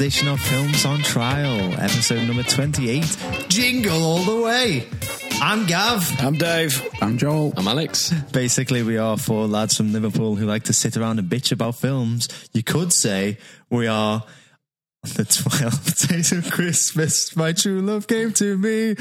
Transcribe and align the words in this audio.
edition 0.00 0.28
of 0.28 0.40
Films 0.40 0.86
on 0.86 0.98
Trial, 1.00 1.74
episode 1.74 2.26
number 2.26 2.42
28. 2.42 3.04
Jingle 3.48 4.02
all 4.02 4.22
the 4.22 4.40
way. 4.40 4.88
I'm 5.42 5.66
Gav. 5.66 6.18
I'm 6.24 6.38
Dave. 6.38 6.88
I'm 7.02 7.18
Joel. 7.18 7.52
I'm 7.54 7.68
Alex. 7.68 8.10
Basically, 8.32 8.82
we 8.82 8.96
are 8.96 9.18
four 9.18 9.46
lads 9.46 9.76
from 9.76 9.92
Liverpool 9.92 10.36
who 10.36 10.46
like 10.46 10.62
to 10.64 10.72
sit 10.72 10.96
around 10.96 11.18
and 11.18 11.28
bitch 11.28 11.52
about 11.52 11.74
films. 11.74 12.28
You 12.54 12.62
could 12.62 12.94
say 12.94 13.36
we 13.68 13.88
are 13.88 14.24
the 15.02 15.24
12 15.24 16.08
days 16.08 16.32
of 16.32 16.50
Christmas, 16.50 17.34
my 17.34 17.52
true 17.52 17.80
love 17.80 18.06
came 18.06 18.32
to 18.34 18.56
me. 18.58 18.94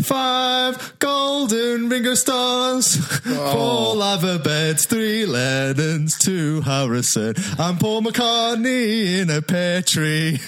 Five 0.00 0.98
golden 0.98 1.88
ringo 1.90 2.14
stars, 2.14 2.96
oh. 3.26 3.52
four 3.52 3.96
lava 3.96 4.38
beds, 4.38 4.86
three 4.86 5.26
Lennons, 5.26 6.18
two 6.18 6.62
Harrison, 6.62 7.34
and 7.58 7.78
Paul 7.78 8.02
McCartney 8.02 9.18
in 9.20 9.28
a 9.30 9.42
pear 9.42 9.82
tree. 9.82 10.38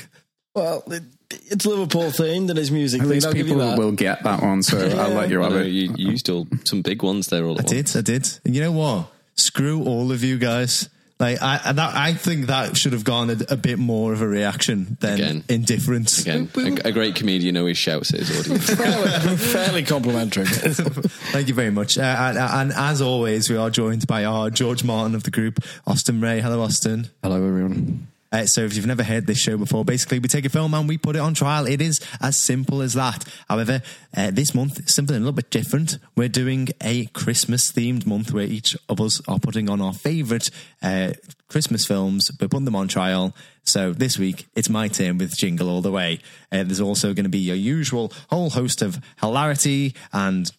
Well, 0.54 0.82
it, 0.86 1.02
it's 1.30 1.66
Liverpool 1.66 2.04
themed 2.04 2.48
and 2.48 2.56
his 2.56 2.70
music 2.70 3.02
At 3.02 3.06
themed. 3.06 3.10
least 3.10 3.26
I'll 3.26 3.32
people 3.34 3.58
that. 3.58 3.78
will 3.78 3.92
get 3.92 4.22
that 4.22 4.40
one, 4.42 4.62
so 4.62 4.78
I'll 4.78 5.10
let 5.10 5.28
you 5.28 5.40
have 5.40 5.52
know 5.52 5.58
it. 5.58 5.66
you, 5.66 5.92
you 5.96 6.12
used 6.12 6.30
all 6.30 6.46
some 6.64 6.80
big 6.80 7.02
ones 7.02 7.26
there 7.26 7.44
all 7.44 7.58
I 7.58 7.62
did, 7.62 7.94
I 7.94 8.00
did. 8.00 8.26
And 8.44 8.54
you 8.54 8.62
know 8.62 8.72
what? 8.72 9.08
Screw 9.34 9.84
all 9.84 10.12
of 10.12 10.24
you 10.24 10.38
guys. 10.38 10.88
Like 11.24 11.40
I, 11.42 11.60
I- 11.64 11.72
that, 11.72 11.96
I 11.96 12.12
think 12.12 12.46
that 12.48 12.76
should 12.76 12.92
have 12.92 13.02
garnered 13.04 13.50
a 13.50 13.56
bit 13.56 13.78
more 13.78 14.12
of 14.12 14.20
a 14.20 14.28
reaction 14.28 14.98
than 15.00 15.14
Again. 15.14 15.44
indifference. 15.48 16.20
Again, 16.20 16.50
a, 16.54 16.88
a 16.88 16.92
great 16.92 17.14
comedian 17.14 17.56
always 17.56 17.78
shouts 17.78 18.12
at 18.12 18.20
his 18.20 18.40
audience. 18.40 18.68
fairly, 18.74 19.36
fairly 19.36 19.82
complimentary. 19.84 20.44
Thank 21.32 21.48
you 21.48 21.54
very 21.54 21.70
much. 21.70 21.96
Uh, 21.96 22.02
and, 22.02 22.36
and 22.38 22.72
as 22.74 23.00
always, 23.00 23.48
we 23.48 23.56
are 23.56 23.70
joined 23.70 24.06
by 24.06 24.26
our 24.26 24.50
George 24.50 24.84
Martin 24.84 25.14
of 25.14 25.22
the 25.22 25.30
group, 25.30 25.64
Austin 25.86 26.20
Ray. 26.20 26.40
Hello, 26.40 26.60
Austin. 26.60 27.08
Hello, 27.22 27.36
everyone. 27.36 28.08
Uh, 28.34 28.44
so, 28.46 28.62
if 28.62 28.74
you've 28.74 28.84
never 28.84 29.04
heard 29.04 29.28
this 29.28 29.38
show 29.38 29.56
before, 29.56 29.84
basically 29.84 30.18
we 30.18 30.26
take 30.26 30.44
a 30.44 30.48
film 30.48 30.74
and 30.74 30.88
we 30.88 30.98
put 30.98 31.14
it 31.14 31.20
on 31.20 31.34
trial. 31.34 31.68
It 31.68 31.80
is 31.80 32.00
as 32.20 32.42
simple 32.42 32.82
as 32.82 32.94
that. 32.94 33.24
However, 33.48 33.80
uh, 34.16 34.32
this 34.32 34.56
month 34.56 34.90
something 34.90 35.14
a 35.14 35.20
little 35.20 35.30
bit 35.30 35.50
different. 35.50 35.98
We're 36.16 36.28
doing 36.28 36.70
a 36.80 37.06
Christmas 37.06 37.70
themed 37.70 38.06
month 38.06 38.32
where 38.32 38.44
each 38.44 38.76
of 38.88 39.00
us 39.00 39.22
are 39.28 39.38
putting 39.38 39.70
on 39.70 39.80
our 39.80 39.92
favourite 39.92 40.50
uh, 40.82 41.12
Christmas 41.46 41.86
films. 41.86 42.28
We're 42.40 42.48
putting 42.48 42.64
them 42.64 42.74
on 42.74 42.88
trial. 42.88 43.36
So 43.62 43.92
this 43.92 44.18
week 44.18 44.48
it's 44.56 44.68
my 44.68 44.88
turn 44.88 45.18
with 45.18 45.36
Jingle 45.36 45.70
All 45.70 45.80
the 45.80 45.92
Way. 45.92 46.18
Uh, 46.50 46.64
there's 46.64 46.80
also 46.80 47.14
going 47.14 47.26
to 47.26 47.30
be 47.30 47.38
your 47.38 47.54
usual 47.54 48.12
whole 48.30 48.50
host 48.50 48.82
of 48.82 48.98
hilarity 49.20 49.94
and 50.12 50.50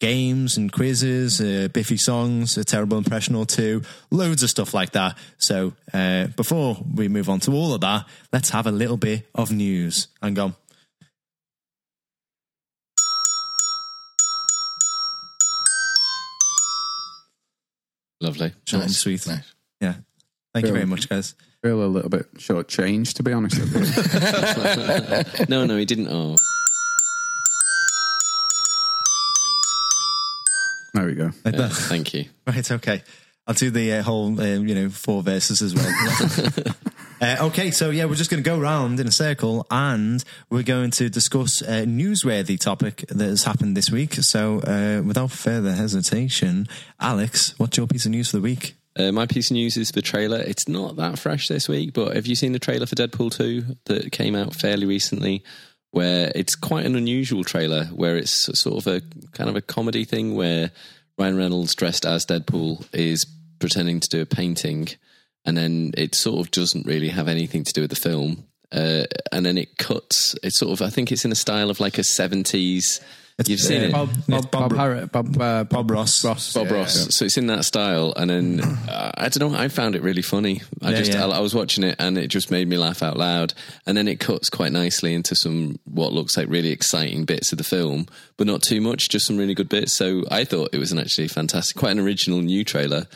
games 0.00 0.56
and 0.56 0.70
quizzes, 0.72 1.40
uh, 1.40 1.68
Biffy 1.72 1.96
songs, 1.96 2.56
a 2.56 2.64
terrible 2.64 2.98
impression 2.98 3.34
or 3.34 3.46
two, 3.46 3.82
loads 4.10 4.42
of 4.42 4.50
stuff 4.50 4.72
like 4.74 4.92
that. 4.92 5.16
So 5.38 5.72
uh, 5.92 6.28
before 6.28 6.76
we 6.94 7.08
move 7.08 7.28
on 7.28 7.40
to 7.40 7.52
all 7.52 7.74
of 7.74 7.80
that, 7.80 8.06
let's 8.32 8.50
have 8.50 8.66
a 8.66 8.72
little 8.72 8.96
bit 8.96 9.26
of 9.34 9.50
news. 9.52 10.08
Hang 10.22 10.38
on. 10.38 10.54
Lovely. 18.20 18.52
Short 18.64 18.82
and 18.82 18.90
Nice, 18.90 18.98
sweet. 18.98 19.26
nice. 19.26 19.52
Yeah. 19.80 19.94
Thank 20.52 20.66
you 20.66 20.72
very 20.72 20.84
Brilliant. 20.84 20.90
much, 20.90 21.08
guys. 21.08 21.34
Feel 21.62 21.84
a 21.84 21.86
little 21.86 22.10
bit 22.10 22.26
short 22.38 22.68
shortchanged, 22.68 23.14
to 23.14 23.22
be 23.22 23.32
honest 23.32 23.58
with 23.58 23.74
you. 25.38 25.46
No, 25.48 25.66
no, 25.66 25.76
he 25.76 25.84
didn't. 25.84 26.08
Oh, 26.08 26.36
there 30.94 31.06
we 31.06 31.14
go. 31.14 31.30
Like 31.44 31.54
yeah, 31.54 31.62
that. 31.62 31.72
thank 31.72 32.14
you. 32.14 32.26
Right, 32.46 32.70
okay. 32.70 33.02
I'll 33.46 33.54
do 33.54 33.70
the 33.70 33.94
uh, 33.94 34.02
whole, 34.02 34.38
um, 34.40 34.68
you 34.68 34.74
know, 34.74 34.90
four 34.90 35.22
verses 35.22 35.62
as 35.62 35.74
well. 35.74 36.74
uh, 37.20 37.46
okay, 37.46 37.70
so 37.70 37.88
yeah, 37.88 38.04
we're 38.04 38.14
just 38.14 38.30
going 38.30 38.42
to 38.42 38.48
go 38.48 38.58
round 38.58 39.00
in 39.00 39.06
a 39.06 39.10
circle 39.10 39.66
and 39.70 40.22
we're 40.50 40.62
going 40.62 40.90
to 40.92 41.08
discuss 41.08 41.62
a 41.62 41.84
newsworthy 41.86 42.60
topic 42.60 43.04
that 43.08 43.24
has 43.24 43.44
happened 43.44 43.74
this 43.74 43.90
week. 43.90 44.14
So, 44.14 44.60
uh, 44.60 45.02
without 45.02 45.30
further 45.30 45.72
hesitation, 45.72 46.68
Alex, 47.00 47.54
what's 47.58 47.78
your 47.78 47.86
piece 47.86 48.04
of 48.04 48.10
news 48.10 48.30
for 48.30 48.36
the 48.36 48.42
week? 48.42 48.76
Uh, 48.98 49.12
my 49.12 49.26
piece 49.26 49.50
of 49.50 49.54
news 49.54 49.76
is 49.76 49.92
the 49.92 50.02
trailer. 50.02 50.40
It's 50.40 50.68
not 50.68 50.96
that 50.96 51.18
fresh 51.18 51.48
this 51.48 51.68
week, 51.68 51.94
but 51.94 52.16
have 52.16 52.26
you 52.26 52.34
seen 52.34 52.52
the 52.52 52.58
trailer 52.58 52.84
for 52.84 52.96
Deadpool 52.96 53.34
2 53.34 53.76
that 53.84 54.12
came 54.12 54.34
out 54.34 54.54
fairly 54.54 54.86
recently? 54.86 55.44
Where 55.90 56.30
it's 56.34 56.54
quite 56.54 56.84
an 56.84 56.96
unusual 56.96 57.44
trailer, 57.44 57.84
where 57.86 58.16
it's 58.16 58.50
sort 58.60 58.76
of 58.76 58.86
a 58.86 59.00
kind 59.32 59.48
of 59.48 59.56
a 59.56 59.62
comedy 59.62 60.04
thing 60.04 60.34
where 60.34 60.70
Ryan 61.18 61.36
Reynolds, 61.36 61.74
dressed 61.74 62.04
as 62.04 62.26
Deadpool, 62.26 62.86
is 62.92 63.26
pretending 63.58 64.00
to 64.00 64.08
do 64.08 64.20
a 64.20 64.26
painting, 64.26 64.88
and 65.44 65.56
then 65.56 65.92
it 65.96 66.14
sort 66.14 66.40
of 66.40 66.50
doesn't 66.50 66.86
really 66.86 67.08
have 67.08 67.26
anything 67.26 67.64
to 67.64 67.72
do 67.72 67.80
with 67.82 67.90
the 67.90 67.96
film. 67.96 68.44
Uh, 68.70 69.04
and 69.32 69.46
then 69.46 69.56
it 69.56 69.78
cuts. 69.78 70.36
It's 70.42 70.58
sort 70.58 70.72
of, 70.72 70.86
I 70.86 70.90
think 70.90 71.10
it's 71.10 71.24
in 71.24 71.32
a 71.32 71.36
style 71.36 71.70
of 71.70 71.80
like 71.80 71.96
a 71.96 72.02
70s. 72.02 73.00
You've 73.46 73.60
seen 73.60 73.82
it? 73.82 73.92
Bob, 73.92 74.10
Bob- 74.26 74.50
Bob, 74.50 74.70
Bob- 74.70 74.72
Harrett, 74.72 75.12
Bob, 75.12 75.40
uh, 75.40 75.62
Bob 75.62 75.90
Ross. 75.92 76.24
Ross. 76.24 76.52
Bob 76.52 76.66
yeah, 76.66 76.72
Ross. 76.74 77.14
So 77.16 77.24
it's 77.24 77.36
in 77.36 77.46
that 77.46 77.64
style, 77.64 78.12
and 78.16 78.28
then 78.28 78.60
uh, 78.88 79.12
I 79.16 79.28
don't 79.28 79.52
know. 79.52 79.56
I 79.58 79.68
found 79.68 79.94
it 79.94 80.02
really 80.02 80.22
funny. 80.22 80.62
I 80.82 80.90
Yeah, 80.90 80.96
just 80.96 81.12
yeah. 81.12 81.24
I, 81.24 81.36
I 81.36 81.38
was 81.38 81.54
watching 81.54 81.84
it, 81.84 81.94
and 82.00 82.18
it 82.18 82.28
just 82.28 82.50
made 82.50 82.66
me 82.66 82.76
laugh 82.76 83.00
out 83.00 83.16
loud. 83.16 83.54
And 83.86 83.96
then 83.96 84.08
it 84.08 84.18
cuts 84.18 84.50
quite 84.50 84.72
nicely 84.72 85.14
into 85.14 85.36
some 85.36 85.78
what 85.84 86.12
looks 86.12 86.36
like 86.36 86.48
really 86.48 86.70
exciting 86.70 87.24
bits 87.26 87.52
of 87.52 87.58
the 87.58 87.64
film, 87.64 88.06
but 88.36 88.48
not 88.48 88.60
too 88.60 88.80
much. 88.80 89.08
Just 89.08 89.26
some 89.26 89.36
really 89.36 89.54
good 89.54 89.68
bits. 89.68 89.92
So 89.92 90.24
I 90.32 90.42
thought 90.44 90.70
it 90.72 90.78
was 90.78 90.90
an 90.90 90.98
actually 90.98 91.28
fantastic, 91.28 91.76
quite 91.76 91.92
an 91.92 92.00
original 92.00 92.40
new 92.40 92.64
trailer. 92.64 93.06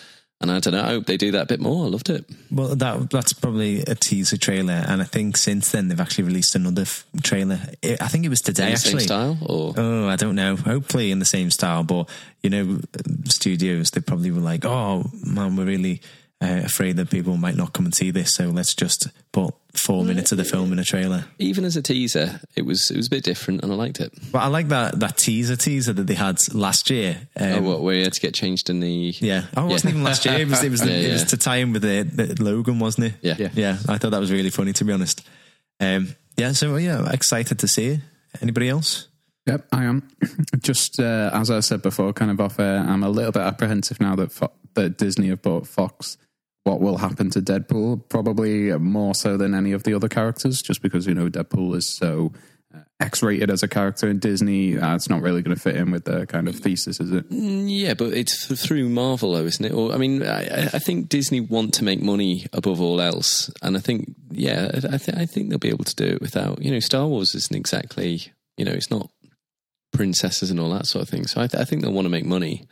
And 0.43 0.51
I 0.51 0.59
don't 0.61 0.75
know. 0.75 0.83
I 0.83 0.89
hope 0.89 1.07
they 1.07 1.17
do 1.17 1.31
that 1.33 1.43
a 1.45 1.47
bit 1.47 1.61
more. 1.61 1.85
I 1.85 1.89
loved 1.89 2.11
it. 2.11 2.25
Well, 2.51 2.75
that 2.75 3.09
that's 3.11 3.33
probably 3.33 3.83
a 3.83 3.95
teaser 3.95 4.37
trailer, 4.37 4.85
and 4.89 5.01
I 5.01 5.05
think 5.05 5.37
since 5.37 5.71
then 5.71 5.87
they've 5.89 6.01
actually 6.01 6.25
released 6.25 6.57
another 6.57 6.83
f- 6.83 7.07
trailer. 7.23 7.61
I 7.85 7.97
I 8.01 8.09
think 8.09 8.25
it 8.27 8.29
was 8.29 8.41
today, 8.41 8.67
In 8.67 8.73
the 8.73 8.77
same 8.79 8.97
actually. 8.97 9.05
style, 9.05 9.39
or 9.41 9.73
Oh, 9.77 10.09
I 10.09 10.17
don't 10.17 10.35
know. 10.35 10.57
Hopefully 10.57 11.13
in 11.13 11.21
the 11.21 11.25
same 11.25 11.51
style, 11.53 11.85
but 11.85 12.09
you 12.43 12.51
know, 12.51 12.81
studios 13.27 13.91
they 13.93 14.01
probably 14.01 14.31
were 14.33 14.41
like, 14.41 14.65
"Oh 14.65 15.05
man, 15.25 15.55
we're 15.57 15.65
really 15.65 16.01
uh, 16.43 16.63
afraid 16.65 16.97
that 16.97 17.11
people 17.11 17.37
might 17.37 17.55
not 17.55 17.73
come 17.73 17.85
and 17.87 17.95
see 17.95 18.11
this, 18.11 18.35
so 18.35 18.47
let's 18.47 18.75
just 18.75 19.07
put 19.31 19.55
four 19.75 20.05
minutes 20.05 20.33
of 20.33 20.39
the 20.39 20.45
film 20.45 20.73
in 20.73 20.79
a 20.79 20.85
trailer." 20.85 21.25
even 21.39 21.65
as 21.65 21.77
a 21.77 21.83
teaser, 21.83 22.41
it 22.57 22.63
was 22.63 22.91
it 22.91 22.97
was 22.97 23.07
a 23.07 23.11
bit 23.11 23.23
different, 23.25 23.63
and 23.63 23.73
I 23.73 23.77
liked 23.77 24.01
it. 24.01 24.13
But 24.33 24.41
I 24.41 24.49
like 24.49 24.69
that 24.69 24.99
that 25.01 25.17
teaser 25.19 25.57
teaser 25.57 25.93
that 25.93 26.07
they 26.07 26.15
had 26.15 26.39
last 26.53 26.91
year. 26.91 27.29
Um, 27.37 27.53
oh, 27.53 27.63
what 27.63 27.83
where 27.83 27.95
he 27.97 28.03
had 28.03 28.13
to 28.15 28.21
get 28.21 28.35
changed 28.35 28.69
in 28.71 28.81
the 28.81 29.15
Yeah. 29.21 29.45
Oh, 29.57 29.67
it 29.67 29.71
wasn't 29.71 29.95
even 29.95 30.05
last 30.05 30.25
year. 30.25 30.39
It 30.39 30.49
was 30.49 30.63
it 30.65 30.71
was, 30.71 30.81
Yeah, 30.87 30.95
it 30.95 31.13
was 31.13 31.25
to 31.25 31.37
tie 31.37 31.57
in 31.57 31.73
with 31.73 31.83
the, 31.83 32.03
the 32.03 32.43
Logan, 32.43 32.79
wasn't 32.79 33.07
it? 33.07 33.15
Yeah. 33.23 33.37
Yeah. 33.39 33.51
Yeah. 33.55 33.77
I 33.89 33.99
thought 33.99 34.11
that 34.11 34.21
was 34.21 34.33
really 34.33 34.51
funny 34.51 34.73
to 34.73 34.85
be 34.85 34.93
honest. 34.93 35.23
Um, 35.81 36.17
yeah. 36.37 36.53
So 36.53 36.77
yeah, 36.77 37.09
excited 37.13 37.59
to 37.61 37.69
see 37.69 37.87
it. 37.87 38.01
Anybody 38.41 38.69
else? 38.69 39.09
Yep, 39.47 39.67
I 39.73 39.85
am. 39.85 40.09
Just 40.61 41.01
uh, 41.01 41.31
as 41.33 41.51
I 41.51 41.61
said 41.61 41.83
before, 41.83 42.13
kind 42.13 42.31
of 42.31 42.41
off 42.41 42.61
air, 42.61 42.79
I'm 42.79 43.03
a 43.03 43.09
little 43.09 43.33
bit 43.33 43.43
apprehensive 43.43 44.01
now 44.01 44.15
that 44.17 44.33
Fo- 44.33 44.53
that 44.75 44.97
Disney 44.99 45.29
have 45.29 45.43
bought 45.43 45.67
Fox. 45.67 46.17
What 46.65 46.81
will 46.81 46.99
happen 46.99 47.29
to 47.31 47.41
Deadpool? 47.41 48.09
Probably 48.09 48.77
more 48.79 49.15
so 49.15 49.37
than 49.37 49.55
any 49.55 49.73
of 49.73 49.83
the 49.83 49.95
other 49.95 50.09
characters, 50.09 50.63
just 50.63 50.81
because 50.81 51.07
you 51.07 51.15
know 51.15 51.29
Deadpool 51.29 51.75
is 51.77 51.89
so 51.89 52.33
uh, 52.73 52.83
X-rated 53.01 53.51
as 53.51 53.65
a 53.65 53.69
character 53.69 54.09
in 54.09 54.21
Disney. 54.21 54.79
Uh, 54.79 54.95
it's 54.95 55.11
not 55.11 55.23
really 55.23 55.43
going 55.43 55.57
to 55.57 55.61
fit 55.61 55.75
in 55.75 55.91
with 55.91 56.05
the 56.05 56.25
kind 56.27 56.47
of 56.47 56.55
thesis, 56.55 57.01
is 57.01 57.11
it? 57.11 57.25
Yeah, 57.31 57.95
but 57.95 58.13
it's 58.13 58.47
through 58.65 58.89
Marvel, 58.89 59.33
though, 59.33 59.45
isn't 59.45 59.65
it? 59.65 59.73
Or 59.73 59.93
I 59.93 59.97
mean, 59.97 60.23
I, 60.23 60.67
I 60.67 60.79
think 60.79 61.09
Disney 61.09 61.41
want 61.41 61.75
to 61.75 61.85
make 61.85 62.01
money 62.01 62.47
above 62.53 62.81
all 62.81 63.01
else, 63.01 63.51
and 63.61 63.77
I 63.77 63.81
think, 63.81 64.15
yeah, 64.31 64.71
I, 64.73 64.99
th- 64.99 65.17
I 65.17 65.27
think 65.27 65.51
they'll 65.51 65.59
be 65.59 65.69
able 65.69 65.85
to 65.85 65.97
do 65.97 66.07
it 66.07 66.21
without, 66.21 66.63
you 66.63 66.71
know, 66.71 66.79
Star 66.81 67.09
Wars 67.09 67.35
isn't 67.35 67.57
exactly, 67.57 68.33
you 68.57 68.65
know, 68.65 68.73
it's 68.73 68.91
not 68.91 69.11
princesses 69.93 70.51
and 70.51 70.61
all 70.61 70.71
that 70.71 70.87
sort 70.87 71.03
of 71.03 71.09
thing. 71.09 71.27
So 71.27 71.41
I, 71.43 71.49
th- 71.49 71.61
I 71.61 71.65
think 71.65 71.83
they'll 71.83 71.93
want 71.93 72.07
to 72.07 72.11
make 72.11 72.25
money, 72.25 72.67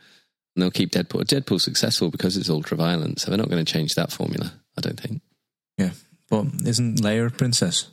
and 0.55 0.61
they'll 0.63 0.71
keep 0.71 0.91
Deadpool. 0.91 1.23
Deadpool's 1.25 1.63
successful 1.63 2.09
because 2.11 2.37
it's 2.37 2.49
ultra 2.49 2.77
violent, 2.77 3.19
so 3.19 3.29
they're 3.31 3.37
not 3.37 3.49
going 3.49 3.63
to 3.63 3.71
change 3.73 3.95
that 3.95 4.11
formula. 4.11 4.53
I 4.77 4.81
don't 4.81 4.99
think. 4.99 5.21
Yeah. 5.77 5.91
But 6.29 6.45
isn't 6.65 6.99
Leia 7.01 7.27
a 7.27 7.29
princess? 7.29 7.89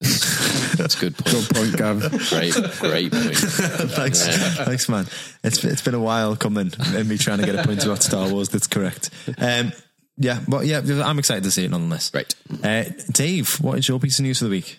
That's 0.00 0.96
a 0.96 1.00
good 1.00 1.16
point. 1.16 1.48
Good 1.48 1.56
point, 1.56 1.76
Gav. 1.76 2.00
Great, 2.28 2.52
great 2.80 3.12
point. 3.12 3.36
thanks, 3.36 4.26
Yeah. 4.26 4.64
thanks, 4.64 4.88
man. 4.88 5.06
It's 5.42 5.64
it's 5.64 5.82
been 5.82 5.94
a 5.94 6.00
while 6.00 6.36
coming, 6.36 6.72
and 6.78 7.08
me 7.08 7.16
trying 7.16 7.38
to 7.38 7.46
get 7.46 7.54
a 7.54 7.62
point 7.62 7.84
about 7.84 8.02
Star 8.02 8.28
Wars. 8.28 8.48
That's 8.50 8.66
correct. 8.66 9.10
Um, 9.38 9.72
yeah, 10.18 10.40
but 10.46 10.66
yeah, 10.66 10.80
I'm 11.04 11.18
excited 11.18 11.44
to 11.44 11.50
see 11.50 11.64
it 11.64 11.70
nonetheless. 11.70 12.10
Great. 12.10 12.34
Uh, 12.62 12.84
Dave, 13.12 13.54
what 13.60 13.78
is 13.78 13.88
your 13.88 13.98
piece 13.98 14.18
of 14.18 14.24
news 14.24 14.38
for 14.38 14.44
the 14.44 14.50
week? 14.50 14.78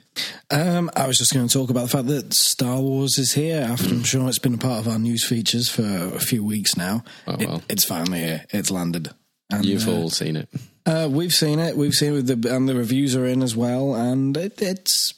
Um, 0.51 0.89
I 0.95 1.07
was 1.07 1.17
just 1.17 1.33
going 1.33 1.47
to 1.47 1.53
talk 1.53 1.69
about 1.69 1.83
the 1.83 1.87
fact 1.89 2.07
that 2.07 2.33
Star 2.33 2.79
Wars 2.79 3.17
is 3.17 3.33
here. 3.33 3.61
After 3.61 3.89
I'm 3.89 4.03
sure 4.03 4.27
it's 4.29 4.39
been 4.39 4.53
a 4.53 4.57
part 4.59 4.79
of 4.79 4.87
our 4.87 4.99
news 4.99 5.25
features 5.25 5.69
for 5.69 5.83
a 5.83 6.19
few 6.19 6.43
weeks 6.43 6.77
now. 6.77 7.03
Oh, 7.27 7.35
It- 7.39 7.61
it's 7.69 7.83
finally 7.83 8.19
here. 8.19 8.45
It's 8.51 8.71
landed. 8.71 9.09
And, 9.51 9.65
You've 9.65 9.87
uh, 9.87 9.91
all 9.91 10.09
seen 10.09 10.35
it. 10.37 10.49
Uh, 10.85 11.07
we've 11.11 11.33
seen 11.33 11.59
it. 11.59 11.75
We've 11.77 11.93
seen 11.93 12.13
it 12.13 12.15
with 12.15 12.41
the 12.41 12.55
and 12.55 12.67
the 12.67 12.75
reviews 12.75 13.15
are 13.15 13.25
in 13.25 13.43
as 13.43 13.55
well, 13.55 13.93
and 13.95 14.35
it, 14.37 14.59
it's 14.61 15.13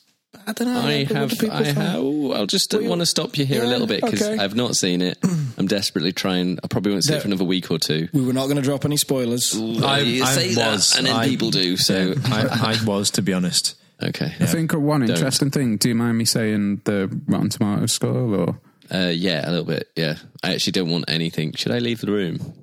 I 0.45 0.51
don't 0.53 0.67
know. 0.73 0.79
I 0.81 1.03
have. 1.05 1.31
I 1.31 1.63
think? 1.63 1.77
have. 1.77 1.95
ooh, 1.99 2.33
I'll 2.33 2.45
just 2.45 2.73
Well, 2.73 2.83
want 2.89 2.99
to 3.01 3.05
stop 3.05 3.37
you 3.37 3.45
here 3.45 3.63
a 3.63 3.67
little 3.67 3.87
bit 3.87 4.01
because 4.01 4.21
okay. 4.21 4.37
I've 4.41 4.55
not 4.55 4.75
seen 4.75 5.01
it. 5.01 5.17
I'm 5.57 5.67
desperately 5.67 6.11
trying. 6.13 6.59
I 6.63 6.67
probably 6.67 6.91
won't 6.91 7.03
see 7.05 7.13
it 7.15 7.21
for 7.21 7.27
another 7.27 7.43
week 7.45 7.69
or 7.71 7.79
two. 7.79 8.07
We 8.13 8.21
were 8.25 8.33
not 8.33 8.45
going 8.45 8.57
to 8.57 8.61
drop 8.61 8.83
any 8.85 8.97
spoilers. 8.97 9.55
I- 9.55 9.99
you 9.99 10.23
I 10.23 10.31
say 10.33 10.47
was. 10.55 10.89
that, 10.91 10.97
and 10.97 11.07
then 11.07 11.15
I- 11.15 11.27
people 11.27 11.49
do. 11.51 11.77
So 11.77 12.13
I, 12.25 12.77
I 12.81 12.85
was, 12.85 13.11
to 13.11 13.21
be 13.21 13.31
honest. 13.33 13.75
Okay. 14.01 14.33
I 14.39 14.45
think 14.45 14.73
one 14.73 15.03
interesting 15.03 15.51
thing. 15.51 15.77
Do 15.77 15.89
you 15.89 15.95
mind 15.95 16.17
me 16.17 16.25
saying 16.25 16.81
the 16.85 17.07
Rotten 17.27 17.49
Tomatoes 17.49 17.93
score 17.93 18.35
or 18.35 18.59
Uh, 18.91 19.11
yeah, 19.13 19.47
a 19.47 19.51
little 19.51 19.65
bit. 19.65 19.89
Yeah, 19.95 20.15
I 20.43 20.53
actually 20.53 20.71
don't 20.73 20.89
want 20.89 21.05
anything. 21.09 21.53
Should 21.53 21.71
I 21.71 21.79
leave 21.79 22.01
the 22.01 22.11
room? 22.11 22.53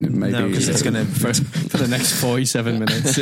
maybe? 0.00 0.32
no, 0.32 0.48
because 0.48 0.68
it's 0.68 0.82
going 0.82 0.94
to. 0.94 1.04
for, 1.06 1.32
for 1.34 1.76
the 1.78 1.88
next 1.88 2.20
47 2.20 2.78
minutes. 2.84 3.14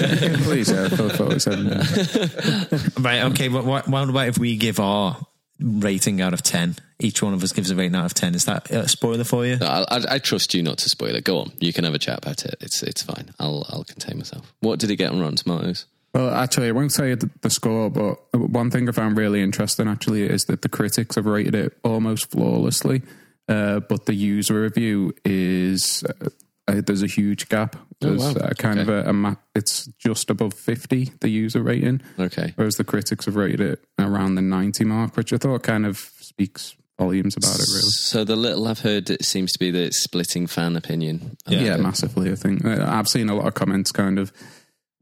Please, 0.45 0.71
yeah, 0.71 0.89
for 0.89 1.09
forty-seven. 1.11 1.69
Right, 3.03 3.23
okay, 3.31 3.49
but 3.49 3.65
what, 3.65 3.87
what 3.89 4.09
about 4.09 4.29
if 4.29 4.39
we 4.39 4.57
give 4.57 4.81
our 4.81 5.19
rating 5.61 6.21
out 6.21 6.33
of 6.35 6.43
10? 6.43 6.77
Each 6.99 7.23
one 7.23 7.35
of 7.35 7.43
us 7.43 7.53
gives 7.53 7.71
a 7.71 7.77
rating 7.77 7.95
out 7.95 8.07
of 8.07 8.15
10. 8.15 8.35
Is 8.35 8.45
that 8.47 8.71
a 8.71 8.89
spoiler 8.89 9.25
for 9.25 9.45
you? 9.47 9.57
No, 9.57 9.67
I, 9.67 9.83
I, 9.97 10.01
I 10.15 10.19
trust 10.19 10.55
you 10.55 10.63
not 10.63 10.79
to 10.79 10.89
spoil 10.89 11.15
it. 11.15 11.25
Go 11.25 11.39
on. 11.39 11.53
You 11.61 11.73
can 11.73 11.85
have 11.85 11.95
a 11.95 11.99
chat 11.99 12.19
about 12.19 12.45
it. 12.45 12.55
It's 12.61 12.83
it's 12.83 13.03
fine. 13.03 13.31
I'll 13.39 13.67
I'll 13.69 13.85
contain 13.85 14.17
myself. 14.19 14.53
What 14.61 14.79
did 14.79 14.91
it 14.91 14.97
get 14.97 15.11
on 15.13 15.21
Rotten 15.21 15.37
Tomatoes? 15.37 15.87
Well, 16.15 16.33
actually, 16.33 16.69
I 16.69 16.73
won't 16.73 16.93
say 16.93 17.15
the, 17.17 17.29
the 17.43 17.51
score, 17.51 17.91
but 17.91 18.15
one 18.33 18.71
thing 18.71 18.89
I 18.89 18.93
found 18.93 19.17
really 19.17 19.43
interesting 19.43 19.89
actually 19.89 20.23
is 20.23 20.45
that 20.45 20.63
the 20.63 20.69
critics 20.69 21.17
have 21.17 21.27
rated 21.27 21.55
it 21.57 21.77
almost 21.83 22.31
flawlessly, 22.31 23.03
uh, 23.49 23.81
but 23.81 24.07
the 24.07 24.15
user 24.15 24.63
review 24.63 25.13
is 25.25 26.05
uh, 26.05 26.29
uh, 26.69 26.81
there's 26.87 27.03
a 27.03 27.09
huge 27.09 27.49
gap. 27.49 27.77
There's 28.01 28.23
wow. 28.23 28.41
uh, 28.41 28.51
kind 28.55 28.79
of 28.79 28.89
a, 28.89 29.09
a 29.09 29.13
ma- 29.13 29.35
it's 29.55 29.87
just 29.99 30.31
above 30.31 30.55
fifty 30.55 31.11
the 31.21 31.29
user 31.29 31.63
rating, 31.63 32.01
Okay. 32.19 32.53
whereas 32.57 32.77
the 32.77 32.85
critics 32.85 33.25
have 33.27 33.35
rated 33.37 33.61
it 33.61 33.85
around 33.99 34.37
the 34.37 34.43
ninety 34.43 34.85
mark, 34.85 35.17
which 35.17 35.33
I 35.33 35.37
thought 35.37 35.63
kind 35.65 35.85
of 35.85 35.99
speaks 36.21 36.77
volumes 36.99 37.37
about 37.37 37.55
it. 37.57 37.67
Really. 37.69 37.91
So 37.91 38.25
the 38.25 38.37
little 38.37 38.69
I've 38.69 38.81
heard, 38.81 39.11
it 39.11 39.25
seems 39.25 39.53
to 39.53 39.59
be 39.59 39.71
that 39.73 39.83
it's 39.83 40.01
splitting 40.03 40.47
fan 40.47 40.77
opinion. 40.77 41.37
Yeah, 41.49 41.77
massively. 41.77 42.31
I 42.31 42.37
think 42.37 42.65
Uh, 42.65 42.85
I've 42.87 43.09
seen 43.09 43.29
a 43.29 43.35
lot 43.35 43.47
of 43.49 43.55
comments, 43.55 43.91
kind 43.91 44.19
of 44.19 44.33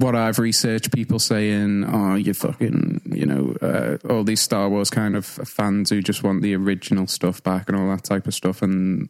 what 0.03 0.15
I've 0.17 0.39
researched. 0.39 0.93
People 0.93 1.19
saying, 1.19 1.85
"Oh, 1.87 2.15
you 2.17 2.35
fucking," 2.35 3.01
you 3.15 3.27
know, 3.27 3.55
uh, 3.63 3.97
all 4.13 4.25
these 4.25 4.41
Star 4.41 4.69
Wars 4.69 4.91
kind 4.91 5.17
of 5.17 5.25
fans 5.25 5.91
who 5.91 6.03
just 6.03 6.23
want 6.23 6.43
the 6.43 6.55
original 6.55 7.07
stuff 7.07 7.43
back 7.43 7.69
and 7.69 7.79
all 7.79 7.89
that 7.89 8.05
type 8.05 8.27
of 8.27 8.35
stuff, 8.35 8.61
and 8.63 9.09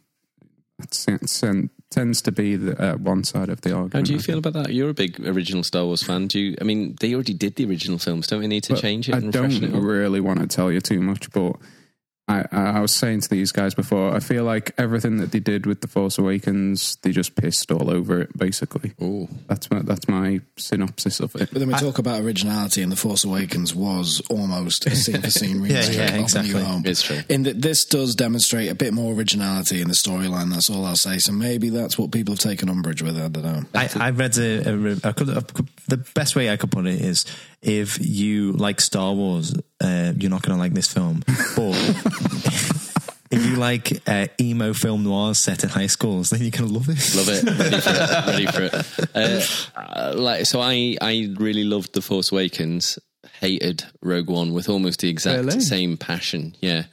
it 0.79 1.69
tends 1.89 2.21
to 2.23 2.31
be 2.31 2.55
the 2.55 2.81
uh, 2.93 2.97
one 2.97 3.23
side 3.23 3.49
of 3.49 3.61
the 3.61 3.69
argument. 3.71 3.93
How 3.93 4.01
do 4.01 4.13
you 4.13 4.19
feel 4.19 4.39
about 4.39 4.53
that? 4.53 4.73
You're 4.73 4.89
a 4.89 4.93
big 4.93 5.19
original 5.25 5.63
Star 5.63 5.85
Wars 5.85 6.03
fan. 6.03 6.27
Do 6.27 6.39
you? 6.39 6.55
I 6.59 6.63
mean, 6.63 6.95
they 6.99 7.13
already 7.13 7.33
did 7.33 7.55
the 7.55 7.65
original 7.65 7.99
films. 7.99 8.27
Don't 8.27 8.39
we 8.39 8.47
need 8.47 8.63
to 8.65 8.73
But 8.73 8.81
change 8.81 9.09
it 9.09 9.15
I 9.15 9.19
and 9.19 9.31
don't 9.31 9.51
it? 9.63 9.73
all? 9.73 9.81
really 9.81 10.19
want 10.19 10.39
to 10.39 10.47
tell 10.47 10.71
you 10.71 10.81
too 10.81 11.01
much, 11.01 11.31
but 11.31 11.55
I, 12.25 12.45
I 12.51 12.79
was 12.79 12.93
saying 12.93 13.21
to 13.21 13.29
these 13.29 13.51
guys 13.51 13.73
before, 13.73 14.15
I 14.15 14.21
feel 14.21 14.45
like 14.45 14.71
everything 14.77 15.17
that 15.17 15.33
they 15.33 15.41
did 15.41 15.65
with 15.65 15.81
the 15.81 15.89
Force 15.89 16.17
Awakens, 16.17 16.95
they 17.01 17.11
just 17.11 17.35
pissed 17.35 17.69
all 17.69 17.89
over 17.89 18.21
it. 18.21 18.37
Basically, 18.37 18.93
Ooh. 19.01 19.27
that's 19.47 19.69
my 19.69 19.79
that's 19.79 20.07
my 20.07 20.39
synopsis 20.55 21.19
of 21.19 21.35
it. 21.35 21.49
But 21.51 21.59
then 21.59 21.67
we 21.67 21.73
talk 21.73 21.97
about 21.97 22.21
originality, 22.21 22.81
and 22.81 22.91
The 22.91 22.95
Force 22.95 23.25
Awakens 23.25 23.75
was 23.75 24.21
almost 24.29 24.85
a 24.85 24.95
scene 24.95 25.21
for 25.21 25.29
scene 25.29 25.61
remake 25.61 25.71
Yeah, 25.91 25.91
yeah, 25.91 26.03
of 26.03 26.09
A 26.09 26.17
New 26.17 26.23
exactly. 26.23 26.63
Hope. 26.63 26.85
It's 26.85 27.01
true. 27.01 27.19
In 27.27 27.43
that 27.43 27.61
this 27.61 27.83
does 27.83 28.15
demonstrate 28.15 28.71
a 28.71 28.75
bit 28.75 28.93
more 28.93 29.13
originality 29.13 29.81
in 29.81 29.89
the 29.89 29.93
storyline. 29.93 30.49
That's 30.49 30.69
all 30.69 30.85
I'll 30.85 30.95
say. 30.95 31.17
So 31.17 31.33
maybe 31.33 31.69
that's 31.69 31.97
what 31.97 32.13
people 32.13 32.35
have 32.35 32.39
taken 32.39 32.69
umbrage 32.69 33.01
with. 33.01 33.17
I 33.17 33.27
don't 33.27 33.43
know. 33.43 33.63
I, 33.75 33.89
I 33.99 34.09
read 34.11 34.37
a, 34.37 34.69
a, 34.69 34.77
re- 34.77 35.01
I 35.03 35.11
could, 35.11 35.27
the 35.27 35.97
best 36.15 36.37
way 36.37 36.49
I 36.49 36.55
could 36.55 36.71
put 36.71 36.85
it 36.85 37.01
is 37.01 37.25
if 37.63 37.97
you 37.99 38.51
like 38.53 38.79
Star 38.81 39.13
Wars, 39.13 39.53
uh, 39.81 40.13
you're 40.17 40.29
not 40.29 40.41
going 40.43 40.55
to 40.55 40.59
like 40.59 40.73
this 40.73 40.91
film. 40.93 41.23
But 41.55 41.73
if 43.31 43.45
you 43.45 43.55
like 43.55 44.01
uh, 44.07 44.27
emo 44.39 44.73
film 44.73 45.03
noirs 45.03 45.43
set 45.43 45.63
in 45.63 45.69
high 45.69 45.87
schools, 45.87 46.29
then 46.29 46.41
you're 46.41 46.51
going 46.51 46.67
to 46.67 46.73
love 46.73 46.89
it. 46.89 47.15
Love 47.15 47.29
it. 47.29 47.43
Ready 47.43 47.77
for 47.81 47.91
it. 47.93 48.27
Ready 48.27 48.45
for 48.47 48.63
it. 48.63 49.09
Uh, 49.15 49.79
uh, 49.79 50.13
like 50.15 50.45
so, 50.45 50.59
I 50.61 50.97
I 51.01 51.33
really 51.37 51.63
loved 51.63 51.93
the 51.93 52.01
Force 52.01 52.31
Awakens. 52.31 52.99
Hated 53.39 53.85
Rogue 54.01 54.29
One 54.29 54.53
with 54.53 54.69
almost 54.69 54.99
the 55.01 55.09
exact 55.09 55.43
Really? 55.45 55.59
same 55.59 55.97
passion. 55.97 56.55
Yeah. 56.61 56.83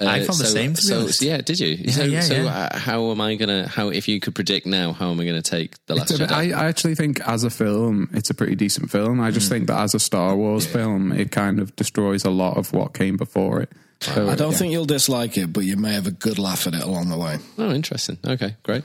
Uh, 0.00 0.06
I 0.06 0.18
felt 0.24 0.38
the 0.38 0.44
so- 0.46 0.54
same, 0.54 0.74
to 0.74 0.80
so, 0.82 1.00
honest. 1.00 1.18
so 1.18 1.24
yeah, 1.26 1.40
did 1.42 1.60
you? 1.60 1.90
so, 1.92 2.04
yeah, 2.04 2.20
so 2.20 2.34
yeah. 2.34 2.68
Uh, 2.72 2.78
how 2.78 3.10
am 3.10 3.20
I 3.20 3.34
gonna? 3.34 3.68
How 3.68 3.88
if 3.88 4.08
you 4.08 4.20
could 4.20 4.34
predict 4.34 4.66
now, 4.66 4.92
how 4.92 5.10
am 5.10 5.20
I 5.20 5.26
gonna 5.26 5.42
take 5.42 5.74
the 5.86 5.94
last 5.94 6.10
It's 6.10 6.18
bit- 6.18 6.32
I, 6.32 6.50
I 6.50 6.66
actually 6.68 6.94
think 6.94 7.20
as 7.28 7.44
a 7.44 7.50
film, 7.50 8.08
it's 8.14 8.30
a 8.30 8.34
pretty 8.34 8.54
decent 8.54 8.90
film. 8.90 9.20
I 9.20 9.30
just 9.30 9.48
think 9.50 9.66
that 9.66 9.78
as 9.78 9.94
a 9.94 10.00
Star 10.00 10.34
Wars 10.34 10.66
film, 10.66 11.12
it 11.12 11.30
kind 11.30 11.60
of 11.60 11.76
destroys 11.76 12.24
a 12.24 12.30
lot 12.30 12.56
of 12.56 12.72
what 12.72 12.94
came 12.94 13.16
before 13.18 13.60
it. 13.60 13.70
So, 14.00 14.28
I 14.28 14.34
don't 14.34 14.52
yeah. 14.52 14.56
think 14.58 14.72
you'll 14.72 14.84
dislike 14.86 15.36
it, 15.36 15.52
but 15.52 15.64
you 15.64 15.76
may 15.76 15.92
have 15.92 16.06
a 16.08 16.10
good 16.10 16.38
laugh 16.38 16.66
at 16.66 16.74
it 16.74 16.82
along 16.82 17.08
the 17.10 17.18
way. 17.18 17.36
oh, 17.58 17.70
interesting. 17.72 18.18
Okay, 18.26 18.56
great. 18.64 18.82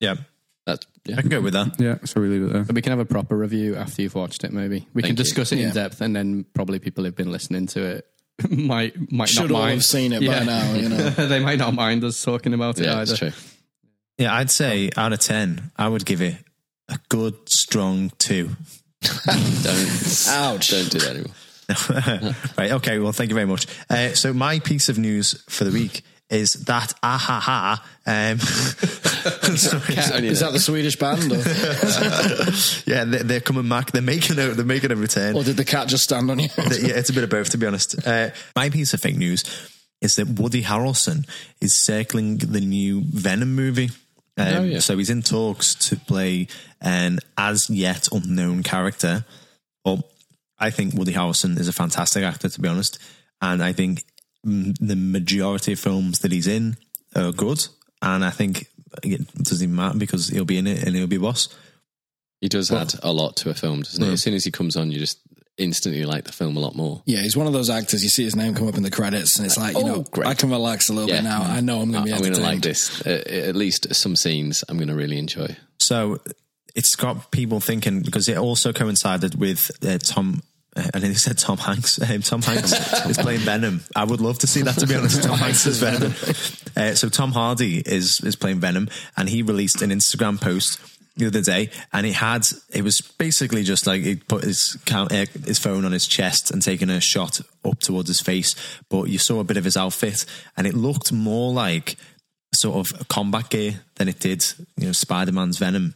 Yeah, 0.00 0.16
That's 0.64 0.84
yeah. 1.04 1.16
I 1.18 1.20
can 1.20 1.30
go 1.30 1.40
with 1.40 1.52
that. 1.52 1.78
Yeah, 1.78 1.98
so 2.04 2.20
we 2.20 2.28
leave 2.28 2.42
it 2.44 2.52
there. 2.52 2.66
we 2.74 2.82
can 2.82 2.90
have 2.90 2.98
a 2.98 3.04
proper 3.04 3.36
review 3.36 3.76
after 3.76 4.02
you've 4.02 4.14
watched 4.16 4.42
it, 4.42 4.52
maybe. 4.52 4.88
We 4.94 5.02
Thank 5.02 5.10
can 5.10 5.16
you. 5.18 5.22
discuss 5.22 5.52
it 5.52 5.58
Yeah. 5.58 5.68
in 5.68 5.74
depth, 5.74 6.00
and 6.00 6.16
then 6.16 6.46
probably 6.54 6.78
people 6.80 7.04
who've 7.04 7.14
been 7.14 7.30
listening 7.30 7.66
to 7.68 7.82
it 7.84 8.06
might 8.50 9.10
might 9.12 9.28
Should 9.28 9.50
not 9.50 9.52
all 9.52 9.60
mind. 9.62 9.72
have 9.74 9.84
seen 9.84 10.12
it 10.12 10.20
by 10.26 10.44
now, 10.44 10.74
you 10.74 10.88
know. 10.88 10.96
they 11.10 11.40
might 11.40 11.58
not 11.58 11.74
mind 11.74 12.04
us 12.04 12.22
talking 12.22 12.52
about 12.54 12.78
it 12.78 12.84
Yeah, 12.84 12.98
either. 13.00 13.16
true. 13.16 13.32
Yeah, 14.18 14.34
I'd 14.34 14.50
say 14.50 14.90
out 14.96 15.12
of 15.12 15.18
10, 15.20 15.72
I 15.76 15.88
would 15.88 16.06
give 16.06 16.22
it 16.22 16.36
a 16.88 16.98
good, 17.10 17.34
strong 17.48 18.12
two. 18.18 18.50
Don't 19.02 20.26
Ouch. 20.28 20.68
don't 20.68 20.90
do 20.90 20.98
that 20.98 21.10
anymore. 21.10 22.34
right, 22.56 22.72
okay, 22.72 22.98
well, 22.98 23.12
thank 23.12 23.28
you 23.30 23.34
very 23.34 23.46
much. 23.46 23.66
Uh, 23.90 24.10
so, 24.14 24.32
my 24.32 24.58
piece 24.60 24.88
of 24.88 24.98
news 24.98 25.42
for 25.48 25.64
the 25.64 25.70
week 25.70 26.02
is 26.30 26.54
that 26.64 26.92
ahaha. 27.02 27.78
Um, 28.06 28.38
sorry. 29.56 30.26
Is 30.28 30.40
that 30.40 30.52
the 30.52 30.58
Swedish 30.60 30.96
band, 30.96 31.30
or, 31.32 31.36
yeah, 32.90 33.04
they're, 33.04 33.22
they're 33.22 33.40
coming 33.40 33.68
back. 33.68 33.92
They're 33.92 34.02
making 34.02 34.38
a, 34.38 34.48
they're 34.48 34.64
making 34.64 34.90
a 34.92 34.96
return. 34.96 35.36
or 35.36 35.44
did 35.44 35.56
the 35.56 35.64
cat 35.64 35.88
just 35.88 36.04
stand 36.04 36.30
on 36.30 36.38
you? 36.38 36.48
yeah, 36.56 36.96
it's 36.96 37.10
a 37.10 37.12
bit 37.12 37.24
of 37.24 37.30
both, 37.30 37.50
to 37.50 37.58
be 37.58 37.66
honest. 37.66 38.06
Uh, 38.06 38.30
my 38.54 38.70
piece 38.70 38.92
of 38.94 39.00
fake 39.00 39.16
news 39.16 39.44
is 40.00 40.16
that 40.16 40.26
Woody 40.40 40.62
Harrelson 40.62 41.28
is 41.60 41.82
circling 41.84 42.38
the 42.38 42.60
new 42.60 43.02
Venom 43.02 43.54
movie. 43.54 43.90
Um, 44.36 44.46
Oh, 44.48 44.62
yeah. 44.64 44.78
So 44.80 44.98
he's 44.98 45.10
in 45.10 45.22
talks 45.22 45.74
to 45.88 45.96
play 45.96 46.48
an 46.80 47.20
as 47.38 47.70
yet 47.70 48.08
unknown 48.12 48.62
character. 48.62 49.24
Well, 49.84 50.04
I 50.58 50.70
think 50.70 50.94
Woody 50.94 51.12
Harrelson 51.12 51.58
is 51.58 51.68
a 51.68 51.72
fantastic 51.72 52.22
actor, 52.22 52.48
to 52.48 52.60
be 52.60 52.68
honest. 52.68 52.98
And 53.40 53.62
I 53.62 53.72
think 53.72 54.04
the 54.46 54.96
majority 54.96 55.72
of 55.72 55.80
films 55.80 56.20
that 56.20 56.32
he's 56.32 56.46
in 56.46 56.76
are 57.14 57.32
good. 57.32 57.66
And 58.00 58.24
I 58.24 58.30
think 58.30 58.66
it 59.02 59.32
doesn't 59.34 59.64
even 59.64 59.74
matter 59.76 59.98
because 59.98 60.28
he'll 60.28 60.44
be 60.44 60.58
in 60.58 60.66
it 60.66 60.84
and 60.84 60.94
he'll 60.94 61.06
be 61.06 61.18
boss. 61.18 61.48
He 62.40 62.48
does 62.48 62.70
add 62.70 62.92
a 63.02 63.12
lot 63.12 63.36
to 63.38 63.50
a 63.50 63.54
film, 63.54 63.82
doesn't 63.82 64.04
he? 64.04 64.12
As 64.12 64.22
soon 64.22 64.34
as 64.34 64.44
he 64.44 64.50
comes 64.50 64.76
on, 64.76 64.92
you 64.92 64.98
just 64.98 65.18
instantly 65.58 66.04
like 66.04 66.24
the 66.24 66.32
film 66.32 66.56
a 66.56 66.60
lot 66.60 66.76
more. 66.76 67.02
Yeah, 67.06 67.22
he's 67.22 67.36
one 67.36 67.46
of 67.46 67.54
those 67.54 67.70
actors. 67.70 68.02
You 68.02 68.10
see 68.10 68.24
his 68.24 68.36
name 68.36 68.54
come 68.54 68.68
up 68.68 68.76
in 68.76 68.82
the 68.82 68.90
credits, 68.90 69.36
and 69.38 69.46
it's 69.46 69.56
like, 69.56 69.74
you 69.74 69.82
Oh, 69.82 69.86
know, 69.86 70.02
great. 70.02 70.26
I 70.28 70.34
can 70.34 70.50
relax 70.50 70.90
a 70.90 70.92
little 70.92 71.08
bit 71.08 71.24
now. 71.24 71.42
I 71.42 71.60
know 71.60 71.80
I'm 71.80 71.90
going 71.90 72.04
to 72.04 72.10
be 72.10 72.12
I'm 72.12 72.20
going 72.20 72.34
to 72.34 72.40
like 72.42 72.60
this. 72.60 73.04
Uh, 73.06 73.22
at 73.26 73.56
least 73.56 73.92
some 73.94 74.14
scenes 74.16 74.62
I'm 74.68 74.76
going 74.76 74.88
to 74.88 74.94
really 74.94 75.18
enjoy. 75.18 75.56
So 75.80 76.20
it's 76.74 76.94
got 76.94 77.30
people 77.30 77.58
thinking 77.60 78.02
because 78.02 78.28
it 78.28 78.36
also 78.36 78.72
coincided 78.72 79.34
with 79.40 79.70
uh, 79.84 79.96
Tom. 79.98 80.42
Uh, 80.76 80.90
And 80.94 81.02
then 81.02 81.10
he 81.10 81.16
said 81.16 81.38
Tom 81.38 81.58
Hanks. 81.58 81.98
Um, 82.08 82.22
Tom 82.22 82.42
Hanks 82.42 82.72
is 83.06 83.18
playing 83.18 83.40
Venom. 83.40 83.82
I 83.94 84.04
would 84.04 84.20
love 84.20 84.38
to 84.40 84.46
see 84.46 84.62
that. 84.62 84.76
To 84.78 84.86
be 84.86 84.94
honest, 84.98 85.22
Tom 85.22 85.38
Hanks 85.38 85.66
is 85.66 85.78
Venom. 85.80 86.12
Uh, 86.76 86.94
so 86.94 87.08
Tom 87.08 87.32
Hardy 87.32 87.78
is 87.78 88.20
is 88.20 88.36
playing 88.36 88.60
Venom, 88.60 88.88
and 89.16 89.28
he 89.28 89.42
released 89.42 89.82
an 89.82 89.90
Instagram 89.90 90.40
post 90.40 90.78
the 91.16 91.26
other 91.26 91.40
day, 91.40 91.70
and 91.94 92.06
it 92.06 92.12
had 92.14 92.46
it 92.70 92.82
was 92.82 93.00
basically 93.00 93.62
just 93.62 93.86
like 93.86 94.02
he 94.02 94.16
put 94.16 94.44
his 94.44 94.76
cam- 94.84 95.08
uh, 95.10 95.24
his 95.46 95.58
phone 95.58 95.84
on 95.86 95.92
his 95.92 96.06
chest 96.06 96.50
and 96.50 96.60
taking 96.62 96.90
a 96.90 97.00
shot 97.00 97.40
up 97.64 97.80
towards 97.80 98.08
his 98.08 98.20
face, 98.20 98.54
but 98.90 99.04
you 99.04 99.18
saw 99.18 99.40
a 99.40 99.44
bit 99.44 99.56
of 99.56 99.64
his 99.64 99.76
outfit, 99.78 100.26
and 100.56 100.66
it 100.66 100.74
looked 100.74 101.12
more 101.12 101.52
like 101.52 101.96
sort 102.54 102.76
of 102.76 103.08
combat 103.08 103.48
gear 103.50 103.80
than 103.96 104.08
it 104.08 104.18
did, 104.20 104.44
you 104.76 104.86
know, 104.86 104.92
Spider 104.92 105.32
Man's 105.32 105.58
Venom. 105.58 105.94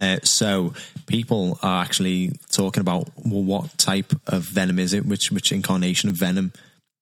Uh, 0.00 0.18
so 0.22 0.74
people 1.06 1.58
are 1.62 1.82
actually 1.82 2.32
talking 2.50 2.80
about 2.80 3.08
well, 3.16 3.42
what 3.42 3.76
type 3.78 4.12
of 4.26 4.42
venom 4.42 4.78
is 4.78 4.92
it? 4.92 5.04
Which 5.04 5.32
which 5.32 5.52
incarnation 5.52 6.08
of 6.08 6.16
venom 6.16 6.52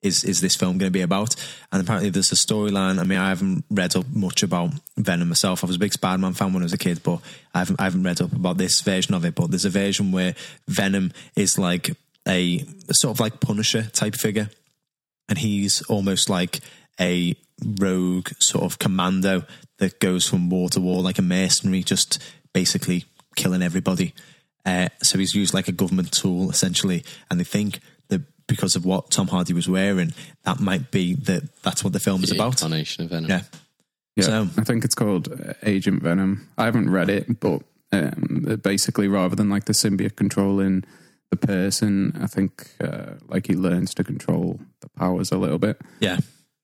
is 0.02 0.24
is 0.24 0.40
this 0.40 0.56
film 0.56 0.78
going 0.78 0.90
to 0.90 0.98
be 0.98 1.02
about? 1.02 1.34
And 1.72 1.82
apparently 1.82 2.10
there's 2.10 2.32
a 2.32 2.36
storyline. 2.36 2.98
I 2.98 3.04
mean, 3.04 3.18
I 3.18 3.28
haven't 3.28 3.64
read 3.70 3.96
up 3.96 4.06
much 4.14 4.42
about 4.42 4.70
Venom 4.96 5.28
myself. 5.28 5.62
I 5.62 5.66
was 5.66 5.76
a 5.76 5.80
big 5.80 5.92
Spider 5.92 6.18
Man 6.18 6.32
fan 6.32 6.52
when 6.52 6.62
I 6.62 6.64
was 6.64 6.72
a 6.72 6.78
kid, 6.78 7.02
but 7.02 7.20
I 7.54 7.58
haven't 7.58 7.80
I 7.80 7.84
haven't 7.84 8.04
read 8.04 8.20
up 8.20 8.32
about 8.32 8.56
this 8.56 8.80
version 8.80 9.14
of 9.14 9.24
it. 9.24 9.34
But 9.34 9.50
there's 9.50 9.64
a 9.64 9.70
version 9.70 10.12
where 10.12 10.34
Venom 10.68 11.12
is 11.34 11.58
like 11.58 11.90
a 12.26 12.64
sort 12.92 13.16
of 13.16 13.20
like 13.20 13.40
Punisher 13.40 13.84
type 13.92 14.14
figure 14.14 14.50
and 15.28 15.38
he's 15.38 15.82
almost 15.82 16.28
like 16.28 16.60
a 17.00 17.34
rogue 17.80 18.28
sort 18.38 18.64
of 18.64 18.78
commando 18.78 19.44
that 19.78 20.00
goes 20.00 20.28
from 20.28 20.48
war 20.48 20.68
to 20.70 20.80
war 20.80 21.02
like 21.02 21.18
a 21.18 21.22
mercenary, 21.22 21.82
just 21.82 22.22
basically 22.60 23.04
killing 23.36 23.62
everybody. 23.62 24.14
Uh, 24.64 24.88
so 25.02 25.18
he's 25.18 25.34
used 25.34 25.52
like 25.52 25.68
a 25.68 25.72
government 25.72 26.10
tool 26.10 26.50
essentially, 26.50 27.04
and 27.30 27.38
they 27.38 27.44
think 27.44 27.80
that 28.08 28.22
because 28.46 28.76
of 28.76 28.84
what 28.86 29.10
Tom 29.10 29.28
Hardy 29.28 29.52
was 29.52 29.68
wearing, 29.68 30.12
that 30.44 30.58
might 30.58 30.90
be 30.90 31.14
that 31.28 31.42
that's 31.62 31.84
what 31.84 31.92
the 31.92 32.00
film 32.00 32.24
is 32.24 32.30
The 32.30 32.36
about. 32.36 32.54
incarnation 32.54 33.04
of 33.04 33.10
Venom. 33.10 33.30
Yeah. 33.30 33.42
Yeah, 34.16 34.24
So- 34.24 34.48
I 34.56 34.64
think 34.64 34.84
it's 34.86 34.94
called 34.94 35.28
uh, 35.28 35.52
Agent 35.62 36.02
Venom. 36.02 36.48
I 36.56 36.64
haven't 36.64 36.88
read 36.90 37.10
it, 37.10 37.38
but 37.38 37.60
um, 37.92 38.58
basically, 38.62 39.08
rather 39.08 39.36
than 39.36 39.50
like 39.50 39.66
the 39.66 39.74
symbiote 39.74 40.16
controlling 40.16 40.84
the 41.30 41.36
person, 41.36 42.18
I 42.22 42.26
think 42.26 42.70
uh, 42.80 43.16
like 43.28 43.46
he 43.48 43.54
learns 43.54 43.92
to 43.94 44.04
control 44.04 44.58
the 44.80 44.88
powers 44.88 45.30
a 45.30 45.36
little 45.38 45.58
bit, 45.58 45.76
Yeah. 46.00 46.18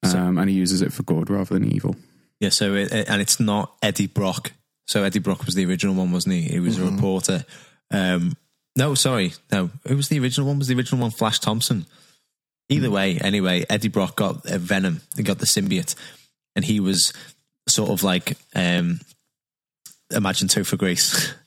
So- 0.04 0.18
um, 0.18 0.38
and 0.38 0.48
he 0.50 0.56
uses 0.56 0.80
it 0.82 0.92
for 0.92 1.02
good 1.04 1.28
rather 1.30 1.52
than 1.54 1.70
evil. 1.70 1.94
Yeah, 2.40 2.48
so 2.50 2.74
it, 2.74 2.90
it- 2.92 3.08
and 3.10 3.20
it's 3.20 3.38
not 3.38 3.74
Eddie 3.82 4.08
Brock. 4.08 4.52
So 4.86 5.04
Eddie 5.04 5.20
Brock 5.20 5.46
was 5.46 5.54
the 5.54 5.64
original 5.66 5.94
one, 5.94 6.12
wasn't 6.12 6.34
he? 6.34 6.42
He 6.42 6.60
was 6.60 6.78
a 6.78 6.84
reporter. 6.84 7.44
Um, 7.90 8.36
no, 8.76 8.94
sorry, 8.94 9.32
no, 9.50 9.70
who 9.86 9.96
was 9.96 10.08
the 10.08 10.18
original 10.18 10.46
one? 10.48 10.58
Was 10.58 10.68
the 10.68 10.74
original 10.76 11.00
one 11.02 11.10
Flash 11.10 11.38
Thompson? 11.40 11.86
Either 12.68 12.90
way, 12.90 13.18
anyway, 13.18 13.64
Eddie 13.68 13.88
Brock 13.88 14.16
got 14.16 14.46
uh, 14.46 14.56
Venom. 14.58 15.02
He 15.16 15.22
got 15.22 15.38
the 15.38 15.46
symbiote, 15.46 15.94
and 16.56 16.64
he 16.64 16.80
was 16.80 17.12
sort 17.68 17.90
of 17.90 18.02
like 18.02 18.36
um, 18.54 19.00
imagine 20.10 20.48
Topher 20.48 20.78
Grace. 20.78 21.34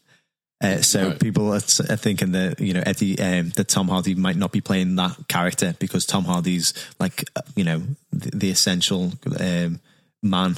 Uh, 0.63 0.81
so 0.81 1.09
Right. 1.09 1.19
people 1.19 1.49
are, 1.51 1.57
are 1.57 1.97
thinking 1.97 2.31
that 2.31 2.61
you 2.61 2.73
know 2.73 2.81
Eddie 2.85 3.19
um, 3.19 3.49
that 3.57 3.67
Tom 3.67 3.89
Hardy 3.89 4.15
might 4.15 4.37
not 4.37 4.53
be 4.53 4.61
playing 4.61 4.95
that 4.95 5.27
character 5.27 5.75
because 5.79 6.05
Tom 6.05 6.23
Hardy's 6.23 6.73
like 6.97 7.25
uh, 7.35 7.41
you 7.57 7.65
know 7.65 7.83
the, 8.13 8.31
the 8.31 8.49
essential 8.51 9.11
um, 9.37 9.81
man. 10.23 10.55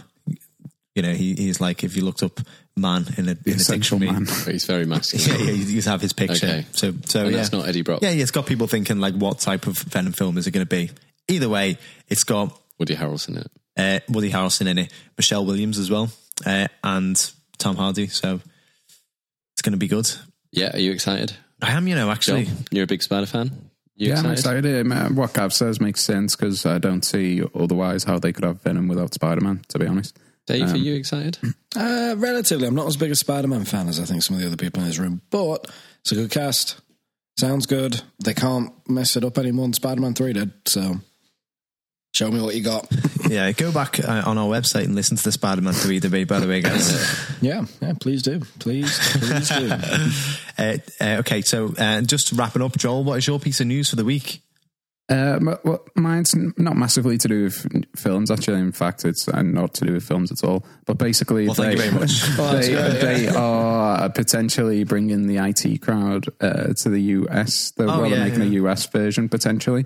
You 0.96 1.02
know 1.02 1.14
he, 1.14 1.34
he's 1.34 1.60
like 1.60 1.84
if 1.84 1.96
you 1.98 2.06
looked 2.06 2.22
up 2.22 2.40
man 2.78 3.06
in 3.18 3.28
a, 3.28 3.32
in 3.32 3.38
a 3.46 3.56
Essential 3.56 4.00
dictionary, 4.00 4.26
man. 4.26 4.26
He's 4.52 4.66
very 4.66 4.86
masculine. 4.86 5.40
yeah, 5.40 5.46
yeah, 5.48 5.52
you 5.54 5.66
just 5.76 5.88
have 5.88 6.02
his 6.02 6.14
picture. 6.14 6.46
Okay. 6.48 6.66
So 6.72 6.94
so 7.06 7.22
And 7.24 7.32
yeah, 7.32 7.38
that's 7.38 7.52
not 7.52 7.68
Eddie 7.68 7.82
Brock. 7.82 8.02
yeah, 8.02 8.12
yeah, 8.12 8.22
it's 8.22 8.32
got 8.32 8.46
people 8.46 8.68
thinking 8.68 9.00
like 9.00 9.16
what 9.16 9.40
type 9.40 9.68
of 9.68 9.78
Venom 9.78 10.14
film 10.14 10.38
is 10.38 10.48
it 10.48 10.52
going 10.52 10.66
to 10.66 10.70
be? 10.70 10.90
Either 11.28 11.50
way, 11.50 11.78
it's 12.08 12.24
got 12.24 12.58
Woody 12.80 12.96
Harrelson 12.96 13.30
in 13.30 13.38
it. 13.38 13.52
uh, 13.78 14.00
Woody 14.14 14.32
Harrelson 14.32 14.68
in 14.68 14.78
it, 14.78 14.92
Michelle 15.18 15.46
Williams 15.46 15.78
as 15.78 15.90
well, 15.92 16.10
uh, 16.46 16.68
and 16.84 17.32
Tom 17.58 17.76
Hardy. 17.76 18.08
So 18.08 18.40
it's 19.54 19.62
going 19.62 19.72
to 19.74 19.78
be 19.78 19.88
good. 19.88 20.10
Yeah, 20.52 20.76
are 20.76 20.80
you 20.80 20.92
excited? 20.92 21.34
I 21.62 21.72
am, 21.72 21.88
you 21.88 21.96
know, 21.96 22.10
actually. 22.12 22.46
Joel, 22.46 22.56
you're 22.72 22.84
a 22.84 22.88
big 22.88 23.02
Spider 23.04 23.26
fan. 23.26 23.72
You 23.96 24.10
yeah, 24.10 24.20
I'm 24.20 24.32
excited? 24.32 24.64
excited. 24.64 24.92
Um, 24.92 25.16
What 25.16 25.34
Gav 25.34 25.52
says 25.52 25.82
makes 25.82 26.02
sense 26.04 26.36
because 26.36 26.66
I 26.68 26.78
don't 26.78 27.04
see 27.04 27.42
otherwise 27.56 28.04
how 28.04 28.20
they 28.20 28.32
could 28.32 28.44
have 28.44 28.62
Venom 28.62 28.88
without 28.88 29.14
Spider 29.16 29.42
Man. 29.42 29.64
To 29.70 29.80
be 29.80 29.88
honest, 29.88 30.18
Dave, 30.48 30.64
Um, 30.64 30.74
are 30.74 30.78
you 30.78 30.96
excited? 30.96 31.38
Uh, 31.76 32.16
relatively, 32.18 32.66
I'm 32.68 32.74
not 32.74 32.88
as 32.88 32.98
big 32.98 33.12
a 33.12 33.16
Spider-Man 33.16 33.64
fan 33.66 33.88
as 33.88 34.00
I 34.00 34.06
think 34.06 34.24
some 34.24 34.36
of 34.36 34.42
the 34.42 34.48
other 34.48 34.58
people 34.58 34.82
in 34.82 34.88
this 34.88 34.98
room, 34.98 35.22
but 35.30 35.70
it's 36.02 36.12
a 36.12 36.16
good 36.16 36.32
cast. 36.32 36.82
Sounds 37.38 37.68
good. 37.68 38.02
They 38.24 38.34
can't 38.34 38.72
mess 38.90 39.16
it 39.16 39.24
up 39.24 39.38
any 39.38 39.52
more 39.52 39.66
than 39.66 39.74
Spider-Man 39.74 40.16
Three 40.16 40.34
did. 40.34 40.54
So, 40.66 40.96
show 42.16 42.32
me 42.32 42.42
what 42.42 42.56
you 42.56 42.64
got. 42.64 42.88
Yeah, 43.30 43.52
go 43.52 43.74
back 43.74 44.00
uh, 44.00 44.24
on 44.26 44.38
our 44.38 44.48
website 44.48 44.86
and 44.86 44.96
listen 44.96 45.18
to 45.18 45.24
the 45.24 45.34
Spider 45.34 45.62
Man 45.62 45.74
3 45.74 46.00
debate, 46.00 46.30
by 46.30 46.40
the 46.40 46.48
way, 46.48 46.62
guys. 46.62 46.98
yeah, 47.42 47.66
yeah. 47.82 47.92
Please 48.00 48.22
do. 48.24 48.40
Please, 48.60 48.98
please 49.20 49.50
do. 49.50 49.70
uh, 50.58 50.78
uh, 51.02 51.18
okay, 51.20 51.42
so 51.42 51.74
uh, 51.78 52.00
just 52.02 52.32
wrapping 52.32 52.62
up, 52.62 52.78
Joel, 52.78 53.04
what 53.04 53.18
is 53.18 53.28
your 53.28 53.38
piece 53.38 53.60
of 53.60 53.68
news 53.68 53.90
for 53.90 53.98
the 53.98 54.06
week? 54.06 54.42
Um, 55.10 55.58
well, 55.64 55.86
mine's 55.96 56.36
not 56.58 56.76
massively 56.76 57.18
to 57.18 57.28
do 57.30 57.44
with 57.46 57.88
films. 57.98 58.30
Actually, 58.30 58.60
in 58.60 58.74
fact, 58.74 59.06
it's 59.06 59.28
uh, 59.30 59.42
not 59.42 59.74
to 59.76 59.86
do 59.86 59.94
with 59.94 60.04
films 60.04 60.32
at 60.32 60.44
all. 60.44 60.66
But 60.86 60.98
basically, 60.98 61.46
Well, 61.48 61.56
they, 61.56 61.72
you 61.72 61.78
very 61.78 61.92
much. 61.92 62.22
they, 62.38 62.74
they 62.74 63.28
are 63.30 64.10
potentially 64.10 64.84
bringing 64.84 65.28
the 65.28 65.38
IT 65.38 65.82
crowd 65.82 66.26
uh, 66.42 66.74
to 66.82 66.90
the 66.90 67.00
US. 67.02 67.72
They're, 67.72 67.88
Oh, 67.90 68.02
well, 68.02 68.10
yeah, 68.10 68.24
making 68.26 68.42
yeah. 68.42 68.60
a 68.60 68.64
US 68.64 68.86
version 68.88 69.30
potentially, 69.30 69.86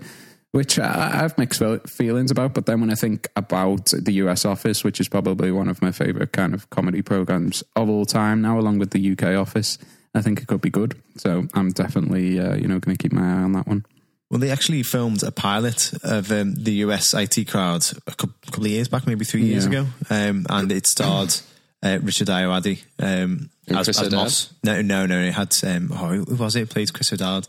which 0.50 0.78
I, 0.80 1.12
I 1.12 1.16
have 1.18 1.38
mixed 1.38 1.62
feelings 1.86 2.32
about. 2.32 2.52
But 2.52 2.66
then 2.66 2.80
when 2.80 2.90
I 2.90 2.96
think 2.96 3.28
about 3.36 3.92
the 3.96 4.12
US 4.14 4.44
Office, 4.44 4.82
which 4.82 4.98
is 4.98 5.08
probably 5.08 5.52
one 5.52 5.68
of 5.68 5.80
my 5.80 5.92
favorite 5.92 6.32
kind 6.32 6.52
of 6.52 6.68
comedy 6.70 7.00
programs 7.00 7.62
of 7.76 7.88
all 7.88 8.06
time 8.06 8.42
now, 8.42 8.58
along 8.58 8.78
with 8.78 8.90
the 8.90 9.12
UK 9.12 9.36
Office, 9.36 9.78
I 10.16 10.20
think 10.20 10.40
it 10.42 10.48
could 10.48 10.60
be 10.60 10.68
good. 10.70 11.00
So 11.16 11.46
I'm 11.54 11.70
definitely, 11.70 12.40
uh, 12.40 12.56
you 12.56 12.66
know, 12.66 12.80
going 12.80 12.96
to 12.96 13.02
keep 13.02 13.12
my 13.12 13.22
eye 13.22 13.42
on 13.44 13.52
that 13.52 13.68
one. 13.68 13.86
Well, 14.32 14.40
they 14.40 14.50
actually 14.50 14.82
filmed 14.82 15.22
a 15.22 15.30
pilot 15.30 15.92
of 16.02 16.32
um, 16.32 16.54
the 16.54 16.72
US 16.86 17.12
IT 17.12 17.48
crowd 17.48 17.84
a 18.06 18.12
couple 18.12 18.64
of 18.64 18.66
years 18.66 18.88
back, 18.88 19.06
maybe 19.06 19.26
three 19.26 19.42
years 19.42 19.64
Yeah. 19.66 19.80
ago, 19.82 19.86
um, 20.08 20.46
and 20.48 20.72
it 20.72 20.86
starred 20.86 21.34
uh, 21.82 21.98
Richard 22.00 22.28
Ayoade 22.28 22.82
um, 22.98 23.50
as, 23.68 23.88
Chris 23.88 24.00
as 24.00 24.10
Moss. 24.10 24.54
No, 24.64 24.80
no, 24.80 25.04
no. 25.04 25.20
It 25.20 25.34
had 25.34 25.54
um, 25.64 25.90
oh, 25.92 26.24
who 26.24 26.34
was 26.36 26.56
it? 26.56 26.70
Played 26.70 26.94
Chris 26.94 27.12
O'Dowd. 27.12 27.46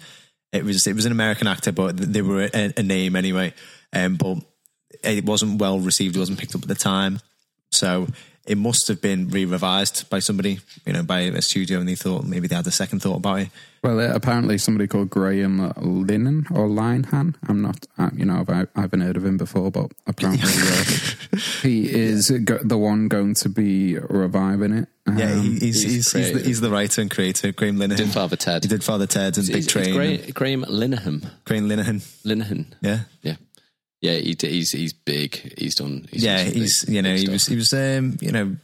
It 0.51 0.65
was 0.65 0.85
it 0.85 0.93
was 0.93 1.05
an 1.05 1.13
American 1.13 1.47
actor, 1.47 1.71
but 1.71 1.95
they 1.95 2.21
were 2.21 2.49
a, 2.53 2.73
a 2.75 2.83
name 2.83 3.15
anyway. 3.15 3.53
Um, 3.93 4.17
but 4.17 4.39
it 5.05 5.23
wasn't 5.23 5.61
well 5.61 5.79
received. 5.79 6.17
It 6.17 6.19
wasn't 6.19 6.37
picked 6.37 6.53
up 6.53 6.63
at 6.63 6.67
the 6.67 6.75
time, 6.75 7.21
so 7.71 8.07
it 8.45 8.57
must 8.57 8.89
have 8.89 9.01
been 9.01 9.29
re-revised 9.29 10.09
by 10.09 10.19
somebody, 10.19 10.59
you 10.85 10.91
know, 10.91 11.03
by 11.03 11.21
a 11.21 11.41
studio, 11.41 11.79
and 11.79 11.87
they 11.87 11.95
thought 11.95 12.25
maybe 12.25 12.47
they 12.49 12.55
had 12.55 12.67
a 12.67 12.71
second 12.71 12.99
thought 12.99 13.15
about 13.19 13.39
it. 13.39 13.49
Well, 13.83 13.99
uh, 13.99 14.13
apparently 14.15 14.57
somebody 14.57 14.87
called 14.87 15.09
Graham 15.09 15.59
Linehan 15.73 16.49
or 16.51 16.67
Linehan. 16.69 17.35
I'm 17.49 17.61
not, 17.61 17.85
uh, 17.97 18.09
you 18.15 18.23
know, 18.25 18.37
I've, 18.47 18.49
I 18.49 18.81
haven't 18.81 19.01
heard 19.01 19.17
of 19.17 19.25
him 19.25 19.35
before, 19.37 19.71
but 19.71 19.91
apparently 20.07 20.49
uh, 20.49 21.37
he 21.61 21.91
is 21.93 22.29
go- 22.45 22.59
the 22.63 22.77
one 22.77 23.09
going 23.09 23.33
to 23.35 23.49
be 23.49 23.97
reviving 23.99 24.71
it. 24.73 24.87
Yeah, 25.05 25.33
Um, 25.33 25.41
he, 25.41 25.59
he's, 25.59 25.83
he's, 25.83 26.11
he's, 26.13 26.31
the, 26.33 26.39
he's 26.39 26.61
the 26.61 26.69
writer 26.69 27.01
and 27.01 27.11
creator, 27.11 27.51
Graham 27.51 27.75
Linehan. 27.77 27.97
Did 27.97 28.09
Father 28.11 28.37
Ted. 28.37 28.63
He 28.63 28.69
did 28.69 28.85
Father 28.85 29.05
Ted 29.05 29.37
and 29.37 29.47
Big 29.47 29.57
It's- 29.57 29.65
it's 29.65 29.73
Train. 29.73 29.93
Gra- 30.21 30.31
Graham 30.31 30.63
Linehan. 30.63 31.29
Graham 31.43 31.67
Linehan. 31.67 31.99
Linehan. 32.25 32.65
Yeah, 32.81 32.99
Yeah. 33.21 33.35
Yeah, 34.01 34.15
he, 34.15 34.35
he's 34.37 34.71
he's 34.71 34.91
big. 34.91 35.53
He's 35.57 35.75
done. 35.75 36.07
He's 36.11 36.25
yeah. 36.25 36.43
done 36.43 36.53
He's 36.53 36.83
you 36.89 37.01
know 37.01 37.15
he 37.15 37.29
was 37.29 37.45
he 37.47 37.55
was 37.55 37.71
um, 37.71 38.17
you 38.19 38.33
know 38.33 38.57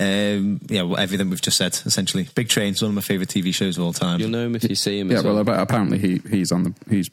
um, 0.00 0.60
yeah 0.68 0.82
well, 0.82 0.98
everything 0.98 1.30
we've 1.30 1.40
just 1.42 1.56
said 1.58 1.72
essentially. 1.84 2.28
Big 2.34 2.48
Train's 2.48 2.80
one 2.82 2.90
of 2.90 2.94
my 2.94 3.00
favorite 3.02 3.28
TV 3.28 3.54
shows 3.54 3.76
of 3.78 3.84
all 3.84 3.92
time. 3.92 4.18
You'll 4.20 4.30
know 4.30 4.46
him 4.46 4.56
if 4.56 4.64
you 4.68 4.74
see 4.74 4.98
him. 4.98 5.10
yeah, 5.10 5.18
as 5.18 5.24
well, 5.24 5.42
well. 5.44 5.60
apparently 5.60 5.98
he 5.98 6.20
he's 6.30 6.50
on 6.52 6.62
the 6.64 6.74
he's 6.88 7.10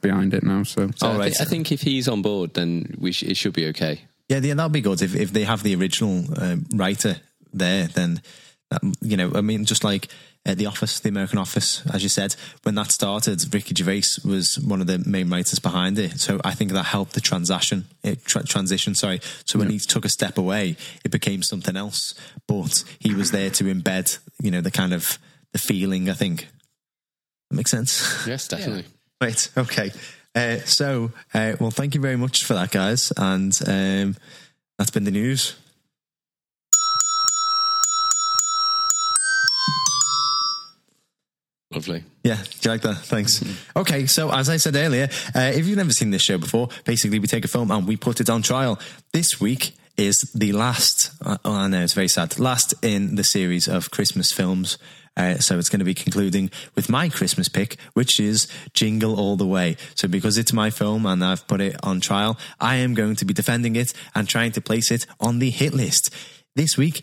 behind 0.00 0.34
it 0.34 0.42
now. 0.42 0.62
So 0.62 0.90
So 0.96 1.06
Oh, 1.06 1.10
I, 1.10 1.14
thi- 1.14 1.18
right. 1.20 1.40
I 1.40 1.44
think 1.44 1.72
if 1.72 1.80
he's 1.82 2.08
on 2.08 2.22
board, 2.22 2.54
then 2.54 2.94
we 2.98 3.12
sh- 3.12 3.24
it 3.24 3.36
should 3.36 3.52
be 3.54 3.66
okay. 3.68 4.02
Yeah, 4.28 4.38
yeah, 4.38 4.54
that'd 4.54 4.72
be 4.72 4.80
good 4.80 5.02
if 5.02 5.14
if 5.14 5.32
they 5.32 5.44
have 5.44 5.62
the 5.62 5.74
original 5.76 6.24
um, 6.40 6.66
writer 6.74 7.16
there. 7.52 7.86
Then 7.88 8.14
that, 8.16 8.22
you 9.00 9.16
know, 9.16 9.32
I 9.34 9.40
mean, 9.40 9.64
just 9.64 9.84
like 9.84 10.08
uh, 10.44 10.54
the 10.54 10.66
Office, 10.66 11.00
the 11.00 11.08
American 11.08 11.38
Office, 11.38 11.86
as 11.92 12.02
you 12.02 12.08
said, 12.08 12.34
when 12.62 12.74
that 12.74 12.90
started, 12.90 13.42
Ricky 13.52 13.74
Gervais 13.74 14.20
was 14.24 14.58
one 14.58 14.80
of 14.80 14.86
the 14.86 14.98
main 15.06 15.30
writers 15.30 15.58
behind 15.58 15.98
it. 15.98 16.18
So 16.20 16.40
I 16.44 16.54
think 16.54 16.72
that 16.72 16.84
helped 16.84 17.14
the 17.14 17.20
transition. 17.20 17.86
It, 18.02 18.24
tra- 18.24 18.44
transition, 18.44 18.94
sorry. 18.94 19.20
So 19.44 19.58
when 19.58 19.70
he 19.70 19.78
took 19.78 20.04
a 20.04 20.08
step 20.08 20.38
away, 20.38 20.76
it 21.04 21.10
became 21.10 21.42
something 21.42 21.76
else. 21.76 22.14
But 22.46 22.84
he 22.98 23.14
was 23.14 23.30
there 23.30 23.50
to 23.50 23.64
embed, 23.64 24.18
you 24.42 24.50
know, 24.50 24.60
the 24.60 24.70
kind 24.70 24.92
of 24.92 25.18
the 25.52 25.58
feeling. 25.58 26.10
I 26.10 26.14
think 26.14 26.48
that 27.50 27.56
makes 27.56 27.70
sense. 27.70 28.26
Yes, 28.26 28.48
definitely. 28.48 28.84
Right. 29.20 29.48
Okay. 29.56 29.90
Uh, 30.34 30.58
so, 30.58 31.12
uh, 31.32 31.54
well, 31.58 31.70
thank 31.70 31.94
you 31.94 32.00
very 32.00 32.16
much 32.16 32.44
for 32.44 32.54
that, 32.54 32.70
guys. 32.70 33.12
And 33.16 33.58
um, 33.66 34.16
that's 34.76 34.90
been 34.90 35.04
the 35.04 35.10
news. 35.10 35.56
Lovely. 41.72 42.04
Yeah, 42.22 42.36
do 42.36 42.58
you 42.62 42.70
like 42.70 42.82
that? 42.82 42.98
Thanks. 42.98 43.42
Okay, 43.74 44.06
so 44.06 44.32
as 44.32 44.48
I 44.48 44.56
said 44.56 44.76
earlier, 44.76 45.08
uh, 45.34 45.52
if 45.54 45.66
you've 45.66 45.76
never 45.76 45.90
seen 45.90 46.10
this 46.10 46.22
show 46.22 46.38
before, 46.38 46.68
basically 46.84 47.18
we 47.18 47.26
take 47.26 47.44
a 47.44 47.48
film 47.48 47.70
and 47.70 47.86
we 47.86 47.96
put 47.96 48.20
it 48.20 48.30
on 48.30 48.42
trial. 48.42 48.78
This 49.12 49.40
week 49.40 49.74
is 49.96 50.30
the 50.34 50.52
last, 50.52 51.10
uh, 51.24 51.38
oh, 51.44 51.52
I 51.52 51.68
know 51.68 51.82
it's 51.82 51.92
very 51.94 52.08
sad, 52.08 52.38
last 52.38 52.74
in 52.82 53.16
the 53.16 53.24
series 53.24 53.66
of 53.66 53.90
Christmas 53.90 54.32
films. 54.32 54.78
Uh, 55.16 55.38
so 55.38 55.58
it's 55.58 55.70
going 55.70 55.78
to 55.78 55.84
be 55.84 55.94
concluding 55.94 56.50
with 56.74 56.90
my 56.90 57.08
Christmas 57.08 57.48
pick, 57.48 57.78
which 57.94 58.20
is 58.20 58.46
Jingle 58.74 59.18
All 59.18 59.36
the 59.36 59.46
Way. 59.46 59.76
So 59.94 60.08
because 60.08 60.36
it's 60.36 60.52
my 60.52 60.70
film 60.70 61.06
and 61.06 61.24
I've 61.24 61.48
put 61.48 61.62
it 61.62 61.76
on 61.82 62.00
trial, 62.00 62.38
I 62.60 62.76
am 62.76 62.94
going 62.94 63.16
to 63.16 63.24
be 63.24 63.32
defending 63.32 63.76
it 63.76 63.92
and 64.14 64.28
trying 64.28 64.52
to 64.52 64.60
place 64.60 64.90
it 64.90 65.06
on 65.18 65.38
the 65.38 65.50
hit 65.50 65.72
list. 65.72 66.14
This 66.54 66.76
week, 66.76 67.02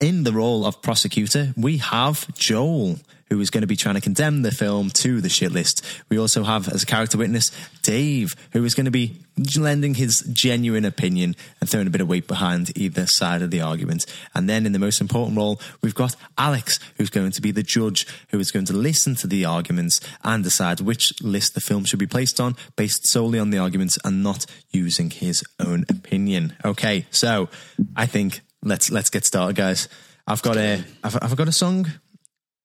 in 0.00 0.22
the 0.22 0.32
role 0.32 0.64
of 0.64 0.80
prosecutor, 0.82 1.52
we 1.56 1.78
have 1.78 2.32
Joel, 2.34 2.98
who 3.28 3.40
is 3.40 3.50
going 3.50 3.62
to 3.62 3.66
be 3.66 3.76
trying 3.76 3.94
to 3.94 4.00
condemn 4.00 4.42
the 4.42 4.50
film 4.50 4.90
to 4.90 5.20
the 5.20 5.28
shit 5.28 5.52
list. 5.52 5.84
We 6.08 6.18
also 6.18 6.44
have, 6.44 6.68
as 6.68 6.82
a 6.82 6.86
character 6.86 7.18
witness, 7.18 7.50
Dave, 7.82 8.34
who 8.52 8.64
is 8.64 8.74
going 8.74 8.86
to 8.86 8.90
be 8.90 9.20
lending 9.56 9.94
his 9.94 10.20
genuine 10.32 10.84
opinion 10.84 11.36
and 11.60 11.68
throwing 11.68 11.86
a 11.86 11.90
bit 11.90 12.00
of 12.00 12.08
weight 12.08 12.26
behind 12.26 12.76
either 12.76 13.06
side 13.06 13.42
of 13.42 13.50
the 13.50 13.60
argument. 13.60 14.04
And 14.34 14.48
then 14.48 14.66
in 14.66 14.72
the 14.72 14.78
most 14.78 15.00
important 15.00 15.36
role, 15.36 15.60
we've 15.82 15.94
got 15.94 16.16
Alex, 16.36 16.80
who's 16.96 17.10
going 17.10 17.30
to 17.32 17.42
be 17.42 17.50
the 17.50 17.62
judge, 17.62 18.06
who 18.30 18.38
is 18.38 18.50
going 18.50 18.64
to 18.66 18.72
listen 18.72 19.14
to 19.16 19.26
the 19.26 19.44
arguments 19.44 20.00
and 20.24 20.42
decide 20.42 20.80
which 20.80 21.22
list 21.22 21.54
the 21.54 21.60
film 21.60 21.84
should 21.84 21.98
be 21.98 22.06
placed 22.06 22.40
on 22.40 22.56
based 22.76 23.06
solely 23.08 23.38
on 23.38 23.50
the 23.50 23.58
arguments 23.58 23.98
and 24.04 24.22
not 24.22 24.46
using 24.70 25.10
his 25.10 25.44
own 25.58 25.84
opinion. 25.88 26.56
Okay, 26.64 27.06
so 27.10 27.48
I 27.96 28.06
think 28.06 28.40
let's 28.62 28.90
let's 28.90 29.10
get 29.10 29.24
started, 29.24 29.56
guys. 29.56 29.88
I've 30.26 30.42
got 30.42 30.56
a 30.56 30.84
I've, 31.02 31.16
I've 31.22 31.36
got 31.36 31.48
a 31.48 31.52
song. 31.52 31.86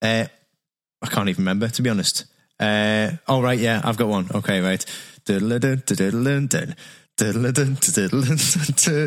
Uh, 0.01 0.25
I 1.03 1.07
can't 1.07 1.29
even 1.29 1.43
remember 1.43 1.67
to 1.67 1.81
be 1.81 1.89
honest. 1.89 2.25
Uh, 2.59 3.11
oh 3.27 3.41
right, 3.41 3.59
yeah, 3.59 3.81
I've 3.83 3.97
got 3.97 4.07
one. 4.07 4.27
Okay, 4.33 4.61
right. 4.61 4.83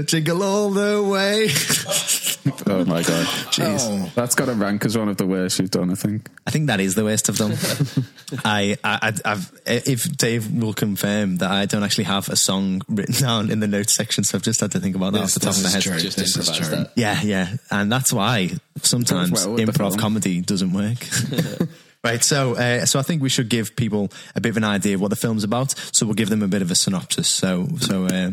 Jingle 0.07 0.43
all 0.43 0.71
the 0.71 1.03
way. 1.03 1.49
Oh 2.69 2.85
my 2.85 3.03
god, 3.03 3.26
Jeez. 3.50 3.81
Oh. 3.91 4.09
that's 4.15 4.37
got 4.37 4.45
to 4.45 4.53
rank 4.53 4.85
as 4.85 4.97
one 4.97 5.09
of 5.09 5.17
the 5.17 5.26
worst 5.26 5.59
you've 5.59 5.71
done. 5.73 5.91
I 5.91 5.95
think. 5.97 6.29
I 6.47 6.53
think 6.53 6.69
that 6.69 6.79
is 6.79 6.95
the 6.95 7.03
worst 7.03 7.29
of 7.29 7.38
them. 7.38 7.53
I, 8.45 8.76
I, 8.85 9.12
I've, 9.25 9.50
if 9.67 10.17
Dave 10.17 10.53
will 10.53 10.73
confirm 10.73 11.38
that 11.38 11.50
I 11.50 11.67
don't 11.67 11.83
actually 11.83 12.05
have 12.05 12.29
a 12.29 12.37
song 12.37 12.83
written 12.88 13.17
down 13.17 13.50
in 13.50 13.59
the 13.59 13.67
notes 13.67 13.93
section, 13.95 14.23
so 14.23 14.38
I've 14.38 14.45
just 14.45 14.61
had 14.61 14.71
to 14.73 14.81
think 14.81 14.95
about 14.95 15.15
that 15.15 15.23
off 15.23 15.35
the 15.35 15.41
top 15.41 15.57
of 15.57 15.62
my 15.65 15.71
head. 15.71 15.83
true. 15.83 15.99
Just 15.99 16.19
This 16.19 16.37
is 16.37 16.49
improvise 16.49 16.69
true. 16.69 16.76
that. 16.76 16.93
Yeah, 16.95 17.21
yeah, 17.23 17.57
and 17.73 17.91
that's 17.91 18.12
why 18.12 18.50
sometimes 18.81 19.31
Goes 19.31 19.47
well 19.49 19.59
improv 19.59 19.99
comedy 19.99 20.41
doesn't 20.41 20.73
work. 20.73 20.99
right, 22.05 22.23
so 22.23 22.55
uh, 22.57 22.87
so 22.87 22.99
I 22.99 23.03
think 23.03 23.23
we 23.23 23.29
should 23.29 23.49
give 23.49 23.76
people 23.76 24.11
a 24.35 24.41
bit 24.41 24.50
of 24.50 24.57
an 24.57 24.65
idea 24.65 24.95
of 24.95 25.00
what 25.00 25.11
the 25.11 25.17
film's 25.17 25.45
about. 25.45 25.75
So 25.93 26.07
we'll 26.07 26.15
give 26.15 26.29
them 26.29 26.43
a 26.43 26.49
bit 26.49 26.62
of 26.62 26.71
a 26.71 26.75
synopsis. 26.75 27.29
So 27.29 27.67
so 27.79 28.05
uh, 28.07 28.31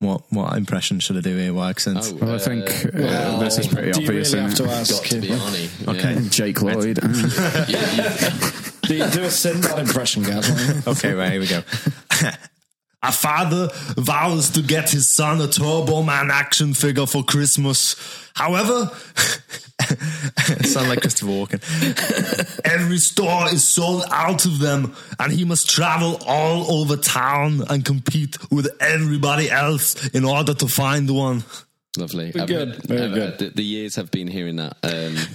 what 0.00 0.22
what 0.30 0.56
impression 0.56 0.98
should 1.00 1.16
I 1.16 1.20
do 1.20 1.36
here? 1.36 1.52
What? 1.52 1.86
Oh, 1.86 2.14
Well, 2.20 2.34
I 2.34 2.38
think 2.38 2.64
uh, 2.94 3.38
this 3.40 3.58
is 3.58 3.66
pretty 3.68 3.92
Do 3.92 4.00
you 4.00 4.06
obvious. 4.08 4.32
really 4.32 4.42
have 4.44 4.52
isn't 4.52 4.66
to 4.66 4.72
ask? 4.72 4.92
got 4.94 5.04
to 5.10 5.20
be 5.20 5.28
Arnie. 5.28 5.88
Okay. 5.88 6.28
Jake 6.28 6.62
Lloyd. 6.62 6.96
Do, 8.90 8.96
you, 8.96 9.06
do 9.10 9.22
a 9.22 9.30
Sinbad 9.30 9.78
impression, 9.78 10.24
guys. 10.24 10.48
Okay, 10.88 11.12
right, 11.12 11.30
here 11.32 11.40
we 11.40 11.46
go. 11.46 11.62
A 13.02 13.12
father 13.12 13.68
vows 13.96 14.50
to 14.50 14.60
get 14.62 14.90
his 14.90 15.14
son 15.14 15.40
a 15.40 15.48
Turbo 15.48 16.02
Man 16.02 16.30
action 16.30 16.74
figure 16.74 17.06
for 17.06 17.22
Christmas. 17.24 17.96
However, 18.34 18.90
sound 20.64 20.88
like 20.90 21.00
Christopher 21.00 21.30
Walken. 21.32 22.60
Every 22.64 22.98
store 22.98 23.48
is 23.48 23.64
sold 23.66 24.04
out 24.10 24.44
of 24.44 24.58
them, 24.58 24.94
and 25.18 25.32
he 25.32 25.44
must 25.44 25.68
travel 25.70 26.18
all 26.26 26.70
over 26.80 26.96
town 26.96 27.62
and 27.70 27.84
compete 27.84 28.36
with 28.50 28.68
everybody 28.80 29.50
else 29.50 30.08
in 30.10 30.24
order 30.24 30.52
to 30.54 30.66
find 30.68 31.08
one. 31.10 31.42
Lovely. 31.96 32.30
Good, 32.32 32.84
very 32.86 33.02
I've- 33.04 33.14
good. 33.14 33.38
The, 33.38 33.50
the 33.50 33.64
years 33.64 33.96
have 33.96 34.10
been 34.10 34.28
hearing 34.28 34.56
that 34.56 34.76
um, 34.82 35.16
a- 35.16 35.28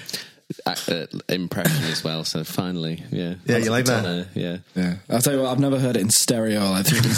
uh, 0.65 1.05
impression 1.29 1.83
as 1.85 2.03
well. 2.03 2.23
So 2.23 2.43
finally, 2.43 3.03
yeah. 3.11 3.35
Yeah, 3.45 3.57
you 3.57 3.71
like 3.71 3.85
that? 3.85 4.05
Uh, 4.05 4.25
yeah. 4.33 4.57
Yeah, 4.75 4.95
I'll 5.09 5.19
tell 5.21 5.33
you 5.33 5.41
what. 5.41 5.49
I've 5.51 5.59
never 5.59 5.79
heard 5.79 5.95
it 5.95 6.01
in 6.01 6.09
stereo 6.09 6.59
like 6.71 6.85
three 6.85 6.99
times 6.99 7.13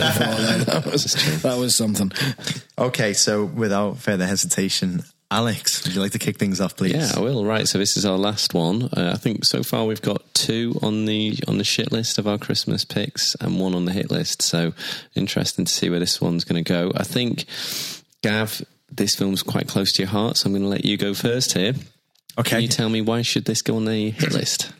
before. 0.00 0.64
That 0.64 0.88
was 0.90 1.42
that 1.42 1.58
was 1.58 1.76
something. 1.76 2.12
Okay, 2.78 3.12
so 3.12 3.44
without 3.44 3.98
further 3.98 4.26
hesitation, 4.26 5.02
Alex, 5.30 5.84
would 5.84 5.94
you 5.94 6.00
like 6.00 6.12
to 6.12 6.18
kick 6.18 6.38
things 6.38 6.60
off, 6.60 6.76
please? 6.76 6.94
Yeah, 6.94 7.10
I 7.16 7.20
will. 7.20 7.44
Right, 7.44 7.66
so 7.68 7.78
this 7.78 7.96
is 7.96 8.04
our 8.04 8.18
last 8.18 8.54
one. 8.54 8.84
Uh, 8.84 9.12
I 9.14 9.16
think 9.16 9.44
so 9.44 9.62
far 9.62 9.84
we've 9.84 10.02
got 10.02 10.22
two 10.34 10.78
on 10.82 11.04
the 11.04 11.38
on 11.48 11.58
the 11.58 11.64
shit 11.64 11.92
list 11.92 12.18
of 12.18 12.26
our 12.26 12.38
Christmas 12.38 12.84
picks 12.84 13.34
and 13.36 13.60
one 13.60 13.74
on 13.74 13.84
the 13.84 13.92
hit 13.92 14.10
list. 14.10 14.42
So 14.42 14.72
interesting 15.14 15.64
to 15.64 15.72
see 15.72 15.90
where 15.90 16.00
this 16.00 16.20
one's 16.20 16.44
going 16.44 16.62
to 16.62 16.68
go. 16.68 16.92
I 16.94 17.04
think 17.04 17.44
Gav, 18.22 18.62
this 18.90 19.14
film's 19.14 19.42
quite 19.42 19.68
close 19.68 19.92
to 19.92 20.02
your 20.02 20.10
heart, 20.10 20.36
so 20.36 20.46
I'm 20.46 20.52
going 20.52 20.62
to 20.62 20.68
let 20.68 20.84
you 20.84 20.96
go 20.96 21.14
first 21.14 21.52
here. 21.52 21.74
Okay. 22.38 22.50
Can 22.50 22.62
you 22.62 22.68
tell 22.68 22.88
me 22.88 23.00
why 23.00 23.22
should 23.22 23.44
this 23.44 23.62
go 23.62 23.76
on 23.76 23.84
the 23.84 24.10
hit 24.10 24.32
list? 24.32 24.72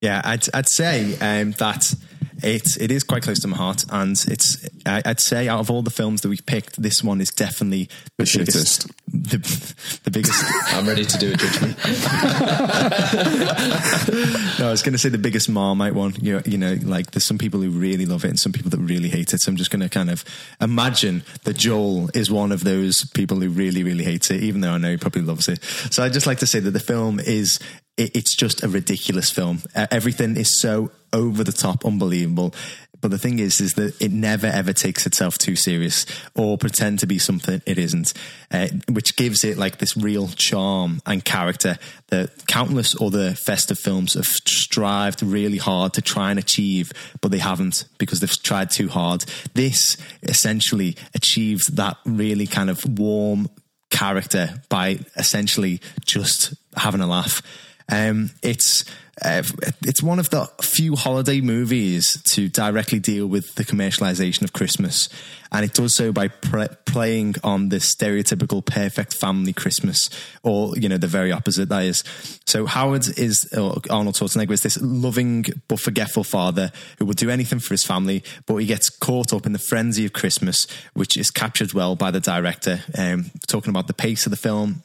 Yeah, 0.00 0.20
I'd 0.24 0.44
I'd 0.54 0.68
say 0.68 1.14
um, 1.18 1.52
that 1.52 1.94
it 2.42 2.76
it 2.80 2.90
is 2.90 3.02
quite 3.02 3.22
close 3.22 3.40
to 3.40 3.48
my 3.48 3.56
heart, 3.56 3.84
and 3.90 4.12
it's 4.28 4.66
I- 4.84 5.02
I'd 5.04 5.20
say 5.20 5.48
out 5.48 5.60
of 5.60 5.70
all 5.70 5.82
the 5.82 5.90
films 5.90 6.20
that 6.22 6.28
we've 6.28 6.44
picked, 6.46 6.80
this 6.80 7.02
one 7.02 7.20
is 7.20 7.30
definitely 7.30 7.88
the, 8.18 8.24
The 8.24 8.38
biggest, 8.44 8.86
the, 9.08 9.38
the 10.04 10.10
biggest. 10.10 10.44
I'm 10.74 10.86
ready 10.86 11.04
to 11.04 11.18
do 11.18 11.32
a 11.32 11.36
judgment. 11.36 11.76
no, 14.58 14.68
I 14.68 14.70
was 14.70 14.82
going 14.82 14.92
to 14.92 14.98
say 14.98 15.08
the 15.08 15.18
biggest 15.18 15.48
Marmite 15.48 15.94
one. 15.94 16.14
You 16.20 16.40
you 16.44 16.58
know, 16.58 16.76
like 16.82 17.12
there's 17.12 17.24
some 17.24 17.38
people 17.38 17.60
who 17.60 17.70
really 17.70 18.06
love 18.06 18.24
it 18.24 18.28
and 18.28 18.40
some 18.40 18.52
people 18.52 18.70
that 18.70 18.78
really 18.78 19.08
hate 19.08 19.32
it. 19.34 19.40
So 19.40 19.50
I'm 19.50 19.56
just 19.56 19.70
going 19.70 19.82
to 19.82 19.88
kind 19.88 20.10
of 20.10 20.24
imagine 20.60 21.22
that 21.44 21.56
Joel 21.56 22.10
is 22.14 22.30
one 22.30 22.52
of 22.52 22.64
those 22.64 23.04
people 23.14 23.40
who 23.40 23.48
really 23.48 23.82
really 23.82 24.04
hates 24.04 24.30
it, 24.30 24.42
even 24.42 24.60
though 24.60 24.72
I 24.72 24.78
know 24.78 24.90
he 24.90 24.96
probably 24.96 25.22
loves 25.22 25.48
it. 25.48 25.62
So 25.90 26.02
I'd 26.02 26.12
just 26.12 26.26
like 26.26 26.38
to 26.38 26.46
say 26.46 26.60
that 26.60 26.70
the 26.70 26.80
film 26.80 27.20
is 27.20 27.58
it's 27.98 28.36
just 28.36 28.62
a 28.62 28.68
ridiculous 28.68 29.30
film. 29.30 29.62
Uh, 29.74 29.86
everything 29.90 30.36
is 30.36 30.58
so 30.60 30.90
over 31.16 31.42
the 31.42 31.52
top, 31.52 31.84
unbelievable. 31.84 32.54
But 33.00 33.10
the 33.10 33.18
thing 33.18 33.38
is, 33.38 33.60
is 33.60 33.74
that 33.74 34.00
it 34.00 34.10
never 34.10 34.46
ever 34.46 34.72
takes 34.72 35.06
itself 35.06 35.38
too 35.38 35.54
serious 35.54 36.06
or 36.34 36.56
pretend 36.58 36.98
to 37.00 37.06
be 37.06 37.18
something 37.18 37.62
it 37.66 37.78
isn't, 37.78 38.12
uh, 38.50 38.68
which 38.90 39.16
gives 39.16 39.44
it 39.44 39.58
like 39.58 39.78
this 39.78 39.96
real 39.96 40.28
charm 40.28 41.00
and 41.04 41.24
character 41.24 41.78
that 42.08 42.46
countless 42.46 43.00
other 43.00 43.34
festive 43.34 43.78
films 43.78 44.14
have 44.14 44.26
strived 44.26 45.22
really 45.22 45.58
hard 45.58 45.92
to 45.94 46.02
try 46.02 46.30
and 46.30 46.38
achieve, 46.38 46.92
but 47.20 47.30
they 47.30 47.38
haven't 47.38 47.84
because 47.98 48.20
they've 48.20 48.42
tried 48.42 48.70
too 48.70 48.88
hard. 48.88 49.24
This 49.54 49.96
essentially 50.22 50.96
achieves 51.14 51.66
that 51.66 51.98
really 52.04 52.46
kind 52.46 52.70
of 52.70 52.98
warm 52.98 53.48
character 53.90 54.62
by 54.68 54.98
essentially 55.16 55.80
just 56.04 56.54
having 56.76 57.00
a 57.00 57.06
laugh. 57.06 57.42
Um, 57.88 58.30
it's 58.42 58.84
uh, 59.22 59.42
it's 59.82 60.02
one 60.02 60.18
of 60.18 60.28
the 60.28 60.44
few 60.60 60.94
holiday 60.94 61.40
movies 61.40 62.20
to 62.32 62.48
directly 62.48 62.98
deal 62.98 63.26
with 63.26 63.54
the 63.54 63.64
commercialization 63.64 64.42
of 64.42 64.52
Christmas, 64.52 65.08
and 65.50 65.64
it 65.64 65.72
does 65.72 65.96
so 65.96 66.12
by 66.12 66.28
pre- 66.28 66.68
playing 66.84 67.34
on 67.42 67.70
the 67.70 67.76
stereotypical 67.76 68.64
perfect 68.64 69.14
family 69.14 69.54
Christmas, 69.54 70.10
or 70.42 70.76
you 70.76 70.86
know 70.86 70.98
the 70.98 71.06
very 71.06 71.32
opposite 71.32 71.70
that 71.70 71.84
is. 71.84 72.04
So 72.44 72.66
Howard 72.66 73.06
is 73.18 73.48
or 73.56 73.80
Arnold 73.88 74.16
Schwarzenegger 74.16 74.50
is 74.50 74.62
this 74.62 74.78
loving 74.82 75.46
but 75.66 75.80
forgetful 75.80 76.24
father 76.24 76.70
who 76.98 77.06
will 77.06 77.14
do 77.14 77.30
anything 77.30 77.60
for 77.60 77.72
his 77.72 77.84
family, 77.84 78.22
but 78.44 78.56
he 78.56 78.66
gets 78.66 78.90
caught 78.90 79.32
up 79.32 79.46
in 79.46 79.52
the 79.52 79.58
frenzy 79.58 80.04
of 80.04 80.12
Christmas, 80.12 80.66
which 80.92 81.16
is 81.16 81.30
captured 81.30 81.72
well 81.72 81.96
by 81.96 82.10
the 82.10 82.20
director. 82.20 82.80
Um, 82.98 83.30
talking 83.46 83.70
about 83.70 83.86
the 83.86 83.94
pace 83.94 84.26
of 84.26 84.30
the 84.30 84.36
film 84.36 84.82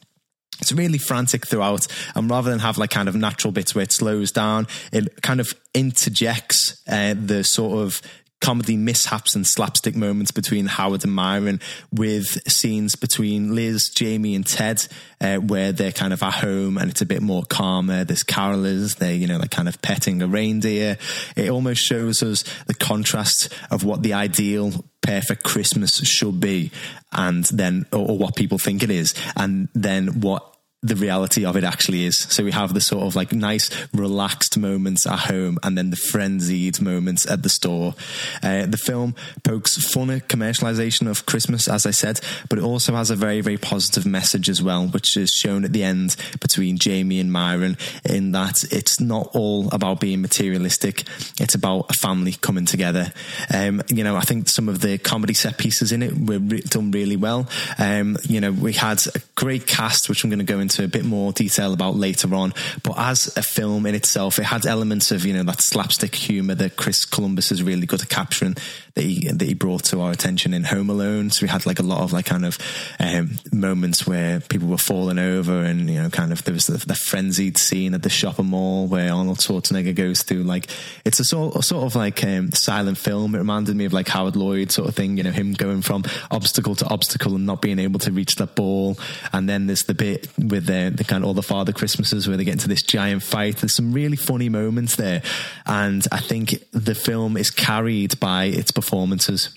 it's 0.61 0.71
really 0.71 0.97
frantic 0.97 1.47
throughout 1.47 1.87
and 2.15 2.29
rather 2.29 2.49
than 2.49 2.59
have 2.59 2.77
like 2.77 2.91
kind 2.91 3.09
of 3.09 3.15
natural 3.15 3.51
bits 3.51 3.75
where 3.75 3.83
it 3.83 3.91
slows 3.91 4.31
down 4.31 4.67
it 4.91 5.21
kind 5.21 5.39
of 5.39 5.53
interjects 5.73 6.81
uh, 6.87 7.13
the 7.17 7.43
sort 7.43 7.79
of 7.79 8.01
comedy 8.41 8.75
mishaps 8.75 9.35
and 9.35 9.47
slapstick 9.47 9.95
moments 9.95 10.31
between 10.31 10.65
Howard 10.65 11.03
and 11.03 11.13
Myron 11.13 11.61
with 11.93 12.41
scenes 12.51 12.95
between 12.95 13.55
Liz, 13.55 13.89
Jamie 13.89 14.35
and 14.35 14.45
Ted 14.45 14.85
uh, 15.21 15.37
where 15.37 15.71
they're 15.71 15.91
kind 15.91 16.11
of 16.11 16.21
at 16.23 16.33
home 16.33 16.77
and 16.77 16.89
it's 16.89 17.01
a 17.01 17.05
bit 17.05 17.21
more 17.21 17.43
calmer. 17.43 18.03
There's 18.03 18.23
carolers, 18.23 18.97
they're, 18.97 19.13
you 19.13 19.27
know, 19.27 19.37
like 19.37 19.51
kind 19.51 19.69
of 19.69 19.81
petting 19.81 20.21
a 20.21 20.27
reindeer. 20.27 20.97
It 21.35 21.49
almost 21.49 21.81
shows 21.81 22.23
us 22.23 22.43
the 22.65 22.73
contrast 22.73 23.53
of 23.69 23.83
what 23.83 24.01
the 24.01 24.13
ideal 24.13 24.85
perfect 25.01 25.43
Christmas 25.43 25.97
should 26.07 26.39
be 26.39 26.71
and 27.11 27.45
then, 27.45 27.85
or, 27.93 28.09
or 28.09 28.17
what 28.17 28.35
people 28.35 28.57
think 28.57 28.81
it 28.81 28.89
is. 28.89 29.13
And 29.35 29.69
then 29.73 30.21
what 30.21 30.50
the 30.83 30.95
reality 30.95 31.45
of 31.45 31.55
it 31.55 31.63
actually 31.63 32.05
is. 32.05 32.17
So 32.17 32.43
we 32.43 32.51
have 32.51 32.73
the 32.73 32.81
sort 32.81 33.05
of 33.05 33.15
like 33.15 33.31
nice, 33.31 33.69
relaxed 33.93 34.57
moments 34.57 35.05
at 35.05 35.19
home 35.19 35.59
and 35.61 35.77
then 35.77 35.91
the 35.91 35.95
frenzied 35.95 36.81
moments 36.81 37.29
at 37.29 37.43
the 37.43 37.49
store. 37.49 37.93
Uh, 38.41 38.65
the 38.65 38.77
film 38.77 39.15
pokes 39.43 39.77
fun 39.93 40.09
at 40.09 40.27
commercialization 40.27 41.07
of 41.07 41.27
Christmas, 41.27 41.67
as 41.67 41.85
I 41.85 41.91
said, 41.91 42.19
but 42.49 42.57
it 42.57 42.63
also 42.63 42.93
has 42.93 43.11
a 43.11 43.15
very, 43.15 43.41
very 43.41 43.57
positive 43.57 44.07
message 44.07 44.49
as 44.49 44.63
well, 44.63 44.87
which 44.87 45.15
is 45.17 45.29
shown 45.29 45.65
at 45.65 45.73
the 45.73 45.83
end 45.83 46.15
between 46.39 46.77
Jamie 46.77 47.19
and 47.19 47.31
Myron 47.31 47.77
in 48.03 48.31
that 48.31 48.63
it's 48.71 48.99
not 48.99 49.29
all 49.33 49.69
about 49.71 49.99
being 49.99 50.21
materialistic. 50.21 51.03
It's 51.39 51.53
about 51.53 51.91
a 51.91 51.93
family 51.93 52.33
coming 52.33 52.65
together. 52.65 53.13
Um, 53.53 53.83
you 53.89 54.03
know, 54.03 54.15
I 54.15 54.21
think 54.21 54.49
some 54.49 54.67
of 54.67 54.81
the 54.81 54.97
comedy 54.97 55.35
set 55.35 55.59
pieces 55.59 55.91
in 55.91 56.01
it 56.01 56.13
were 56.17 56.39
re- 56.39 56.61
done 56.61 56.89
really 56.89 57.17
well. 57.17 57.47
Um, 57.77 58.17
you 58.27 58.41
know, 58.41 58.51
we 58.51 58.73
had 58.73 58.99
a 59.13 59.19
great 59.35 59.67
cast, 59.67 60.09
which 60.09 60.23
I'm 60.23 60.31
going 60.31 60.39
to 60.39 60.45
go 60.45 60.59
into 60.59 60.70
a 60.79 60.87
bit 60.87 61.05
more 61.05 61.31
detail 61.31 61.73
about 61.73 61.95
later 61.95 62.33
on. 62.33 62.53
But 62.83 62.97
as 62.97 63.35
a 63.37 63.43
film 63.43 63.85
in 63.85 63.95
itself, 63.95 64.39
it 64.39 64.45
had 64.45 64.65
elements 64.65 65.11
of, 65.11 65.25
you 65.25 65.33
know, 65.33 65.43
that 65.43 65.61
slapstick 65.61 66.15
humor 66.15 66.55
that 66.55 66.75
Chris 66.75 67.05
Columbus 67.05 67.51
is 67.51 67.63
really 67.63 67.85
good 67.85 68.01
at 68.01 68.09
capturing 68.09 68.55
that 68.95 69.01
he, 69.01 69.53
brought 69.53 69.83
to 69.83 70.01
our 70.01 70.11
attention 70.11 70.53
in 70.53 70.63
Home 70.63 70.89
Alone. 70.89 71.29
So 71.29 71.43
we 71.43 71.49
had 71.49 71.65
like 71.65 71.79
a 71.79 71.83
lot 71.83 72.01
of 72.01 72.13
like 72.13 72.25
kind 72.25 72.45
of 72.45 72.57
um, 72.99 73.31
moments 73.53 74.07
where 74.07 74.39
people 74.39 74.67
were 74.67 74.77
falling 74.77 75.19
over 75.19 75.63
and, 75.63 75.89
you 75.89 76.01
know, 76.01 76.09
kind 76.09 76.31
of 76.31 76.43
there 76.43 76.53
was 76.53 76.67
the, 76.67 76.83
the 76.85 76.95
frenzied 76.95 77.57
scene 77.57 77.93
at 77.93 78.03
the 78.03 78.09
shopping 78.09 78.47
mall 78.47 78.87
where 78.87 79.13
Arnold 79.13 79.37
Schwarzenegger 79.37 79.95
goes 79.95 80.23
through 80.23 80.43
like, 80.43 80.67
it's 81.05 81.19
a 81.19 81.23
sort, 81.23 81.55
a 81.55 81.61
sort 81.61 81.85
of 81.85 81.95
like 81.95 82.23
um, 82.23 82.51
silent 82.51 82.97
film. 82.97 83.35
It 83.35 83.39
reminded 83.39 83.75
me 83.75 83.85
of 83.85 83.93
like 83.93 84.07
Harold 84.07 84.35
Lloyd 84.35 84.71
sort 84.71 84.89
of 84.89 84.95
thing, 84.95 85.17
you 85.17 85.23
know, 85.23 85.31
him 85.31 85.53
going 85.53 85.81
from 85.81 86.03
obstacle 86.31 86.75
to 86.75 86.87
obstacle 86.87 87.35
and 87.35 87.45
not 87.45 87.61
being 87.61 87.79
able 87.79 87.99
to 87.99 88.11
reach 88.11 88.35
that 88.37 88.55
ball. 88.55 88.97
And 89.31 89.47
then 89.47 89.67
there's 89.67 89.83
the 89.83 89.93
bit 89.93 90.27
with 90.37 90.65
the, 90.65 90.91
the 90.95 91.03
kind 91.03 91.23
of 91.23 91.27
all 91.27 91.33
the 91.33 91.43
Father 91.43 91.71
Christmases 91.71 92.27
where 92.27 92.37
they 92.37 92.43
get 92.43 92.53
into 92.53 92.67
this 92.67 92.81
giant 92.81 93.23
fight. 93.23 93.57
There's 93.57 93.75
some 93.75 93.93
really 93.93 94.17
funny 94.17 94.49
moments 94.49 94.95
there. 94.95 95.21
And 95.65 96.05
I 96.11 96.19
think 96.19 96.55
the 96.71 96.95
film 96.95 97.37
is 97.37 97.51
carried 97.51 98.19
by 98.19 98.45
its 98.45 98.71
performances. 98.81 99.55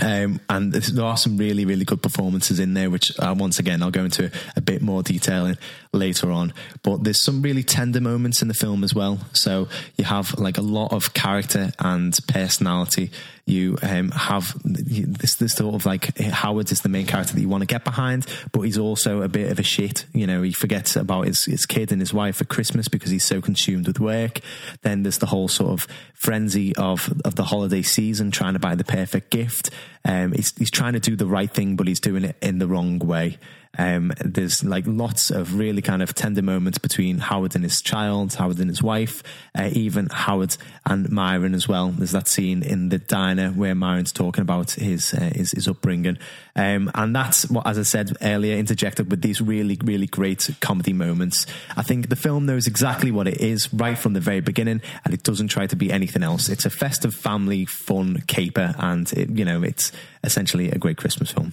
Um, 0.00 0.40
and 0.48 0.72
there 0.72 1.04
are 1.04 1.16
some 1.16 1.36
really, 1.36 1.64
really 1.64 1.84
good 1.84 2.02
performances 2.02 2.58
in 2.58 2.72
there, 2.72 2.88
which 2.88 3.12
uh, 3.18 3.34
once 3.36 3.58
again 3.58 3.82
I'll 3.82 3.90
go 3.90 4.04
into 4.04 4.30
a 4.56 4.60
bit 4.60 4.80
more 4.80 5.02
detail 5.02 5.44
in 5.44 5.58
later 5.92 6.30
on. 6.30 6.54
But 6.82 7.04
there's 7.04 7.22
some 7.22 7.42
really 7.42 7.62
tender 7.62 8.00
moments 8.00 8.40
in 8.40 8.48
the 8.48 8.54
film 8.54 8.84
as 8.84 8.94
well. 8.94 9.18
So 9.32 9.68
you 9.96 10.04
have 10.04 10.38
like 10.38 10.56
a 10.56 10.62
lot 10.62 10.92
of 10.92 11.12
character 11.12 11.72
and 11.78 12.16
personality 12.26 13.10
you 13.44 13.76
um, 13.82 14.10
have 14.12 14.56
this 14.64 15.34
this 15.36 15.54
sort 15.54 15.74
of 15.74 15.84
like 15.84 16.16
Howard 16.18 16.70
is 16.70 16.80
the 16.80 16.88
main 16.88 17.06
character 17.06 17.34
that 17.34 17.40
you 17.40 17.48
want 17.48 17.62
to 17.62 17.66
get 17.66 17.84
behind, 17.84 18.26
but 18.52 18.60
he's 18.60 18.78
also 18.78 19.22
a 19.22 19.28
bit 19.28 19.50
of 19.50 19.58
a 19.58 19.62
shit. 19.62 20.06
You 20.12 20.26
know, 20.26 20.42
he 20.42 20.52
forgets 20.52 20.94
about 20.94 21.26
his 21.26 21.44
his 21.44 21.66
kid 21.66 21.90
and 21.90 22.00
his 22.00 22.14
wife 22.14 22.36
for 22.36 22.44
Christmas 22.44 22.88
because 22.88 23.10
he's 23.10 23.24
so 23.24 23.40
consumed 23.40 23.86
with 23.88 23.98
work. 23.98 24.40
Then 24.82 25.02
there's 25.02 25.18
the 25.18 25.26
whole 25.26 25.48
sort 25.48 25.72
of 25.72 25.88
frenzy 26.14 26.74
of 26.76 27.12
of 27.24 27.34
the 27.34 27.44
holiday 27.44 27.82
season, 27.82 28.30
trying 28.30 28.54
to 28.54 28.60
buy 28.60 28.74
the 28.74 28.84
perfect 28.84 29.30
gift. 29.30 29.70
Um, 30.04 30.32
he's 30.32 30.56
he's 30.56 30.70
trying 30.70 30.94
to 30.94 31.00
do 31.00 31.16
the 31.16 31.26
right 31.26 31.50
thing, 31.50 31.76
but 31.76 31.86
he's 31.86 32.00
doing 32.00 32.24
it 32.24 32.36
in 32.42 32.58
the 32.58 32.66
wrong 32.66 32.98
way. 32.98 33.38
Um, 33.78 34.12
there's 34.22 34.62
like 34.62 34.84
lots 34.86 35.30
of 35.30 35.58
really 35.58 35.80
kind 35.80 36.02
of 36.02 36.14
tender 36.14 36.42
moments 36.42 36.76
between 36.76 37.18
Howard 37.18 37.54
and 37.54 37.64
his 37.64 37.80
child, 37.80 38.34
Howard 38.34 38.58
and 38.58 38.68
his 38.68 38.82
wife, 38.82 39.22
uh, 39.58 39.70
even 39.72 40.08
Howard 40.10 40.56
and 40.84 41.10
Myron 41.10 41.54
as 41.54 41.68
well. 41.68 41.88
There's 41.88 42.12
that 42.12 42.28
scene 42.28 42.62
in 42.62 42.90
the 42.90 42.98
diner 42.98 43.48
where 43.50 43.74
Myron's 43.74 44.12
talking 44.12 44.42
about 44.42 44.72
his 44.72 45.14
uh, 45.14 45.30
his, 45.34 45.52
his 45.52 45.68
upbringing, 45.68 46.18
um, 46.54 46.90
and 46.94 47.14
that's 47.14 47.48
what, 47.48 47.66
as 47.66 47.78
I 47.78 47.82
said 47.82 48.16
earlier, 48.20 48.56
interjected 48.56 49.10
with 49.10 49.22
these 49.22 49.40
really 49.40 49.78
really 49.82 50.06
great 50.06 50.48
comedy 50.60 50.92
moments. 50.92 51.46
I 51.76 51.82
think 51.82 52.08
the 52.08 52.16
film 52.16 52.46
knows 52.46 52.66
exactly 52.66 53.10
what 53.10 53.26
it 53.26 53.40
is 53.40 53.72
right 53.72 53.96
from 53.96 54.12
the 54.12 54.20
very 54.20 54.40
beginning, 54.40 54.82
and 55.04 55.14
it 55.14 55.22
doesn't 55.22 55.48
try 55.48 55.66
to 55.66 55.76
be 55.76 55.90
anything 55.92 56.22
else. 56.22 56.48
It's 56.48 56.66
a 56.66 56.70
festive 56.70 57.14
family 57.14 57.64
fun 57.64 58.22
caper, 58.26 58.74
and 58.78 59.10
it, 59.12 59.30
you 59.30 59.44
know 59.44 59.62
it's 59.62 59.92
essentially 60.24 60.70
a 60.70 60.78
great 60.78 60.96
Christmas 60.96 61.30
film. 61.30 61.52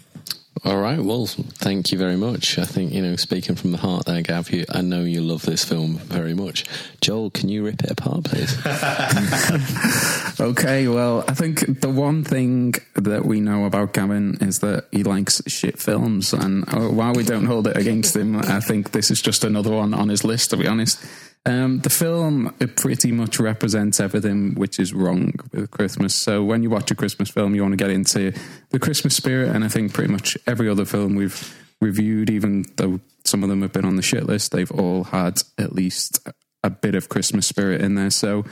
All 0.66 0.78
right. 0.78 1.00
Well, 1.00 1.26
thank 1.26 1.92
you 1.92 1.98
very 1.98 2.18
much. 2.18 2.60
I 2.60 2.66
think, 2.66 2.92
you 2.92 3.02
know, 3.02 3.16
speaking 3.16 3.56
from 3.56 3.72
the 3.72 3.78
heart 3.78 4.06
there, 4.06 4.22
Gav, 4.22 4.52
you, 4.52 4.66
I 4.70 4.82
know 4.82 5.04
you 5.04 5.22
love 5.22 5.44
this 5.44 5.64
film 5.64 5.98
very 6.00 6.34
much. 6.34 6.66
Joel, 7.02 7.30
can 7.30 7.48
you 7.48 7.64
rip 7.64 7.82
it 7.84 7.92
apart, 7.92 8.26
please? 8.26 8.58
okay, 10.40 10.88
well, 10.88 11.24
I 11.28 11.34
think 11.34 11.82
the 11.82 11.90
one 11.90 12.24
thing 12.24 12.76
that 12.96 13.26
we 13.26 13.40
know 13.40 13.66
about 13.66 13.94
Gavin 13.94 14.38
is 14.42 14.60
that 14.60 14.88
he 14.92 15.04
likes 15.04 15.42
shit 15.48 15.80
films. 15.80 16.34
And 16.34 16.66
uh, 16.74 16.90
while 16.90 17.14
we 17.14 17.24
don't 17.24 17.46
hold 17.46 17.68
it 17.68 17.78
against 17.78 18.16
him, 18.16 18.36
I 18.36 18.60
think 18.60 18.92
this 18.92 19.12
is 19.12 19.22
just 19.22 19.46
another 19.46 19.72
one 19.72 19.94
on 19.94 20.10
his 20.10 20.26
list, 20.26 20.50
to 20.50 20.58
be 20.58 20.68
honest. 20.68 21.00
Um, 21.46 21.80
the 21.80 21.90
film 21.90 22.54
it 22.60 22.76
pretty 22.76 23.12
much 23.12 23.40
represents 23.40 24.00
everything 24.00 24.56
which 24.56 24.78
is 24.78 24.94
wrong 24.94 25.34
with 25.52 25.72
Christmas. 25.72 26.14
So 26.14 26.44
when 26.44 26.64
you 26.64 26.70
watch 26.70 26.92
a 26.92 26.96
Christmas 26.96 27.30
film, 27.30 27.56
you 27.56 27.62
want 27.62 27.72
to 27.72 27.78
get 27.78 27.90
into 27.90 28.34
the 28.70 28.80
Christmas 28.80 29.16
spirit, 29.16 29.56
and 29.56 29.64
I 29.64 29.70
think 29.70 29.94
pretty 29.94 30.12
much 30.12 30.38
every 30.46 30.70
other 30.70 30.86
film 30.86 31.16
we've 31.16 31.56
reviewed, 31.82 32.30
even 32.30 32.66
though 32.76 33.00
some 33.24 33.44
of 33.44 33.50
them 33.50 33.62
have 33.62 33.72
been 33.72 33.86
on 33.86 33.96
the 33.96 34.02
shit 34.02 34.26
list, 34.26 34.52
they've 34.52 34.72
all 34.72 35.06
had 35.06 35.42
at 35.58 35.74
least 35.74 36.20
a 36.64 36.70
bit 36.70 36.96
of 36.96 37.10
Christmas 37.10 37.48
spirit 37.48 37.82
in 37.82 37.96
there. 37.96 38.10
So 38.10 38.44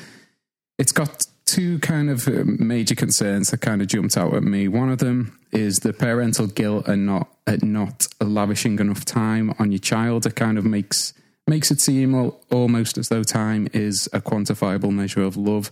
it's 0.78 0.92
got 0.94 1.26
two 1.46 1.80
kind 1.80 2.10
of 2.10 2.28
major 2.46 2.96
concerns 2.96 3.52
that 3.52 3.62
kind 3.62 3.82
of 3.82 3.88
jumped 3.88 4.18
out 4.18 4.34
at 4.34 4.44
me. 4.44 4.68
One 4.68 4.90
of 4.90 5.00
them 5.00 5.38
is 5.52 5.78
the 5.78 5.94
parental 5.94 6.48
guilt 6.48 6.88
and 6.88 7.06
not 7.06 7.30
at 7.46 7.64
not 7.64 8.08
lavishing 8.22 8.80
enough 8.80 9.06
time 9.06 9.54
on 9.60 9.72
your 9.72 9.80
child. 9.80 10.26
It 10.26 10.36
kind 10.36 10.58
of 10.58 10.66
makes 10.66 11.14
makes 11.48 11.72
it 11.72 11.82
seem 11.82 12.32
almost 12.52 12.98
as 12.98 13.10
though 13.10 13.24
time 13.24 13.68
is 13.74 14.08
a 14.14 14.22
quantifiable 14.22 14.92
measure 14.92 15.24
of 15.24 15.38
love. 15.38 15.72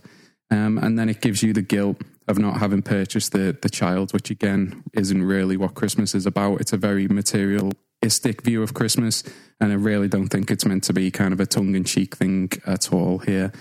Um, 0.50 0.78
and 0.78 0.98
then 0.98 1.08
it 1.08 1.20
gives 1.20 1.42
you 1.42 1.52
the 1.52 1.62
guilt 1.62 2.02
of 2.28 2.38
not 2.38 2.58
having 2.58 2.82
purchased 2.82 3.32
the, 3.32 3.56
the 3.60 3.68
child, 3.68 4.12
which 4.12 4.30
again 4.30 4.82
isn't 4.92 5.22
really 5.22 5.56
what 5.56 5.74
Christmas 5.74 6.14
is 6.14 6.26
about. 6.26 6.60
It's 6.60 6.72
a 6.72 6.76
very 6.76 7.08
materialistic 7.08 8.42
view 8.42 8.62
of 8.62 8.74
Christmas, 8.74 9.22
and 9.60 9.72
I 9.72 9.76
really 9.76 10.08
don't 10.08 10.28
think 10.28 10.50
it's 10.50 10.64
meant 10.64 10.84
to 10.84 10.92
be 10.92 11.10
kind 11.10 11.32
of 11.32 11.40
a 11.40 11.46
tongue 11.46 11.74
in 11.74 11.84
cheek 11.84 12.16
thing 12.16 12.50
at 12.64 12.92
all 12.92 13.18
here. 13.18 13.52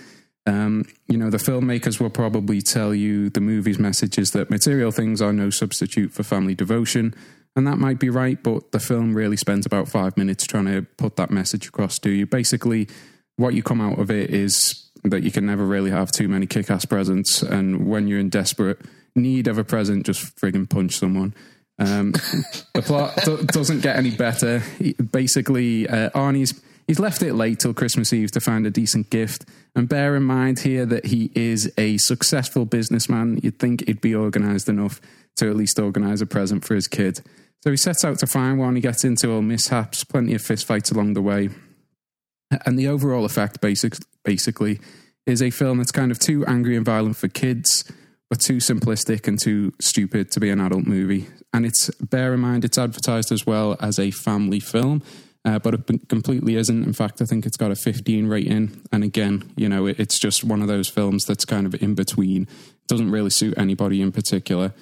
Um, 0.48 0.86
you 1.08 1.18
know, 1.18 1.32
the 1.32 1.38
filmmakers 1.38 2.00
will 2.00 2.12
probably 2.12 2.62
tell 2.62 2.94
you 2.94 3.30
the 3.32 3.42
movie's 3.42 3.80
message 3.80 4.20
is 4.20 4.32
that 4.32 4.52
material 4.52 4.92
things 4.92 5.22
are 5.22 5.34
no 5.34 5.50
substitute 5.50 6.12
for 6.12 6.22
family 6.22 6.54
devotion, 6.54 7.16
and 7.56 7.66
that 7.68 7.78
might 7.78 8.00
be 8.00 8.10
right, 8.10 8.42
but 8.42 8.72
the 8.72 8.80
film 8.80 9.14
really 9.14 9.38
spends 9.38 9.66
about 9.66 9.88
five 9.88 10.18
minutes 10.18 10.46
trying 10.46 10.66
to 10.66 10.82
put 10.98 11.16
that 11.16 11.32
message 11.32 11.68
across 11.68 11.98
to 12.00 12.10
you. 12.10 12.26
Basically, 12.26 12.88
what 13.38 13.54
you 13.54 13.64
come 13.64 13.82
out 13.82 14.00
of 14.00 14.12
it 14.12 14.30
is 14.30 14.90
that 15.04 15.24
you 15.24 15.32
can 15.32 15.46
never 15.46 15.66
really 15.66 15.92
have 15.92 16.12
too 16.12 16.28
many 16.28 16.48
kick 16.48 16.70
ass 16.70 16.86
presents. 16.86 17.42
And 17.42 17.88
when 17.88 18.08
you're 18.08 18.20
in 18.20 18.30
desperate 18.30 18.80
need 19.16 19.48
of 19.48 19.58
a 19.58 19.64
present, 19.64 20.06
just 20.06 20.36
frigging 20.36 20.70
punch 20.70 20.98
someone. 20.98 21.34
Um, 21.80 22.12
the 22.74 22.82
plot 22.82 23.18
do- 23.24 23.44
doesn't 23.44 23.82
get 23.82 23.96
any 23.96 24.12
better. 24.12 24.62
Basically, 25.12 25.88
uh, 25.88 26.10
Arnie's 26.12 26.60
he's 26.88 27.00
left 27.00 27.22
it 27.22 27.34
late 27.34 27.60
till 27.60 27.74
Christmas 27.74 28.14
Eve 28.14 28.32
to 28.32 28.40
find 28.40 28.66
a 28.66 28.72
decent 28.72 29.10
gift. 29.10 29.46
And 29.76 29.90
bear 29.90 30.16
in 30.16 30.24
mind 30.24 30.60
here 30.60 30.86
that 30.86 31.06
he 31.06 31.32
is 31.36 31.72
a 31.78 31.98
successful 31.98 32.66
businessman. 32.66 33.40
You'd 33.44 33.60
think 33.60 33.86
he'd 33.88 34.02
be 34.02 34.16
organised 34.16 34.70
enough 34.70 35.02
to 35.38 35.50
at 35.50 35.56
least 35.56 35.80
organise 35.80 36.22
a 36.22 36.26
present 36.26 36.64
for 36.64 36.76
his 36.76 36.88
kid. 36.88 37.22
So 37.66 37.72
he 37.72 37.78
sets 37.78 38.06
out 38.06 38.20
to 38.20 38.28
find 38.28 38.60
one. 38.60 38.76
He 38.76 38.82
gets 38.82 39.04
into 39.04 39.32
all 39.32 39.42
mishaps, 39.42 40.04
plenty 40.04 40.36
of 40.36 40.42
fistfights 40.42 40.94
along 40.94 41.14
the 41.14 41.22
way. 41.22 41.50
And 42.64 42.78
the 42.78 42.88
overall 42.88 43.26
effect, 43.26 43.60
basic, 43.60 43.96
basically, 44.24 44.80
is 45.26 45.42
a 45.42 45.50
film 45.50 45.80
that's 45.80 45.92
kind 45.92 46.12
of 46.12 46.20
too 46.20 46.46
angry 46.46 46.76
and 46.76 46.86
violent 46.86 47.18
for 47.18 47.28
kids, 47.28 47.92
but 48.30 48.40
too 48.40 48.58
simplistic 48.58 49.28
and 49.28 49.42
too 49.42 49.74
stupid 49.82 50.30
to 50.32 50.40
be 50.40 50.52
an 50.52 50.62
adult 50.62 50.86
movie. 50.86 51.26
And 51.54 51.66
it's, 51.66 51.90
bear 51.96 52.36
in 52.36 52.42
mind, 52.42 52.66
it's 52.66 52.78
advertised 52.78 53.32
as 53.32 53.48
well 53.48 53.76
as 53.80 53.98
a 53.98 54.12
family 54.12 54.60
film. 54.60 55.02
Uh, 55.44 55.58
but 55.58 55.74
it 55.74 56.08
completely 56.08 56.56
isn't. 56.56 56.84
In 56.84 56.94
fact, 56.94 57.20
I 57.20 57.26
think 57.26 57.48
it's 57.48 57.58
got 57.58 57.72
a 57.72 57.76
15 57.76 58.28
rating. 58.28 58.82
And 58.92 59.04
again, 59.04 59.52
you 59.56 59.70
know, 59.70 59.88
it, 59.88 60.00
it's 60.00 60.20
just 60.20 60.44
one 60.44 60.62
of 60.62 60.68
those 60.68 60.88
films 60.88 61.26
that's 61.26 61.46
kind 61.46 61.66
of 61.66 61.82
in 61.82 61.96
between. 61.96 62.48
Doesn't 62.88 63.10
really 63.10 63.30
suit 63.32 63.56
anybody 63.58 64.02
in 64.02 64.12
particular. 64.12 64.74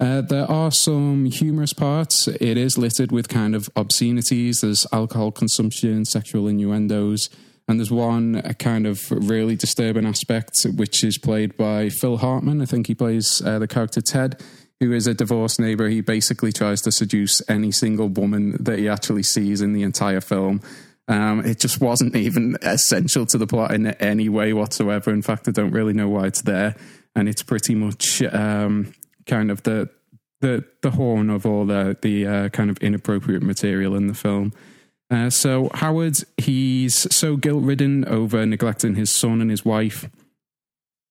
Uh, 0.00 0.22
there 0.22 0.50
are 0.50 0.70
some 0.70 1.26
humorous 1.26 1.74
parts. 1.74 2.26
It 2.26 2.56
is 2.56 2.78
littered 2.78 3.12
with 3.12 3.28
kind 3.28 3.54
of 3.54 3.68
obscenities. 3.76 4.62
There's 4.62 4.86
alcohol 4.92 5.30
consumption, 5.30 6.06
sexual 6.06 6.48
innuendos, 6.48 7.28
and 7.68 7.78
there's 7.78 7.90
one 7.90 8.40
a 8.42 8.54
kind 8.54 8.86
of 8.86 9.10
really 9.10 9.56
disturbing 9.56 10.06
aspect, 10.06 10.54
which 10.74 11.04
is 11.04 11.18
played 11.18 11.54
by 11.54 11.90
Phil 11.90 12.16
Hartman. 12.16 12.62
I 12.62 12.64
think 12.64 12.86
he 12.86 12.94
plays 12.94 13.42
uh, 13.44 13.58
the 13.58 13.68
character 13.68 14.00
Ted, 14.00 14.42
who 14.80 14.90
is 14.92 15.06
a 15.06 15.12
divorced 15.12 15.60
neighbor. 15.60 15.88
He 15.88 16.00
basically 16.00 16.50
tries 16.50 16.80
to 16.82 16.92
seduce 16.92 17.42
any 17.46 17.70
single 17.70 18.08
woman 18.08 18.56
that 18.58 18.78
he 18.78 18.88
actually 18.88 19.22
sees 19.22 19.60
in 19.60 19.74
the 19.74 19.82
entire 19.82 20.22
film. 20.22 20.62
Um, 21.08 21.44
it 21.44 21.60
just 21.60 21.78
wasn't 21.78 22.16
even 22.16 22.56
essential 22.62 23.26
to 23.26 23.36
the 23.36 23.46
plot 23.46 23.74
in 23.74 23.86
any 23.86 24.30
way 24.30 24.54
whatsoever. 24.54 25.10
In 25.10 25.20
fact, 25.22 25.46
I 25.46 25.50
don't 25.50 25.72
really 25.72 25.92
know 25.92 26.08
why 26.08 26.26
it's 26.26 26.42
there. 26.42 26.74
And 27.14 27.28
it's 27.28 27.42
pretty 27.42 27.74
much 27.74 28.22
um, 28.22 28.94
kind 29.30 29.50
of 29.50 29.62
the 29.62 29.88
the 30.40 30.64
the 30.82 30.90
horn 30.90 31.30
of 31.30 31.46
all 31.46 31.64
the 31.64 31.96
the 32.02 32.26
uh, 32.26 32.48
kind 32.50 32.68
of 32.68 32.76
inappropriate 32.78 33.42
material 33.42 33.94
in 33.94 34.08
the 34.08 34.14
film. 34.14 34.52
Uh, 35.10 35.30
so 35.30 35.70
Howard, 35.74 36.18
he's 36.36 37.12
so 37.14 37.36
guilt 37.36 37.64
ridden 37.64 38.04
over 38.06 38.46
neglecting 38.46 38.94
his 38.94 39.10
son 39.10 39.40
and 39.40 39.50
his 39.50 39.64
wife 39.64 40.08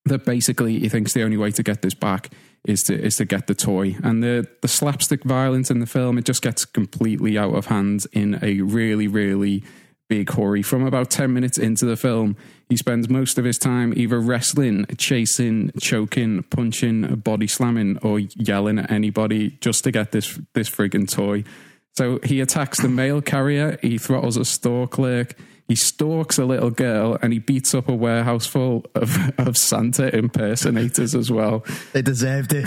that 0.06 0.26
basically 0.26 0.80
he 0.80 0.90
thinks 0.90 1.14
the 1.14 1.24
only 1.24 1.36
way 1.38 1.52
to 1.52 1.62
get 1.62 1.82
this 1.82 1.94
back 1.94 2.30
is 2.66 2.82
to 2.84 2.94
is 2.94 3.16
to 3.18 3.26
get 3.26 3.48
the 3.48 3.56
toy. 3.56 3.96
And 4.04 4.24
the 4.24 4.48
the 4.62 4.68
slapstick 4.68 5.24
violence 5.24 5.72
in 5.72 5.80
the 5.80 5.86
film 5.86 6.18
it 6.18 6.26
just 6.26 6.42
gets 6.42 6.66
completely 6.66 7.38
out 7.38 7.56
of 7.56 7.68
hand 7.68 8.06
in 8.12 8.40
a 8.42 8.62
really 8.62 9.08
really 9.08 9.64
big 10.10 10.32
hurry. 10.32 10.62
From 10.62 10.86
about 10.86 11.10
10 11.10 11.32
minutes 11.32 11.58
into 11.58 11.86
the 11.86 11.96
film, 11.96 12.36
he 12.68 12.76
spends 12.76 13.08
most 13.08 13.38
of 13.38 13.46
his 13.46 13.58
time 13.58 13.94
either 13.96 14.20
wrestling, 14.20 14.86
chasing, 14.98 15.72
choking, 15.80 16.44
punching, 16.44 17.16
body 17.18 17.48
slamming, 17.48 17.98
or 18.00 18.20
yelling 18.20 18.80
at 18.80 18.92
anybody 18.92 19.52
just 19.62 19.86
to 19.86 19.92
get 19.92 20.12
this, 20.12 20.40
this 20.54 20.70
friggin' 20.70 21.10
toy. 21.10 21.46
So 21.96 22.20
he 22.24 22.42
attacks 22.42 22.82
the 22.82 22.90
mail 22.90 23.22
carrier, 23.22 23.78
he 23.82 23.98
throttles 23.98 24.36
a 24.38 24.46
store 24.46 24.88
clerk, 24.88 25.36
he 25.68 25.76
stalks 25.76 26.40
a 26.40 26.46
little 26.46 26.72
girl, 26.72 27.18
and 27.22 27.32
he 27.32 27.40
beats 27.40 27.76
up 27.76 27.88
a 27.88 27.94
warehouse 27.94 28.48
full 28.48 28.86
of, 28.96 29.16
of 29.40 29.56
Santa 29.58 30.16
impersonators 30.16 31.14
as 31.14 31.32
well. 31.32 31.64
They 31.94 32.02
deserved 32.02 32.54
it. 32.56 32.66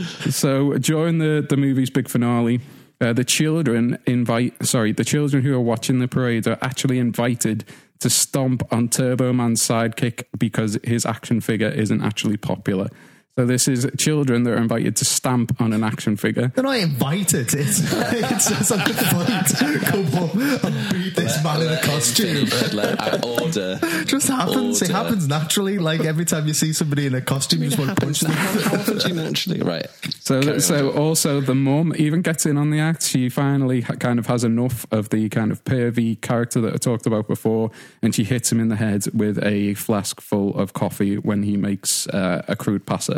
so 0.32 0.74
during 0.74 1.18
the, 1.18 1.46
the 1.48 1.56
movie's 1.56 1.90
big 1.90 2.08
finale, 2.08 2.60
uh, 3.04 3.12
the 3.12 3.24
children 3.24 3.98
invite, 4.06 4.66
sorry, 4.66 4.92
the 4.92 5.04
children 5.04 5.42
who 5.42 5.54
are 5.54 5.60
watching 5.60 5.98
the 5.98 6.08
parade 6.08 6.46
are 6.46 6.58
actually 6.62 6.98
invited 6.98 7.64
to 8.00 8.10
stomp 8.10 8.62
on 8.72 8.88
Turbo 8.88 9.32
Man's 9.32 9.62
sidekick 9.62 10.24
because 10.36 10.78
his 10.82 11.06
action 11.06 11.40
figure 11.40 11.68
isn't 11.68 12.02
actually 12.02 12.36
popular. 12.36 12.88
So 13.36 13.44
this 13.44 13.66
is 13.66 13.84
children 13.98 14.44
that 14.44 14.52
are 14.52 14.56
invited 14.58 14.94
to 14.96 15.04
stamp 15.04 15.60
on 15.60 15.72
an 15.72 15.82
action 15.82 16.16
figure. 16.16 16.52
They're 16.54 16.62
not 16.62 16.76
invited. 16.78 17.52
It's, 17.52 17.80
it's 17.92 18.48
just 18.48 18.70
on 18.70 18.78
the 18.78 18.94
fight. 18.94 19.82
Come 19.86 20.06
on 20.22 20.72
and 20.72 20.92
beat 20.92 21.16
this 21.16 21.42
man 21.42 21.62
in 21.62 21.72
a 21.72 21.80
costume. 21.82 22.44
Let- 22.44 22.72
let- 22.74 23.24
order. 23.24 23.80
It 23.82 24.06
just 24.06 24.28
happens. 24.28 24.82
It 24.82 24.90
happens 24.90 25.26
naturally. 25.26 25.78
Like 25.78 26.02
every 26.02 26.24
time 26.24 26.46
you 26.46 26.54
see 26.54 26.72
somebody 26.72 27.06
in 27.06 27.14
a 27.16 27.20
costume, 27.20 27.64
you 27.64 27.70
just 27.70 27.78
want 27.84 27.98
to 27.98 28.04
punch 28.06 28.20
them. 28.20 28.30
How 28.34 28.76
often 28.78 29.00
you 29.00 29.14
naturally? 29.20 29.62
Right. 29.62 29.86
So, 30.20 30.40
Carry 30.40 30.60
so 30.60 30.92
Joel. 30.92 30.98
also 30.98 31.40
the 31.40 31.56
mum 31.56 31.92
even 31.96 32.22
gets 32.22 32.46
in 32.46 32.56
on 32.56 32.70
the 32.70 32.78
act. 32.78 33.02
She 33.02 33.28
finally 33.28 33.80
ha- 33.80 33.94
kind 33.94 34.20
of 34.20 34.26
has 34.28 34.44
enough 34.44 34.86
of 34.92 35.08
the 35.10 35.28
kind 35.30 35.50
of 35.50 35.64
pervy 35.64 36.20
character 36.20 36.60
that 36.60 36.72
I 36.72 36.76
talked 36.76 37.06
about 37.06 37.26
before, 37.26 37.72
and 38.00 38.14
she 38.14 38.22
hits 38.22 38.52
him 38.52 38.60
in 38.60 38.68
the 38.68 38.76
head 38.76 39.06
with 39.12 39.42
a 39.44 39.74
flask 39.74 40.20
full 40.20 40.56
of 40.56 40.72
coffee 40.72 41.16
when 41.18 41.42
he 41.42 41.56
makes 41.56 42.06
uh, 42.08 42.44
a 42.46 42.54
crude 42.54 42.86
pass 42.86 43.08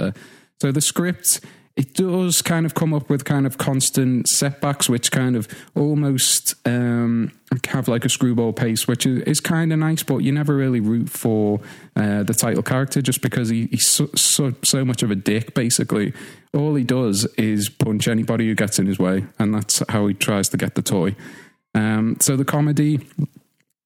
So 0.61 0.73
the 0.73 0.81
script. 0.81 1.41
It 1.77 1.93
does 1.93 2.41
kind 2.41 2.65
of 2.65 2.73
come 2.73 2.95
up 2.95 3.11
with 3.11 3.27
kind 3.27 3.47
of 3.47 3.59
constant 3.59 4.29
setbacks, 4.29 4.89
which 4.89 5.13
kind 5.13 5.37
of 5.37 5.47
almost 5.75 6.55
um, 6.65 7.33
have 7.69 7.87
like 7.87 8.07
a 8.07 8.09
screwball 8.09 8.55
pace, 8.55 8.89
which 8.89 9.05
is, 9.05 9.21
is 9.25 9.41
kind 9.41 9.75
of 9.75 9.79
nice, 9.79 10.03
but 10.03 10.21
you 10.21 10.33
never 10.33 10.57
really 10.57 10.81
root 10.81 11.11
for 11.11 11.61
uh, 11.95 12.23
the 12.23 12.33
title 12.33 12.63
character 12.63 13.03
just 13.03 13.21
because 13.21 13.51
he, 13.51 13.67
he's 13.67 13.87
so, 13.87 14.09
so, 14.15 14.55
so 14.65 14.87
much 14.87 15.03
of 15.03 15.11
a 15.11 15.15
dick, 15.15 15.53
basically. 15.53 16.15
All 16.55 16.75
he 16.77 16.83
does 16.83 17.27
is 17.37 17.69
punch 17.69 18.09
anybody 18.09 18.47
who 18.47 18.55
gets 18.55 18.79
in 18.79 18.87
his 18.87 18.99
way, 18.99 19.27
and 19.39 19.53
that's 19.53 19.83
how 19.91 20.07
he 20.07 20.15
tries 20.15 20.49
to 20.49 20.57
get 20.57 20.77
the 20.77 20.83
toy. 20.83 21.15
Um, 21.75 22.17
so 22.21 22.37
the 22.37 22.47
comedy, 22.47 23.07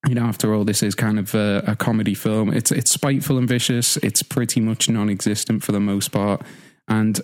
you 0.07 0.15
know, 0.15 0.23
after 0.23 0.53
all, 0.53 0.63
this 0.63 0.81
is 0.81 0.95
kind 0.95 1.19
of 1.19 1.35
a, 1.35 1.63
a 1.67 1.75
comedy 1.75 2.15
film. 2.15 2.51
It's 2.51 2.71
it's 2.71 2.91
spiteful 2.91 3.37
and 3.37 3.47
vicious. 3.47 3.97
It's 3.97 4.23
pretty 4.23 4.59
much 4.59 4.89
non-existent 4.89 5.63
for 5.63 5.71
the 5.71 5.79
most 5.79 6.09
part, 6.11 6.41
and 6.87 7.19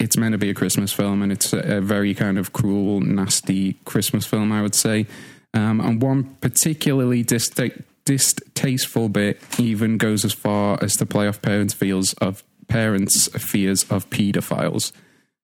it's 0.00 0.16
meant 0.16 0.32
to 0.32 0.38
be 0.38 0.50
a 0.50 0.54
Christmas 0.54 0.92
film, 0.92 1.22
and 1.22 1.30
it's 1.30 1.52
a, 1.52 1.76
a 1.76 1.80
very 1.80 2.14
kind 2.14 2.38
of 2.38 2.52
cruel, 2.52 3.00
nasty 3.00 3.74
Christmas 3.84 4.26
film, 4.26 4.50
I 4.50 4.62
would 4.62 4.74
say. 4.74 5.06
Um, 5.54 5.80
and 5.80 6.02
one 6.02 6.36
particularly 6.40 7.24
dista- 7.24 7.82
distasteful 8.04 9.08
bit 9.08 9.40
even 9.58 9.96
goes 9.96 10.24
as 10.24 10.32
far 10.32 10.78
as 10.82 10.96
to 10.96 11.06
play 11.06 11.28
off 11.28 11.40
parents' 11.40 11.74
fears 11.74 12.12
of 12.14 12.42
parents' 12.68 13.28
fears 13.28 13.84
of 13.84 14.10
paedophiles. 14.10 14.92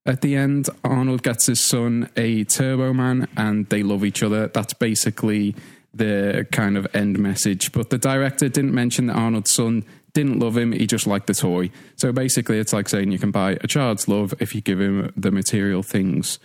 At 0.04 0.20
the 0.20 0.34
end, 0.34 0.68
Arnold 0.82 1.22
gets 1.22 1.46
his 1.46 1.64
son 1.64 2.10
a 2.16 2.42
Turbo 2.42 2.92
Man, 2.92 3.28
and 3.36 3.68
they 3.68 3.84
love 3.84 4.04
each 4.04 4.22
other. 4.22 4.48
That's 4.48 4.74
basically 4.74 5.54
the 5.94 6.46
kind 6.52 6.76
of 6.76 6.86
end 6.94 7.18
message. 7.18 7.72
But 7.72 7.90
the 7.90 7.98
director 7.98 8.48
didn't 8.48 8.74
mention 8.74 9.06
that 9.06 9.16
Arnold's 9.16 9.50
son 9.50 9.84
didn't 10.14 10.38
love 10.38 10.56
him; 10.56 10.72
he 10.72 10.86
just 10.86 11.06
liked 11.06 11.26
the 11.26 11.34
toy. 11.34 11.70
So 11.96 12.12
basically, 12.12 12.58
it's 12.58 12.72
like 12.72 12.88
saying 12.88 13.12
you 13.12 13.18
can 13.18 13.30
buy 13.30 13.58
a 13.60 13.66
child's 13.66 14.08
love 14.08 14.34
if 14.40 14.54
you 14.54 14.60
give 14.60 14.80
him 14.80 15.12
the 15.16 15.30
material 15.30 15.82
things. 15.82 16.38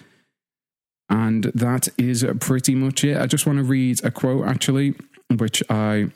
And 1.09 1.45
that 1.55 1.87
is 1.97 2.25
pretty 2.39 2.75
much 2.75 3.03
it. 3.03 3.17
I 3.17 3.27
just 3.27 3.45
want 3.45 3.59
to 3.59 3.63
read 3.63 4.03
a 4.03 4.11
quote 4.11 4.45
actually, 4.45 4.93
which 5.29 5.63
I 5.69 6.11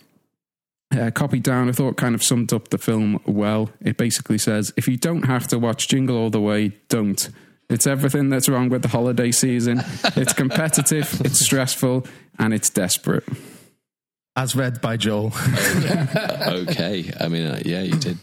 uh, 0.92 1.12
copied 1.12 1.44
down. 1.44 1.70
I 1.70 1.72
thought 1.72 1.98
kind 1.98 2.16
of 2.16 2.24
summed 2.24 2.52
up 2.52 2.70
the 2.70 2.78
film 2.78 3.22
well. 3.26 3.70
It 3.80 3.98
basically 3.98 4.38
says, 4.38 4.74
"If 4.76 4.88
you 4.88 4.98
don't 4.98 5.24
have 5.24 5.48
to 5.50 5.60
watch 5.60 5.88
Jingle 5.88 6.18
All 6.18 6.30
the 6.30 6.42
Way, 6.42 6.74
don't." 6.90 7.30
It's 7.72 7.88
everything 7.88 8.30
that's 8.30 8.50
wrong 8.50 8.68
with 8.68 8.82
the 8.82 8.90
holiday 8.90 9.32
season. 9.32 9.82
It's 10.18 10.34
competitive, 10.34 11.22
it's 11.26 11.40
stressful, 11.40 12.06
and 12.38 12.54
it's 12.54 12.70
desperate. 12.70 13.24
As 14.36 14.56
read 14.56 14.82
by 14.82 14.98
Joel. 14.98 15.28
okay. 16.48 17.12
I 17.20 17.28
mean, 17.30 17.46
uh, 17.48 17.62
yeah, 17.66 17.82
you 17.82 17.96
did. 17.96 18.18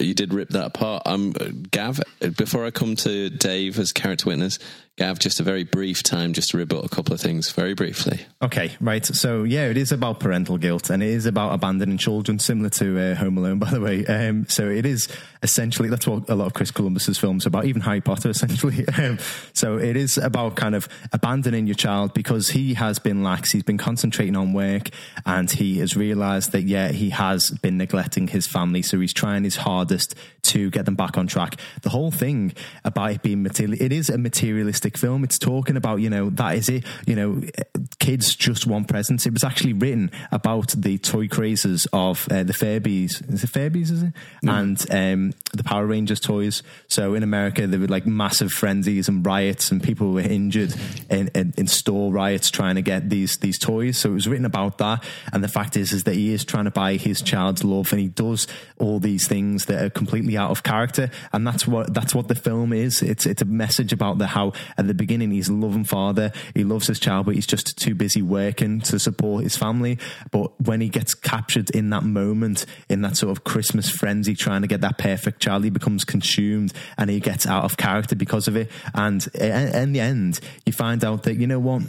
You 0.00 0.14
did 0.14 0.34
rip 0.34 0.50
that 0.50 0.66
apart. 0.66 1.02
Um, 1.06 1.32
Gav. 1.70 2.00
Before 2.36 2.64
I 2.64 2.70
come 2.70 2.96
to 2.96 3.30
Dave 3.30 3.78
as 3.78 3.92
character 3.92 4.28
witness, 4.28 4.58
Gav, 4.96 5.18
just 5.18 5.40
a 5.40 5.42
very 5.42 5.64
brief 5.64 6.04
time, 6.04 6.34
just 6.34 6.50
to 6.50 6.56
rebut 6.56 6.84
a 6.84 6.88
couple 6.88 7.12
of 7.12 7.20
things, 7.20 7.50
very 7.50 7.74
briefly. 7.74 8.20
Okay, 8.40 8.76
right. 8.80 9.04
So 9.04 9.42
yeah, 9.42 9.66
it 9.66 9.76
is 9.76 9.90
about 9.90 10.20
parental 10.20 10.56
guilt, 10.56 10.88
and 10.88 11.02
it 11.02 11.08
is 11.08 11.26
about 11.26 11.52
abandoning 11.52 11.98
children, 11.98 12.38
similar 12.38 12.70
to 12.70 13.00
uh, 13.00 13.14
Home 13.16 13.36
Alone, 13.36 13.58
by 13.58 13.72
the 13.72 13.80
way. 13.80 14.06
Um, 14.06 14.46
so 14.48 14.68
it 14.68 14.86
is 14.86 15.08
essentially 15.42 15.88
that's 15.88 16.06
what 16.06 16.30
a 16.30 16.36
lot 16.36 16.46
of 16.46 16.54
Chris 16.54 16.70
Columbus's 16.70 17.18
films 17.18 17.44
are 17.44 17.48
about, 17.48 17.64
even 17.64 17.82
Harry 17.82 18.00
Potter, 18.00 18.30
essentially. 18.30 18.86
Um, 18.86 19.18
so 19.52 19.78
it 19.78 19.96
is 19.96 20.16
about 20.16 20.54
kind 20.54 20.76
of 20.76 20.88
abandoning 21.12 21.66
your 21.66 21.74
child 21.74 22.14
because 22.14 22.50
he 22.50 22.74
has 22.74 23.00
been 23.00 23.24
lax. 23.24 23.50
He's 23.50 23.64
been 23.64 23.78
concentrating 23.78 24.36
on 24.36 24.52
work, 24.52 24.90
and 25.26 25.50
he 25.50 25.80
has 25.80 25.96
realised 25.96 26.52
that 26.52 26.62
yeah, 26.62 26.92
he 26.92 27.10
has 27.10 27.50
been 27.50 27.78
neglecting 27.78 28.28
his 28.28 28.46
family. 28.46 28.82
So 28.82 29.00
he's 29.00 29.12
trying 29.12 29.42
his 29.42 29.56
hardest 29.64 30.14
to 30.44 30.70
get 30.70 30.84
them 30.84 30.94
back 30.94 31.16
on 31.16 31.26
track. 31.26 31.56
The 31.82 31.90
whole 31.90 32.10
thing 32.10 32.52
about 32.84 33.12
it 33.12 33.22
being 33.22 33.42
material, 33.42 33.76
it 33.80 33.92
is 33.92 34.10
a 34.10 34.18
materialistic 34.18 34.98
film. 34.98 35.24
It's 35.24 35.38
talking 35.38 35.76
about, 35.76 35.96
you 36.00 36.10
know, 36.10 36.30
that 36.30 36.56
is 36.56 36.68
it. 36.68 36.84
You 37.06 37.16
know, 37.16 37.42
kids 37.98 38.34
just 38.36 38.66
want 38.66 38.88
presents. 38.88 39.26
It 39.26 39.32
was 39.32 39.44
actually 39.44 39.72
written 39.72 40.10
about 40.30 40.68
the 40.76 40.98
toy 40.98 41.28
crazes 41.28 41.86
of 41.92 42.28
uh, 42.30 42.42
the 42.44 42.52
Furbies. 42.52 43.12
Is 43.32 43.44
it 43.44 43.50
Furbies, 43.50 43.90
is 43.90 44.02
it? 44.02 44.12
And 44.42 44.78
um, 44.90 45.32
the 45.52 45.64
Power 45.64 45.86
Rangers 45.86 46.20
toys. 46.20 46.62
So 46.88 47.14
in 47.14 47.22
America, 47.22 47.66
there 47.66 47.80
were 47.80 47.86
like 47.86 48.06
massive 48.06 48.52
frenzies 48.52 49.08
and 49.08 49.24
riots, 49.24 49.70
and 49.70 49.82
people 49.82 50.12
were 50.12 50.20
injured 50.20 50.74
in, 51.08 51.28
in, 51.34 51.54
in 51.56 51.66
store 51.66 52.12
riots 52.12 52.50
trying 52.50 52.74
to 52.74 52.82
get 52.82 53.08
these 53.08 53.38
these 53.38 53.58
toys. 53.58 53.96
So 53.98 54.10
it 54.10 54.14
was 54.14 54.28
written 54.28 54.44
about 54.44 54.78
that. 54.78 55.02
And 55.32 55.42
the 55.42 55.48
fact 55.48 55.76
is, 55.76 55.92
is 55.92 56.04
that 56.04 56.14
he 56.14 56.34
is 56.34 56.44
trying 56.44 56.66
to 56.66 56.70
buy 56.70 56.96
his 56.96 57.22
child's 57.22 57.64
love, 57.64 57.92
and 57.92 58.00
he 58.00 58.08
does 58.08 58.46
all 58.78 58.98
these 59.00 59.26
things 59.26 59.53
that 59.66 59.82
are 59.82 59.90
completely 59.90 60.36
out 60.36 60.50
of 60.50 60.62
character. 60.62 61.10
And 61.32 61.46
that's 61.46 61.66
what 61.66 61.92
that's 61.94 62.14
what 62.14 62.28
the 62.28 62.34
film 62.34 62.72
is. 62.72 63.02
It's 63.02 63.26
it's 63.26 63.42
a 63.42 63.46
message 63.46 63.92
about 63.92 64.18
the 64.18 64.26
how 64.26 64.52
at 64.76 64.86
the 64.86 64.94
beginning 64.94 65.30
he's 65.30 65.48
a 65.48 65.54
loving 65.54 65.84
father, 65.84 66.32
he 66.54 66.64
loves 66.64 66.86
his 66.86 67.00
child, 67.00 67.26
but 67.26 67.34
he's 67.34 67.46
just 67.46 67.76
too 67.78 67.94
busy 67.94 68.22
working 68.22 68.80
to 68.82 68.98
support 68.98 69.44
his 69.44 69.56
family. 69.56 69.98
But 70.30 70.60
when 70.60 70.80
he 70.80 70.88
gets 70.88 71.14
captured 71.14 71.70
in 71.70 71.90
that 71.90 72.04
moment, 72.04 72.66
in 72.88 73.02
that 73.02 73.16
sort 73.16 73.36
of 73.36 73.44
Christmas 73.44 73.88
frenzy, 73.88 74.34
trying 74.34 74.62
to 74.62 74.68
get 74.68 74.80
that 74.82 74.98
perfect 74.98 75.40
child, 75.40 75.64
he 75.64 75.70
becomes 75.70 76.04
consumed 76.04 76.72
and 76.98 77.10
he 77.10 77.20
gets 77.20 77.46
out 77.46 77.64
of 77.64 77.76
character 77.76 78.16
because 78.16 78.48
of 78.48 78.56
it. 78.56 78.70
And 78.94 79.26
in 79.34 79.92
the 79.92 80.00
end, 80.00 80.40
you 80.66 80.72
find 80.72 81.04
out 81.04 81.24
that 81.24 81.36
you 81.36 81.46
know 81.46 81.58
what 81.58 81.82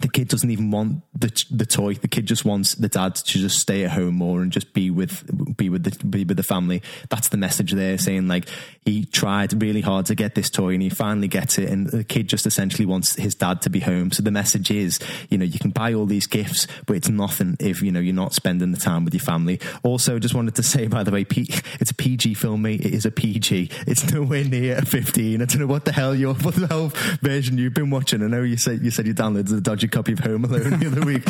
the 0.00 0.08
kid 0.08 0.28
doesn't 0.28 0.50
even 0.50 0.70
want 0.70 1.02
the 1.12 1.44
the 1.50 1.66
toy. 1.66 1.94
The 1.94 2.06
kid 2.06 2.26
just 2.26 2.44
wants 2.44 2.76
the 2.76 2.88
dad 2.88 3.16
to 3.16 3.24
just 3.24 3.58
stay 3.58 3.84
at 3.84 3.90
home 3.90 4.14
more 4.14 4.42
and 4.42 4.52
just 4.52 4.72
be 4.72 4.90
with 4.90 5.56
be 5.56 5.68
with 5.68 5.82
the 5.82 6.06
be 6.06 6.24
with 6.24 6.36
the 6.36 6.44
family. 6.44 6.82
That's 7.08 7.28
the 7.28 7.36
message 7.36 7.72
there, 7.72 7.98
saying 7.98 8.28
like 8.28 8.48
he 8.84 9.04
tried 9.04 9.60
really 9.60 9.80
hard 9.80 10.06
to 10.06 10.14
get 10.14 10.36
this 10.36 10.50
toy 10.50 10.74
and 10.74 10.82
he 10.82 10.88
finally 10.88 11.26
gets 11.26 11.58
it, 11.58 11.68
and 11.68 11.88
the 11.88 12.04
kid 12.04 12.28
just 12.28 12.46
essentially 12.46 12.86
wants 12.86 13.16
his 13.16 13.34
dad 13.34 13.60
to 13.62 13.70
be 13.70 13.80
home. 13.80 14.12
So 14.12 14.22
the 14.22 14.30
message 14.30 14.70
is, 14.70 15.00
you 15.30 15.38
know, 15.38 15.44
you 15.44 15.58
can 15.58 15.70
buy 15.70 15.92
all 15.94 16.06
these 16.06 16.28
gifts, 16.28 16.68
but 16.86 16.96
it's 16.96 17.08
nothing 17.08 17.56
if 17.58 17.82
you 17.82 17.90
know 17.90 18.00
you're 18.00 18.14
not 18.14 18.34
spending 18.34 18.70
the 18.70 18.78
time 18.78 19.04
with 19.04 19.14
your 19.14 19.20
family. 19.20 19.58
Also, 19.82 20.20
just 20.20 20.34
wanted 20.34 20.54
to 20.54 20.62
say, 20.62 20.86
by 20.86 21.02
the 21.02 21.10
way, 21.10 21.24
P- 21.24 21.52
it's 21.80 21.90
a 21.90 21.94
PG 21.94 22.34
film, 22.34 22.62
mate. 22.62 22.86
It 22.86 22.94
is 22.94 23.04
a 23.04 23.10
PG. 23.10 23.70
It's 23.88 24.12
nowhere 24.12 24.44
near 24.44 24.78
a 24.78 24.86
15. 24.86 25.42
I 25.42 25.44
don't 25.44 25.58
know 25.58 25.66
what 25.66 25.86
the 25.86 25.92
hell 25.92 26.14
your 26.14 26.34
what 26.34 26.54
the 26.54 26.68
hell 26.68 26.92
version 27.20 27.58
you've 27.58 27.74
been 27.74 27.90
watching. 27.90 28.22
I 28.22 28.28
know 28.28 28.42
you 28.42 28.56
said 28.56 28.84
you 28.84 28.92
said 28.92 29.08
you 29.08 29.14
downloaded 29.14 29.48
the 29.48 29.60
dodgy 29.60 29.87
copy 29.88 30.12
of 30.12 30.20
Home 30.20 30.44
Alone 30.44 30.78
the 30.80 30.86
other 30.86 31.04
week. 31.04 31.24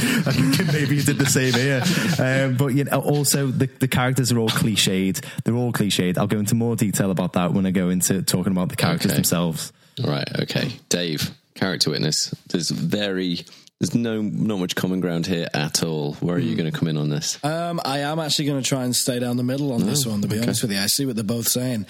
Maybe 0.72 0.96
you 0.96 1.02
did 1.02 1.18
the 1.18 1.26
same 1.26 1.52
here. 1.52 1.82
Um, 2.18 2.56
but 2.56 2.68
you 2.74 2.84
know, 2.84 3.00
also 3.00 3.46
the, 3.48 3.66
the 3.66 3.88
characters 3.88 4.32
are 4.32 4.38
all 4.38 4.48
cliched. 4.48 5.24
They're 5.44 5.54
all 5.54 5.72
cliched. 5.72 6.18
I'll 6.18 6.26
go 6.26 6.38
into 6.38 6.54
more 6.54 6.76
detail 6.76 7.10
about 7.10 7.34
that 7.34 7.52
when 7.52 7.66
I 7.66 7.70
go 7.70 7.88
into 7.90 8.22
talking 8.22 8.52
about 8.52 8.68
the 8.68 8.76
characters 8.76 9.10
Okay. 9.12 9.16
themselves. 9.16 9.72
Right. 10.02 10.28
Okay. 10.42 10.72
Dave, 10.88 11.30
character 11.54 11.90
witness. 11.90 12.34
There's 12.48 12.70
very. 12.70 13.40
There's 13.80 13.94
no 13.94 14.20
not 14.22 14.58
much 14.58 14.74
common 14.74 14.98
ground 14.98 15.26
here 15.28 15.46
at 15.54 15.84
all. 15.84 16.14
Where 16.14 16.34
are 16.34 16.40
you 16.40 16.56
going 16.56 16.68
to 16.68 16.76
come 16.76 16.88
in 16.88 16.96
on 16.96 17.10
this? 17.10 17.38
Um, 17.44 17.80
I 17.84 17.98
am 18.00 18.18
actually 18.18 18.46
going 18.46 18.60
to 18.60 18.68
try 18.68 18.82
and 18.82 18.94
stay 18.94 19.20
down 19.20 19.36
the 19.36 19.44
middle 19.44 19.72
on 19.72 19.86
this 19.86 20.04
one. 20.04 20.20
To 20.22 20.26
be 20.26 20.40
honest 20.40 20.62
with 20.62 20.72
you, 20.72 20.78
I 20.80 20.86
see 20.86 21.06
what 21.06 21.14
they're 21.14 21.24
both 21.24 21.46
saying. 21.46 21.86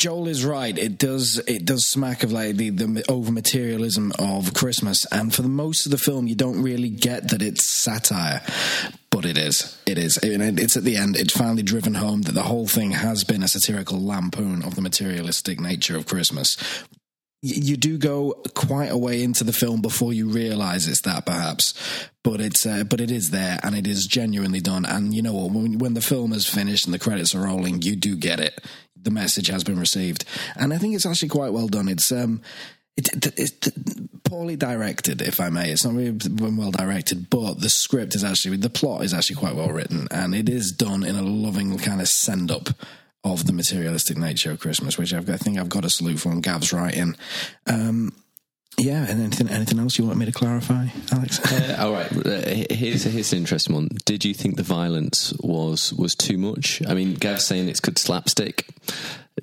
Joel 0.00 0.28
is 0.28 0.46
right. 0.46 0.78
It 0.78 0.96
does. 0.96 1.42
It 1.46 1.66
does 1.66 1.86
smack 1.86 2.22
of 2.22 2.32
like 2.32 2.56
the, 2.56 2.70
the 2.70 3.04
over 3.10 3.30
materialism 3.30 4.12
of 4.18 4.54
Christmas, 4.54 5.04
and 5.12 5.34
for 5.34 5.42
the 5.42 5.48
most 5.48 5.84
of 5.84 5.92
the 5.92 5.98
film, 5.98 6.26
you 6.26 6.34
don't 6.34 6.62
really 6.62 6.88
get 6.88 7.28
that 7.28 7.42
it's 7.42 7.66
satire, 7.66 8.40
but 9.10 9.26
it 9.26 9.36
is. 9.36 9.78
It 9.84 9.98
is. 9.98 10.18
It's 10.22 10.76
at 10.78 10.84
the 10.84 10.96
end. 10.96 11.18
It's 11.18 11.36
finally 11.36 11.62
driven 11.62 11.92
home 11.92 12.22
that 12.22 12.32
the 12.32 12.44
whole 12.44 12.66
thing 12.66 12.92
has 12.92 13.24
been 13.24 13.42
a 13.42 13.48
satirical 13.48 14.02
lampoon 14.02 14.62
of 14.62 14.74
the 14.74 14.80
materialistic 14.80 15.60
nature 15.60 15.98
of 15.98 16.06
Christmas. 16.06 16.56
You 17.42 17.76
do 17.76 17.98
go 17.98 18.42
quite 18.54 18.90
a 18.90 18.98
way 18.98 19.22
into 19.22 19.44
the 19.44 19.52
film 19.52 19.82
before 19.82 20.14
you 20.14 20.30
realise 20.30 20.88
it's 20.88 21.02
that, 21.02 21.26
perhaps, 21.26 21.74
but 22.22 22.40
it's 22.40 22.64
uh, 22.64 22.84
but 22.84 23.02
it 23.02 23.10
is 23.10 23.32
there 23.32 23.60
and 23.62 23.74
it 23.74 23.86
is 23.86 24.06
genuinely 24.06 24.60
done. 24.60 24.86
And 24.86 25.12
you 25.12 25.20
know 25.20 25.34
what? 25.34 25.52
When, 25.52 25.78
when 25.78 25.92
the 25.92 26.00
film 26.00 26.32
is 26.32 26.48
finished 26.48 26.86
and 26.86 26.94
the 26.94 26.98
credits 26.98 27.34
are 27.34 27.44
rolling, 27.44 27.82
you 27.82 27.96
do 27.96 28.16
get 28.16 28.40
it. 28.40 28.64
The 29.02 29.10
message 29.10 29.48
has 29.48 29.64
been 29.64 29.78
received, 29.78 30.24
and 30.56 30.72
I 30.72 30.78
think 30.78 30.94
it's 30.94 31.06
actually 31.06 31.28
quite 31.28 31.52
well 31.52 31.68
done. 31.68 31.88
It's 31.88 32.12
um, 32.12 32.42
it, 32.96 33.38
it, 33.38 34.24
poorly 34.24 34.56
directed, 34.56 35.22
if 35.22 35.40
I 35.40 35.48
may. 35.48 35.70
It's 35.70 35.84
not 35.84 35.94
really 35.94 36.18
well 36.38 36.70
directed, 36.70 37.30
but 37.30 37.60
the 37.60 37.70
script 37.70 38.14
is 38.14 38.24
actually 38.24 38.56
the 38.56 38.70
plot 38.70 39.02
is 39.02 39.14
actually 39.14 39.36
quite 39.36 39.56
well 39.56 39.70
written, 39.70 40.08
and 40.10 40.34
it 40.34 40.48
is 40.48 40.72
done 40.72 41.04
in 41.04 41.16
a 41.16 41.22
loving 41.22 41.78
kind 41.78 42.00
of 42.00 42.08
send 42.08 42.50
up 42.50 42.68
of 43.22 43.46
the 43.46 43.52
materialistic 43.52 44.16
nature 44.16 44.50
of 44.50 44.60
Christmas, 44.60 44.96
which 44.96 45.12
I've 45.12 45.26
got, 45.26 45.34
I 45.34 45.38
think 45.38 45.58
I've 45.58 45.68
got 45.68 45.84
a 45.84 45.90
salute 45.90 46.20
for, 46.20 46.32
and 46.32 46.42
Gav's 46.42 46.72
writing. 46.72 47.16
Um, 47.66 48.14
yeah, 48.80 49.06
and 49.08 49.20
anything 49.20 49.48
anything 49.48 49.78
else 49.78 49.98
you 49.98 50.06
want 50.06 50.18
me 50.18 50.26
to 50.26 50.32
clarify, 50.32 50.86
Alex? 51.12 51.38
Uh, 51.52 51.76
all 51.80 51.92
right. 51.92 52.10
Uh, 52.12 52.74
here's 52.74 53.04
here's 53.04 53.32
an 53.32 53.38
interesting 53.38 53.74
one. 53.74 53.88
Did 54.04 54.24
you 54.24 54.34
think 54.34 54.56
the 54.56 54.62
violence 54.62 55.32
was 55.40 55.92
was 55.92 56.14
too 56.14 56.38
much? 56.38 56.82
I 56.86 56.94
mean, 56.94 57.14
Gav's 57.14 57.44
saying 57.44 57.68
it's 57.68 57.80
good 57.80 57.98
slapstick. 57.98 58.66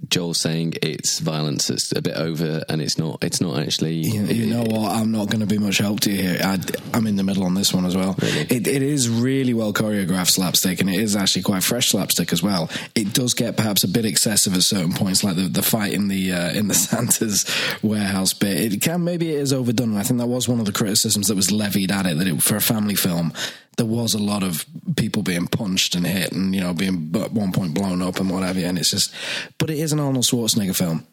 Joel's 0.10 0.40
saying 0.40 0.76
it's 0.82 1.20
violence 1.20 1.68
that's 1.68 1.92
a 1.96 2.02
bit 2.02 2.16
over, 2.16 2.64
and 2.70 2.82
it's 2.82 2.98
not. 2.98 3.24
It's 3.24 3.42
not 3.42 3.60
actually. 3.60 3.96
You, 3.96 4.26
you 4.26 4.54
know 4.54 4.64
what? 4.64 4.92
I'm 4.92 5.12
not 5.12 5.30
going 5.30 5.42
to 5.42 5.46
be 5.46 5.58
much 5.58 5.78
help 5.78 6.02
to 6.02 6.12
you 6.12 6.22
here. 6.22 6.40
I, 6.44 6.60
am 6.94 7.08
in 7.08 7.16
the 7.16 7.24
middle 7.24 7.44
on 7.44 7.54
this 7.54 7.74
one 7.74 7.86
as 7.86 7.96
well. 7.96 8.16
Really? 8.22 8.42
It, 8.42 8.68
it 8.68 8.82
is 8.82 9.10
really 9.10 9.54
well 9.54 9.74
choreographed 9.74 10.32
slapstick, 10.32 10.82
and 10.82 10.90
it 10.90 11.00
is 11.00 11.16
actually 11.16 11.44
quite 11.44 11.64
fresh 11.64 11.90
slapstick 11.90 12.32
as 12.34 12.42
well. 12.42 12.70
It 12.96 13.14
does 13.14 13.34
get 13.34 13.58
perhaps 13.58 13.84
a 13.84 13.88
bit 13.88 14.06
excessive 14.06 14.54
at 14.56 14.64
certain 14.64 14.94
points, 14.94 15.24
like 15.24 15.36
the, 15.36 15.44
the 15.44 15.64
fight 15.64 15.94
in 15.94 16.08
the 16.08 16.32
uh, 16.32 16.52
in 16.52 16.68
the 16.68 16.74
Santa's 16.88 17.46
warehouse 17.82 18.34
bit. 18.34 18.74
It 18.74 18.82
can 18.82 19.04
maybe 19.04 19.34
it 19.34 19.40
is 19.40 19.54
overdone, 19.54 19.98
I 19.98 20.04
think 20.04 20.20
that 20.20 20.28
was 20.28 20.48
one 20.48 20.60
of 20.60 20.66
the 20.66 20.72
criticisms 20.72 21.28
that 21.28 21.36
was 21.36 21.52
levied 21.52 21.92
at 21.92 22.06
it 22.06 22.18
that 22.18 22.28
it, 22.28 22.42
for 22.42 22.56
a 22.56 22.62
family 22.62 22.96
film 22.96 23.34
there 23.78 23.86
was 23.86 24.14
a 24.14 24.20
lot 24.20 24.44
of 24.44 24.66
people 24.96 25.24
being 25.24 25.48
punched 25.48 25.96
and 25.96 26.06
hit 26.06 26.32
and 26.32 26.54
you 26.54 26.62
know 26.62 26.74
being 26.74 27.12
at 27.16 27.32
one 27.32 27.52
point 27.52 27.74
blown 27.74 28.02
up 28.02 28.20
and 28.20 28.30
whatever 28.30 28.60
and 28.60 28.78
it's 28.78 28.92
just 28.92 29.14
but 29.58 29.70
it 29.70 29.78
is 29.78 29.94
an 29.94 30.00
arnold 30.00 30.26
schwarzenegger 30.26 30.76
film. 30.76 31.06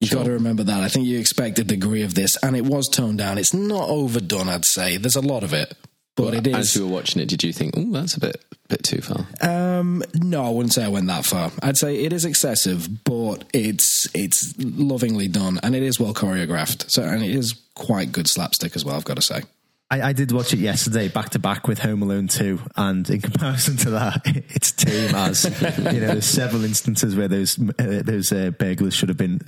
You 0.00 0.08
got 0.10 0.26
to 0.26 0.30
remember 0.32 0.62
that. 0.62 0.80
I 0.84 0.88
think 0.88 1.06
you 1.06 1.18
expect 1.18 1.58
a 1.58 1.64
degree 1.64 2.02
of 2.02 2.14
this 2.14 2.36
and 2.42 2.56
it 2.56 2.64
was 2.64 2.88
toned 2.88 3.18
down. 3.18 3.36
It's 3.36 3.52
not 3.52 3.88
overdone 3.88 4.48
i'd 4.48 4.64
say. 4.64 4.96
There's 4.96 5.16
a 5.16 5.20
lot 5.20 5.42
of 5.44 5.52
it 5.52 5.74
but 6.16 6.34
it 6.34 6.46
is 6.48 6.56
As 6.56 6.74
you 6.76 6.86
were 6.86 6.94
watching 6.94 7.22
it, 7.22 7.28
did 7.28 7.44
you 7.44 7.52
think, 7.52 7.74
"Oh, 7.76 7.92
that's 7.92 8.14
a 8.14 8.20
bit 8.20 8.44
bit 8.68 8.82
too 8.82 9.00
far"? 9.00 9.24
um 9.40 10.02
no 10.14 10.44
i 10.44 10.50
wouldn't 10.50 10.72
say 10.72 10.84
i 10.84 10.88
went 10.88 11.06
that 11.06 11.24
far. 11.24 11.50
I'd 11.62 11.76
say 11.78 12.04
it 12.04 12.12
is 12.12 12.24
excessive 12.24 13.04
but 13.04 13.44
it's 13.54 14.06
it's 14.14 14.52
lovingly 14.58 15.28
done 15.28 15.60
and 15.62 15.74
it 15.76 15.82
is 15.82 16.00
well 16.00 16.14
choreographed. 16.14 16.90
So 16.90 17.02
and 17.02 17.22
it 17.22 17.34
is 17.34 17.54
quite 17.74 18.10
good 18.12 18.28
slapstick 18.28 18.74
as 18.76 18.84
well 18.84 18.96
i've 18.96 19.04
got 19.04 19.16
to 19.16 19.22
say 19.22 19.42
I, 19.90 20.08
I 20.08 20.12
did 20.12 20.32
watch 20.32 20.52
it 20.52 20.58
yesterday, 20.58 21.08
back 21.08 21.30
to 21.30 21.38
back 21.38 21.66
with 21.66 21.78
Home 21.78 22.02
Alone 22.02 22.28
2, 22.28 22.60
and 22.76 23.08
in 23.08 23.20
comparison 23.22 23.76
to 23.78 23.90
that, 23.90 24.20
it's 24.26 24.72
tame 24.72 25.14
as 25.14 25.44
you 25.44 26.00
know. 26.00 26.08
There's 26.08 26.26
several 26.26 26.64
instances 26.64 27.16
where 27.16 27.28
those 27.28 27.58
uh, 27.58 28.02
those 28.04 28.30
uh, 28.32 28.50
burglars 28.50 28.94
should 28.94 29.08
have 29.08 29.16
been 29.18 29.40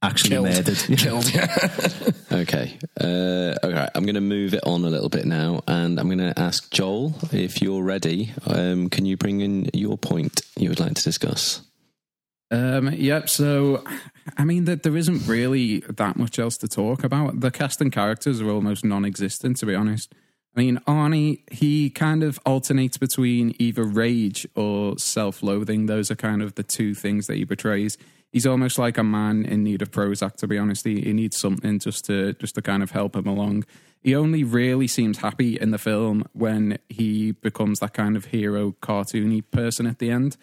actually 0.00 0.30
Killed. 0.30 0.46
murdered. 0.46 0.78
killed 0.98 1.32
Okay. 2.32 2.78
Uh, 3.00 3.56
okay. 3.64 3.88
I'm 3.94 4.04
going 4.04 4.14
to 4.14 4.20
move 4.20 4.54
it 4.54 4.60
on 4.64 4.84
a 4.84 4.88
little 4.88 5.08
bit 5.08 5.24
now, 5.24 5.62
and 5.66 5.98
I'm 5.98 6.06
going 6.06 6.18
to 6.18 6.38
ask 6.38 6.70
Joel 6.70 7.14
if 7.32 7.60
you're 7.60 7.82
ready. 7.82 8.32
Um, 8.46 8.90
can 8.90 9.04
you 9.06 9.16
bring 9.16 9.40
in 9.40 9.68
your 9.74 9.98
point 9.98 10.42
you 10.56 10.68
would 10.68 10.78
like 10.78 10.94
to 10.94 11.02
discuss? 11.02 11.62
Um, 12.50 12.90
yep. 12.92 13.28
So, 13.28 13.84
I 14.36 14.44
mean, 14.44 14.64
that 14.64 14.82
there 14.82 14.96
isn't 14.96 15.26
really 15.26 15.80
that 15.80 16.16
much 16.16 16.38
else 16.38 16.56
to 16.58 16.68
talk 16.68 17.04
about. 17.04 17.40
The 17.40 17.50
cast 17.50 17.80
and 17.80 17.92
characters 17.92 18.40
are 18.40 18.50
almost 18.50 18.84
non-existent, 18.84 19.58
to 19.58 19.66
be 19.66 19.74
honest. 19.74 20.14
I 20.56 20.60
mean, 20.60 20.78
Arnie, 20.88 21.42
he 21.52 21.90
kind 21.90 22.22
of 22.22 22.40
alternates 22.44 22.96
between 22.96 23.54
either 23.58 23.84
rage 23.84 24.46
or 24.56 24.98
self-loathing. 24.98 25.86
Those 25.86 26.10
are 26.10 26.16
kind 26.16 26.42
of 26.42 26.54
the 26.54 26.62
two 26.62 26.94
things 26.94 27.26
that 27.26 27.36
he 27.36 27.44
portrays. 27.44 27.98
He's 28.32 28.46
almost 28.46 28.78
like 28.78 28.98
a 28.98 29.04
man 29.04 29.44
in 29.44 29.62
need 29.62 29.82
of 29.82 29.90
Prozac, 29.90 30.36
to 30.36 30.46
be 30.46 30.58
honest. 30.58 30.84
He, 30.84 31.00
he 31.00 31.12
needs 31.12 31.38
something 31.38 31.78
just 31.78 32.06
to 32.06 32.34
just 32.34 32.54
to 32.56 32.62
kind 32.62 32.82
of 32.82 32.90
help 32.90 33.14
him 33.14 33.26
along. 33.26 33.64
He 34.02 34.14
only 34.14 34.44
really 34.44 34.86
seems 34.86 35.18
happy 35.18 35.58
in 35.58 35.70
the 35.70 35.78
film 35.78 36.24
when 36.32 36.78
he 36.88 37.32
becomes 37.32 37.80
that 37.80 37.94
kind 37.94 38.16
of 38.16 38.26
hero, 38.26 38.72
cartoony 38.82 39.42
person 39.50 39.86
at 39.86 39.98
the 39.98 40.10
end 40.10 40.36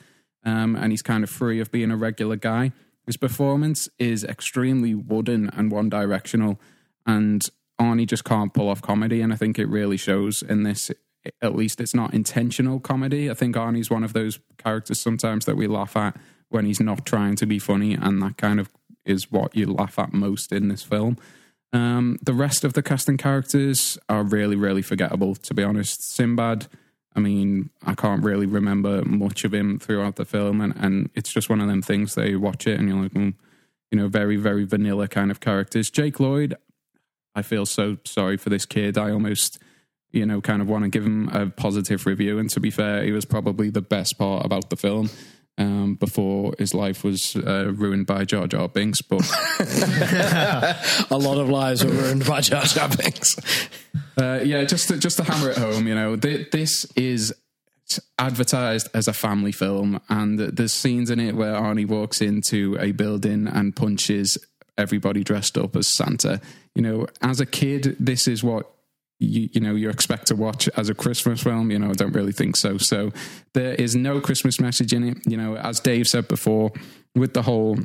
um, 0.46 0.76
and 0.76 0.92
he's 0.92 1.02
kind 1.02 1.24
of 1.24 1.30
free 1.30 1.60
of 1.60 1.72
being 1.72 1.92
a 1.92 1.98
regular 1.98 2.36
guy. 2.36 2.72
His 3.06 3.18
performance 3.18 3.90
is 4.00 4.24
extremely 4.24 4.96
wooden 4.96 5.50
and 5.50 5.72
one 5.72 5.90
directional, 5.90 6.60
and 7.06 7.48
Arnie 7.80 8.08
just 8.08 8.24
can't 8.24 8.54
pull 8.54 8.70
off 8.70 8.82
comedy, 8.82 9.22
and 9.22 9.34
I 9.34 9.36
think 9.36 9.60
it 9.60 9.68
really 9.68 9.98
shows 9.98 10.42
in 10.42 10.64
this. 10.64 10.92
At 11.42 11.56
least 11.56 11.82
it's 11.82 11.96
not 11.96 12.14
intentional 12.14 12.80
comedy. 12.80 13.32
I 13.32 13.34
think 13.34 13.56
Arnie's 13.56 13.90
one 13.90 14.04
of 14.04 14.14
those 14.14 14.40
characters 14.60 15.00
sometimes 15.00 15.46
that 15.46 15.58
we 15.58 15.66
laugh 15.66 15.98
at 15.98 16.16
when 16.50 16.68
he's 16.68 16.80
not 16.80 17.04
trying 17.04 17.36
to 17.38 17.48
be 17.48 17.58
funny, 17.58 17.94
and 17.94 18.22
that 18.22 18.38
kind 18.38 18.60
of 18.60 18.70
is 19.06 19.32
what 19.32 19.56
you 19.56 19.66
laugh 19.66 19.98
at 19.98 20.14
most 20.14 20.52
in 20.52 20.68
this 20.68 20.84
film. 20.84 21.18
Um, 21.74 22.18
the 22.24 22.34
rest 22.34 22.64
of 22.64 22.74
the 22.74 22.82
casting 22.82 23.18
characters 23.18 23.98
are 24.08 24.24
really, 24.24 24.56
really 24.56 24.82
forgettable, 24.82 25.36
to 25.36 25.54
be 25.54 25.64
honest. 25.64 26.16
Sinbad, 26.16 26.68
I 27.16 27.22
mean, 27.22 27.70
I 27.84 27.96
can't 27.96 28.24
really 28.24 28.46
remember 28.46 29.04
much 29.06 29.46
of 29.46 29.54
him 29.54 29.80
throughout 29.80 30.18
the 30.18 30.26
film, 30.26 30.60
and, 30.60 30.74
and 30.76 31.10
it's 31.16 31.32
just 31.32 31.50
one 31.50 31.62
of 31.62 31.68
them 31.68 31.82
things 31.82 32.16
that 32.16 32.30
you 32.30 32.40
watch 32.40 32.68
it 32.68 32.80
and 32.80 32.90
you're 32.90 33.04
like, 33.04 33.14
mm, 33.14 33.34
you 33.92 33.98
know, 33.98 34.08
very, 34.08 34.36
very 34.36 34.66
vanilla 34.66 35.08
kind 35.08 35.32
of 35.32 35.40
characters. 35.40 35.90
Jake 35.90 36.20
Lloyd, 36.20 36.56
I 37.34 37.42
feel 37.42 37.66
so 37.66 37.98
sorry 38.04 38.36
for 38.38 38.50
this 38.50 38.66
kid. 38.66 38.98
I 38.98 39.12
almost, 39.12 39.60
you 40.12 40.26
know, 40.26 40.42
kind 40.42 40.62
of 40.62 40.68
want 40.68 40.84
to 40.84 40.90
give 40.90 41.06
him 41.06 41.30
a 41.30 41.48
positive 41.48 42.06
review. 42.06 42.38
And 42.38 42.50
to 42.50 42.60
be 42.60 42.72
fair, 42.72 43.04
he 43.04 43.12
was 43.12 43.26
probably 43.26 43.70
the 43.70 43.82
best 43.82 44.18
part 44.18 44.46
about 44.46 44.70
the 44.70 44.76
film. 44.76 45.10
Um, 45.58 45.96
before 45.96 46.54
his 46.60 46.74
life 46.74 47.06
was 47.06 47.34
uh, 47.38 47.72
ruined 47.74 48.08
by 48.08 48.26
Jar 48.26 48.46
Jar 48.46 48.68
Binks, 48.68 49.02
but 49.02 49.22
a 51.10 51.18
lot 51.18 51.38
of 51.38 51.48
lives 51.48 51.86
were 51.86 51.92
ruined 51.92 52.26
by 52.26 52.42
Jar 52.42 52.66
Jar 52.66 52.90
Binks. 52.90 53.38
Uh, 54.18 54.40
yeah, 54.44 54.64
just 54.64 54.88
to, 54.88 54.98
just 54.98 55.18
to 55.18 55.24
hammer 55.24 55.50
it 55.52 55.58
home, 55.58 55.88
you 55.88 55.96
know, 55.96 56.16
th- 56.16 56.52
this 56.52 56.86
is 56.96 57.34
advertised 58.18 58.90
as 58.94 59.08
a 59.08 59.14
family 59.14 59.52
film, 59.52 60.00
and 60.10 60.40
there's 60.40 60.74
scenes 60.74 61.10
in 61.10 61.20
it 61.20 61.36
where 61.36 61.54
Arnie 61.54 61.88
walks 61.88 62.22
into 62.22 62.78
a 62.80 62.92
building 62.92 63.48
and 63.48 63.76
punches 63.76 64.38
everybody 64.78 65.24
dressed 65.24 65.58
up 65.58 65.76
as 65.76 65.88
Santa. 65.88 66.42
You 66.74 66.82
know, 66.82 67.08
as 67.22 67.40
a 67.40 67.46
kid, 67.46 67.96
this 68.00 68.28
is 68.28 68.44
what 68.44 68.70
you, 69.20 69.50
you 69.54 69.62
know 69.62 69.76
you 69.76 69.90
expect 69.90 70.28
to 70.28 70.36
watch 70.36 70.68
as 70.76 70.90
a 70.90 70.96
Christmas 70.96 71.44
film. 71.44 71.72
You 71.72 71.80
know, 71.80 71.90
I 71.90 71.94
don't 71.94 72.14
really 72.14 72.34
think 72.34 72.58
so. 72.58 72.78
So 72.78 73.12
there 73.54 73.74
is 73.76 73.96
no 73.96 74.20
Christmas 74.20 74.60
message 74.60 74.94
in 74.94 75.04
it. 75.04 75.18
You 75.26 75.38
know, 75.38 75.56
as 75.58 75.80
Dave 75.80 76.08
said 76.08 76.28
before, 76.28 76.72
with 77.16 77.34
the 77.34 77.42
whole 77.42 77.78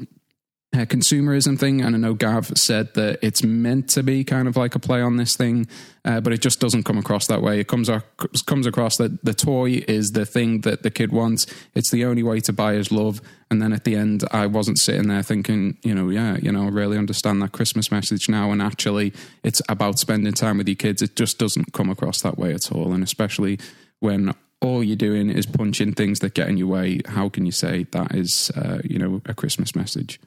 uh, 0.72 0.84
consumerism 0.84 1.58
thing. 1.58 1.80
And 1.80 1.96
I 1.96 1.98
know 1.98 2.14
Gav 2.14 2.52
said 2.56 2.94
that 2.94 3.18
it's 3.22 3.42
meant 3.42 3.88
to 3.90 4.02
be 4.02 4.22
kind 4.22 4.46
of 4.46 4.56
like 4.56 4.74
a 4.74 4.78
play 4.78 5.00
on 5.00 5.16
this 5.16 5.36
thing, 5.36 5.66
uh, 6.04 6.20
but 6.20 6.32
it 6.32 6.40
just 6.40 6.60
doesn't 6.60 6.84
come 6.84 6.96
across 6.96 7.26
that 7.26 7.42
way. 7.42 7.58
It 7.58 7.66
comes 7.66 7.90
ac- 7.90 8.04
comes 8.46 8.66
across 8.66 8.96
that 8.98 9.24
the 9.24 9.34
toy 9.34 9.82
is 9.88 10.10
the 10.10 10.24
thing 10.24 10.60
that 10.60 10.82
the 10.82 10.90
kid 10.90 11.10
wants. 11.10 11.46
It's 11.74 11.90
the 11.90 12.04
only 12.04 12.22
way 12.22 12.38
to 12.40 12.52
buy 12.52 12.74
his 12.74 12.92
love. 12.92 13.20
And 13.50 13.60
then 13.60 13.72
at 13.72 13.82
the 13.82 13.96
end, 13.96 14.22
I 14.30 14.46
wasn't 14.46 14.78
sitting 14.78 15.08
there 15.08 15.24
thinking, 15.24 15.76
you 15.82 15.92
know, 15.92 16.08
yeah, 16.08 16.36
you 16.36 16.52
know, 16.52 16.66
I 16.66 16.68
really 16.68 16.98
understand 16.98 17.42
that 17.42 17.50
Christmas 17.50 17.90
message 17.90 18.28
now. 18.28 18.52
And 18.52 18.62
actually, 18.62 19.12
it's 19.42 19.60
about 19.68 19.98
spending 19.98 20.32
time 20.34 20.58
with 20.58 20.68
your 20.68 20.76
kids. 20.76 21.02
It 21.02 21.16
just 21.16 21.38
doesn't 21.38 21.72
come 21.72 21.90
across 21.90 22.22
that 22.22 22.38
way 22.38 22.54
at 22.54 22.70
all. 22.70 22.92
And 22.92 23.02
especially 23.02 23.58
when 23.98 24.34
all 24.60 24.84
you're 24.84 24.94
doing 24.94 25.30
is 25.30 25.46
punching 25.46 25.94
things 25.94 26.20
that 26.20 26.34
get 26.34 26.48
in 26.48 26.58
your 26.58 26.68
way, 26.68 27.00
how 27.06 27.28
can 27.28 27.44
you 27.44 27.52
say 27.52 27.86
that 27.90 28.14
is, 28.14 28.52
uh, 28.54 28.78
you 28.84 29.00
know, 29.00 29.20
a 29.26 29.34
Christmas 29.34 29.74
message? 29.74 30.20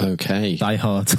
Okay. 0.00 0.56
Die 0.56 0.76
Hard. 0.76 1.12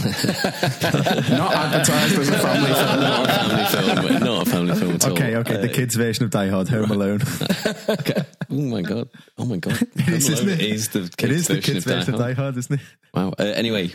Not 0.00 1.52
advertised 1.52 2.18
as 2.18 2.28
a 2.30 2.38
family 2.38 2.72
film. 2.72 3.00
not 3.00 3.28
a 3.28 3.32
family 3.32 4.08
film. 4.08 4.24
Not 4.24 4.46
a 4.46 4.50
family 4.50 4.74
film 4.76 4.92
at 4.94 5.04
all. 5.04 5.12
okay, 5.16 5.36
okay. 5.36 5.56
The 5.58 5.70
Uh, 5.70 5.74
kids' 5.74 5.94
version 5.96 6.24
of 6.24 6.30
Die 6.30 6.48
Hard, 6.48 6.68
Home 6.68 6.90
Alone. 6.90 7.20
okay. 7.88 8.22
Oh 8.50 8.54
my 8.54 8.80
god. 8.82 9.08
Oh 9.36 9.44
my 9.44 9.56
god. 9.58 9.82
It 9.96 10.08
is, 10.08 10.26
Home 10.28 10.32
isn't 10.34 10.48
Alone 10.48 10.60
it? 10.60 10.66
is 10.66 10.88
the 10.88 11.00
kids 11.00 11.22
it 11.22 11.30
is 11.32 11.46
the 11.48 11.54
version 11.56 11.74
kids' 11.74 11.86
of 11.86 11.92
Die 11.92 11.98
of 12.00 12.06
Hard. 12.06 12.18
Die 12.18 12.32
Hard, 12.42 12.56
isn't 12.56 12.80
it? 12.80 12.86
Wow. 13.12 13.34
Uh, 13.38 13.42
anyway, 13.42 13.90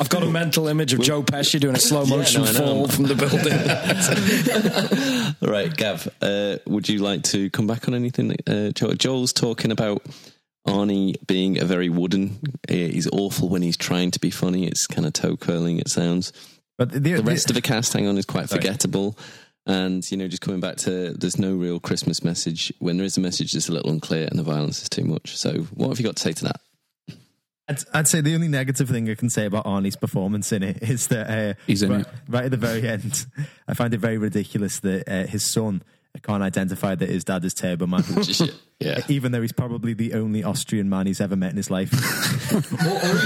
I've 0.00 0.08
got 0.08 0.22
a 0.24 0.26
mental 0.30 0.66
image 0.68 0.92
of 0.92 1.00
Joe 1.00 1.22
Pesci 1.22 1.60
doing 1.60 1.76
a 1.76 1.80
slow 1.80 2.04
motion 2.04 2.42
no, 2.42 2.52
fall 2.52 2.88
from 2.88 3.04
the 3.04 3.14
building. 3.14 3.52
all 5.40 5.48
right, 5.48 5.74
Gav. 5.74 6.08
Uh, 6.20 6.56
would 6.66 6.88
you 6.88 6.98
like 6.98 7.22
to 7.24 7.48
come 7.50 7.66
back 7.68 7.86
on 7.88 7.94
anything? 7.94 8.36
Uh, 8.46 8.70
Joel's 8.72 9.32
talking 9.32 9.70
about 9.70 10.02
Arnie 10.66 11.14
being 11.26 11.58
a 11.60 11.64
very 11.64 11.88
wooden. 11.88 12.38
uh, 12.68 12.72
He's 12.72 13.08
awful 13.12 13.48
when 13.48 13.62
he's 13.62 13.76
trying 13.76 14.10
to 14.12 14.20
be 14.20 14.30
funny. 14.30 14.66
It's 14.66 14.86
kind 14.86 15.06
of 15.06 15.12
toe 15.12 15.36
curling. 15.36 15.78
It 15.78 15.88
sounds. 15.88 16.32
But 16.78 16.90
the, 16.92 16.98
The 17.00 17.22
rest 17.22 17.50
of 17.50 17.54
the 17.54 17.62
cast, 17.62 17.92
hang 17.92 18.06
on, 18.06 18.16
is 18.18 18.24
quite 18.24 18.48
Sorry. 18.48 18.60
forgettable. 18.60 19.18
And 19.66 20.02
you 20.10 20.16
know, 20.16 20.26
just 20.26 20.42
coming 20.42 20.60
back 20.60 20.76
to 20.78 21.12
there's 21.12 21.38
no 21.38 21.54
real 21.54 21.78
Christmas 21.78 22.24
message. 22.24 22.72
When 22.80 22.96
there 22.96 23.06
is 23.06 23.16
a 23.16 23.20
message, 23.20 23.54
it's 23.54 23.68
a 23.68 23.72
little 23.72 23.90
unclear, 23.92 24.26
and 24.28 24.38
the 24.38 24.42
violence 24.42 24.82
is 24.82 24.88
too 24.88 25.04
much. 25.04 25.36
So, 25.36 25.52
what 25.74 25.88
have 25.88 26.00
you 26.00 26.04
got 26.04 26.16
to 26.16 26.22
say 26.22 26.32
to 26.32 26.44
that? 26.46 26.60
I'd, 27.68 27.78
I'd 27.94 28.08
say 28.08 28.20
the 28.20 28.34
only 28.34 28.48
negative 28.48 28.88
thing 28.88 29.08
I 29.08 29.14
can 29.14 29.30
say 29.30 29.46
about 29.46 29.64
Arnie's 29.66 29.94
performance 29.94 30.50
in 30.50 30.64
it 30.64 30.82
is 30.82 31.06
that 31.08 31.30
uh, 31.30 31.54
He's 31.68 31.82
in 31.82 31.90
right, 31.92 32.00
it. 32.00 32.08
right 32.28 32.44
at 32.46 32.50
the 32.50 32.56
very 32.56 32.88
end, 32.88 33.24
I 33.68 33.74
find 33.74 33.94
it 33.94 33.98
very 33.98 34.18
ridiculous 34.18 34.80
that 34.80 35.08
uh, 35.08 35.26
his 35.28 35.44
son 35.52 35.84
can't 36.18 36.42
identify 36.42 36.94
that 36.94 37.08
his 37.08 37.24
dad 37.24 37.44
is 37.44 37.54
Turbo 37.54 37.86
Man, 37.86 38.04
yeah. 38.78 39.00
even 39.08 39.32
though 39.32 39.40
he's 39.40 39.52
probably 39.52 39.94
the 39.94 40.12
only 40.12 40.44
Austrian 40.44 40.88
man 40.90 41.06
he's 41.06 41.22
ever 41.22 41.36
met 41.36 41.52
in 41.52 41.56
his 41.56 41.70
life. 41.70 41.90
or, 42.52 42.58
or 42.58 43.16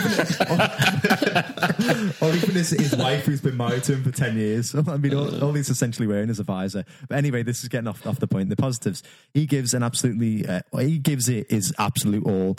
even, 1.83 2.13
or, 2.21 2.29
or 2.29 2.35
even 2.35 2.51
his, 2.51 2.71
his 2.71 2.95
wife, 2.95 3.25
who's 3.25 3.41
been 3.41 3.57
married 3.57 3.83
to 3.85 3.95
him 3.95 4.05
for 4.05 4.13
10 4.13 4.37
years. 4.37 4.75
I 4.75 4.97
mean, 4.99 5.15
all, 5.15 5.45
all 5.45 5.53
he's 5.53 5.69
essentially 5.69 6.07
wearing 6.07 6.31
is 6.31 6.39
a 6.39 6.45
visor. 6.45 6.85
But 7.09 7.19
anyway, 7.19 7.43
this 7.43 7.63
is 7.63 7.69
getting 7.69 7.89
off, 7.89 8.07
off 8.07 8.21
the 8.21 8.29
point. 8.29 8.51
The 8.51 8.57
positives. 8.57 9.03
He 9.35 9.47
gives 9.47 9.75
an 9.75 9.83
absolutely, 9.83 10.47
uh, 10.47 10.61
he 10.79 10.99
gives 10.99 11.29
it 11.29 11.51
is 11.51 11.75
absolute 11.79 12.25
all. 12.25 12.57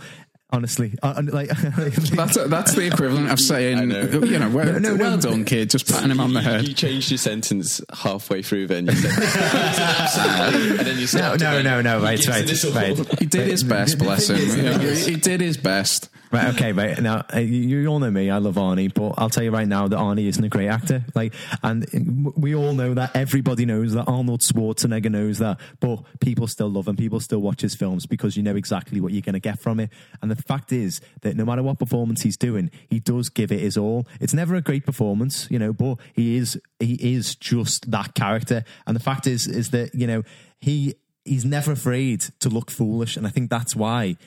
Honestly, 0.50 0.93
uh, 1.04 1.08
uh, 1.18 1.22
like 1.26 1.50
That's 1.50 2.38
that's 2.48 2.74
the 2.74 2.88
equivalent 2.88 3.30
of 3.30 3.38
saying, 3.39 3.89
know. 3.89 4.04
you 4.24 4.39
know, 4.39 4.50
well, 4.50 4.80
no, 4.80 4.95
well 4.95 5.16
no. 5.16 5.22
done, 5.22 5.43
kid, 5.43 5.70
just 5.70 5.91
patting 5.91 6.10
him 6.10 6.22
on 6.22 6.34
the 6.34 6.41
head. 6.41 6.66
You 6.66 6.74
changed 6.74 7.12
your 7.12 7.18
sentence 7.18 7.82
halfway 7.93 8.41
through. 8.41 8.68
Then 8.68 8.86
you 8.86 8.93
said, 8.93 9.12
and 9.20 10.80
then 10.80 11.00
you 11.00 11.08
no, 11.16 11.36
no, 11.36 11.62
no, 11.62 11.82
no, 11.82 12.00
He 12.00 12.06
right, 12.06 12.16
gives 12.16 12.30
right, 12.30 12.43
it 12.43 12.48
this 12.48 12.64
all- 12.64 12.72
right. 12.72 13.20
He 13.20 13.26
did 13.26 13.48
his 13.48 13.64
best, 13.64 13.98
bless 14.00 14.30
him. 14.30 14.95
He 14.95 15.16
did 15.18 15.41
his 15.41 15.58
best. 15.58 16.10
Right, 16.32 16.53
okay, 16.55 16.71
right. 16.73 16.99
Now, 16.99 17.25
uh, 17.34 17.39
you, 17.39 17.80
you 17.80 17.88
all 17.88 17.99
know 17.99 18.11
me. 18.11 18.30
I 18.30 18.38
love 18.39 18.55
Arnie, 18.55 18.93
but 18.93 19.13
I'll 19.17 19.30
tell 19.30 19.43
you 19.43 19.51
right 19.51 19.67
now 19.67 19.88
that 19.88 19.97
Arnie 19.97 20.28
isn't 20.28 20.43
a 20.43 20.49
great 20.49 20.67
actor. 20.67 21.05
Like, 21.15 21.34
and 21.63 22.34
we 22.36 22.53
all 22.53 22.73
know 22.73 22.93
that. 22.93 23.15
Everybody 23.15 23.65
knows 23.65 23.93
that. 23.93 24.03
Arnold 24.07 24.41
Schwarzenegger 24.41 25.09
knows 25.09 25.39
that. 25.39 25.59
But 25.80 26.03
people 26.19 26.47
still 26.47 26.69
love 26.69 26.88
him. 26.88 26.97
People 26.97 27.19
still 27.19 27.39
watch 27.39 27.61
his 27.61 27.75
films 27.75 28.05
because 28.05 28.36
you 28.36 28.43
know 28.43 28.55
exactly 28.55 28.99
what 28.99 29.13
you're 29.13 29.21
going 29.21 29.34
to 29.34 29.39
get 29.39 29.59
from 29.59 29.80
it. 29.80 29.89
And 30.21 30.30
the 30.30 30.36
fact 30.36 30.71
is 30.71 30.99
that 31.21 31.36
no 31.36 31.45
matter 31.45 31.63
what 31.63 31.80
performance 31.80 32.23
he's 32.23 32.38
doing, 32.38 32.71
he 32.89 32.99
does 32.99 33.30
give 33.30 33.51
it 33.51 33.61
his 33.61 33.78
all. 33.78 34.05
It's 34.19 34.34
never 34.34 34.55
a 34.55 34.61
great 34.61 34.86
performance, 34.86 35.47
you 35.49 35.59
know, 35.59 35.71
but 35.71 35.97
he 36.13 36.38
is 36.38 36.59
he 36.80 36.95
is 37.15 37.36
just 37.36 37.89
that 37.91 38.15
character. 38.15 38.63
And 38.86 38.95
the 38.95 39.01
fact 39.01 39.28
is, 39.28 39.47
is 39.47 39.69
that 39.69 39.95
you 39.95 40.07
know 40.07 40.23
he 40.59 40.95
he's 41.23 41.45
never 41.45 41.71
afraid 41.71 42.21
to 42.39 42.49
look 42.49 42.69
foolish, 42.69 43.17
and 43.17 43.25
I 43.25 43.30
think 43.30 43.49
that's 43.49 43.75
why 43.75 44.17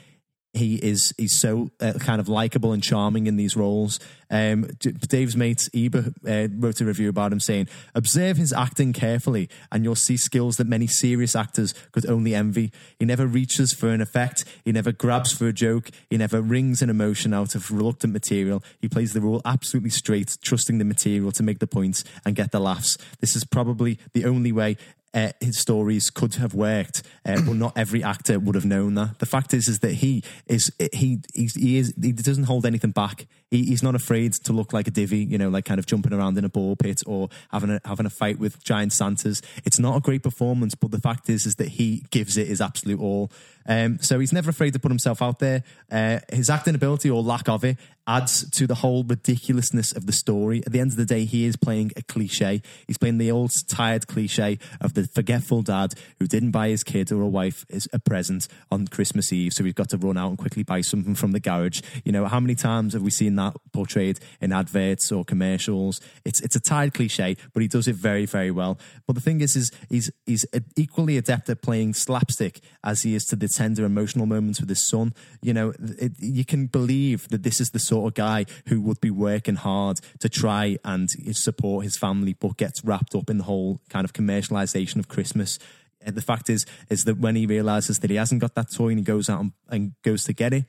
he 0.53 0.77
is 0.77 1.15
he's 1.17 1.39
so 1.39 1.71
uh, 1.81 1.93
kind 2.01 2.21
of 2.21 2.29
likable 2.29 2.73
and 2.73 2.83
charming 2.83 3.27
in 3.27 3.37
these 3.37 3.57
roles. 3.57 4.01
Um, 4.31 4.69
Dave's 4.81 5.37
mate 5.37 5.69
Ebert 5.75 6.15
uh, 6.29 6.49
wrote 6.53 6.81
a 6.81 6.85
review 6.85 7.09
about 7.09 7.33
him 7.33 7.41
saying, 7.41 7.69
"Observe 7.95 8.37
his 8.37 8.53
acting 8.53 8.93
carefully, 8.93 9.49
and 9.71 9.85
you'll 9.85 9.95
see 9.95 10.17
skills 10.17 10.57
that 10.57 10.67
many 10.67 10.87
serious 10.87 11.37
actors 11.37 11.73
could 11.93 12.05
only 12.07 12.35
envy. 12.35 12.73
He 12.99 13.05
never 13.05 13.27
reaches 13.27 13.73
for 13.73 13.91
an 13.91 14.01
effect. 14.01 14.45
He 14.65 14.73
never 14.73 14.93
grabs 14.93 15.33
for 15.33 15.47
a 15.47 15.53
joke. 15.53 15.91
He 16.09 16.17
never 16.17 16.43
wrings 16.43 16.83
an 16.83 16.91
emotion 16.91 17.33
out 17.33 17.55
of 17.55 17.71
reluctant 17.71 18.13
material. 18.13 18.63
He 18.81 18.89
plays 18.89 19.13
the 19.13 19.21
role 19.21 19.43
absolutely 19.45 19.91
straight, 19.91 20.37
trusting 20.43 20.79
the 20.79 20.85
material 20.85 21.31
to 21.33 21.43
make 21.45 21.61
the 21.61 21.67
points 21.67 22.03
and 22.25 22.35
get 22.35 22.51
the 22.51 22.61
laughs. 22.61 22.99
This 23.21 23.37
is 23.37 23.45
probably 23.45 23.99
the 24.15 24.25
only 24.25 24.51
way." 24.51 24.77
Uh, 25.13 25.33
his 25.41 25.59
stories 25.59 26.11
could 26.11 26.35
have 26.37 26.55
worked, 26.55 27.03
uh, 27.25 27.41
but 27.43 27.57
not 27.57 27.77
every 27.77 28.03
actor 28.03 28.39
would 28.39 28.55
have 28.55 28.65
known 28.65 28.95
that. 28.95 29.19
The 29.19 29.27
fact 29.27 29.53
is, 29.55 29.69
is 29.69 29.81
that 29.81 29.95
he 29.95 30.23
is 30.47 30.73
he 30.93 31.21
he's, 31.35 31.55
he 31.55 31.79
is 31.79 31.95
he 32.01 32.13
doesn't 32.13 32.45
hold 32.45 32.67
anything 32.67 32.93
back. 32.93 33.27
He, 33.51 33.65
he's 33.65 33.83
not 33.83 33.95
afraid 33.95 34.33
to 34.35 34.53
look 34.53 34.73
like 34.73 34.87
a 34.87 34.91
divvy, 34.91 35.19
you 35.25 35.39
know, 35.39 35.49
like 35.49 35.65
kind 35.65 35.79
of 35.79 35.87
jumping 35.87 36.13
around 36.13 36.39
in 36.39 36.45
a 36.45 36.49
ball 36.49 36.77
pit 36.77 37.03
or 37.07 37.29
having 37.51 37.71
a 37.71 37.81
having 37.85 38.07
a 38.07 38.11
fight 38.11 38.39
with 38.39 38.63
giant 38.63 38.93
Santas. 38.93 39.43
It's 39.65 39.79
not 39.79 39.97
a 39.97 40.01
great 40.01 40.23
performance, 40.23 40.75
but 40.75 40.91
the 40.91 41.01
fact 41.01 41.29
is, 41.29 41.47
is 41.47 41.57
that 41.57 41.69
he 41.69 42.05
gives 42.11 42.37
it 42.37 42.47
his 42.47 42.61
absolute 42.61 43.01
all. 43.01 43.31
Um, 43.67 43.99
so 44.01 44.19
he's 44.19 44.33
never 44.33 44.51
afraid 44.51 44.73
to 44.73 44.79
put 44.79 44.91
himself 44.91 45.23
out 45.23 45.39
there. 45.39 45.63
Uh, 45.91 46.21
his 46.33 46.51
acting 46.51 46.75
ability 46.75 47.11
or 47.11 47.23
lack 47.23 47.49
of 47.49 47.65
it 47.65 47.77
adds 48.07 48.49
to 48.51 48.67
the 48.67 48.75
whole 48.75 49.05
ridiculousness 49.05 49.93
of 49.93 50.07
the 50.07 50.13
story. 50.13 50.63
At 50.67 50.73
the 50.73 50.81
end 50.81 50.91
of 50.91 50.97
the 50.97 51.05
day, 51.05 51.25
he 51.25 51.45
is 51.45 51.55
playing 51.57 51.93
a 51.97 52.03
cliche. 52.03 52.63
He's 52.87 52.99
playing 52.99 53.19
the 53.19 53.31
old 53.31 53.53
tired 53.69 54.09
cliche 54.09 54.59
of 54.81 54.95
the 54.95 55.07
forgetful 55.07 55.63
dad 55.63 55.95
who 56.19 56.27
didn't 56.27 56.51
buy 56.51 56.69
his 56.69 56.83
kid 56.83 57.13
or 57.13 57.23
a 57.23 57.29
wife 57.29 57.65
a 57.93 57.99
present 58.01 58.49
on 58.71 58.89
Christmas 58.89 59.33
Eve, 59.33 59.53
so 59.53 59.63
he's 59.63 59.75
got 59.75 59.91
to 59.91 59.99
run 59.99 60.17
out 60.17 60.31
and 60.31 60.39
quickly 60.39 60.65
buy 60.65 60.81
something 60.81 61.15
from 61.15 61.31
the 61.31 61.41
garage. 61.41 61.83
You 62.05 62.11
know, 62.11 62.27
how 62.27 62.41
many 62.41 62.57
times 62.57 62.95
have 62.95 63.03
we 63.03 63.11
seen 63.11 63.37
that 63.41 63.57
portrayed 63.73 64.21
in 64.41 64.53
adverts 64.53 65.11
or 65.11 65.25
commercials? 65.25 66.01
It's 66.25 66.41
it's 66.41 66.57
a 66.57 66.61
tired 66.61 66.95
cliche, 66.95 67.37
but 67.53 67.63
he 67.63 67.69
does 67.69 67.89
it 67.89 67.97
very 67.97 68.27
very 68.27 68.51
well. 68.51 68.79
But 69.07 69.15
the 69.15 69.21
thing 69.21 69.41
is, 69.41 69.57
is 69.57 69.71
he's 69.89 70.11
he's 70.27 70.47
equally 70.77 71.17
adept 71.17 71.49
at 71.49 71.63
playing 71.63 71.95
slapstick 71.95 72.61
as 72.85 73.03
he 73.03 73.15
is 73.15 73.25
to 73.27 73.37
the 73.37 73.49
tender 73.49 73.85
emotional 73.85 74.27
moments 74.27 74.61
with 74.61 74.69
his 74.69 74.89
son. 74.89 75.15
You 75.43 75.55
know, 75.55 75.73
it, 75.79 76.13
you 76.19 76.45
can 76.45 76.67
believe 76.67 77.29
that 77.29 77.43
this 77.43 77.61
is 77.61 77.71
the 77.71 77.79
sort 77.79 78.07
of 78.09 78.15
guy 78.15 78.47
who 78.69 78.81
would 78.83 79.01
be 79.01 79.11
working 79.11 79.57
hard 79.57 79.99
to 80.21 80.29
try 80.29 80.79
and 80.85 81.09
support 81.33 81.85
his 81.85 81.97
family, 81.97 82.35
but 82.35 82.57
gets 82.57 82.85
wrapped 82.85 83.15
up 83.15 83.31
in 83.31 83.39
the 83.39 83.45
whole 83.45 83.81
kind 83.89 84.05
of 84.05 84.13
commercialization 84.13 84.97
of 84.97 85.09
Christmas. 85.09 85.59
The 86.05 86.23
fact 86.23 86.49
is, 86.49 86.65
is 86.89 87.05
that 87.05 87.19
when 87.19 87.37
he 87.37 87.47
realizes 87.47 87.99
that 87.99 88.11
he 88.11 88.17
hasn't 88.17 88.41
got 88.41 88.55
that 88.55 88.69
toy 88.75 88.89
and 88.89 88.99
he 88.99 89.05
goes 89.05 89.29
out 89.29 89.41
and, 89.41 89.53
and 89.69 89.93
goes 90.03 90.25
to 90.25 90.33
get 90.33 90.55
it, 90.55 90.65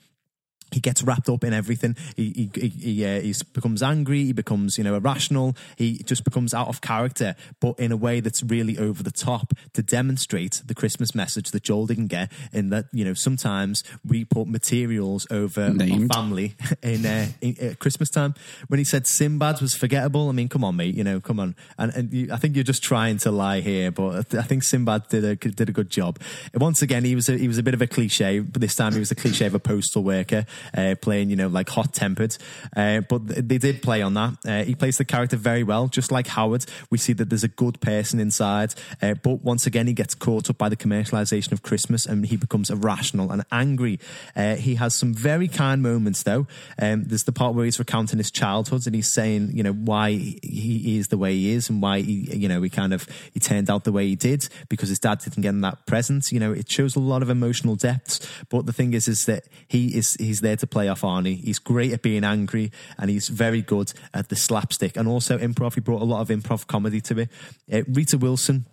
he 0.71 0.79
gets 0.79 1.03
wrapped 1.03 1.29
up 1.29 1.43
in 1.43 1.53
everything. 1.53 1.95
He 2.15 2.49
he 2.53 2.61
he, 2.61 2.67
he, 2.69 3.05
uh, 3.05 3.21
he 3.21 3.33
becomes 3.53 3.83
angry. 3.83 4.25
He 4.25 4.33
becomes 4.33 4.77
you 4.77 4.83
know 4.83 4.95
irrational. 4.95 5.55
He 5.75 5.97
just 5.99 6.23
becomes 6.23 6.53
out 6.53 6.67
of 6.67 6.81
character, 6.81 7.35
but 7.59 7.77
in 7.79 7.91
a 7.91 7.97
way 7.97 8.19
that's 8.21 8.41
really 8.41 8.77
over 8.77 9.03
the 9.03 9.11
top 9.11 9.53
to 9.73 9.83
demonstrate 9.83 10.61
the 10.65 10.73
Christmas 10.73 11.13
message 11.13 11.51
that 11.51 11.63
Joel 11.63 11.87
didn't 11.87 12.07
get. 12.07 12.31
In 12.53 12.69
that 12.69 12.85
you 12.91 13.03
know 13.03 13.13
sometimes 13.13 13.83
we 14.05 14.25
put 14.25 14.47
materials 14.47 15.27
over 15.29 15.61
our 15.61 16.07
family 16.13 16.55
in, 16.81 17.05
uh, 17.05 17.27
in 17.41 17.55
uh, 17.61 17.73
Christmas 17.79 18.09
time. 18.09 18.33
When 18.67 18.77
he 18.77 18.83
said 18.83 19.07
Sinbad 19.07 19.61
was 19.61 19.75
forgettable, 19.75 20.29
I 20.29 20.31
mean, 20.31 20.49
come 20.49 20.63
on, 20.63 20.75
mate. 20.77 20.95
You 20.95 21.03
know, 21.03 21.19
come 21.19 21.39
on. 21.39 21.55
And, 21.77 21.93
and 21.93 22.13
you, 22.13 22.29
I 22.31 22.37
think 22.37 22.55
you're 22.55 22.63
just 22.63 22.83
trying 22.83 23.17
to 23.19 23.31
lie 23.31 23.59
here, 23.59 23.91
but 23.91 24.09
I 24.09 24.21
th- 24.23 24.43
I 24.43 24.47
think 24.47 24.63
Sinbad 24.63 25.09
did 25.09 25.25
a 25.25 25.35
did 25.35 25.67
a 25.67 25.73
good 25.73 25.89
job. 25.89 26.19
Once 26.53 26.81
again, 26.81 27.03
he 27.03 27.15
was 27.15 27.27
a, 27.27 27.37
he 27.37 27.47
was 27.47 27.57
a 27.57 27.63
bit 27.63 27.73
of 27.73 27.81
a 27.81 27.87
cliche, 27.87 28.39
but 28.39 28.61
this 28.61 28.75
time 28.75 28.93
he 28.93 28.99
was 28.99 29.11
a 29.11 29.15
cliche 29.15 29.45
of 29.45 29.55
a 29.55 29.59
postal 29.59 30.03
worker 30.03 30.45
uh, 30.75 30.95
playing, 31.01 31.29
you 31.29 31.35
know, 31.35 31.47
like 31.47 31.69
hot 31.69 31.93
tempered. 31.93 32.37
Uh, 32.75 33.01
but 33.01 33.27
they 33.27 33.57
did 33.57 33.81
play 33.81 34.01
on 34.01 34.13
that. 34.13 34.33
Uh, 34.45 34.63
he 34.63 34.75
plays 34.75 34.97
the 34.97 35.05
character 35.05 35.37
very 35.37 35.63
well, 35.63 35.87
just 35.87 36.11
like 36.11 36.27
Howard. 36.27 36.65
We 36.89 36.97
see 36.97 37.13
that 37.13 37.29
there's 37.29 37.43
a 37.43 37.49
good 37.49 37.81
person 37.81 38.19
inside, 38.19 38.73
uh, 39.01 39.15
but 39.15 39.43
once 39.43 39.65
again, 39.65 39.87
he 39.87 39.93
gets 39.93 40.15
caught 40.15 40.49
up 40.49 40.57
by 40.57 40.69
the 40.69 40.75
commercialization 40.75 41.51
of 41.51 41.63
Christmas 41.63 42.05
and 42.05 42.25
he 42.25 42.37
becomes 42.37 42.69
irrational 42.69 43.31
and 43.31 43.43
angry. 43.51 43.99
Uh, 44.35 44.55
he 44.55 44.75
has 44.75 44.95
some 44.95 45.13
very 45.13 45.47
kind 45.47 45.81
moments, 45.81 46.23
though. 46.23 46.47
Um, 46.79 47.03
there's 47.03 47.23
the 47.23 47.31
part 47.31 47.55
where 47.55 47.65
he's 47.65 47.79
recounting 47.79 48.17
his 48.17 48.31
childhood 48.31 48.85
and 48.85 48.95
he's 48.95 49.11
saying, 49.13 49.51
you 49.53 49.63
know, 49.63 49.73
why 49.73 50.11
he 50.11 50.97
is 50.97 51.07
the 51.07 51.17
way 51.17 51.33
he 51.33 51.51
is 51.51 51.69
and 51.69 51.81
why 51.81 52.01
he, 52.01 52.35
you 52.35 52.47
know, 52.47 52.61
he 52.61 52.69
kind 52.69 52.93
of 52.93 53.07
he 53.33 53.39
turned 53.39 53.69
out 53.69 53.83
the 53.83 53.91
way 53.91 54.07
he 54.07 54.15
did 54.15 54.47
because 54.69 54.89
his 54.89 54.99
dad 54.99 55.19
didn't 55.19 55.41
get 55.41 55.49
him 55.49 55.61
that 55.61 55.85
present. 55.85 56.31
You 56.31 56.39
know, 56.39 56.51
it 56.51 56.69
shows 56.69 56.95
a 56.95 56.99
lot 56.99 57.21
of 57.21 57.29
emotional 57.29 57.75
depths. 57.75 58.19
But 58.49 58.65
the 58.65 58.73
thing 58.73 58.93
is, 58.93 59.07
is 59.07 59.25
that 59.25 59.45
he 59.67 59.97
is 59.97 60.15
he's 60.19 60.41
there 60.41 60.50
to 60.55 60.67
play 60.67 60.87
off 60.87 61.01
Arnie. 61.01 61.43
He's 61.43 61.59
great 61.59 61.93
at 61.93 62.01
being 62.01 62.23
angry 62.23 62.71
and 62.97 63.09
he's 63.09 63.27
very 63.27 63.61
good 63.61 63.93
at 64.13 64.29
the 64.29 64.35
slapstick 64.35 64.97
and 64.97 65.07
also 65.07 65.37
improv. 65.37 65.75
He 65.75 65.81
brought 65.81 66.01
a 66.01 66.05
lot 66.05 66.21
of 66.21 66.29
improv 66.29 66.67
comedy 66.67 67.01
to 67.01 67.19
it. 67.19 67.29
Uh, 67.71 67.81
Rita 67.87 68.17
Wilson 68.17 68.65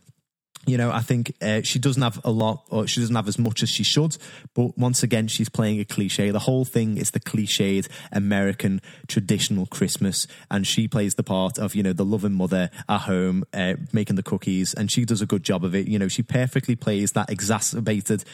you 0.69 0.77
know, 0.77 0.91
I 0.91 1.01
think 1.01 1.35
uh, 1.41 1.63
she 1.63 1.79
doesn't 1.79 2.03
have 2.03 2.21
a 2.25 2.31
lot, 2.31 2.65
or 2.69 2.87
she 2.87 3.01
doesn't 3.01 3.17
have 3.17 3.27
as 3.27 3.39
much 3.39 3.63
as 3.63 3.71
she 3.71 3.83
should. 3.83 4.19
But 4.55 4.77
once 4.77 5.03
again, 5.03 5.27
she's 5.27 5.49
playing 5.49 5.81
a 5.81 5.85
cliche. 5.85 6.31
The 6.31 6.41
whole 6.41 6.67
thing 6.67 6.99
is 6.99 7.13
the 7.13 7.21
cliched 7.21 7.89
American 8.13 8.83
traditional 9.07 9.67
Christmas, 9.67 10.27
and 10.51 10.67
she 10.67 10.87
plays 10.87 11.15
the 11.15 11.23
part 11.23 11.59
of 11.59 11.75
you 11.75 11.83
know 11.83 11.95
the 11.95 12.05
loving 12.05 12.35
mother 12.35 12.71
at 12.89 13.01
home, 13.03 13.45
uh, 13.55 13.75
making 13.93 14.17
the 14.17 14.23
cookies, 14.23 14.75
and 14.75 14.91
she 14.91 15.05
does 15.07 15.23
a 15.23 15.27
good 15.27 15.43
job 15.43 15.65
of 15.65 15.75
it. 15.75 15.89
You 15.89 15.99
know, 15.99 16.09
she 16.09 16.23
perfectly 16.23 16.77
plays 16.77 17.13
that 17.13 17.31
exacerbated 17.31 18.25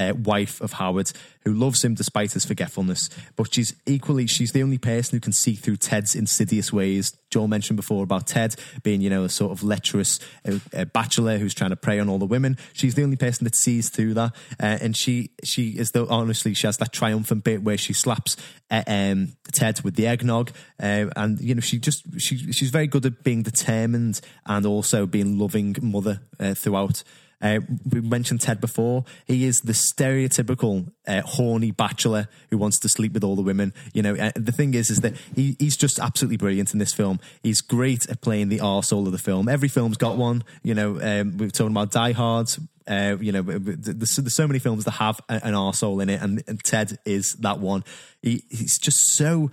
uh, 0.00 0.14
wife 0.14 0.60
of 0.60 0.72
Howard 0.72 1.12
who 1.44 1.54
loves 1.54 1.82
him 1.84 1.94
despite 1.94 2.32
his 2.32 2.44
forgetfulness. 2.44 3.08
But 3.36 3.54
she's 3.54 3.74
equally, 3.86 4.26
she's 4.26 4.52
the 4.52 4.62
only 4.62 4.78
person 4.78 5.16
who 5.16 5.20
can 5.20 5.32
see 5.32 5.54
through 5.54 5.76
Ted's 5.76 6.14
insidious 6.14 6.72
ways. 6.72 7.16
Joel 7.30 7.48
mentioned 7.48 7.76
before 7.76 8.02
about 8.04 8.26
Ted 8.26 8.56
being, 8.82 9.00
you 9.00 9.08
know, 9.08 9.24
a 9.24 9.28
sort 9.28 9.52
of 9.52 9.62
lecherous 9.62 10.18
uh, 10.46 10.58
uh, 10.76 10.84
bachelor 10.86 11.38
who's 11.38 11.54
trying 11.54 11.70
to 11.70 11.76
prey 11.76 11.98
on 11.98 12.08
all 12.08 12.18
the 12.18 12.26
women. 12.26 12.58
She's 12.72 12.94
the 12.94 13.02
only 13.02 13.16
person 13.16 13.44
that 13.44 13.54
sees 13.54 13.88
through 13.88 14.14
that. 14.14 14.32
Uh, 14.60 14.78
and 14.80 14.96
she, 14.96 15.30
she 15.44 15.70
is 15.70 15.92
though, 15.92 16.06
honestly, 16.10 16.54
she 16.54 16.66
has 16.66 16.76
that 16.78 16.92
triumphant 16.92 17.44
bit 17.44 17.62
where 17.62 17.78
she 17.78 17.92
slaps 17.92 18.36
uh, 18.70 18.82
um, 18.86 19.32
Ted 19.52 19.80
with 19.82 19.94
the 19.94 20.06
eggnog. 20.06 20.50
Uh, 20.82 21.06
and, 21.16 21.40
you 21.40 21.54
know, 21.54 21.60
she 21.60 21.78
just, 21.78 22.20
she, 22.20 22.52
she's 22.52 22.70
very 22.70 22.86
good 22.86 23.06
at 23.06 23.24
being 23.24 23.42
determined 23.42 24.20
and 24.44 24.66
also 24.66 25.06
being 25.06 25.38
loving 25.38 25.76
mother 25.80 26.20
throughout. 26.54 27.02
Uh, 27.40 27.60
we 27.90 28.00
mentioned 28.00 28.40
Ted 28.40 28.60
before. 28.60 29.04
He 29.26 29.44
is 29.44 29.60
the 29.64 29.72
stereotypical 29.72 30.92
uh, 31.06 31.22
horny 31.22 31.70
bachelor 31.70 32.28
who 32.50 32.58
wants 32.58 32.78
to 32.80 32.88
sleep 32.88 33.12
with 33.12 33.24
all 33.24 33.36
the 33.36 33.42
women. 33.42 33.72
You 33.94 34.02
know, 34.02 34.14
uh, 34.14 34.32
the 34.36 34.52
thing 34.52 34.74
is, 34.74 34.90
is 34.90 35.00
that 35.00 35.14
he, 35.34 35.56
he's 35.58 35.76
just 35.76 35.98
absolutely 35.98 36.36
brilliant 36.36 36.72
in 36.72 36.78
this 36.78 36.92
film. 36.92 37.20
He's 37.42 37.60
great 37.60 38.08
at 38.08 38.20
playing 38.20 38.48
the 38.48 38.58
arsehole 38.58 39.06
of 39.06 39.12
the 39.12 39.18
film. 39.18 39.48
Every 39.48 39.68
film's 39.68 39.96
got 39.96 40.16
one. 40.16 40.44
You 40.62 40.74
know, 40.74 41.00
um, 41.00 41.36
we 41.38 41.46
were 41.46 41.50
talking 41.50 41.72
about 41.72 41.90
Die 41.90 42.12
Hard. 42.12 42.50
Uh, 42.86 43.16
you 43.20 43.30
know, 43.30 43.42
there's, 43.42 44.16
there's 44.16 44.34
so 44.34 44.48
many 44.48 44.58
films 44.58 44.84
that 44.84 44.92
have 44.92 45.20
an 45.28 45.54
arsehole 45.54 46.02
in 46.02 46.08
it, 46.08 46.20
and, 46.20 46.42
and 46.48 46.62
Ted 46.64 46.98
is 47.04 47.34
that 47.34 47.60
one. 47.60 47.84
He, 48.20 48.42
he's 48.50 48.78
just 48.78 49.14
so 49.14 49.50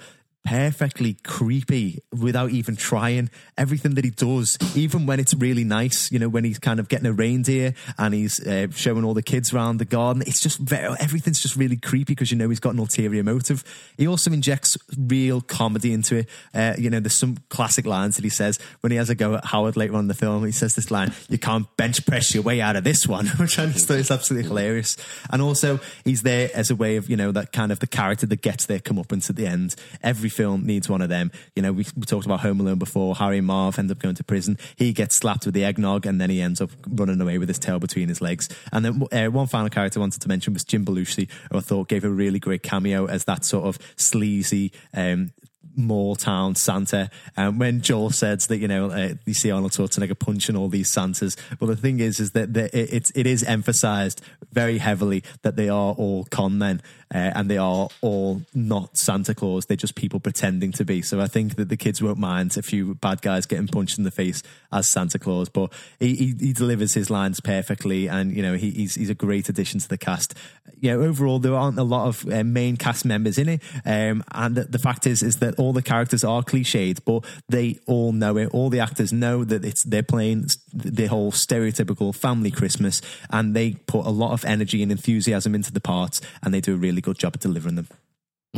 perfectly 0.48 1.18
creepy 1.26 2.00
without 2.18 2.52
even 2.52 2.78
trying. 2.78 3.30
Everything 3.58 3.95
that 3.95 4.06
he 4.06 4.12
does, 4.12 4.58
even 4.78 5.06
when 5.06 5.20
it's 5.20 5.34
really 5.34 5.66
nice, 5.66 6.10
you 6.10 6.20
know, 6.20 6.30
when 6.30 6.45
he's 6.45 6.58
kind 6.58 6.80
of 6.80 6.88
getting 6.88 7.06
a 7.06 7.12
reindeer 7.12 7.74
and 7.98 8.14
he's 8.14 8.39
uh, 8.48 8.68
showing 8.72 9.04
all 9.04 9.14
the 9.14 9.22
kids 9.22 9.54
around 9.54 9.78
the 9.78 9.86
garden, 9.86 10.24
it's 10.26 10.41
just 10.41 10.58
very, 10.60 10.95
everything's 11.02 11.41
just 11.41 11.58
really 11.58 11.76
creepy 11.76 12.14
because 12.14 12.32
you 12.32 12.38
know 12.38 12.48
he's 12.48 12.62
got 12.62 12.74
an 12.74 12.80
ulterior 12.80 13.26
motive. 13.26 13.66
He 13.98 14.08
also 14.08 14.32
injects 14.32 14.78
real 14.98 15.41
comedy 15.41 15.91
into 15.91 16.20
it. 16.20 16.30
Uh, 16.54 16.76
you 16.78 16.89
know, 16.89 17.02
there's 17.02 17.20
some 17.20 17.38
classic 17.50 17.86
lines 17.86 18.16
that 18.16 18.24
he 18.24 18.30
says 18.30 18.58
when 18.80 18.91
he 18.91 18.98
has 18.98 19.10
a 19.10 19.16
go 19.16 19.36
at 19.36 19.45
Howard 19.45 19.76
later 19.76 19.95
on 19.95 20.02
in 20.02 20.08
the 20.08 20.14
film. 20.14 20.45
He 20.45 20.54
says 20.54 20.76
this 20.76 20.89
line, 20.89 21.12
"You 21.28 21.38
can't 21.38 21.68
bench 21.76 22.06
press 22.06 22.34
your 22.34 22.43
way 22.43 22.62
out 22.62 22.78
of 22.78 22.86
this 22.86 23.06
one," 23.06 23.28
which 23.38 23.60
I 23.60 23.66
just 23.66 23.88
thought 23.88 23.98
is 23.98 24.12
absolutely 24.12 24.48
hilarious. 24.48 24.95
And 25.30 25.41
also, 25.41 25.82
he's 26.06 26.22
there 26.22 26.50
as 26.54 26.72
a 26.72 26.76
way 26.76 26.95
of 26.95 27.10
you 27.10 27.18
know 27.18 27.34
that 27.34 27.52
kind 27.52 27.74
of 27.74 27.80
the 27.80 27.88
character 27.88 28.26
that 28.28 28.41
gets 28.41 28.66
their 28.66 28.80
comeuppance 28.80 29.30
at 29.30 29.36
the 29.36 29.45
end. 29.45 29.76
Every 30.02 30.30
film 30.38 30.65
needs 30.65 30.88
one 30.88 31.01
of 31.01 31.09
them. 31.09 31.31
You 31.55 31.63
know, 31.63 31.73
we, 31.73 31.85
we 31.95 32.03
talked 32.03 32.25
about 32.25 32.41
Home 32.41 32.59
Alone 32.59 32.77
before. 32.77 33.15
Harry 33.15 33.39
and 33.39 33.47
Marv 33.47 33.79
end 33.79 33.91
up 33.91 33.99
going 33.99 34.15
to 34.15 34.23
prison. 34.23 34.57
He 34.75 34.93
gets 34.93 35.17
slapped 35.17 35.45
with 35.45 35.55
the 35.55 35.65
eggnog, 35.65 36.05
and 36.05 36.21
then 36.21 36.29
he 36.29 36.41
ends 36.41 36.61
up 36.61 36.69
running 36.88 37.19
away 37.19 37.39
with 37.39 37.49
his 37.49 37.59
tail 37.59 37.79
between 37.79 38.07
his 38.07 38.21
legs. 38.21 38.47
And 38.71 38.85
then 38.85 39.03
uh, 39.11 39.31
one 39.31 39.47
final 39.47 39.69
character 39.69 39.99
I 39.99 40.01
wanted 40.01 40.21
to 40.21 40.27
mention 40.27 40.53
was 40.53 40.63
Jim 40.63 40.85
Belushi, 40.85 41.27
who 41.51 41.57
I 41.57 41.61
thought 41.61 41.89
gave 41.89 42.03
a 42.03 42.09
really 42.09 42.39
great 42.39 42.61
cameo 42.63 43.07
as 43.07 43.25
that 43.25 43.43
sort 43.43 43.65
of 43.65 43.79
sleazy. 43.95 44.71
Um, 44.93 45.31
Mall 45.77 46.15
town 46.15 46.55
Santa. 46.55 47.09
Um, 47.38 47.59
when 47.59 47.81
Joel 47.81 48.09
says 48.09 48.47
that 48.47 48.57
you 48.57 48.67
know 48.67 48.89
uh, 48.89 49.13
you 49.25 49.33
see 49.33 49.51
Arnold 49.51 49.73
Schwarzenegger 49.73 50.17
punching 50.17 50.55
all 50.55 50.69
these 50.69 50.91
Santas, 50.91 51.38
well 51.59 51.67
the 51.69 51.75
thing 51.75 51.99
is 51.99 52.19
is 52.19 52.31
that 52.31 52.57
it, 52.57 53.11
it 53.15 53.27
is 53.27 53.43
emphasised 53.43 54.21
very 54.51 54.79
heavily 54.79 55.23
that 55.43 55.55
they 55.55 55.69
are 55.69 55.93
all 55.93 56.25
con 56.25 56.57
men 56.57 56.81
uh, 57.14 57.32
and 57.36 57.49
they 57.49 57.58
are 57.58 57.89
all 58.01 58.41
not 58.53 58.97
Santa 58.97 59.34
Claus. 59.34 59.66
They're 59.66 59.78
just 59.78 59.95
people 59.95 60.20
pretending 60.20 60.72
to 60.74 60.86
be. 60.86 61.01
So 61.01 61.22
I 61.22 61.28
think 61.28 61.55
that 61.55 61.70
the 61.70 61.78
kids 61.78 62.01
won't 62.01 62.18
mind 62.18 62.58
a 62.58 62.62
few 62.62 62.95
bad 62.95 63.22
guys 63.22 63.45
getting 63.45 63.68
punched 63.68 63.97
in 63.97 64.03
the 64.03 64.12
face 64.12 64.43
as 64.72 64.89
Santa 64.89 65.18
Claus. 65.18 65.49
But 65.49 65.72
he, 65.99 66.16
he, 66.16 66.36
he 66.39 66.53
delivers 66.53 66.93
his 66.93 67.10
lines 67.10 67.39
perfectly, 67.39 68.08
and 68.08 68.36
you 68.36 68.41
know 68.41 68.55
he, 68.55 68.72
he's 68.72 68.95
he's 68.95 69.10
a 69.10 69.16
great 69.16 69.49
addition 69.49 69.80
to 69.80 69.88
the 69.88 69.97
cast. 69.97 70.34
You 70.80 70.91
know, 70.91 71.03
overall 71.03 71.39
there 71.39 71.55
aren't 71.55 71.80
a 71.80 71.84
lot 71.84 72.08
of 72.08 72.32
uh, 72.32 72.43
main 72.43 72.78
cast 72.78 73.05
members 73.05 73.38
in 73.38 73.49
it, 73.49 73.62
um, 73.86 74.24
and 74.32 74.55
the, 74.55 74.66
the 74.66 74.80
fact 74.80 75.08
is 75.08 75.24
is 75.24 75.38
that 75.38 75.55
all 75.55 75.74
the 75.74 75.82
characters 75.82 76.24
are 76.24 76.43
cliched, 76.43 76.99
but 77.05 77.24
they 77.47 77.80
all 77.88 78.12
know 78.12 78.38
it. 78.38 78.49
All 78.53 78.70
the 78.70 78.80
actors 78.80 79.14
know 79.14 79.43
that 79.43 79.64
it's 79.64 79.84
they're 79.86 80.03
playing 80.03 80.47
the 80.74 81.08
whole 81.08 81.32
stereotypical 81.32 82.14
family 82.14 82.51
Christmas, 82.51 83.01
and 83.30 83.55
they 83.55 83.72
put 83.72 84.05
a 84.05 84.10
lot 84.10 84.34
of 84.34 84.43
energy 84.45 84.84
and 84.84 84.91
enthusiasm 84.91 85.55
into 85.55 85.72
the 85.72 85.82
parts, 85.82 86.22
and 86.43 86.53
they 86.53 86.62
do 86.62 86.74
a 86.74 86.78
really 86.78 86.97
good 87.02 87.18
job 87.18 87.34
at 87.36 87.41
delivering 87.41 87.76
them. 87.76 87.88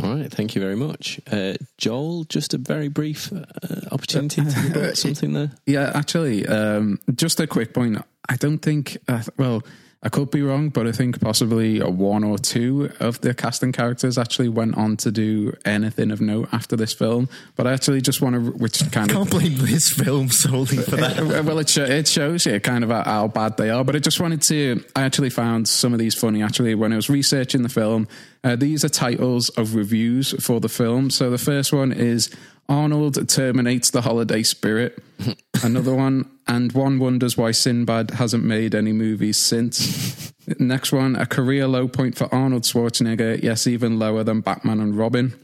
All 0.01 0.15
right, 0.15 0.31
thank 0.31 0.55
you 0.55 0.61
very 0.61 0.75
much, 0.75 1.19
uh, 1.31 1.55
Joel. 1.77 2.23
Just 2.25 2.53
a 2.53 2.57
very 2.57 2.87
brief 2.87 3.33
uh, 3.33 3.45
opportunity 3.91 4.43
to 4.43 4.61
rebut 4.63 4.97
something 4.97 5.33
there. 5.33 5.51
Yeah, 5.65 5.91
actually, 5.93 6.45
um, 6.47 6.99
just 7.15 7.39
a 7.39 7.47
quick 7.47 7.73
point. 7.73 7.97
I 8.29 8.35
don't 8.35 8.59
think, 8.59 8.97
uh, 9.07 9.23
well, 9.37 9.63
I 10.01 10.07
could 10.07 10.31
be 10.31 10.41
wrong, 10.41 10.69
but 10.69 10.87
I 10.87 10.93
think 10.93 11.19
possibly 11.19 11.81
one 11.81 12.23
or 12.23 12.37
two 12.37 12.89
of 13.01 13.19
the 13.19 13.33
casting 13.33 13.73
characters 13.73 14.17
actually 14.17 14.47
went 14.47 14.77
on 14.77 14.95
to 14.97 15.11
do 15.11 15.57
anything 15.65 16.09
of 16.11 16.21
note 16.21 16.47
after 16.53 16.77
this 16.77 16.93
film. 16.93 17.27
But 17.57 17.67
I 17.67 17.73
actually 17.73 17.99
just 17.99 18.21
want 18.21 18.35
to, 18.35 18.51
which 18.51 18.79
kind 18.93 19.11
I 19.11 19.19
of 19.19 19.29
can't 19.29 19.29
blame 19.29 19.57
this 19.57 19.89
film 19.89 20.29
solely 20.29 20.77
for 20.77 20.95
that. 20.95 21.19
Uh, 21.19 21.43
well, 21.45 21.59
it, 21.59 21.75
it 21.77 22.07
shows 22.07 22.45
you 22.45 22.61
kind 22.61 22.85
of 22.85 22.91
how 22.91 23.27
bad 23.27 23.57
they 23.57 23.69
are. 23.69 23.83
But 23.83 23.97
I 23.97 23.99
just 23.99 24.21
wanted 24.21 24.41
to. 24.43 24.81
I 24.95 25.01
actually 25.01 25.31
found 25.31 25.67
some 25.67 25.91
of 25.91 25.99
these 25.99 26.15
funny. 26.15 26.41
Actually, 26.41 26.75
when 26.75 26.93
I 26.93 26.95
was 26.95 27.09
researching 27.09 27.63
the 27.63 27.69
film, 27.69 28.07
uh, 28.41 28.55
these 28.55 28.85
are 28.85 28.89
titles 28.89 29.49
of 29.49 29.75
reviews 29.75 30.31
for 30.41 30.61
the 30.61 30.69
film. 30.69 31.09
So 31.09 31.29
the 31.29 31.37
first 31.37 31.73
one 31.73 31.91
is 31.91 32.29
Arnold 32.69 33.27
terminates 33.27 33.89
the 33.89 34.01
holiday 34.01 34.43
spirit. 34.43 35.03
Another 35.63 35.93
one, 35.93 36.29
and 36.47 36.71
one 36.71 36.99
wonders 36.99 37.35
why 37.35 37.51
Sinbad 37.51 38.11
hasn't 38.11 38.43
made 38.43 38.75
any 38.75 38.93
movies 38.93 39.37
since. 39.37 40.31
Next 40.59 40.93
one, 40.93 41.15
a 41.15 41.25
career 41.25 41.67
low 41.67 41.87
point 41.87 42.15
for 42.15 42.33
Arnold 42.33 42.63
Schwarzenegger. 42.63 43.41
Yes, 43.43 43.67
even 43.67 43.99
lower 43.99 44.23
than 44.23 44.41
Batman 44.41 44.79
and 44.79 44.95
Robin. 44.97 45.33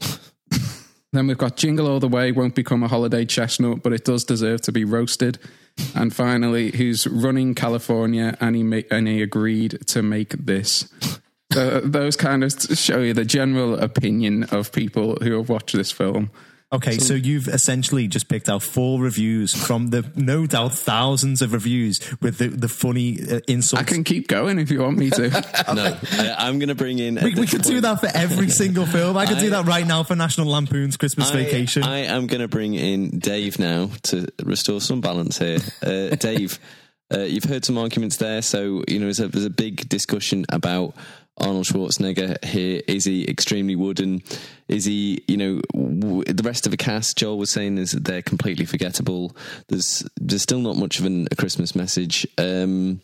Then 1.12 1.28
we've 1.28 1.38
got 1.38 1.56
Jingle 1.56 1.88
All 1.88 1.98
the 1.98 2.08
Way 2.08 2.30
won't 2.30 2.54
become 2.54 2.82
a 2.82 2.88
holiday 2.88 3.24
chestnut, 3.24 3.82
but 3.82 3.94
it 3.94 4.04
does 4.04 4.22
deserve 4.22 4.60
to 4.62 4.72
be 4.72 4.84
roasted. 4.84 5.38
And 5.94 6.14
finally, 6.14 6.72
who's 6.72 7.06
running 7.06 7.54
California 7.54 8.36
and 8.38 8.54
he 8.54 8.62
ma- 8.62 8.82
and 8.90 9.08
he 9.08 9.22
agreed 9.22 9.78
to 9.86 10.02
make 10.02 10.30
this. 10.30 10.92
So 11.54 11.80
those 11.80 12.16
kind 12.16 12.44
of 12.44 12.52
show 12.52 13.00
you 13.00 13.14
the 13.14 13.24
general 13.24 13.78
opinion 13.78 14.44
of 14.44 14.72
people 14.72 15.16
who 15.22 15.38
have 15.38 15.48
watched 15.48 15.74
this 15.74 15.90
film. 15.90 16.30
Okay, 16.72 16.98
so, 16.98 17.14
you've 17.14 17.46
essentially 17.46 18.08
just 18.08 18.28
picked 18.28 18.48
out 18.48 18.60
four 18.60 19.00
reviews 19.00 19.54
from 19.54 19.90
the 19.90 20.04
no 20.16 20.46
doubt 20.46 20.72
thousands 20.72 21.40
of 21.40 21.52
reviews 21.52 22.00
with 22.20 22.38
the, 22.38 22.48
the 22.48 22.68
funny 22.68 23.20
uh, 23.22 23.38
insults. 23.46 23.80
I 23.80 23.84
can 23.84 24.02
keep 24.02 24.26
going 24.26 24.58
if 24.58 24.72
you 24.72 24.82
want 24.82 24.98
me 24.98 25.10
to. 25.10 25.26
No, 25.74 25.96
I, 26.12 26.34
I'm 26.38 26.58
going 26.58 26.68
to 26.68 26.74
bring 26.74 26.98
in. 26.98 27.16
we, 27.16 27.34
we 27.34 27.34
this 27.34 27.50
could 27.50 27.62
do 27.62 27.80
that 27.82 28.00
for 28.00 28.08
every 28.12 28.48
single 28.62 28.84
film. 28.84 29.16
I 29.16 29.26
could 29.26 29.38
do 29.38 29.50
that 29.50 29.66
right 29.66 29.86
now 29.86 30.02
for 30.02 30.16
National 30.16 30.48
Lampoon's 30.48 30.96
Christmas 30.96 31.30
I- 31.30 31.34
Vacation. 31.34 31.84
I 31.84 31.98
am 32.00 32.26
going 32.26 32.40
to 32.40 32.48
bring 32.48 32.74
in 32.74 33.20
Dave 33.20 33.58
now 33.60 33.90
to 34.04 34.26
restore 34.42 34.80
some 34.80 35.00
balance 35.00 35.38
here. 35.38 35.58
Uh, 35.82 36.16
Dave, 36.16 36.58
uh, 37.14 37.20
you've 37.20 37.44
heard 37.44 37.64
some 37.64 37.78
arguments 37.78 38.16
there. 38.16 38.42
So, 38.42 38.82
you 38.88 38.98
know, 38.98 39.06
there's 39.06 39.20
a, 39.20 39.28
there's 39.28 39.44
a 39.44 39.50
big 39.50 39.88
discussion 39.88 40.44
about 40.48 40.94
Arnold 41.38 41.66
Schwarzenegger 41.66 42.42
here. 42.44 42.82
Is 42.86 43.04
he 43.04 43.28
extremely 43.28 43.76
wooden? 43.76 44.22
Is 44.68 44.84
he, 44.84 45.22
you 45.28 45.36
know, 45.36 45.60
w- 45.72 46.24
the 46.24 46.42
rest 46.42 46.66
of 46.66 46.70
the 46.70 46.76
cast, 46.76 47.16
Joel 47.16 47.38
was 47.38 47.50
saying, 47.50 47.78
is 47.78 47.92
that 47.92 48.04
they're 48.04 48.22
completely 48.22 48.64
forgettable. 48.64 49.36
There's 49.68 50.08
there's 50.20 50.42
still 50.42 50.60
not 50.60 50.76
much 50.76 50.98
of 50.98 51.04
an, 51.04 51.28
a 51.30 51.36
Christmas 51.36 51.74
message. 51.74 52.26
Um, 52.38 53.00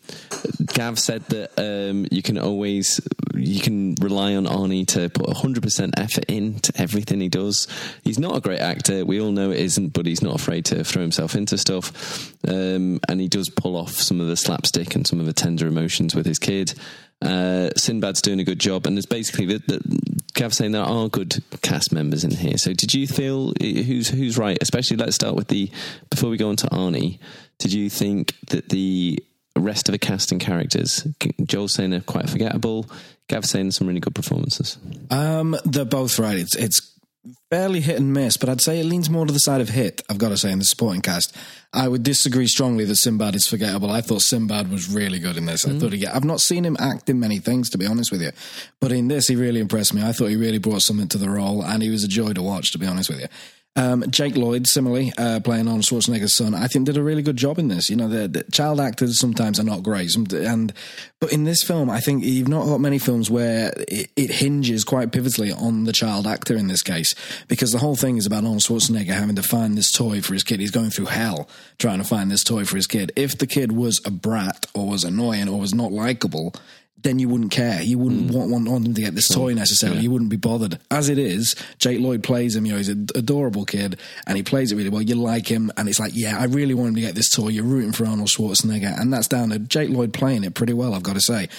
Gav 0.73 0.99
said 0.99 1.23
that 1.27 1.51
um, 1.57 2.07
you 2.11 2.21
can 2.21 2.37
always 2.37 2.99
you 3.35 3.61
can 3.61 3.95
rely 4.01 4.35
on 4.35 4.45
Arnie 4.45 4.87
to 4.87 5.09
put 5.09 5.27
100% 5.27 5.93
effort 5.97 6.25
into 6.25 6.73
everything 6.75 7.21
he 7.21 7.29
does. 7.29 7.67
He's 8.03 8.19
not 8.19 8.35
a 8.35 8.41
great 8.41 8.59
actor. 8.59 9.05
We 9.05 9.21
all 9.21 9.31
know 9.31 9.51
it 9.51 9.59
isn't, 9.59 9.89
but 9.93 10.05
he's 10.05 10.21
not 10.21 10.35
afraid 10.35 10.65
to 10.65 10.83
throw 10.83 11.01
himself 11.01 11.35
into 11.35 11.57
stuff. 11.57 12.33
Um, 12.47 12.99
and 13.07 13.21
he 13.21 13.27
does 13.27 13.49
pull 13.49 13.75
off 13.75 13.93
some 13.93 14.19
of 14.19 14.27
the 14.27 14.37
slapstick 14.37 14.95
and 14.95 15.07
some 15.07 15.19
of 15.19 15.25
the 15.25 15.33
tender 15.33 15.67
emotions 15.67 16.13
with 16.13 16.25
his 16.25 16.39
kid. 16.39 16.73
Uh, 17.23 17.69
Sinbad's 17.77 18.21
doing 18.21 18.39
a 18.39 18.43
good 18.43 18.59
job, 18.59 18.85
and 18.85 18.97
there's 18.97 19.05
basically 19.05 19.45
the, 19.45 19.59
the, 19.59 20.23
Gav 20.33 20.53
saying 20.53 20.73
there 20.73 20.81
are 20.81 21.07
good 21.07 21.43
cast 21.61 21.93
members 21.93 22.23
in 22.23 22.31
here. 22.31 22.57
So, 22.57 22.73
did 22.73 22.93
you 22.93 23.07
feel 23.07 23.53
who's 23.61 24.09
who's 24.09 24.37
right? 24.37 24.57
Especially, 24.61 24.97
let's 24.97 25.15
start 25.15 25.35
with 25.35 25.47
the 25.47 25.71
before 26.09 26.29
we 26.29 26.37
go 26.37 26.49
on 26.49 26.57
to 26.57 26.67
Arnie. 26.67 27.19
Did 27.59 27.71
you 27.71 27.89
think 27.89 28.35
that 28.47 28.69
the 28.69 29.23
rest 29.55 29.87
of 29.87 29.93
the 29.93 29.99
cast 29.99 30.31
and 30.31 30.41
characters, 30.41 31.07
Joel 31.45 31.67
saying 31.67 31.91
they're 31.91 32.01
quite 32.01 32.29
forgettable, 32.29 32.89
Gav 33.29 33.45
saying 33.45 33.71
some 33.71 33.87
really 33.87 33.99
good 33.99 34.15
performances? 34.15 34.77
Um, 35.09 35.55
they're 35.63 35.85
both 35.85 36.19
right. 36.19 36.37
It's 36.37 36.55
it's 36.55 36.92
fairly 37.49 37.79
hit 37.79 37.97
and 37.97 38.13
miss, 38.13 38.37
but 38.37 38.49
I'd 38.49 38.61
say 38.61 38.79
it 38.79 38.85
leans 38.85 39.09
more 39.09 39.25
to 39.25 39.31
the 39.31 39.39
side 39.39 39.61
of 39.61 39.69
hit. 39.69 40.01
I've 40.09 40.17
got 40.17 40.29
to 40.29 40.37
say 40.37 40.51
in 40.51 40.59
the 40.59 40.65
supporting 40.65 41.01
cast, 41.01 41.35
I 41.71 41.87
would 41.87 42.03
disagree 42.03 42.47
strongly 42.47 42.85
that 42.85 42.97
Sinbad 42.97 43.35
is 43.35 43.47
forgettable. 43.47 43.89
I 43.89 44.01
thought 44.01 44.21
Sinbad 44.21 44.69
was 44.69 44.93
really 44.93 45.19
good 45.19 45.37
in 45.37 45.45
this. 45.45 45.65
I 45.65 45.71
mm. 45.71 45.79
thought 45.79 45.93
he. 45.93 46.05
I've 46.05 46.25
not 46.25 46.41
seen 46.41 46.65
him 46.65 46.75
act 46.79 47.09
in 47.09 47.19
many 47.19 47.39
things, 47.39 47.69
to 47.71 47.77
be 47.77 47.85
honest 47.85 48.11
with 48.11 48.21
you, 48.21 48.31
but 48.79 48.91
in 48.91 49.07
this 49.07 49.27
he 49.27 49.35
really 49.35 49.59
impressed 49.59 49.93
me. 49.93 50.03
I 50.03 50.11
thought 50.11 50.27
he 50.27 50.35
really 50.35 50.57
brought 50.57 50.81
something 50.81 51.07
to 51.09 51.17
the 51.17 51.29
role, 51.29 51.63
and 51.63 51.81
he 51.81 51.89
was 51.89 52.03
a 52.03 52.09
joy 52.09 52.33
to 52.33 52.41
watch. 52.41 52.71
To 52.73 52.77
be 52.77 52.85
honest 52.85 53.09
with 53.09 53.21
you. 53.21 53.27
Um, 53.75 54.03
Jake 54.11 54.35
Lloyd, 54.37 54.67
similarly, 54.67 55.11
uh, 55.17 55.39
playing 55.39 55.67
Arnold 55.67 55.83
Schwarzenegger's 55.83 56.35
son, 56.35 56.53
I 56.53 56.67
think 56.67 56.85
did 56.85 56.95
a 56.95 57.01
really 57.01 57.23
good 57.23 57.37
job 57.37 57.57
in 57.57 57.69
this. 57.69 57.89
You 57.89 57.95
know, 57.95 58.07
the, 58.07 58.27
the 58.27 58.43
child 58.51 58.79
actors 58.79 59.19
sometimes 59.19 59.59
are 59.59 59.63
not 59.63 59.81
great, 59.81 60.15
and 60.15 60.73
but 61.19 61.33
in 61.33 61.45
this 61.45 61.63
film, 61.63 61.89
I 61.89 61.99
think 61.99 62.23
you've 62.23 62.47
not 62.47 62.65
got 62.65 62.81
many 62.81 62.99
films 62.99 63.31
where 63.31 63.73
it, 63.87 64.11
it 64.15 64.29
hinges 64.29 64.83
quite 64.83 65.09
pivotally 65.11 65.55
on 65.59 65.85
the 65.85 65.93
child 65.93 66.27
actor 66.27 66.55
in 66.55 66.67
this 66.67 66.83
case, 66.83 67.15
because 67.47 67.71
the 67.71 67.79
whole 67.79 67.95
thing 67.95 68.17
is 68.17 68.27
about 68.27 68.43
Arnold 68.43 68.59
Schwarzenegger 68.59 69.13
having 69.13 69.37
to 69.37 69.43
find 69.43 69.75
this 69.75 69.91
toy 69.91 70.21
for 70.21 70.33
his 70.33 70.43
kid. 70.43 70.59
He's 70.59 70.69
going 70.69 70.91
through 70.91 71.05
hell 71.05 71.49
trying 71.79 71.97
to 71.97 72.03
find 72.03 72.29
this 72.29 72.43
toy 72.43 72.65
for 72.65 72.75
his 72.75 72.85
kid. 72.85 73.11
If 73.15 73.39
the 73.39 73.47
kid 73.47 73.71
was 73.71 74.01
a 74.05 74.11
brat 74.11 74.67
or 74.75 74.87
was 74.87 75.03
annoying 75.03 75.49
or 75.49 75.59
was 75.59 75.73
not 75.73 75.91
likable, 75.91 76.53
then 77.03 77.19
you 77.19 77.29
wouldn't 77.29 77.51
care. 77.51 77.81
You 77.81 77.99
wouldn't 77.99 78.29
hmm. 78.29 78.37
want, 78.37 78.49
want, 78.49 78.69
want 78.69 78.87
him 78.87 78.93
to 78.93 79.01
get 79.01 79.15
this 79.15 79.27
toy 79.27 79.53
necessarily. 79.53 80.01
You 80.01 80.11
wouldn't 80.11 80.29
be 80.29 80.37
bothered. 80.37 80.79
As 80.89 81.09
it 81.09 81.17
is, 81.17 81.55
Jake 81.77 81.99
Lloyd 81.99 82.23
plays 82.23 82.55
him. 82.55 82.65
You 82.65 82.73
know, 82.73 82.77
he's 82.77 82.89
an 82.89 83.07
adorable 83.15 83.65
kid, 83.65 83.99
and 84.25 84.37
he 84.37 84.43
plays 84.43 84.71
it 84.71 84.75
really 84.75 84.89
well. 84.89 85.01
You 85.01 85.15
like 85.15 85.47
him, 85.47 85.71
and 85.77 85.87
it's 85.87 85.99
like, 85.99 86.13
yeah, 86.15 86.39
I 86.39 86.45
really 86.45 86.73
want 86.73 86.89
him 86.89 86.95
to 86.95 87.01
get 87.01 87.15
this 87.15 87.29
toy. 87.29 87.49
You're 87.49 87.65
rooting 87.65 87.91
for 87.91 88.05
Arnold 88.05 88.29
Schwarzenegger, 88.29 88.99
and 88.99 89.13
that's 89.13 89.27
down 89.27 89.49
to 89.49 89.59
Jake 89.59 89.89
Lloyd 89.89 90.13
playing 90.13 90.43
it 90.43 90.55
pretty 90.55 90.73
well. 90.73 90.93
I've 90.93 91.03
got 91.03 91.15
to 91.15 91.21
say. 91.21 91.49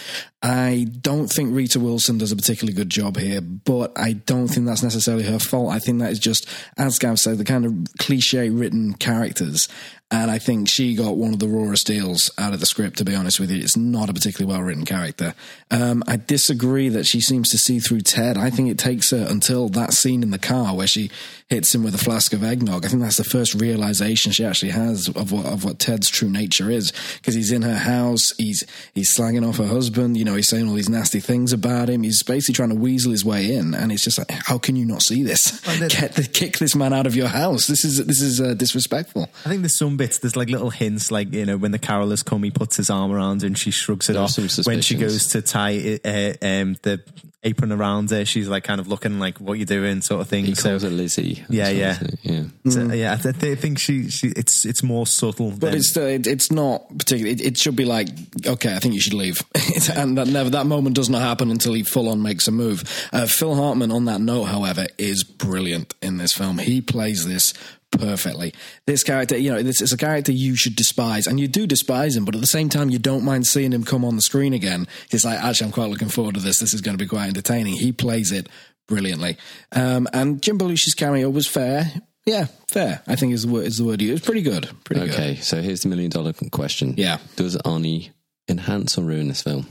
I 0.42 0.86
don't 1.00 1.28
think 1.28 1.54
Rita 1.54 1.80
Wilson 1.80 2.18
does 2.18 2.30
a 2.30 2.36
particularly 2.36 2.74
good 2.74 2.90
job 2.90 3.16
here, 3.16 3.40
but 3.40 3.92
I 3.96 4.12
don't 4.12 4.48
think 4.48 4.66
that's 4.66 4.82
necessarily 4.82 5.24
her 5.24 5.38
fault. 5.38 5.72
I 5.72 5.78
think 5.78 6.00
that 6.00 6.12
is 6.12 6.18
just, 6.18 6.46
as 6.76 6.98
Gav 6.98 7.18
said, 7.18 7.38
the 7.38 7.44
kind 7.44 7.64
of 7.64 7.74
cliche 7.98 8.50
written 8.50 8.92
characters. 8.92 9.68
And 10.10 10.30
I 10.30 10.38
think 10.38 10.68
she 10.68 10.94
got 10.94 11.16
one 11.16 11.32
of 11.32 11.40
the 11.40 11.48
rawest 11.48 11.86
deals 11.86 12.30
out 12.38 12.52
of 12.52 12.60
the 12.60 12.66
script, 12.66 12.98
to 12.98 13.04
be 13.04 13.14
honest 13.14 13.40
with 13.40 13.50
you. 13.50 13.60
It's 13.60 13.76
not 13.76 14.08
a 14.08 14.12
particularly 14.12 14.52
well 14.52 14.62
written 14.62 14.84
character. 14.84 15.34
Um, 15.70 16.04
I 16.06 16.16
disagree 16.16 16.88
that 16.90 17.06
she 17.06 17.20
seems 17.20 17.50
to 17.50 17.58
see 17.58 17.80
through 17.80 18.02
Ted. 18.02 18.36
I 18.36 18.50
think 18.50 18.70
it 18.70 18.78
takes 18.78 19.10
her 19.10 19.26
until 19.28 19.68
that 19.70 19.92
scene 19.92 20.22
in 20.22 20.30
the 20.30 20.38
car 20.38 20.76
where 20.76 20.86
she 20.86 21.10
hits 21.48 21.74
him 21.74 21.82
with 21.82 21.94
a 21.94 21.98
flask 21.98 22.32
of 22.32 22.44
eggnog. 22.44 22.84
I 22.84 22.88
think 22.88 23.02
that's 23.02 23.16
the 23.16 23.24
first 23.24 23.54
realization 23.54 24.30
she 24.30 24.44
actually 24.44 24.72
has 24.72 25.08
of 25.08 25.32
what, 25.32 25.46
of 25.46 25.64
what 25.64 25.78
Ted's 25.78 26.08
true 26.08 26.30
nature 26.30 26.70
is. 26.70 26.92
Because 27.16 27.34
he's 27.34 27.50
in 27.50 27.62
her 27.62 27.76
house, 27.76 28.32
he's, 28.36 28.64
he's 28.94 29.12
slanging 29.12 29.44
off 29.44 29.56
her 29.56 29.66
husband, 29.66 30.16
you 30.16 30.24
know, 30.24 30.36
he's 30.36 30.48
saying 30.48 30.68
all 30.68 30.74
these 30.74 30.88
nasty 30.88 31.20
things 31.20 31.52
about 31.52 31.88
him. 31.88 32.02
He's 32.02 32.22
basically 32.22 32.54
trying 32.54 32.68
to 32.70 32.76
weasel 32.76 33.10
his 33.10 33.24
way 33.24 33.52
in. 33.54 33.74
And 33.74 33.90
it's 33.90 34.04
just 34.04 34.18
like, 34.18 34.30
how 34.30 34.58
can 34.58 34.76
you 34.76 34.84
not 34.84 35.02
see 35.02 35.22
this? 35.22 35.60
Get 35.88 36.14
the, 36.14 36.22
kick 36.22 36.58
this 36.58 36.76
man 36.76 36.92
out 36.92 37.06
of 37.06 37.16
your 37.16 37.28
house. 37.28 37.66
This 37.66 37.84
is, 37.84 38.04
this 38.06 38.20
is 38.20 38.40
uh, 38.40 38.54
disrespectful. 38.54 39.30
I 39.44 39.48
think 39.48 39.62
there's 39.62 39.76
some 39.94 39.96
bits, 39.96 40.18
there's 40.18 40.36
like 40.36 40.50
little 40.50 40.70
hints, 40.70 41.10
like, 41.10 41.32
you 41.32 41.46
know, 41.46 41.56
when 41.56 41.70
the 41.70 41.78
carolers 41.78 42.24
come, 42.24 42.42
he 42.42 42.50
puts 42.50 42.76
his 42.76 42.90
arm 42.90 43.12
around 43.12 43.42
her 43.42 43.46
and 43.46 43.56
she 43.56 43.70
shrugs 43.70 44.08
it 44.08 44.14
There 44.14 44.22
are 44.22 44.24
off. 44.24 44.30
some 44.30 44.64
When 44.64 44.80
she 44.82 44.96
goes 44.96 45.28
to 45.28 45.42
tie 45.42 45.98
uh, 46.04 46.32
um, 46.42 46.76
the 46.82 47.02
apron 47.42 47.72
around 47.72 48.10
her, 48.10 48.24
she's 48.24 48.48
like 48.48 48.64
kind 48.64 48.80
of 48.80 48.88
looking 48.88 49.18
like, 49.18 49.38
what 49.38 49.54
you're 49.54 49.66
doing, 49.66 50.00
sort 50.00 50.20
of 50.20 50.28
thing. 50.28 50.44
He 50.46 50.54
So, 50.54 50.70
calls 50.70 50.82
her 50.82 50.90
Lizzie. 50.90 51.44
Yeah, 51.48 51.72
That's 51.72 52.00
what 52.02 52.10
yeah. 52.22 52.32
I 52.32 52.50
yeah. 52.64 52.70
so, 52.70 52.92
yeah, 52.92 53.12
I, 53.12 53.16
th- 53.32 53.52
I 53.52 53.54
think 53.60 53.78
she, 53.78 54.08
she, 54.10 54.28
it's, 54.28 54.64
it's 54.64 54.82
more 54.82 55.06
subtle. 55.06 55.50
But 55.50 55.60
than, 55.60 55.74
it's 55.76 55.88
still, 55.90 56.06
it, 56.06 56.26
it's 56.26 56.50
not 56.50 56.88
particularly. 56.98 57.32
It, 57.32 57.40
it 57.46 57.58
should 57.58 57.76
be 57.76 57.84
like, 57.84 58.08
okay, 58.46 58.74
I 58.74 58.78
think 58.78 58.94
you 58.94 59.00
should 59.00 59.14
leave, 59.14 59.42
and 59.94 60.16
that 60.18 60.26
never 60.26 60.50
that 60.50 60.66
moment 60.66 60.96
does 60.96 61.10
not 61.10 61.20
happen 61.20 61.50
until 61.50 61.74
he 61.74 61.82
full 61.82 62.08
on 62.08 62.22
makes 62.22 62.48
a 62.48 62.50
move. 62.50 62.82
Uh, 63.12 63.26
Phil 63.26 63.54
Hartman, 63.54 63.92
on 63.92 64.06
that 64.06 64.20
note, 64.20 64.44
however, 64.44 64.86
is 64.98 65.22
brilliant 65.22 65.94
in 66.00 66.16
this 66.16 66.32
film. 66.32 66.58
He 66.58 66.80
plays 66.80 67.26
this 67.26 67.52
perfectly. 67.98 68.52
This 68.86 69.02
character, 69.02 69.36
you 69.36 69.52
know, 69.52 69.62
this 69.62 69.80
is 69.80 69.92
a 69.92 69.96
character 69.96 70.32
you 70.32 70.56
should 70.56 70.76
despise, 70.76 71.26
and 71.26 71.38
you 71.40 71.48
do 71.48 71.66
despise 71.66 72.16
him, 72.16 72.24
but 72.24 72.34
at 72.34 72.40
the 72.40 72.46
same 72.46 72.68
time, 72.68 72.90
you 72.90 72.98
don't 72.98 73.24
mind 73.24 73.46
seeing 73.46 73.72
him 73.72 73.84
come 73.84 74.04
on 74.04 74.16
the 74.16 74.22
screen 74.22 74.52
again. 74.52 74.86
It's 75.10 75.24
like, 75.24 75.38
actually, 75.38 75.66
I'm 75.66 75.72
quite 75.72 75.90
looking 75.90 76.08
forward 76.08 76.34
to 76.34 76.40
this. 76.40 76.58
This 76.58 76.74
is 76.74 76.80
going 76.80 76.96
to 76.96 77.02
be 77.02 77.08
quite 77.08 77.28
entertaining. 77.28 77.74
He 77.74 77.92
plays 77.92 78.32
it 78.32 78.48
brilliantly, 78.88 79.38
um, 79.72 80.08
and 80.12 80.42
Jim 80.42 80.58
Belushi's 80.58 80.94
cameo 80.94 81.30
was 81.30 81.46
fair. 81.46 81.90
Yeah, 82.26 82.46
fair. 82.68 83.02
I 83.06 83.16
think 83.16 83.34
is 83.34 83.44
the 83.46 83.52
word. 83.52 83.66
Is 83.66 83.78
the 83.78 83.84
word. 83.84 84.00
It 84.00 84.10
was 84.10 84.22
pretty 84.22 84.42
good. 84.42 84.70
Pretty 84.84 85.02
good. 85.02 85.10
Okay, 85.10 85.34
so 85.36 85.60
here's 85.60 85.82
the 85.82 85.88
million 85.88 86.10
dollar 86.10 86.32
question. 86.50 86.94
Yeah. 86.96 87.18
Does 87.36 87.56
Arnie 87.58 88.10
enhance 88.48 88.96
or 88.96 89.02
ruin 89.02 89.28
this 89.28 89.42
film? 89.42 89.66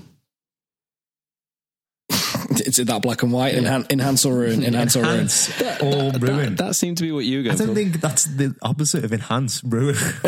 It's 2.65 2.77
that 2.77 3.01
black 3.01 3.23
and 3.23 3.31
white. 3.31 3.55
Enhan- 3.55 3.91
enhance 3.91 4.25
or 4.25 4.33
ruin. 4.35 4.63
Enhance 4.65 4.95
or 4.95 5.01
ruin. 5.03 5.19
enhance 5.19 5.49
or 5.81 6.11
ruin. 6.19 6.55
That, 6.55 6.67
that 6.67 6.73
seemed 6.75 6.97
to 6.97 7.03
be 7.03 7.11
what 7.11 7.25
you 7.25 7.43
were 7.43 7.51
I 7.51 7.55
don't 7.55 7.67
for. 7.69 7.73
think 7.75 8.01
that's 8.01 8.25
the 8.25 8.55
opposite 8.61 9.03
of 9.05 9.13
enhance, 9.13 9.63
ruin. 9.63 9.95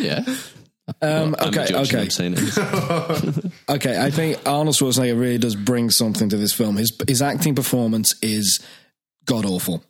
yeah. 0.00 0.24
Um, 1.02 1.36
I'm 1.38 1.48
okay, 1.50 1.62
a 1.62 1.66
judge, 1.68 1.94
okay, 1.94 2.02
I'm 2.02 2.10
saying 2.10 2.34
it. 2.36 3.52
okay. 3.68 4.00
I 4.00 4.10
think 4.10 4.40
Arnold 4.44 4.74
Schwarzenegger 4.74 5.18
really 5.18 5.38
does 5.38 5.54
bring 5.54 5.88
something 5.90 6.28
to 6.30 6.36
this 6.36 6.52
film. 6.52 6.76
His 6.76 6.92
his 7.06 7.22
acting 7.22 7.54
performance 7.54 8.14
is 8.22 8.58
god 9.30 9.46
awful. 9.46 9.84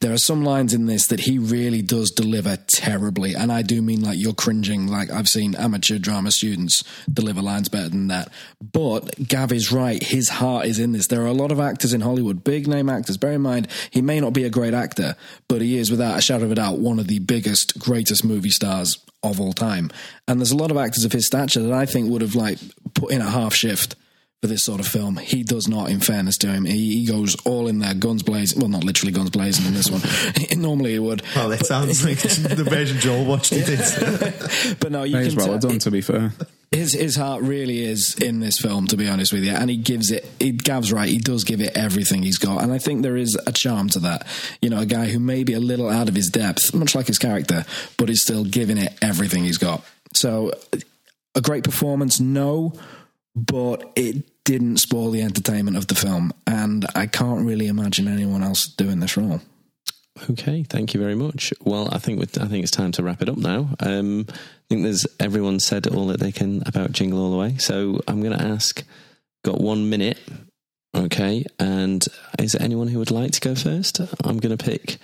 There 0.00 0.12
are 0.12 0.18
some 0.18 0.44
lines 0.44 0.74
in 0.74 0.86
this 0.86 1.06
that 1.06 1.20
he 1.20 1.38
really 1.38 1.80
does 1.80 2.10
deliver 2.10 2.56
terribly, 2.56 3.34
and 3.34 3.52
I 3.52 3.62
do 3.62 3.80
mean 3.80 4.02
like 4.02 4.18
you're 4.18 4.34
cringing. 4.34 4.88
Like 4.88 5.10
I've 5.10 5.28
seen 5.28 5.54
amateur 5.54 5.98
drama 5.98 6.32
students 6.32 6.82
deliver 7.10 7.40
lines 7.40 7.68
better 7.68 7.88
than 7.88 8.08
that. 8.08 8.32
But 8.60 9.28
Gav 9.28 9.52
is 9.52 9.70
right; 9.70 10.02
his 10.02 10.28
heart 10.28 10.66
is 10.66 10.80
in 10.80 10.90
this. 10.90 11.06
There 11.06 11.22
are 11.22 11.26
a 11.26 11.32
lot 11.32 11.52
of 11.52 11.60
actors 11.60 11.92
in 11.92 12.00
Hollywood, 12.00 12.42
big 12.42 12.66
name 12.66 12.88
actors. 12.88 13.16
Bear 13.16 13.32
in 13.32 13.42
mind, 13.42 13.68
he 13.90 14.02
may 14.02 14.18
not 14.18 14.32
be 14.32 14.42
a 14.42 14.50
great 14.50 14.74
actor, 14.74 15.14
but 15.46 15.62
he 15.62 15.78
is 15.78 15.88
without 15.88 16.18
a 16.18 16.22
shadow 16.22 16.46
of 16.46 16.52
a 16.52 16.56
doubt 16.56 16.78
one 16.78 16.98
of 16.98 17.06
the 17.06 17.20
biggest, 17.20 17.78
greatest 17.78 18.24
movie 18.24 18.50
stars 18.50 18.98
of 19.22 19.40
all 19.40 19.52
time. 19.52 19.92
And 20.26 20.40
there's 20.40 20.50
a 20.50 20.56
lot 20.56 20.72
of 20.72 20.76
actors 20.76 21.04
of 21.04 21.12
his 21.12 21.26
stature 21.26 21.62
that 21.62 21.72
I 21.72 21.86
think 21.86 22.10
would 22.10 22.22
have 22.22 22.34
like 22.34 22.58
put 22.94 23.12
in 23.12 23.20
a 23.20 23.30
half 23.30 23.54
shift 23.54 23.94
for 24.40 24.46
this 24.46 24.64
sort 24.64 24.80
of 24.80 24.86
film. 24.86 25.16
He 25.18 25.42
does 25.42 25.68
not, 25.68 25.90
in 25.90 26.00
fairness 26.00 26.38
to 26.38 26.46
him. 26.48 26.64
He, 26.64 27.00
he 27.00 27.06
goes 27.06 27.36
all 27.44 27.68
in 27.68 27.78
there, 27.78 27.92
guns 27.92 28.22
blazing. 28.22 28.58
Well, 28.60 28.70
not 28.70 28.84
literally 28.84 29.12
guns 29.12 29.30
blazing 29.30 29.66
in 29.66 29.74
this 29.74 29.90
one. 29.90 30.00
Normally 30.60 30.92
he 30.92 30.98
would. 30.98 31.22
well, 31.36 31.52
it 31.52 31.66
sounds 31.66 32.02
like 32.06 32.18
the 32.20 32.64
version 32.64 32.98
Joel 32.98 33.26
watched 33.26 33.52
it 33.52 33.68
is. 33.68 34.76
But 34.80 34.92
no, 34.92 35.02
you 35.04 35.16
May 35.16 35.20
can 35.20 35.26
as 35.28 35.36
well 35.36 35.44
tell- 35.46 35.52
have 35.54 35.62
done, 35.62 35.78
to 35.80 35.90
be 35.90 36.00
fair. 36.00 36.32
his 36.70 36.92
his 36.94 37.16
heart 37.16 37.42
really 37.42 37.82
is 37.84 38.14
in 38.16 38.40
this 38.40 38.58
film, 38.58 38.86
to 38.88 38.96
be 38.96 39.08
honest 39.08 39.32
with 39.32 39.44
you, 39.44 39.52
and 39.52 39.68
he 39.68 39.76
gives 39.76 40.10
it. 40.10 40.26
He 40.38 40.52
Gav's 40.52 40.90
right. 40.92 41.08
He 41.08 41.18
does 41.18 41.44
give 41.44 41.60
it 41.60 41.76
everything 41.76 42.22
he's 42.22 42.38
got, 42.38 42.62
and 42.62 42.72
I 42.72 42.78
think 42.78 43.02
there 43.02 43.16
is 43.16 43.36
a 43.46 43.52
charm 43.52 43.88
to 43.90 43.98
that. 44.00 44.26
You 44.62 44.70
know, 44.70 44.78
a 44.80 44.86
guy 44.86 45.06
who 45.06 45.18
may 45.18 45.44
be 45.44 45.52
a 45.52 45.60
little 45.60 45.88
out 45.90 46.08
of 46.08 46.14
his 46.14 46.30
depth, 46.30 46.72
much 46.74 46.94
like 46.94 47.08
his 47.08 47.18
character, 47.18 47.64
but 47.98 48.08
is 48.08 48.22
still 48.22 48.44
giving 48.44 48.78
it 48.78 48.96
everything 49.02 49.44
he's 49.44 49.58
got. 49.58 49.84
So, 50.14 50.52
a 51.34 51.40
great 51.40 51.64
performance, 51.64 52.20
no, 52.20 52.72
but 53.34 53.92
it 53.96 54.24
didn't 54.44 54.78
spoil 54.78 55.10
the 55.10 55.22
entertainment 55.22 55.76
of 55.76 55.86
the 55.86 55.94
film, 55.94 56.32
and 56.46 56.86
I 56.94 57.06
can't 57.06 57.46
really 57.46 57.66
imagine 57.66 58.08
anyone 58.08 58.42
else 58.42 58.66
doing 58.66 59.00
this 59.00 59.16
role. 59.16 59.40
Okay, 60.28 60.64
thank 60.64 60.92
you 60.92 61.00
very 61.00 61.14
much. 61.14 61.54
Well, 61.62 61.88
I 61.92 61.98
think 61.98 62.20
I 62.38 62.46
think 62.46 62.62
it's 62.62 62.70
time 62.70 62.92
to 62.92 63.02
wrap 63.02 63.22
it 63.22 63.28
up 63.28 63.38
now. 63.38 63.70
Um, 63.80 64.26
I 64.28 64.34
think 64.68 64.82
there's 64.82 65.06
everyone 65.18 65.60
said 65.60 65.86
all 65.86 66.06
that 66.08 66.20
they 66.20 66.32
can 66.32 66.62
about 66.66 66.92
Jingle 66.92 67.22
All 67.22 67.30
the 67.30 67.38
Way. 67.38 67.56
So 67.58 68.00
I'm 68.06 68.22
going 68.22 68.36
to 68.36 68.44
ask. 68.44 68.84
Got 69.42 69.58
one 69.58 69.88
minute, 69.88 70.18
okay? 70.94 71.46
And 71.58 72.06
is 72.38 72.52
there 72.52 72.62
anyone 72.62 72.88
who 72.88 72.98
would 72.98 73.10
like 73.10 73.30
to 73.32 73.40
go 73.40 73.54
first? 73.54 74.00
I'm 74.22 74.36
going 74.36 74.54
to 74.54 74.62
pick. 74.62 74.98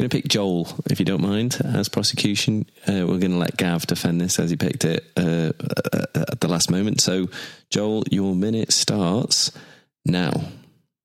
Going 0.00 0.08
to 0.08 0.16
pick 0.16 0.28
Joel, 0.28 0.66
if 0.86 0.98
you 0.98 1.04
don't 1.04 1.20
mind, 1.20 1.60
as 1.62 1.90
prosecution. 1.90 2.64
Uh, 2.88 3.04
we're 3.06 3.18
going 3.18 3.32
to 3.32 3.36
let 3.36 3.58
Gav 3.58 3.86
defend 3.86 4.18
this 4.18 4.38
as 4.38 4.48
he 4.48 4.56
picked 4.56 4.86
it 4.86 5.04
uh, 5.14 5.52
uh, 5.60 6.06
at 6.14 6.40
the 6.40 6.48
last 6.48 6.70
moment. 6.70 7.02
So, 7.02 7.28
Joel, 7.68 8.04
your 8.10 8.34
minute 8.34 8.72
starts 8.72 9.52
now. 10.06 10.32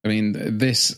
I 0.02 0.08
mean, 0.08 0.56
this 0.56 0.96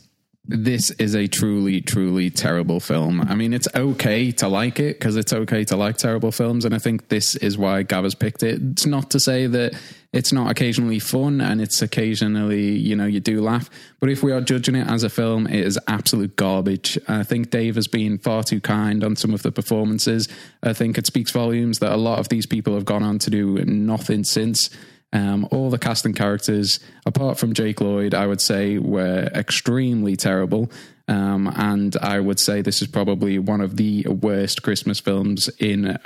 this 0.48 0.90
is 0.92 1.14
a 1.14 1.26
truly, 1.26 1.82
truly 1.82 2.30
terrible 2.30 2.80
film. 2.80 3.20
I 3.20 3.34
mean, 3.34 3.52
it's 3.52 3.68
okay 3.74 4.32
to 4.32 4.48
like 4.48 4.80
it 4.80 4.98
because 4.98 5.16
it's 5.16 5.32
okay 5.32 5.62
to 5.64 5.76
like 5.76 5.98
terrible 5.98 6.32
films, 6.32 6.64
and 6.64 6.74
I 6.74 6.78
think 6.78 7.08
this 7.08 7.36
is 7.36 7.58
why 7.58 7.82
Gav 7.82 8.04
has 8.04 8.14
picked 8.14 8.42
it. 8.42 8.60
It's 8.72 8.86
not 8.86 9.10
to 9.10 9.20
say 9.20 9.46
that 9.46 9.74
it's 10.10 10.32
not 10.32 10.50
occasionally 10.50 11.00
fun 11.00 11.42
and 11.42 11.60
it's 11.60 11.82
occasionally, 11.82 12.70
you 12.70 12.96
know, 12.96 13.04
you 13.04 13.20
do 13.20 13.42
laugh, 13.42 13.68
but 14.00 14.08
if 14.08 14.22
we 14.22 14.32
are 14.32 14.40
judging 14.40 14.74
it 14.74 14.88
as 14.88 15.02
a 15.02 15.10
film, 15.10 15.46
it 15.46 15.66
is 15.66 15.78
absolute 15.86 16.34
garbage. 16.34 16.98
I 17.06 17.24
think 17.24 17.50
Dave 17.50 17.74
has 17.74 17.88
been 17.88 18.16
far 18.16 18.42
too 18.42 18.60
kind 18.60 19.04
on 19.04 19.16
some 19.16 19.34
of 19.34 19.42
the 19.42 19.52
performances. 19.52 20.26
I 20.62 20.72
think 20.72 20.96
it 20.96 21.06
speaks 21.06 21.30
volumes 21.30 21.80
that 21.80 21.92
a 21.92 21.96
lot 21.96 22.20
of 22.20 22.30
these 22.30 22.46
people 22.46 22.74
have 22.74 22.86
gone 22.86 23.02
on 23.02 23.18
to 23.18 23.30
do 23.30 23.62
nothing 23.66 24.24
since. 24.24 24.70
Um, 25.12 25.48
all 25.50 25.70
the 25.70 25.78
cast 25.78 26.04
and 26.04 26.14
characters, 26.14 26.80
apart 27.06 27.38
from 27.38 27.54
Jake 27.54 27.80
Lloyd, 27.80 28.12
I 28.14 28.26
would 28.26 28.40
say 28.42 28.78
were 28.78 29.30
extremely 29.34 30.16
terrible. 30.16 30.70
Um, 31.06 31.50
and 31.56 31.96
I 31.96 32.20
would 32.20 32.38
say 32.38 32.60
this 32.60 32.82
is 32.82 32.88
probably 32.88 33.38
one 33.38 33.62
of 33.62 33.76
the 33.76 34.02
worst 34.08 34.62
Christmas 34.62 35.00
films 35.00 35.48
in, 35.58 35.98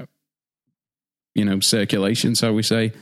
you 1.34 1.44
know, 1.44 1.58
circulation. 1.58 2.36
So 2.36 2.52
we 2.52 2.62
say, 2.62 2.92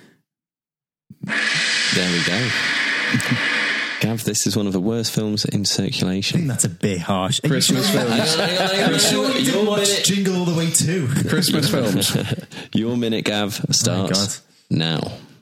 There 1.27 2.11
we 2.13 2.25
go. 2.25 2.49
Gav, 4.01 4.25
this 4.25 4.47
is 4.47 4.57
one 4.57 4.67
of 4.67 4.73
the 4.73 4.81
worst 4.81 5.13
films 5.13 5.45
in 5.45 5.51
I 5.51 5.53
think 5.65 5.67
circulation. 5.67 6.47
that's 6.47 6.65
a 6.65 6.71
bit 6.71 7.01
harsh. 7.01 7.41
Christmas 7.41 7.91
films. 7.91 8.37
You 9.13 9.45
didn't 9.45 9.67
watch 9.67 10.05
Jingle 10.05 10.37
All 10.37 10.45
the 10.47 10.55
Way 10.57 10.71
too. 10.71 11.07
Christmas 11.29 11.71
films. 11.71 12.17
Your 12.75 12.97
minute, 12.97 13.27
Gav, 13.27 13.61
starts 13.71 14.41
now. 14.71 15.01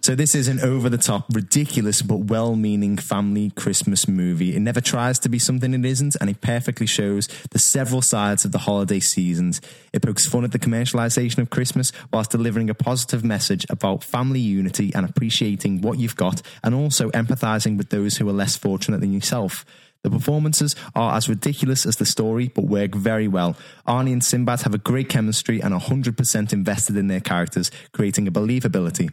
So 0.08 0.14
this 0.14 0.34
is 0.34 0.48
an 0.48 0.60
over-the-top, 0.60 1.26
ridiculous 1.34 2.00
but 2.00 2.30
well-meaning 2.30 2.96
family 2.96 3.50
Christmas 3.50 4.08
movie. 4.08 4.56
It 4.56 4.60
never 4.60 4.80
tries 4.80 5.18
to 5.18 5.28
be 5.28 5.38
something 5.38 5.74
it 5.74 5.84
isn't, 5.84 6.16
and 6.18 6.30
it 6.30 6.40
perfectly 6.40 6.86
shows 6.86 7.28
the 7.50 7.58
several 7.58 8.00
sides 8.00 8.46
of 8.46 8.52
the 8.52 8.60
holiday 8.60 9.00
seasons. 9.00 9.60
It 9.92 10.00
pokes 10.00 10.24
fun 10.24 10.44
at 10.44 10.52
the 10.52 10.58
commercialization 10.58 11.40
of 11.40 11.50
Christmas 11.50 11.92
whilst 12.10 12.30
delivering 12.30 12.70
a 12.70 12.74
positive 12.74 13.22
message 13.22 13.66
about 13.68 14.02
family 14.02 14.40
unity 14.40 14.94
and 14.94 15.04
appreciating 15.04 15.82
what 15.82 15.98
you've 15.98 16.16
got, 16.16 16.40
and 16.64 16.74
also 16.74 17.10
empathizing 17.10 17.76
with 17.76 17.90
those 17.90 18.16
who 18.16 18.26
are 18.30 18.32
less 18.32 18.56
fortunate 18.56 19.02
than 19.02 19.12
yourself. 19.12 19.66
The 20.04 20.10
performances 20.10 20.74
are 20.94 21.18
as 21.18 21.28
ridiculous 21.28 21.84
as 21.84 21.96
the 21.96 22.06
story, 22.06 22.48
but 22.48 22.64
work 22.64 22.94
very 22.94 23.28
well. 23.28 23.58
Arnie 23.86 24.14
and 24.14 24.24
Sinbad 24.24 24.62
have 24.62 24.72
a 24.72 24.78
great 24.78 25.10
chemistry 25.10 25.60
and 25.60 25.74
are 25.74 25.80
100% 25.80 26.52
invested 26.54 26.96
in 26.96 27.08
their 27.08 27.20
characters, 27.20 27.70
creating 27.92 28.26
a 28.26 28.32
believability. 28.32 29.10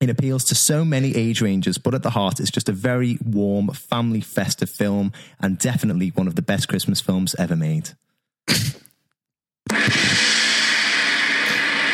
It 0.00 0.08
appeals 0.10 0.44
to 0.44 0.54
so 0.54 0.84
many 0.84 1.16
age 1.16 1.40
ranges, 1.40 1.76
but 1.76 1.92
at 1.92 2.04
the 2.04 2.10
heart, 2.10 2.38
it's 2.38 2.52
just 2.52 2.68
a 2.68 2.72
very 2.72 3.18
warm, 3.24 3.68
family 3.68 4.20
festive 4.20 4.70
film 4.70 5.12
and 5.40 5.58
definitely 5.58 6.10
one 6.10 6.28
of 6.28 6.36
the 6.36 6.42
best 6.42 6.68
Christmas 6.68 7.00
films 7.00 7.34
ever 7.36 7.56
made. 7.56 7.90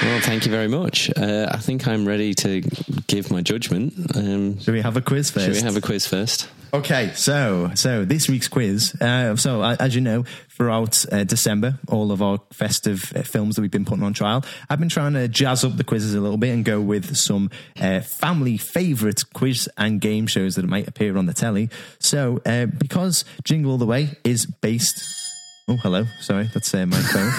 Well, 0.03 0.21
thank 0.21 0.45
you 0.45 0.51
very 0.51 0.69
much. 0.69 1.11
Uh, 1.17 1.49
I 1.51 1.57
think 1.57 1.89
I'm 1.89 2.07
ready 2.07 2.35
to 2.35 2.61
give 3.07 3.31
my 3.31 3.41
judgment. 3.41 3.95
Um, 4.15 4.59
Should 4.61 4.75
we 4.75 4.83
have 4.83 4.99
a 4.99 5.01
quiz 5.01 5.31
first? 5.31 5.47
should 5.47 5.55
we 5.55 5.63
have 5.63 5.77
a 5.77 5.81
quiz 5.81 6.07
first? 6.07 6.47
Okay, 6.75 7.13
so 7.15 7.71
so 7.77 8.05
this 8.05 8.29
week's 8.29 8.49
quiz. 8.49 9.01
Uh, 9.01 9.37
so 9.37 9.63
uh, 9.63 9.77
as 9.79 9.95
you 9.95 10.01
know, 10.01 10.25
throughout 10.49 11.07
uh, 11.13 11.23
December, 11.23 11.79
all 11.87 12.11
of 12.11 12.21
our 12.21 12.41
festive 12.53 13.13
uh, 13.15 13.23
films 13.23 13.55
that 13.55 13.63
we've 13.63 13.71
been 13.71 13.85
putting 13.85 14.03
on 14.03 14.13
trial, 14.13 14.45
I've 14.69 14.81
been 14.81 14.89
trying 14.89 15.13
to 15.13 15.29
jazz 15.29 15.63
up 15.63 15.77
the 15.77 15.85
quizzes 15.85 16.15
a 16.15 16.21
little 16.21 16.37
bit 16.37 16.51
and 16.51 16.65
go 16.65 16.81
with 16.81 17.15
some 17.17 17.53
uh, 17.81 18.01
family 18.01 18.57
favourite 18.57 19.23
quiz 19.35 19.69
and 19.79 20.01
game 20.01 20.27
shows 20.27 20.57
that 20.57 20.65
might 20.65 20.89
appear 20.89 21.17
on 21.17 21.27
the 21.27 21.33
telly. 21.33 21.71
So 22.01 22.43
uh, 22.45 22.67
because 22.67 23.25
Jingle 23.45 23.71
All 23.71 23.79
the 23.79 23.87
Way 23.87 24.19
is 24.25 24.45
based. 24.45 25.24
Oh, 25.67 25.77
hello. 25.79 26.05
Sorry, 26.21 26.45
that's 26.53 26.75
uh, 26.75 26.85
my 26.85 26.99
phone. 26.99 27.31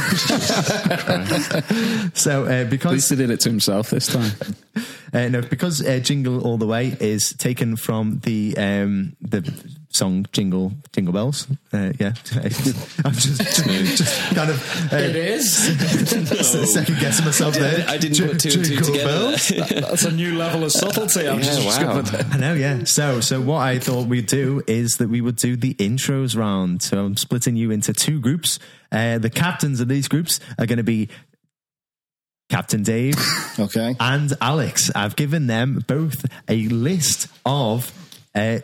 so 2.16 2.46
uh, 2.46 2.50
At 2.50 2.70
because 2.72 2.92
least 2.94 3.10
he 3.12 3.16
did 3.16 3.30
it 3.30 3.40
to 3.42 3.50
himself 3.50 3.92
this 3.92 4.08
time. 4.08 4.32
uh, 5.14 5.28
no, 5.28 5.42
because 5.44 5.86
uh, 5.86 6.00
"Jingle 6.00 6.42
All 6.42 6.58
the 6.58 6.66
Way" 6.66 6.98
is 7.00 7.34
taken 7.34 7.76
from 7.76 8.20
the 8.24 8.56
um, 8.58 9.16
the 9.22 9.42
song 9.96 10.26
"Jingle 10.32 10.74
Jingle 10.94 11.14
Bells." 11.14 11.48
Uh, 11.74 11.92
yeah, 12.00 12.14
I'm 13.06 13.14
just, 13.14 13.42
just 13.66 14.36
kind 14.36 14.50
of 14.50 14.94
uh, 14.94 14.98
It 14.98 15.16
is. 15.16 15.56
second 16.74 17.00
guessing 17.00 17.26
myself 17.26 17.56
there. 17.56 17.86
I 17.88 17.98
didn't 17.98 18.28
put 18.28 18.40
two 18.40 18.50
and 18.50 18.56
two 18.58 18.64
Jingle 18.64 18.86
together. 18.86 19.08
bells. 19.08 19.48
That's 19.70 20.06
a 20.06 20.12
new 20.12 20.36
level 20.38 20.64
of 20.64 20.72
subtlety 20.72 21.28
I've 21.28 21.42
just 21.42 21.62
Yeah, 21.62 21.66
wow. 21.88 22.02
discovered. 22.02 22.34
I 22.34 22.38
know, 22.38 22.54
yeah. 22.54 22.84
So, 22.84 23.22
so 23.22 23.42
what 23.42 23.60
I 23.60 23.80
thought 23.80 24.08
we'd 24.08 24.28
do 24.28 24.62
is 24.68 24.98
that 24.98 25.10
we 25.10 25.22
would 25.22 25.38
do 25.38 25.56
the 25.56 25.74
intros 25.76 26.38
round. 26.38 26.82
So 26.82 27.06
I'm 27.06 27.18
splitting 27.18 27.56
you 27.56 27.72
into 27.72 27.94
two 27.94 28.20
groups. 28.20 28.60
Uh, 28.92 29.18
the 29.18 29.30
captains 29.30 29.80
of 29.80 29.88
these 29.88 30.08
groups 30.08 30.40
are 30.60 30.66
going 30.66 30.78
to 30.78 30.84
be 30.84 31.10
Captain 32.50 32.84
Dave 32.84 33.16
Okay. 33.60 33.96
and 34.00 34.34
Alex. 34.40 34.92
I've 34.96 35.16
given 35.16 35.48
them 35.48 35.84
both 35.88 36.26
a 36.48 36.68
list 36.68 37.28
of 37.46 37.92
uh, 38.36 38.60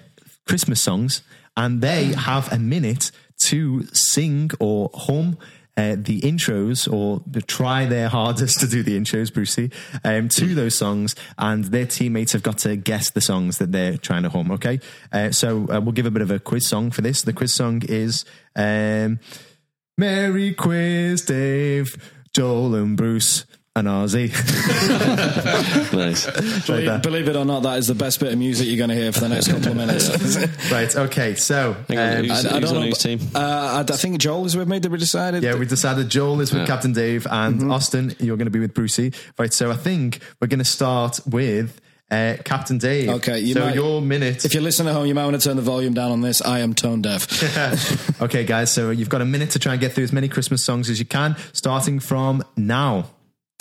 Christmas 0.51 0.81
songs, 0.81 1.23
and 1.55 1.81
they 1.81 2.07
have 2.07 2.51
a 2.51 2.59
minute 2.59 3.11
to 3.43 3.85
sing 3.93 4.51
or 4.59 4.89
hum. 4.93 5.37
Uh, 5.77 5.95
the 5.97 6.19
intros, 6.19 6.91
or 6.91 7.21
to 7.31 7.41
try 7.41 7.85
their 7.85 8.09
hardest 8.09 8.59
to 8.59 8.67
do 8.67 8.83
the 8.83 8.99
intros, 8.99 9.33
Brucey, 9.33 9.71
um, 10.03 10.27
to 10.27 10.53
those 10.53 10.77
songs, 10.77 11.15
and 11.37 11.63
their 11.63 11.85
teammates 11.85 12.33
have 12.33 12.43
got 12.43 12.57
to 12.57 12.75
guess 12.75 13.09
the 13.11 13.21
songs 13.21 13.57
that 13.59 13.71
they're 13.71 13.97
trying 13.97 14.23
to 14.23 14.29
hum. 14.29 14.51
Okay, 14.51 14.81
uh, 15.13 15.31
so 15.31 15.65
uh, 15.71 15.79
we'll 15.79 15.93
give 15.93 16.05
a 16.05 16.11
bit 16.11 16.21
of 16.21 16.29
a 16.29 16.39
quiz 16.39 16.67
song 16.67 16.91
for 16.91 17.01
this. 17.01 17.21
The 17.21 17.31
quiz 17.31 17.53
song 17.53 17.83
is 17.87 18.25
um, 18.53 19.21
"Merry 19.97 20.53
Quiz 20.53 21.21
Dave, 21.21 21.95
Joel 22.33 22.75
and 22.75 22.97
Bruce 22.97 23.45
and 23.81 23.87
Ozzy." 23.89 24.31
Nice. 25.91 26.25
Believe, 26.65 26.85
that. 26.85 27.03
believe 27.03 27.27
it 27.27 27.35
or 27.35 27.45
not, 27.45 27.63
that 27.63 27.77
is 27.79 27.87
the 27.87 27.95
best 27.95 28.19
bit 28.19 28.31
of 28.31 28.39
music 28.39 28.67
you're 28.67 28.77
going 28.77 28.89
to 28.89 28.95
hear 28.95 29.11
for 29.11 29.21
the 29.21 29.29
next 29.29 29.47
couple 29.47 29.67
of 29.69 29.75
minutes. 29.75 30.37
right. 30.71 30.95
Okay. 30.95 31.35
So 31.35 31.71
um, 31.71 31.75
who's, 31.95 32.45
I- 32.45 32.57
I 32.57 32.59
don't 32.59 32.69
on 32.69 32.75
know, 32.75 32.81
whose 32.81 32.97
team? 32.99 33.19
Uh, 33.33 33.39
I, 33.39 33.79
I 33.81 33.97
think 33.97 34.19
Joel 34.19 34.45
is 34.45 34.55
with 34.55 34.67
me. 34.67 34.79
Did 34.79 34.91
we 34.91 34.97
decide? 34.97 35.41
yeah, 35.43 35.55
we 35.55 35.65
decided 35.65 36.09
Joel 36.09 36.41
is 36.41 36.53
with 36.53 36.65
Captain 36.67 36.93
Dave 36.93 37.27
and 37.29 37.71
Austin. 37.71 38.15
You're 38.19 38.37
going 38.37 38.45
to 38.47 38.51
be 38.51 38.59
with 38.59 38.73
Brucey. 38.73 39.13
Right. 39.37 39.51
So 39.53 39.71
I 39.71 39.75
think 39.75 40.19
we're 40.39 40.47
going 40.47 40.59
to 40.59 40.65
start 40.65 41.19
with 41.25 41.79
uh, 42.09 42.37
Captain 42.43 42.77
Dave. 42.77 43.09
Okay, 43.09 43.39
you 43.39 43.53
so 43.53 43.61
might- 43.65 43.75
your 43.75 44.01
minute. 44.01 44.45
If 44.45 44.53
you're 44.53 44.63
listening 44.63 44.89
at 44.89 44.93
home, 44.95 45.05
you 45.07 45.15
might 45.15 45.25
want 45.25 45.41
to 45.41 45.47
turn 45.47 45.55
the 45.57 45.61
volume 45.63 45.93
down 45.93 46.11
on 46.11 46.21
this. 46.21 46.41
I 46.41 46.59
am 46.59 46.73
tone 46.73 47.01
deaf. 47.01 48.21
okay, 48.21 48.43
guys. 48.45 48.71
So 48.71 48.89
you've 48.91 49.09
got 49.09 49.21
a 49.21 49.25
minute 49.25 49.51
to 49.51 49.59
try 49.59 49.73
and 49.73 49.81
get 49.81 49.93
through 49.93 50.05
as 50.05 50.13
many 50.13 50.27
Christmas 50.29 50.63
songs 50.63 50.89
as 50.89 50.99
you 50.99 51.05
can, 51.05 51.35
starting 51.53 51.99
from 51.99 52.43
now. 52.55 53.09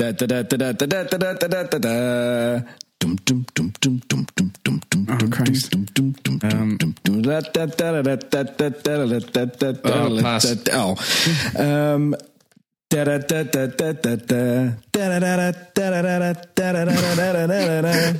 Da, 0.00 0.12
da, 0.12 0.26
da, 0.26 0.42
da, 0.42 0.56
da, 0.56 0.72
da, 0.72 1.02
da, 1.04 1.18
da, 1.18 1.34
da, 1.34 1.48
da, 1.48 1.62
da, 1.64 1.78
da. 1.78 2.62
Dum, 2.98 3.16
dum, 3.26 3.44
dum, 3.54 3.70
dum, 3.82 4.00
dum, 4.08 4.24
dum, 4.34 4.50
dum, 4.64 4.80
dum, 4.90 5.06
Oh, 5.10 5.16
dum, 5.18 5.30
Christ. 5.30 5.70
dum, 5.70 5.84
dum, 5.92 6.14
dum, 6.24 6.38
dum, 6.38 6.76
dum, 6.78 6.94
dum. 7.04 7.20
Da, 7.20 7.40
da, 7.40 7.66
da, 7.66 8.00
da, 8.00 8.16
da, 8.16 8.16
da, 8.16 8.42
da, 8.42 8.68
da, 8.70 9.18
da, 9.20 9.44
da, 9.44 9.72
da, 9.72 9.92
Oh, 9.92 10.16
da, 10.16 10.22
pass. 10.22 10.54
da, 10.64 10.72
Oh. 10.80 10.96
Um. 11.62 12.14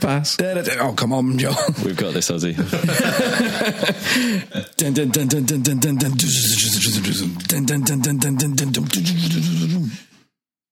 Pass. 0.01 0.37
Oh, 0.81 0.93
come 0.93 1.13
on, 1.15 1.39
Joel. 1.39 1.57
We've 1.83 1.97
got 1.97 2.13
this, 2.13 2.31
Ozzy. 2.31 2.55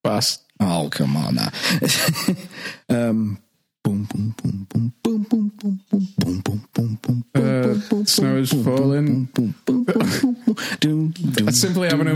Pass. 0.05 0.39
Oh, 0.61 0.89
come 0.91 1.17
on 1.17 1.37
now. 1.37 1.51
um, 2.89 3.39
boom, 3.85 4.05
boom, 4.05 4.35
boom, 4.43 4.67
boom, 4.69 4.95
boom, 5.03 5.23
boom, 5.29 5.53
boom, 5.59 5.83
boom, 5.89 6.11
boom, 6.19 6.43
boom, 6.45 6.69
boom, 6.75 6.99
boom, 7.03 7.25
Uh, 7.35 7.63
boom, 7.63 7.83
boom, 7.89 8.07
snow 8.07 8.37
is 8.37 8.51
falling. 8.51 9.07
boom, 9.07 9.55
boom, 9.65 9.85
boom, 9.85 9.85
boom, 9.85 10.37
boom. 10.45 10.57
Doom, 10.81 11.11
doom, 11.11 11.51
Simply 11.53 11.89
having 11.89 12.09
a 12.09 12.15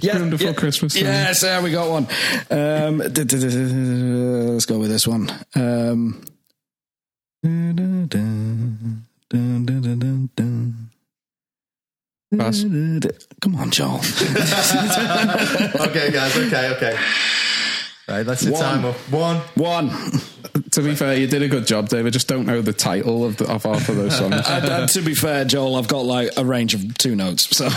Yeah, 0.00 0.18
wonderful 0.18 0.54
Christmas. 0.54 0.96
Yes, 0.96 1.40
there 1.42 1.60
we 1.62 1.70
got 1.70 1.90
one. 1.90 2.06
Um, 2.50 2.98
let's 2.98 4.66
go 4.66 4.78
with 4.78 4.90
this 4.90 5.06
one. 5.06 5.30
Um, 5.54 6.22
Pass. 12.38 12.62
Come 13.42 13.56
on, 13.56 13.70
Joel. 13.70 13.96
okay, 15.86 16.10
guys. 16.10 16.36
Okay, 16.36 16.70
okay. 16.76 16.96
Right, 18.12 18.26
let's 18.26 18.44
One. 18.46 18.60
time 18.60 18.84
up. 18.84 18.94
One. 19.10 19.38
One. 19.54 19.88
To 20.72 20.82
be 20.82 20.94
fair, 20.94 21.16
you 21.16 21.26
did 21.26 21.40
a 21.40 21.48
good 21.48 21.66
job, 21.66 21.88
David. 21.88 22.08
I 22.08 22.10
just 22.10 22.28
don't 22.28 22.44
know 22.44 22.60
the 22.60 22.74
title 22.74 23.24
of, 23.24 23.38
the, 23.38 23.50
of 23.50 23.62
half 23.62 23.88
of 23.88 23.96
those 23.96 24.18
songs. 24.18 24.34
And, 24.50 24.68
and 24.68 24.88
to 24.90 25.00
be 25.00 25.14
fair, 25.14 25.46
Joel, 25.46 25.76
I've 25.76 25.88
got 25.88 26.04
like 26.04 26.28
a 26.36 26.44
range 26.44 26.74
of 26.74 26.98
two 26.98 27.16
notes. 27.16 27.56
So 27.56 27.70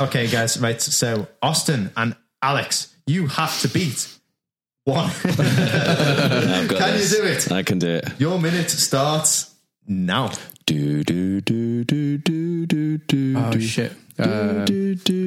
Okay, 0.04 0.26
guys. 0.26 0.60
Right. 0.60 0.82
So 0.82 1.28
Austin 1.40 1.92
and 1.96 2.16
Alex, 2.42 2.92
you 3.06 3.28
have 3.28 3.60
to 3.60 3.68
beat 3.68 4.12
one. 4.86 5.10
Can 5.22 5.36
this. 5.36 7.12
you 7.12 7.18
do 7.18 7.24
it? 7.24 7.52
I 7.52 7.62
can 7.62 7.78
do 7.78 7.90
it. 7.90 8.08
Your 8.18 8.40
minute 8.40 8.70
starts 8.70 9.54
now. 9.86 10.32
Do, 10.66 11.04
do, 11.04 11.40
do, 11.40 11.84
do, 11.84 12.18
do, 12.18 12.66
do, 12.66 12.98
do. 12.98 13.34
Oh 13.38 13.58
shit! 13.60 13.92
Um, 14.18 14.64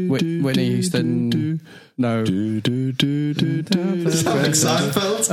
Whit- 0.09 0.43
Whitney 0.43 0.69
Houston. 0.69 1.59
No. 1.97 2.23
Do, 2.23 2.61
do, 2.61 2.91
do, 2.93 3.33
do, 3.33 3.61
do. 3.63 4.11
Sound 4.11 4.43
like 4.43 4.51
Seinfeld. 4.51 5.27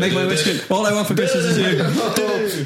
Make 0.00 0.12
my 0.14 0.26
wish 0.26 0.44
good. 0.44 0.70
All 0.70 0.86
I 0.86 0.92
want 0.92 1.08
for 1.08 1.14
Christmas 1.14 1.44
is 1.44 1.58
you. 1.58 1.82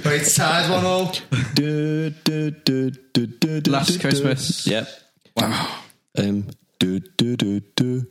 Right, 0.05 0.21
it's 0.21 0.35
tied 0.35 0.71
one 0.71 0.85
all. 0.85 1.13
Do, 1.55 2.11
do, 2.11 2.51
do, 2.51 2.91
do, 2.91 3.27
do, 3.27 3.61
do, 3.61 3.71
Last 3.71 4.01
Christmas. 4.01 4.67
Yep. 4.67 4.89
Wow. 5.37 5.81
Um. 6.19 6.47
Do, 6.79 7.01
do, 7.01 7.37
do, 7.37 7.61
do. 7.75 8.07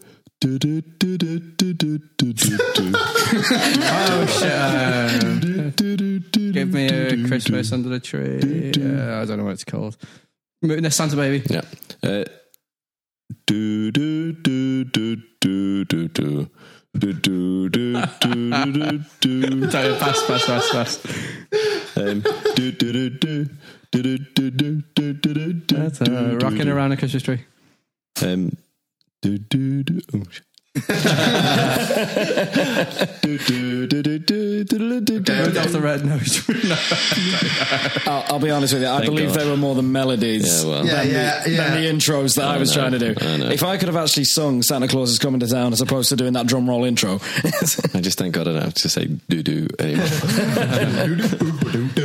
Do, 0.46 0.60
do, 0.60 0.80
do, 0.80 1.18
do, 1.18 1.40
do, 1.40 1.74
do, 1.74 1.98
do, 1.98 2.34
do, 2.34 2.58
do. 2.76 2.92
Oh 2.96 4.26
shit! 4.30 4.52
um, 4.54 5.40
do, 5.72 6.52
give 6.52 6.72
me 6.72 6.86
a 6.86 7.28
Christmas 7.28 7.72
under 7.72 7.90
the 7.90 8.00
tree. 8.00 8.72
Uh, 8.78 9.24
I 9.24 9.26
don't 9.26 9.40
know 9.40 9.46
what 9.46 9.54
it's 9.54 9.64
called. 9.64 9.98
No, 10.62 10.88
Santa 10.90 11.16
baby. 11.16 11.44
Yeah. 11.50 11.62
Uh, 12.04 12.26
do, 13.48 13.90
do, 13.90 14.34
do, 14.34 14.84
do, 14.84 15.16
do, 15.42 15.84
do, 15.86 16.08
do. 16.10 16.50
Do, 16.96 17.14
do, 17.14 17.70
do, 17.70 18.06
do, 18.22 18.52
do, 18.72 19.00
do. 19.22 19.72
Sorry, 19.72 19.98
pass, 19.98 20.28
pass, 20.28 20.46
pass, 20.46 20.72
pass. 20.72 21.00
Um, 21.98 22.22
do, 22.56 22.72
do, 22.72 22.94
do, 22.94 23.10
do. 23.10 23.46
Do, 23.92 24.04
do, 24.04 24.52
do, 24.52 24.52
do, 24.52 25.14
do, 25.14 25.54
do, 25.54 25.76
That's 25.76 26.02
uh, 26.02 26.38
rocking 26.40 26.68
around 26.68 26.92
a 26.92 26.98
Christmas 26.98 27.24
tree. 27.24 27.44
Um, 28.22 28.52
do, 29.26 29.40
do, 29.40 29.82
do. 29.82 30.02
Okay, 30.12 30.40
off 35.60 35.72
the 35.72 35.80
red 35.82 36.06
nose. 36.06 36.48
I'll, 38.08 38.38
be 38.40 38.52
honest 38.52 38.74
with 38.74 38.84
you. 38.84 38.90
I 38.90 39.00
Thank 39.00 39.06
believe 39.10 39.30
God. 39.30 39.40
they 39.40 39.50
were 39.50 39.58
more 39.58 39.74
the 39.74 39.82
melodies 39.82 40.64
Yeah, 40.64 40.70
well. 40.70 40.86
Yeah, 40.86 40.96
than, 40.96 41.12
yeah, 41.12 41.44
the, 41.44 41.50
yeah. 41.50 41.70
than 41.70 41.82
the 41.82 41.90
intros 41.90 42.36
that 42.36 42.46
I, 42.46 42.56
I 42.56 42.58
was 42.60 42.76
know, 42.76 42.82
trying 42.82 42.92
to 42.92 43.00
do. 43.00 43.16
I. 43.20 43.54
If 43.54 43.64
I 43.64 43.78
could 43.78 43.88
have 43.88 43.98
actually 43.98 44.26
sung 44.26 44.62
"Santa 44.62 44.88
Claus 44.88 45.10
is 45.10 45.18
Coming 45.18 45.40
to 45.40 45.48
Town" 45.48 45.74
as 45.74 45.82
opposed 45.82 46.10
to 46.10 46.16
doing 46.18 46.34
that 46.34 46.46
drum 46.46 46.70
roll 46.70 46.84
intro, 46.84 47.14
I 47.44 48.02
just 48.02 48.20
thank 48.20 48.36
God 48.36 48.48
I 48.48 48.54
don't 48.54 48.62
have 48.62 48.74
to 48.76 48.90
say 48.90 49.08
doo 49.28 49.42
doo 49.42 49.68
anymore. 49.80 50.06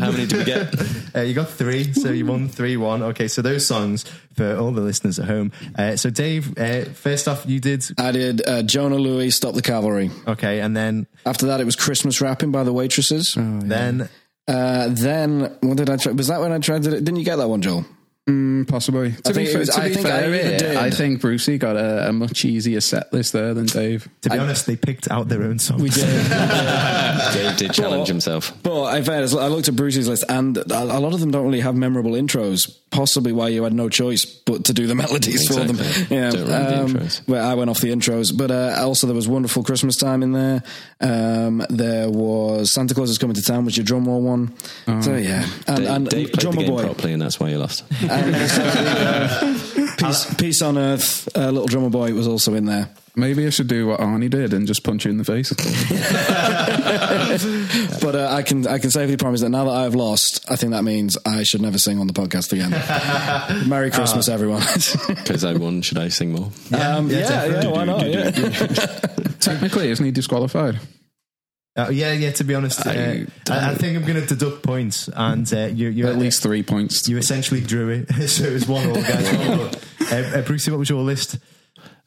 How 0.00 0.10
many 0.10 0.26
did 0.26 0.38
we 0.38 0.44
get? 0.44 0.74
Uh, 1.12 1.22
you 1.22 1.34
got 1.34 1.48
three, 1.50 1.92
so 1.92 2.12
you 2.12 2.24
won 2.24 2.48
three 2.48 2.76
one. 2.76 3.02
Okay, 3.02 3.26
so 3.26 3.42
those 3.42 3.66
songs 3.66 4.04
for 4.36 4.54
all 4.56 4.70
the 4.70 4.80
listeners 4.80 5.18
at 5.18 5.26
home. 5.26 5.50
Uh, 5.76 5.96
so 5.96 6.08
Dave, 6.08 6.56
uh, 6.56 6.84
first 6.84 7.26
off, 7.26 7.44
you 7.46 7.58
did 7.58 7.84
I 7.98 8.12
did 8.12 8.46
uh, 8.46 8.62
Jona 8.62 8.94
Lewie, 8.94 9.32
Stop 9.32 9.54
the 9.56 9.60
Cavalry. 9.62 10.08
okay, 10.28 10.60
and 10.60 10.76
then 10.76 11.08
After 11.26 11.46
that, 11.46 11.60
it 11.60 11.64
was 11.64 11.74
Christmas 11.74 12.20
Wrapping 12.20 12.52
by 12.52 12.62
the 12.62 12.72
Waitresses. 12.72 13.34
then 13.36 14.08
Uh, 14.46 14.88
then, 14.90 15.56
what 15.62 15.76
did 15.78 15.90
I 15.90 15.96
try? 15.96 16.12
Was 16.12 16.28
that 16.28 16.40
when 16.40 16.52
I 16.52 16.58
tried 16.60 16.84
to? 16.84 16.90
Didn't 16.90 17.16
you 17.16 17.24
get 17.24 17.36
that 17.36 17.48
one, 17.48 17.60
Joel? 17.60 17.84
Mm, 18.30 18.68
possibly. 18.68 19.12
To 19.12 19.32
think 19.32 19.36
be, 19.36 19.42
it 19.42 19.50
fair, 19.50 19.58
was- 19.60 19.68
to 19.70 19.80
I 19.80 19.88
be 19.88 19.94
think 19.94 20.06
fair, 20.06 20.14
I 20.14 20.26
either 20.26 20.36
yeah, 20.36 20.58
did. 20.58 20.76
I 20.76 20.90
think 20.90 21.20
Brucey 21.20 21.58
got 21.58 21.76
a, 21.76 22.08
a 22.08 22.12
much 22.12 22.44
easier 22.44 22.80
set 22.80 23.12
list 23.12 23.32
there 23.32 23.54
than 23.54 23.66
Dave. 23.66 24.08
To 24.22 24.30
be 24.30 24.38
honest, 24.38 24.66
they 24.66 24.76
picked 24.76 25.10
out 25.10 25.28
their 25.28 25.42
own 25.42 25.58
songs. 25.58 25.82
We 25.82 25.90
did. 25.90 26.04
Dave 27.32 27.56
did 27.56 27.72
challenge 27.72 28.02
But- 28.02 28.08
himself. 28.08 28.52
But 28.62 28.96
in 28.96 29.04
fairness, 29.04 29.34
I 29.34 29.48
looked 29.48 29.68
at 29.68 29.76
Brucey's 29.76 30.08
list, 30.08 30.24
and 30.28 30.56
a 30.56 30.80
a 30.82 31.00
lot 31.00 31.12
of 31.14 31.20
them 31.20 31.30
don't 31.30 31.44
really 31.44 31.60
have 31.60 31.74
memorable 31.76 32.12
intros. 32.12 32.76
Possibly 32.90 33.32
why 33.32 33.48
you 33.48 33.62
had 33.62 33.72
no 33.72 33.88
choice 33.88 34.24
but 34.24 34.64
to 34.64 34.72
do 34.72 34.86
the 34.88 34.94
melodies 34.96 35.46
for 35.46 35.62
them. 35.64 35.76
Yeah, 36.10 36.30
Don't 36.30 36.42
remember 36.42 36.70
the 36.70 36.80
um, 36.82 36.88
intros. 37.06 37.36
I 37.40 37.54
went 37.54 37.70
off 37.70 37.80
the 37.80 37.90
intros, 37.92 38.36
but 38.36 38.50
uh, 38.50 38.74
also 38.80 39.06
there 39.06 39.14
was 39.14 39.28
"Wonderful 39.28 39.62
Christmas 39.62 39.96
Time" 39.96 40.22
in 40.24 40.32
there. 40.32 40.62
Um, 41.00 41.64
there 41.70 42.10
was 42.10 42.72
"Santa 42.72 42.94
Claus 42.94 43.10
is 43.10 43.18
Coming 43.18 43.36
to 43.36 43.42
Town," 43.42 43.64
which 43.64 43.76
your 43.76 43.86
Drumroll 43.86 44.20
one. 44.22 44.52
So 45.02 45.14
yeah, 45.16 45.46
and, 45.68 45.76
Dave, 45.76 45.88
and 45.88 46.08
Dave 46.08 46.10
played 46.10 46.32
the 46.32 46.36
Drummer 46.38 46.60
game 46.62 46.70
Boy. 46.70 46.82
properly, 46.84 47.12
and 47.12 47.22
that's 47.22 47.38
why 47.38 47.50
you 47.50 47.58
lost. 47.58 47.84
And 48.24 48.36
also 48.36 48.62
the, 48.62 49.94
Peace, 49.98 50.34
Peace 50.34 50.62
on 50.62 50.78
Earth, 50.78 51.28
uh, 51.36 51.50
Little 51.50 51.66
Drummer 51.66 51.90
Boy 51.90 52.12
was 52.14 52.26
also 52.26 52.54
in 52.54 52.64
there. 52.66 52.88
Maybe 53.16 53.46
I 53.46 53.50
should 53.50 53.66
do 53.66 53.88
what 53.88 54.00
Arnie 54.00 54.30
did 54.30 54.54
and 54.54 54.66
just 54.66 54.84
punch 54.84 55.04
you 55.04 55.10
in 55.10 55.18
the 55.18 55.24
face. 55.24 55.52
But 58.00 58.14
uh, 58.14 58.28
I 58.30 58.42
can 58.42 58.66
I 58.66 58.78
can 58.78 58.90
safely 58.90 59.16
promise 59.16 59.40
that 59.42 59.50
now 59.50 59.64
that 59.64 59.70
I 59.72 59.82
have 59.82 59.94
lost, 59.94 60.44
I 60.50 60.56
think 60.56 60.72
that 60.72 60.84
means 60.84 61.18
I 61.26 61.42
should 61.42 61.60
never 61.60 61.78
sing 61.78 61.98
on 61.98 62.06
the 62.06 62.12
podcast 62.12 62.52
again. 62.52 62.70
Merry 63.68 63.90
Christmas, 63.90 64.28
everyone. 64.28 64.62
Because 65.08 65.44
I 65.44 65.54
won, 65.54 65.82
should 65.82 65.98
I 65.98 66.08
sing 66.08 66.32
more? 66.32 66.50
um, 66.72 67.10
yeah, 67.10 67.44
yeah, 67.46 67.66
why 67.66 67.84
not? 67.84 68.06
Yeah. 68.08 68.30
Technically, 69.40 69.90
isn't 69.90 70.04
he 70.04 70.10
disqualified? 70.12 70.78
Uh, 71.76 71.88
yeah, 71.90 72.12
yeah. 72.12 72.32
To 72.32 72.44
be 72.44 72.54
honest, 72.54 72.84
uh, 72.86 72.90
I, 72.90 73.26
I 73.48 73.74
think 73.76 73.96
I'm 73.96 74.04
going 74.04 74.20
to 74.20 74.26
deduct 74.26 74.62
points, 74.62 75.08
and 75.14 75.50
uh, 75.54 75.66
you, 75.66 75.88
you 75.88 76.08
At 76.08 76.18
least 76.18 76.42
three 76.42 76.62
points. 76.62 77.08
you 77.08 77.16
essentially 77.16 77.60
drew 77.60 77.88
it, 77.90 78.12
so 78.28 78.44
it 78.44 78.52
was 78.52 78.66
one 78.66 78.86
all, 78.88 78.94
guys. 78.94 79.32
uh, 80.12 80.32
uh, 80.38 80.42
Brucey, 80.42 80.70
what 80.72 80.78
was 80.78 80.90
your 80.90 81.02
list? 81.02 81.38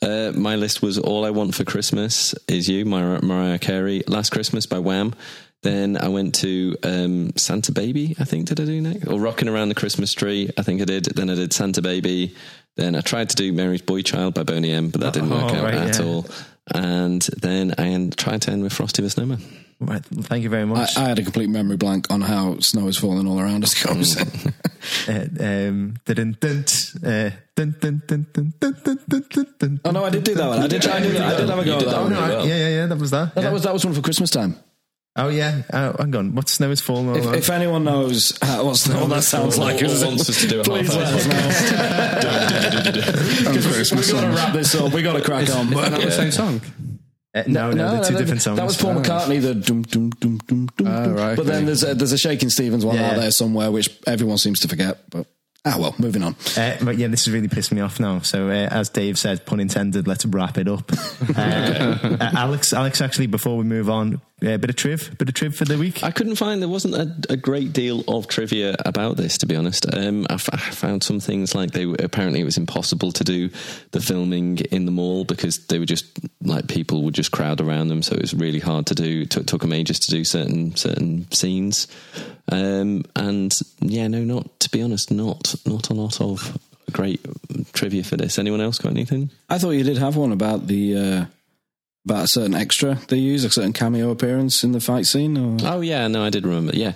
Uh, 0.01 0.33
my 0.35 0.55
list 0.57 0.81
was 0.81 0.97
All 0.99 1.23
I 1.25 1.29
Want 1.29 1.55
for 1.55 1.63
Christmas 1.63 2.35
Is 2.49 2.67
You, 2.67 2.83
Mar- 2.83 3.21
Mariah 3.21 3.57
Carey, 3.57 4.03
Last 4.07 4.31
Christmas 4.31 4.65
by 4.65 4.79
Wham. 4.79 5.13
Then 5.61 5.95
I 5.95 6.09
went 6.09 6.35
to 6.35 6.75
um, 6.83 7.31
Santa 7.37 7.71
Baby, 7.71 8.17
I 8.19 8.25
think, 8.25 8.47
did 8.47 8.59
I 8.59 8.65
do 8.65 8.81
next? 8.81 9.07
Or 9.07 9.17
Rocking 9.17 9.47
Around 9.47 9.69
the 9.69 9.75
Christmas 9.75 10.11
Tree, 10.13 10.49
I 10.57 10.61
think 10.61 10.81
I 10.81 10.85
did. 10.85 11.05
Then 11.05 11.29
I 11.29 11.35
did 11.35 11.53
Santa 11.53 11.81
Baby. 11.81 12.35
Then 12.75 12.97
I 12.97 13.01
tried 13.01 13.29
to 13.29 13.35
do 13.37 13.53
Mary's 13.53 13.81
Boy 13.81 14.01
Child 14.01 14.33
by 14.33 14.43
Boney 14.43 14.71
M, 14.71 14.89
but 14.89 14.99
that 14.99 15.13
didn't 15.13 15.29
work 15.29 15.43
Oh, 15.43 15.55
out 15.55 15.63
right, 15.63 15.75
at 15.75 15.99
yeah. 15.99 16.05
all. 16.05 16.25
And 16.73 17.21
then 17.41 17.73
I 17.77 18.09
tried 18.15 18.41
to 18.43 18.51
end 18.51 18.63
with 18.63 18.73
Frosty 18.73 19.01
the 19.01 19.09
Snowman. 19.09 19.41
Right. 19.79 20.03
Thank 20.05 20.43
you 20.43 20.49
very 20.49 20.65
much. 20.65 20.97
I, 20.97 21.03
I, 21.03 21.07
had 21.09 21.19
a 21.19 21.23
complete 21.23 21.49
memory 21.49 21.75
blank 21.75 22.09
on 22.09 22.21
how 22.21 22.59
snow 22.59 22.87
is 22.87 22.97
falling 22.97 23.27
all 23.27 23.39
around 23.39 23.63
us. 23.63 23.73
Comes. 23.81 24.15
Oh 29.83 29.91
no, 29.91 30.05
I 30.05 30.09
did 30.09 30.23
do 30.23 30.35
that 30.35 30.47
one. 30.47 30.59
I 30.59 30.67
did. 30.67 30.81
try. 30.81 30.99
did. 30.99 31.17
I 31.17 31.37
did 31.37 31.49
have 31.49 31.59
a 31.59 31.65
go. 31.65 31.75
Oh, 31.75 31.79
that 31.79 32.01
one. 32.01 32.47
Yeah, 32.47 32.55
yeah, 32.55 32.69
yeah. 32.69 32.85
That 32.85 32.97
was 32.97 33.11
that. 33.11 33.33
Yeah. 33.35 33.41
That 33.43 33.53
was 33.53 33.63
that 33.63 33.73
was 33.73 33.83
one 33.83 33.93
for 33.93 34.01
Christmas 34.01 34.29
time. 34.29 34.55
Oh 35.15 35.29
yeah. 35.29 35.61
Oh, 35.71 35.95
hang 35.99 36.15
on. 36.15 36.33
What 36.33 36.49
snow 36.49 36.71
is 36.71 36.81
falling? 36.81 37.09
all 37.09 37.15
If, 37.17 37.25
if 37.33 37.49
anyone 37.51 37.83
knows 37.83 38.35
how, 38.41 38.65
what 38.65 38.77
snow 38.77 39.05
that 39.07 39.23
sounds 39.23 39.59
like, 39.59 39.79
Or 39.83 39.85
wants 39.87 40.27
us 40.29 40.41
to 40.41 40.47
do 40.47 40.61
a 40.61 40.63
please 40.63 40.91
half 40.91 41.03
let 41.03 41.13
us 41.13 41.27
know. 43.43 43.61
Christmas 43.73 44.07
We 44.07 44.13
got 44.19 44.21
to 44.21 44.35
wrap 44.35 44.53
this 44.53 44.73
up. 44.75 44.91
We 44.93 45.01
got 45.03 45.13
to 45.13 45.21
crack 45.21 45.49
on. 45.51 45.69
Not 45.69 45.91
the 46.01 46.11
same 46.11 46.31
song. 46.31 46.61
Uh, 47.35 47.43
no, 47.47 47.71
no, 47.71 47.91
they're 47.95 48.03
two 48.03 48.13
that- 48.13 48.19
different 48.19 48.41
songs. 48.41 48.57
That 48.57 48.65
was 48.65 48.77
Paul 48.77 48.95
McCartney. 48.95 49.41
The 49.41 49.55
dum 49.55 49.81
dum 49.83 50.09
dum 50.11 50.37
dum 50.47 50.67
dum. 50.77 50.87
Oh, 50.87 51.11
right, 51.13 51.35
But 51.35 51.45
then 51.47 51.55
okay. 51.57 51.65
there's 51.65 51.83
a, 51.83 51.95
there's 51.95 52.11
a 52.11 52.17
Shakin' 52.17 52.49
Stevens 52.51 52.85
one 52.85 52.95
Yeah. 52.95 53.11
out 53.11 53.15
there 53.17 53.31
somewhere, 53.31 53.71
which 53.71 53.89
everyone 54.05 54.37
seems 54.37 54.59
to 54.61 54.67
forget. 54.67 54.99
But 55.09 55.25
ah 55.65 55.77
well, 55.79 55.95
moving 55.97 56.21
on. 56.21 56.35
Uh, 56.55 56.77
but 56.83 56.97
yeah, 56.99 57.07
this 57.07 57.25
has 57.25 57.33
really 57.33 57.47
pissed 57.47 57.71
me 57.71 57.81
off 57.81 57.99
now. 57.99 58.19
So, 58.19 58.49
uh, 58.49 58.67
as 58.69 58.89
Dave 58.89 59.17
said, 59.17 59.47
pun 59.47 59.59
intended, 59.59 60.07
let's 60.07 60.25
wrap 60.27 60.57
it 60.59 60.67
up. 60.67 60.91
Uh, 61.35 61.97
uh, 62.19 62.29
Alex, 62.35 62.73
Alex, 62.73 63.01
actually, 63.01 63.25
before 63.27 63.57
we 63.57 63.63
move 63.63 63.89
on, 63.89 64.21
a 64.41 64.57
bit 64.57 64.69
of 64.69 64.75
triv, 64.75 65.17
bit 65.17 65.29
of 65.29 65.35
triv 65.35 65.55
for 65.55 65.65
the 65.65 65.77
week. 65.77 66.03
I 66.03 66.11
couldn't 66.11 66.35
find 66.35 66.61
there 66.61 66.69
wasn't 66.69 66.95
a, 66.95 67.33
a 67.33 67.37
great 67.37 67.71
deal 67.71 68.03
of 68.07 68.27
trivia 68.27 68.75
about 68.85 69.15
this, 69.15 69.37
to 69.39 69.45
be 69.45 69.55
honest. 69.55 69.85
Um, 69.93 70.25
I, 70.29 70.33
f- 70.33 70.49
I 70.51 70.57
found 70.57 71.03
some 71.03 71.19
things 71.19 71.55
like 71.55 71.71
they 71.71 71.85
were, 71.85 71.95
apparently 71.99 72.41
it 72.41 72.45
was 72.45 72.57
impossible 72.57 73.11
to 73.13 73.23
do 73.23 73.49
the 73.91 74.01
filming 74.01 74.57
in 74.71 74.85
the 74.85 74.91
mall 74.91 75.23
because 75.23 75.65
they 75.67 75.79
were 75.79 75.85
just 75.85 76.05
like 76.41 76.67
people 76.67 77.03
would 77.03 77.13
just 77.13 77.31
crowd 77.31 77.61
around 77.61 77.87
them, 77.87 78.01
so 78.01 78.15
it 78.15 78.21
was 78.21 78.33
really 78.33 78.59
hard 78.59 78.87
to 78.87 78.95
do. 78.95 79.25
Took 79.25 79.45
took 79.45 79.61
them 79.61 79.73
ages 79.73 79.99
to 79.99 80.11
do 80.11 80.23
certain 80.23 80.75
certain 80.75 81.31
scenes, 81.31 81.87
um, 82.51 83.03
and 83.15 83.57
yeah, 83.79 84.07
no, 84.07 84.23
not 84.23 84.59
to 84.61 84.69
be 84.69 84.81
honest, 84.81 85.11
not 85.11 85.55
not 85.65 85.89
a 85.89 85.93
lot 85.93 86.19
of 86.19 86.57
great 86.91 87.25
trivia 87.73 88.03
for 88.03 88.17
this. 88.17 88.37
Anyone 88.37 88.61
else 88.61 88.77
got 88.77 88.91
anything? 88.91 89.31
I 89.49 89.57
thought 89.57 89.71
you 89.71 89.83
did 89.83 89.97
have 89.97 90.17
one 90.17 90.31
about 90.33 90.67
the 90.67 90.97
uh, 90.97 91.25
about 92.05 92.25
a 92.25 92.27
certain 92.27 92.53
extra 92.53 92.95
they 93.07 93.17
use, 93.17 93.43
a 93.43 93.49
certain 93.49 93.73
cameo 93.73 94.11
appearance 94.11 94.63
in 94.63 94.71
the 94.71 94.79
fight 94.79 95.05
scene. 95.05 95.37
Or... 95.37 95.57
Oh 95.63 95.81
yeah, 95.81 96.07
no, 96.07 96.23
I 96.23 96.29
did 96.29 96.45
remember. 96.45 96.75
Yeah, 96.75 96.93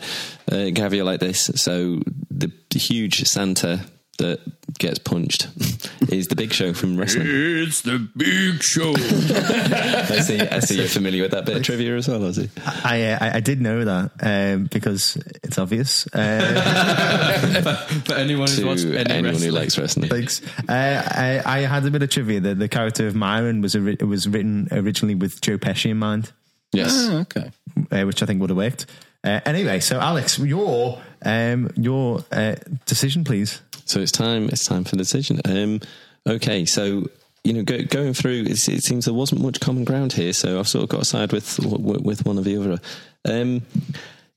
uh, 0.51 0.69
like 1.05 1.19
this. 1.19 1.49
So 1.55 2.01
the 2.29 2.51
huge 2.73 3.23
Santa 3.23 3.85
that 4.17 4.39
gets 4.79 4.99
punched 4.99 5.47
is 6.09 6.27
the 6.27 6.35
Big 6.35 6.51
Show 6.53 6.73
from 6.73 6.97
wrestling. 6.97 7.25
It's 7.27 7.81
the 7.81 7.99
big 8.15 8.61
show. 8.63 8.91
I 8.97 10.19
see. 10.21 10.39
I 10.39 10.59
see 10.59 10.77
you're 10.77 10.87
familiar 10.87 11.23
with 11.23 11.31
that 11.31 11.45
bit 11.45 11.57
of 11.57 11.63
trivia 11.63 11.95
as 11.95 12.07
well, 12.07 12.19
Ozzy. 12.21 12.49
I, 12.83 13.11
uh, 13.11 13.17
I 13.21 13.37
I 13.37 13.39
did 13.39 13.61
know 13.61 13.85
that 13.85 14.11
um, 14.21 14.65
because 14.65 15.17
it's 15.43 15.57
obvious. 15.57 16.07
Uh, 16.13 17.75
For 18.05 18.15
anyone 18.15 18.47
who's 18.47 18.63
watched 18.63 18.85
any 18.85 19.09
anyone 19.09 19.41
who 19.41 19.51
likes 19.51 19.77
wrestling, 19.77 20.09
thanks. 20.09 20.41
Uh, 20.67 21.03
I, 21.05 21.41
I 21.45 21.59
had 21.61 21.85
a 21.85 21.91
bit 21.91 22.01
of 22.03 22.09
trivia. 22.09 22.39
The, 22.39 22.55
the 22.55 22.67
character 22.67 23.07
of 23.07 23.15
Myron 23.15 23.61
was 23.61 23.75
ori- 23.75 23.97
was 23.97 24.27
written 24.27 24.67
originally 24.71 25.15
with 25.15 25.41
Joe 25.41 25.57
Pesci 25.57 25.91
in 25.91 25.97
mind, 25.97 26.31
yes. 26.71 26.91
Ah, 27.09 27.21
okay. 27.21 27.51
uh, 27.91 28.05
which 28.05 28.21
I 28.23 28.25
think 28.25 28.41
would 28.41 28.49
have 28.49 28.57
worked. 28.57 28.85
Uh, 29.23 29.41
anyway, 29.45 29.79
so 29.79 29.99
Alex, 29.99 30.39
your 30.39 31.01
um, 31.23 31.69
your 31.75 32.23
uh, 32.31 32.55
decision, 32.85 33.23
please. 33.23 33.61
So 33.87 33.99
it's 33.99 34.11
time. 34.11 34.49
It's 34.49 34.65
time 34.65 34.83
for 34.83 34.91
the 34.91 35.03
decision. 35.03 35.39
Um, 35.45 35.81
okay, 36.27 36.65
so 36.65 37.07
you 37.43 37.53
know, 37.53 37.63
go, 37.63 37.81
going 37.83 38.13
through, 38.13 38.43
it's, 38.47 38.67
it 38.67 38.83
seems 38.83 39.05
there 39.05 39.13
wasn't 39.13 39.41
much 39.41 39.61
common 39.61 39.85
ground 39.85 40.13
here. 40.13 40.33
So 40.33 40.59
I've 40.59 40.67
sort 40.67 40.83
of 40.83 40.89
got 40.89 41.07
side 41.07 41.31
with 41.31 41.59
with 41.59 42.25
one 42.25 42.37
of 42.37 42.43
the 42.43 42.57
other. 42.57 42.79
Um, 43.25 43.61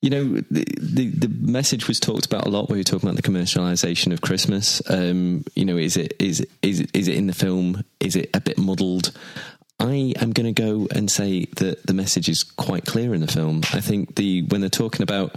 you 0.00 0.08
know, 0.08 0.24
the, 0.50 0.64
the 0.78 1.08
the 1.08 1.28
message 1.28 1.88
was 1.88 2.00
talked 2.00 2.24
about 2.24 2.46
a 2.46 2.50
lot. 2.50 2.68
Where 2.68 2.76
you're 2.76 2.84
talking 2.84 3.08
about 3.08 3.22
the 3.22 3.28
commercialization 3.28 4.12
of 4.12 4.20
Christmas. 4.20 4.80
Um, 4.88 5.44
you 5.54 5.64
know, 5.64 5.76
is 5.76 5.96
it 5.96 6.14
is 6.18 6.46
is 6.62 6.86
is 6.94 7.08
it 7.08 7.16
in 7.16 7.26
the 7.26 7.34
film? 7.34 7.84
Is 7.98 8.16
it 8.16 8.30
a 8.32 8.40
bit 8.40 8.58
muddled? 8.58 9.12
I 9.80 10.12
am 10.20 10.32
going 10.32 10.54
to 10.54 10.62
go 10.62 10.86
and 10.94 11.10
say 11.10 11.46
that 11.56 11.86
the 11.86 11.94
message 11.94 12.28
is 12.28 12.42
quite 12.42 12.84
clear 12.84 13.14
in 13.14 13.22
the 13.22 13.26
film. 13.26 13.62
I 13.72 13.80
think 13.80 14.16
the 14.16 14.42
when 14.42 14.60
they're 14.60 14.70
talking 14.70 15.02
about 15.02 15.36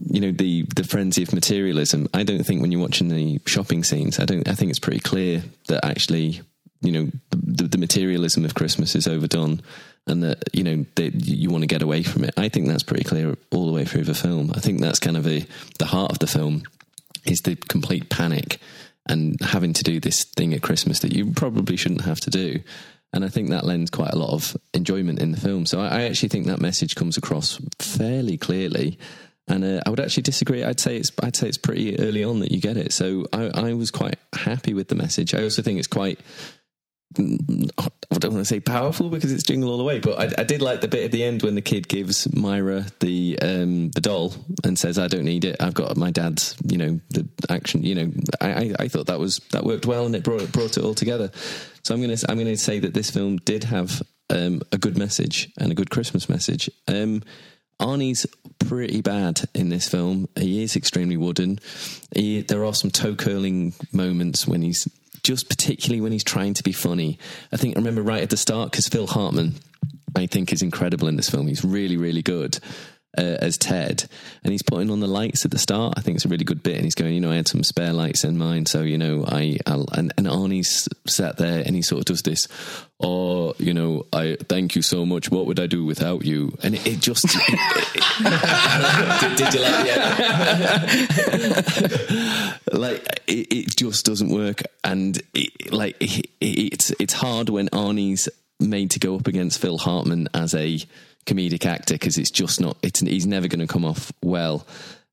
you 0.00 0.20
know 0.20 0.32
the 0.32 0.62
the 0.74 0.84
frenzy 0.84 1.22
of 1.22 1.32
materialism, 1.32 2.08
I 2.14 2.22
don't 2.22 2.44
think 2.44 2.62
when 2.62 2.72
you're 2.72 2.80
watching 2.80 3.08
the 3.08 3.40
shopping 3.46 3.84
scenes, 3.84 4.18
I 4.18 4.24
don't. 4.24 4.48
I 4.48 4.54
think 4.54 4.70
it's 4.70 4.78
pretty 4.78 5.00
clear 5.00 5.42
that 5.68 5.84
actually 5.84 6.40
you 6.80 6.92
know 6.92 7.10
the, 7.30 7.64
the 7.64 7.78
materialism 7.78 8.44
of 8.44 8.54
Christmas 8.54 8.94
is 8.94 9.06
overdone, 9.06 9.62
and 10.06 10.22
that 10.22 10.42
you 10.52 10.64
know 10.64 10.84
you 10.96 11.50
want 11.50 11.62
to 11.62 11.68
get 11.68 11.82
away 11.82 12.02
from 12.02 12.24
it. 12.24 12.34
I 12.36 12.48
think 12.48 12.68
that's 12.68 12.82
pretty 12.82 13.04
clear 13.04 13.36
all 13.50 13.66
the 13.66 13.72
way 13.72 13.84
through 13.84 14.04
the 14.04 14.14
film. 14.14 14.52
I 14.54 14.60
think 14.60 14.80
that's 14.80 14.98
kind 14.98 15.16
of 15.16 15.26
a, 15.26 15.46
the 15.78 15.86
heart 15.86 16.10
of 16.10 16.18
the 16.18 16.26
film 16.26 16.62
is 17.24 17.42
the 17.42 17.56
complete 17.56 18.08
panic 18.10 18.58
and 19.06 19.40
having 19.40 19.72
to 19.74 19.84
do 19.84 20.00
this 20.00 20.24
thing 20.24 20.54
at 20.54 20.62
Christmas 20.62 21.00
that 21.00 21.12
you 21.12 21.32
probably 21.32 21.76
shouldn't 21.76 22.02
have 22.02 22.20
to 22.20 22.30
do. 22.30 22.60
And 23.12 23.24
I 23.24 23.28
think 23.28 23.50
that 23.50 23.64
lends 23.64 23.90
quite 23.90 24.12
a 24.12 24.18
lot 24.18 24.32
of 24.32 24.56
enjoyment 24.72 25.18
in 25.18 25.32
the 25.32 25.40
film. 25.40 25.66
So 25.66 25.80
I, 25.80 25.88
I 25.88 26.02
actually 26.02 26.30
think 26.30 26.46
that 26.46 26.60
message 26.60 26.94
comes 26.94 27.16
across 27.16 27.60
fairly 27.78 28.38
clearly. 28.38 28.98
And 29.48 29.64
uh, 29.64 29.80
I 29.84 29.90
would 29.90 30.00
actually 30.00 30.22
disagree. 30.22 30.62
I'd 30.62 30.80
say 30.80 30.96
it's 30.96 31.10
I'd 31.22 31.36
say 31.36 31.48
it's 31.48 31.58
pretty 31.58 31.98
early 31.98 32.22
on 32.22 32.40
that 32.40 32.52
you 32.52 32.60
get 32.60 32.76
it. 32.76 32.92
So 32.92 33.26
I, 33.32 33.50
I 33.54 33.72
was 33.74 33.90
quite 33.90 34.16
happy 34.32 34.72
with 34.72 34.88
the 34.88 34.94
message. 34.94 35.34
I 35.34 35.42
also 35.42 35.62
think 35.62 35.78
it's 35.78 35.88
quite 35.88 36.20
I 37.18 38.18
don't 38.18 38.32
want 38.32 38.42
to 38.42 38.44
say 38.44 38.60
powerful 38.60 39.10
because 39.10 39.32
it's 39.32 39.42
jingle 39.42 39.70
all 39.70 39.78
the 39.78 39.84
way, 39.84 39.98
but 39.98 40.18
I, 40.18 40.42
I 40.42 40.44
did 40.44 40.62
like 40.62 40.80
the 40.80 40.88
bit 40.88 41.04
at 41.04 41.12
the 41.12 41.22
end 41.22 41.42
when 41.42 41.54
the 41.54 41.60
kid 41.60 41.88
gives 41.88 42.32
Myron 42.32 42.86
the 43.00 43.38
um, 43.40 43.90
the 43.90 44.00
doll 44.00 44.34
and 44.64 44.78
says, 44.78 44.98
"I 44.98 45.08
don't 45.08 45.24
need 45.24 45.44
it. 45.44 45.56
I've 45.60 45.74
got 45.74 45.96
my 45.96 46.10
dad's." 46.10 46.56
You 46.66 46.78
know, 46.78 47.00
the 47.10 47.28
action. 47.48 47.82
You 47.82 47.94
know, 47.94 48.12
I, 48.40 48.74
I, 48.78 48.88
thought 48.88 49.06
that 49.06 49.18
was 49.18 49.38
that 49.50 49.64
worked 49.64 49.86
well 49.86 50.06
and 50.06 50.14
it 50.14 50.24
brought 50.24 50.50
brought 50.52 50.76
it 50.76 50.84
all 50.84 50.94
together. 50.94 51.30
So 51.84 51.94
I'm 51.94 52.00
gonna 52.00 52.16
I'm 52.28 52.38
gonna 52.38 52.56
say 52.56 52.78
that 52.78 52.94
this 52.94 53.10
film 53.10 53.36
did 53.38 53.64
have 53.64 54.02
um, 54.30 54.62
a 54.72 54.78
good 54.78 54.96
message 54.96 55.50
and 55.58 55.70
a 55.70 55.74
good 55.74 55.90
Christmas 55.90 56.28
message. 56.28 56.70
Um, 56.88 57.22
Arnie's 57.82 58.26
pretty 58.58 59.00
bad 59.00 59.40
in 59.54 59.68
this 59.68 59.88
film. 59.88 60.28
He 60.36 60.62
is 60.62 60.76
extremely 60.76 61.16
wooden. 61.16 61.58
He, 62.14 62.42
there 62.42 62.64
are 62.64 62.74
some 62.74 62.90
toe 62.90 63.14
curling 63.14 63.74
moments 63.92 64.46
when 64.46 64.62
he's 64.62 64.88
just 65.22 65.48
particularly 65.48 66.00
when 66.00 66.12
he's 66.12 66.24
trying 66.24 66.54
to 66.54 66.62
be 66.62 66.72
funny. 66.72 67.18
I 67.52 67.56
think 67.56 67.76
I 67.76 67.80
remember 67.80 68.02
right 68.02 68.22
at 68.22 68.30
the 68.30 68.36
start 68.36 68.70
because 68.70 68.88
Phil 68.88 69.06
Hartman, 69.06 69.54
I 70.16 70.26
think, 70.26 70.52
is 70.52 70.62
incredible 70.62 71.08
in 71.08 71.16
this 71.16 71.30
film. 71.30 71.46
He's 71.48 71.64
really, 71.64 71.96
really 71.96 72.22
good. 72.22 72.58
Uh, 73.18 73.38
as 73.40 73.58
Ted, 73.58 74.04
and 74.42 74.52
he's 74.52 74.62
putting 74.62 74.90
on 74.90 75.00
the 75.00 75.06
lights 75.06 75.44
at 75.44 75.50
the 75.50 75.58
start. 75.58 75.94
I 75.96 76.00
think 76.00 76.16
it's 76.16 76.24
a 76.24 76.28
really 76.28 76.44
good 76.44 76.62
bit, 76.62 76.76
and 76.76 76.84
he's 76.84 76.94
going, 76.94 77.14
you 77.14 77.20
know, 77.20 77.30
I 77.30 77.36
had 77.36 77.48
some 77.48 77.62
spare 77.62 77.92
lights 77.92 78.24
in 78.24 78.38
mine, 78.38 78.66
so 78.66 78.82
you 78.82 78.98
know, 78.98 79.24
I 79.26 79.58
I'll, 79.66 79.86
and, 79.92 80.12
and 80.16 80.26
Arnie's 80.26 80.88
sat 81.06 81.36
there, 81.36 81.62
and 81.64 81.76
he 81.76 81.82
sort 81.82 82.00
of 82.00 82.04
does 82.06 82.22
this, 82.22 82.48
oh, 83.00 83.54
you 83.58 83.74
know, 83.74 84.06
I 84.12 84.36
thank 84.48 84.76
you 84.76 84.82
so 84.82 85.04
much. 85.04 85.30
What 85.30 85.46
would 85.46 85.60
I 85.60 85.66
do 85.66 85.84
without 85.84 86.24
you? 86.24 86.56
And 86.62 86.74
it, 86.74 86.86
it 86.86 87.00
just 87.00 87.22
did, 89.20 89.36
did 89.36 89.54
you 89.54 89.60
like 89.60 89.86
yeah, 89.86 90.88
like 92.72 93.06
it, 93.26 93.52
it 93.52 93.76
just 93.76 94.06
doesn't 94.06 94.30
work, 94.30 94.62
and 94.84 95.20
it, 95.34 95.72
like 95.72 95.96
it, 96.00 96.30
it's 96.40 96.90
it's 96.92 97.14
hard 97.14 97.48
when 97.50 97.68
Arnie's 97.70 98.28
made 98.58 98.92
to 98.92 98.98
go 98.98 99.16
up 99.16 99.26
against 99.26 99.60
Phil 99.60 99.78
Hartman 99.78 100.28
as 100.34 100.54
a 100.54 100.78
comedic 101.26 101.66
actor 101.66 101.94
because 101.94 102.18
it's 102.18 102.30
just 102.30 102.60
not. 102.60 102.76
It's 102.82 103.00
he's 103.00 103.26
never 103.26 103.48
going 103.48 103.60
to 103.60 103.66
come 103.66 103.84
off 103.84 104.12
well. 104.22 104.66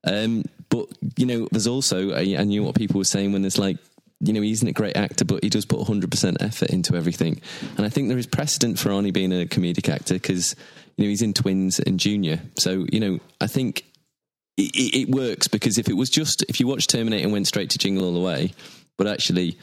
Um, 0.03 0.45
but 0.69 0.87
you 1.17 1.25
know, 1.25 1.47
there's 1.51 1.67
also 1.67 2.11
I, 2.11 2.35
I 2.37 2.43
knew 2.43 2.63
what 2.63 2.75
people 2.75 2.97
were 2.97 3.05
saying 3.05 3.33
when 3.33 3.41
there's 3.41 3.57
like. 3.59 3.77
You 4.21 4.33
know, 4.33 4.41
he 4.41 4.51
isn't 4.51 4.67
a 4.67 4.73
great 4.73 4.97
actor, 4.97 5.23
but 5.23 5.45
he 5.45 5.49
does 5.49 5.63
put 5.63 5.79
100% 5.79 6.41
effort 6.41 6.71
into 6.71 6.93
everything. 6.97 7.39
And 7.77 7.85
I 7.85 7.89
think 7.89 8.09
there 8.09 8.17
is 8.17 8.27
precedent 8.27 8.77
for 8.77 8.89
Arnie 8.89 9.13
being 9.13 9.31
a 9.31 9.45
comedic 9.45 9.87
actor 9.87 10.15
because, 10.15 10.57
you 10.97 11.05
know, 11.05 11.09
he's 11.09 11.21
in 11.21 11.33
Twins 11.33 11.79
and 11.79 11.97
Junior. 11.97 12.41
So, 12.57 12.85
you 12.91 12.99
know, 12.99 13.19
I 13.39 13.47
think 13.47 13.85
it, 14.57 14.93
it, 14.93 15.09
works 15.09 15.47
because 15.47 15.77
if 15.77 15.87
it 15.87 15.93
was 15.93 16.09
just, 16.09 16.43
if 16.49 16.59
you 16.59 16.67
watch 16.67 16.87
Terminator 16.87 17.23
and 17.23 17.31
went 17.31 17.47
straight 17.47 17.69
to 17.69 17.77
Jingle 17.77 18.03
All 18.03 18.13
the 18.13 18.19
Way, 18.19 18.51
but 18.97 19.07
actually 19.07 19.57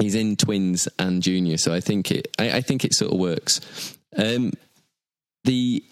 he's 0.00 0.14
in 0.14 0.36
Twins 0.36 0.88
and 0.98 1.20
Junior. 1.20 1.56
So 1.56 1.74
I 1.74 1.80
think 1.80 2.12
it, 2.12 2.28
I, 2.38 2.58
I 2.58 2.60
think 2.60 2.84
it 2.84 2.94
sort 2.94 3.12
of 3.12 3.18
works. 3.18 3.60
Um, 4.16 4.52
the 5.44 5.84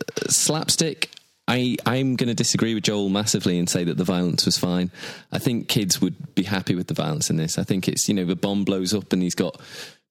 uh, 0.00 0.28
slapstick 0.28 1.10
I, 1.50 1.76
I'm 1.84 2.14
going 2.14 2.28
to 2.28 2.34
disagree 2.34 2.74
with 2.74 2.84
Joel 2.84 3.08
massively 3.08 3.58
and 3.58 3.68
say 3.68 3.82
that 3.82 3.96
the 3.96 4.04
violence 4.04 4.46
was 4.46 4.56
fine. 4.56 4.92
I 5.32 5.40
think 5.40 5.66
kids 5.66 6.00
would 6.00 6.36
be 6.36 6.44
happy 6.44 6.76
with 6.76 6.86
the 6.86 6.94
violence 6.94 7.28
in 7.28 7.38
this. 7.38 7.58
I 7.58 7.64
think 7.64 7.88
it's, 7.88 8.08
you 8.08 8.14
know, 8.14 8.24
the 8.24 8.36
bomb 8.36 8.64
blows 8.64 8.94
up 8.94 9.12
and 9.12 9.20
he's 9.20 9.34
got 9.34 9.60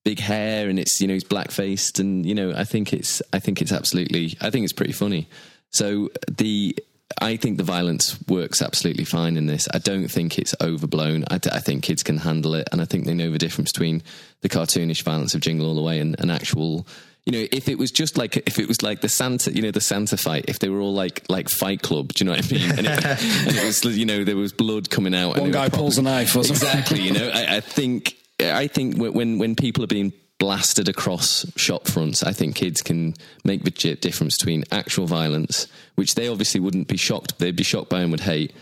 big 0.03 0.19
hair 0.19 0.67
and 0.67 0.77
it's, 0.77 0.99
you 0.99 1.07
know, 1.07 1.13
he's 1.13 1.23
black 1.23 1.51
faced 1.51 1.97
and, 1.97 2.25
you 2.25 2.35
know, 2.35 2.51
I 2.53 2.65
think 2.65 2.91
it's, 2.91 3.21
I 3.31 3.39
think 3.39 3.61
it's 3.61 3.71
absolutely, 3.71 4.35
I 4.41 4.49
think 4.49 4.65
it's 4.65 4.73
pretty 4.73 4.91
funny. 4.91 5.29
So 5.69 6.09
the, 6.29 6.77
I 7.21 7.37
think 7.37 7.55
the 7.57 7.63
violence 7.63 8.19
works 8.27 8.61
absolutely 8.61 9.05
fine 9.05 9.37
in 9.37 9.45
this. 9.45 9.69
I 9.73 9.77
don't 9.77 10.09
think 10.09 10.39
it's 10.39 10.53
overblown. 10.59 11.23
I, 11.31 11.39
I 11.53 11.59
think 11.59 11.83
kids 11.83 12.03
can 12.03 12.17
handle 12.17 12.53
it. 12.53 12.67
And 12.73 12.81
I 12.81 12.85
think 12.85 13.05
they 13.05 13.13
know 13.13 13.31
the 13.31 13.37
difference 13.37 13.71
between 13.71 14.03
the 14.41 14.49
cartoonish 14.49 15.03
violence 15.03 15.33
of 15.35 15.41
Jingle 15.41 15.67
All 15.67 15.75
the 15.75 15.81
Way 15.81 15.99
and 15.99 16.19
an 16.19 16.29
actual, 16.29 16.85
you 17.29 17.39
know, 17.39 17.47
if 17.51 17.69
it 17.69 17.77
was 17.77 17.91
just 17.91 18.17
like 18.17 18.37
if 18.37 18.57
it 18.57 18.67
was 18.67 18.81
like 18.81 19.01
the 19.01 19.09
Santa, 19.09 19.53
you 19.53 19.61
know, 19.61 19.69
the 19.69 19.81
Santa 19.81 20.17
fight, 20.17 20.45
if 20.47 20.57
they 20.57 20.67
were 20.67 20.79
all 20.79 20.95
like 20.95 21.23
like 21.29 21.47
Fight 21.47 21.83
Club, 21.83 22.11
do 22.13 22.23
you 22.23 22.31
know 22.31 22.35
what 22.35 22.51
I 22.51 22.55
mean? 22.55 22.71
And 22.71 22.87
it, 22.87 23.03
and 23.47 23.55
it 23.55 23.63
was, 23.63 23.85
you 23.85 24.05
know, 24.05 24.23
there 24.23 24.35
was 24.35 24.51
blood 24.51 24.89
coming 24.89 25.13
out. 25.13 25.37
One 25.37 25.51
guy 25.51 25.69
pulls 25.69 25.99
a 25.99 26.01
knife, 26.01 26.35
exactly. 26.35 27.01
You 27.01 27.13
know, 27.13 27.29
I, 27.31 27.57
I 27.57 27.59
think 27.59 28.17
I 28.39 28.65
think 28.65 28.97
when 28.97 29.37
when 29.37 29.55
people 29.55 29.83
are 29.83 29.87
being 29.87 30.11
blasted 30.39 30.89
across 30.89 31.45
shop 31.55 31.87
fronts, 31.87 32.23
I 32.23 32.31
think 32.31 32.55
kids 32.55 32.81
can 32.81 33.13
make 33.43 33.63
the 33.63 33.95
difference 33.95 34.39
between 34.39 34.63
actual 34.71 35.05
violence, 35.05 35.67
which 35.95 36.15
they 36.15 36.29
obviously 36.29 36.59
wouldn't 36.59 36.87
be 36.87 36.97
shocked, 36.97 37.37
they'd 37.37 37.55
be 37.55 37.63
shocked 37.63 37.91
by 37.91 38.01
and 38.01 38.09
would 38.09 38.21
hate, 38.21 38.53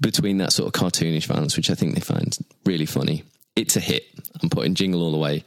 between 0.00 0.38
that 0.38 0.52
sort 0.52 0.74
of 0.74 0.80
cartoonish 0.80 1.26
violence, 1.26 1.54
which 1.54 1.68
I 1.68 1.74
think 1.74 1.94
they 1.94 2.00
find 2.00 2.34
really 2.64 2.86
funny. 2.86 3.24
It's 3.56 3.76
a 3.76 3.80
hit. 3.80 4.04
I'm 4.40 4.48
putting 4.48 4.74
Jingle 4.74 5.02
All 5.02 5.12
the 5.12 5.18
Way 5.18 5.44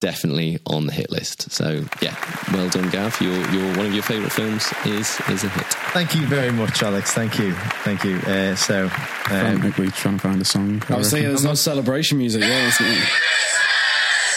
definitely 0.00 0.58
on 0.66 0.86
the 0.86 0.92
hit 0.92 1.10
list. 1.10 1.50
So 1.50 1.84
yeah, 2.00 2.16
well 2.52 2.68
done, 2.68 2.90
Gav. 2.90 3.20
Your 3.20 3.34
your 3.50 3.76
one 3.76 3.86
of 3.86 3.94
your 3.94 4.02
favourite 4.02 4.32
films 4.32 4.72
is 4.84 5.20
is 5.28 5.44
a 5.44 5.48
hit. 5.48 5.66
Thank 5.92 6.14
you 6.14 6.26
very 6.26 6.52
much, 6.52 6.82
Alex. 6.82 7.12
Thank 7.12 7.38
you, 7.38 7.52
thank 7.84 8.04
you. 8.04 8.16
Uh, 8.18 8.54
so, 8.54 8.90
um, 9.30 9.62
we're 9.78 9.90
trying 9.90 10.16
to 10.16 10.18
find 10.18 10.40
a 10.40 10.44
song. 10.44 10.82
I 10.88 10.96
was 10.96 11.10
thinking 11.10 11.28
there's 11.28 11.44
no 11.44 11.54
celebration 11.54 12.18
music. 12.18 12.42
Yeah, 12.42 12.70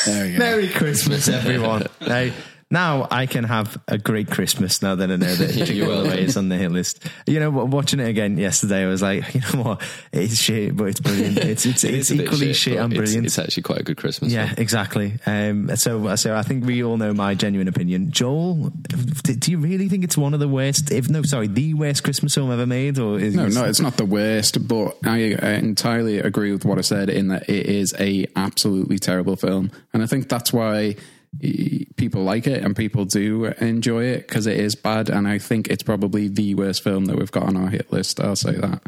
there 0.06 0.24
we 0.26 0.34
go. 0.34 0.40
Merry 0.40 0.70
Christmas, 0.70 1.28
everyone. 1.28 1.86
hey, 2.00 2.34
now 2.72 3.08
I 3.12 3.26
can 3.26 3.44
have 3.44 3.78
a 3.88 3.98
great 3.98 4.32
Christmas 4.32 4.82
now 4.82 4.96
that 4.96 5.12
I 5.12 5.18
know 5.18 5.36
that 5.36 5.66
Jingle 5.66 5.92
All 5.98 6.04
the 6.04 6.10
Way 6.10 6.24
is 6.24 6.38
on 6.38 6.50
the 6.50 6.56
hit 6.56 6.72
list. 6.72 7.04
You 7.28 7.40
know, 7.40 7.50
watching 7.50 8.00
it 8.00 8.08
again 8.08 8.38
yesterday, 8.38 8.84
I 8.84 8.88
was 8.88 9.02
like, 9.02 9.34
you 9.36 9.42
know 9.42 9.64
what, 9.64 9.82
it's 10.14 10.38
shit, 10.38 10.76
but 10.76 10.86
it's 10.86 11.00
brilliant. 11.00 11.40
It's 11.52 11.66
it's, 11.66 11.84
it 11.84 11.94
it's 11.96 12.12
equally 12.12 12.48
shit, 12.48 12.56
shit 12.56 12.78
and 12.78 12.94
brilliant. 12.94 13.26
It's, 13.26 13.38
it's, 13.38 13.46
actually 13.46 13.64
quite 13.64 13.80
a 13.80 13.84
good 13.84 13.98
Christmas. 13.98 14.32
Yeah, 14.32 14.46
film. 14.46 14.56
exactly. 14.60 15.14
Um, 15.26 15.76
so 15.76 16.16
so 16.16 16.36
I 16.36 16.44
think 16.44 16.66
we 16.66 16.84
all 16.84 16.98
know 16.98 17.14
my 17.14 17.36
genuine 17.36 17.68
opinion. 17.68 18.12
Joel, 18.12 18.70
do 18.70 19.52
you 19.52 19.58
really 19.58 19.90
think 19.90 20.04
it's 20.06 20.18
one 20.18 20.34
of 20.34 20.40
the 20.40 20.48
worst? 20.48 20.92
If 20.92 21.10
no, 21.10 21.24
sorry, 21.24 21.48
the 21.48 21.74
worst 21.74 22.04
Christmas 22.04 22.36
film 22.36 22.52
ever 22.52 22.66
made? 22.66 23.00
Or 23.00 23.20
is 23.20 23.36
no, 23.36 23.48
no, 23.48 23.66
it's 23.66 23.82
not 23.82 23.98
the 23.98 24.06
worst. 24.06 24.66
But 24.66 24.98
I, 25.04 25.36
I 25.42 25.52
entirely 25.56 26.20
agree 26.20 26.54
with 26.54 26.64
what 26.64 26.78
I 26.78 26.82
said 26.82 27.10
in 27.10 27.28
that 27.30 27.50
it 27.50 27.66
is 27.66 27.94
a 28.00 28.28
absolutely 28.36 29.00
terrible 29.00 29.36
film, 29.36 29.72
and 29.94 30.02
I 30.02 30.06
think 30.06 30.30
that's 30.30 30.54
why 30.54 30.96
people 31.40 32.24
like 32.24 32.46
it 32.48 32.64
and 32.64 32.76
people 32.76 33.06
do 33.06 33.46
enjoy 33.46 34.04
it 34.04 34.28
because 34.28 34.48
it 34.48 34.60
is 34.60 34.76
bad. 34.76 35.10
And 35.10 35.28
I 35.28 35.38
think 35.38 35.68
it's 35.68 35.84
probably 35.84 36.28
the 36.28 36.56
worst 36.56 36.84
film 36.84 37.06
that 37.06 37.18
we've 37.18 37.32
got 37.32 37.44
on 37.44 37.56
our 37.56 37.70
hit 37.70 37.92
list. 37.92 38.20
I'll 38.20 38.36
say 38.36 38.56
that. 38.56 38.82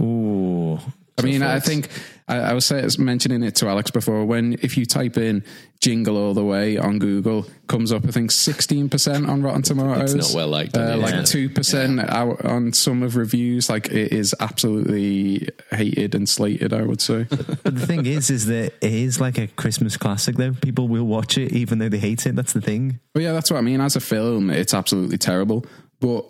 Ooh. 0.00 0.78
I 1.18 1.22
mean, 1.22 1.42
I 1.42 1.60
think 1.60 1.88
I, 2.28 2.36
I 2.36 2.52
was 2.52 2.98
mentioning 2.98 3.42
it 3.42 3.56
to 3.56 3.68
Alex 3.68 3.90
before. 3.90 4.24
When 4.24 4.54
if 4.62 4.76
you 4.76 4.84
type 4.84 5.16
in 5.16 5.42
"Jingle 5.80 6.16
All 6.16 6.34
the 6.34 6.44
Way" 6.44 6.76
on 6.76 6.98
Google, 6.98 7.46
comes 7.66 7.92
up 7.92 8.04
I 8.06 8.10
think 8.10 8.30
sixteen 8.30 8.88
percent 8.88 9.28
on 9.28 9.42
Rotten 9.42 9.62
Tomatoes. 9.62 10.14
It's 10.14 10.34
not 10.34 10.36
well 10.36 10.48
liked. 10.48 10.76
Uh, 10.76 10.96
like 10.98 11.24
two 11.24 11.48
percent 11.48 12.00
out 12.00 12.44
on 12.44 12.72
some 12.72 13.02
of 13.02 13.16
reviews. 13.16 13.70
Like 13.70 13.88
it 13.88 14.12
is 14.12 14.34
absolutely 14.40 15.48
hated 15.70 16.14
and 16.14 16.28
slated. 16.28 16.72
I 16.72 16.82
would 16.82 17.00
say. 17.00 17.24
but 17.30 17.74
the 17.74 17.86
thing 17.86 18.06
is, 18.06 18.30
is 18.30 18.46
that 18.46 18.74
it 18.80 18.92
is 18.92 19.20
like 19.20 19.38
a 19.38 19.46
Christmas 19.46 19.96
classic. 19.96 20.36
Though 20.36 20.52
people 20.52 20.88
will 20.88 21.06
watch 21.06 21.38
it 21.38 21.52
even 21.52 21.78
though 21.78 21.88
they 21.88 21.98
hate 21.98 22.26
it. 22.26 22.36
That's 22.36 22.52
the 22.52 22.60
thing. 22.60 23.00
Well, 23.14 23.24
yeah, 23.24 23.32
that's 23.32 23.50
what 23.50 23.58
I 23.58 23.62
mean. 23.62 23.80
As 23.80 23.96
a 23.96 24.00
film, 24.00 24.50
it's 24.50 24.74
absolutely 24.74 25.18
terrible. 25.18 25.64
But 26.00 26.26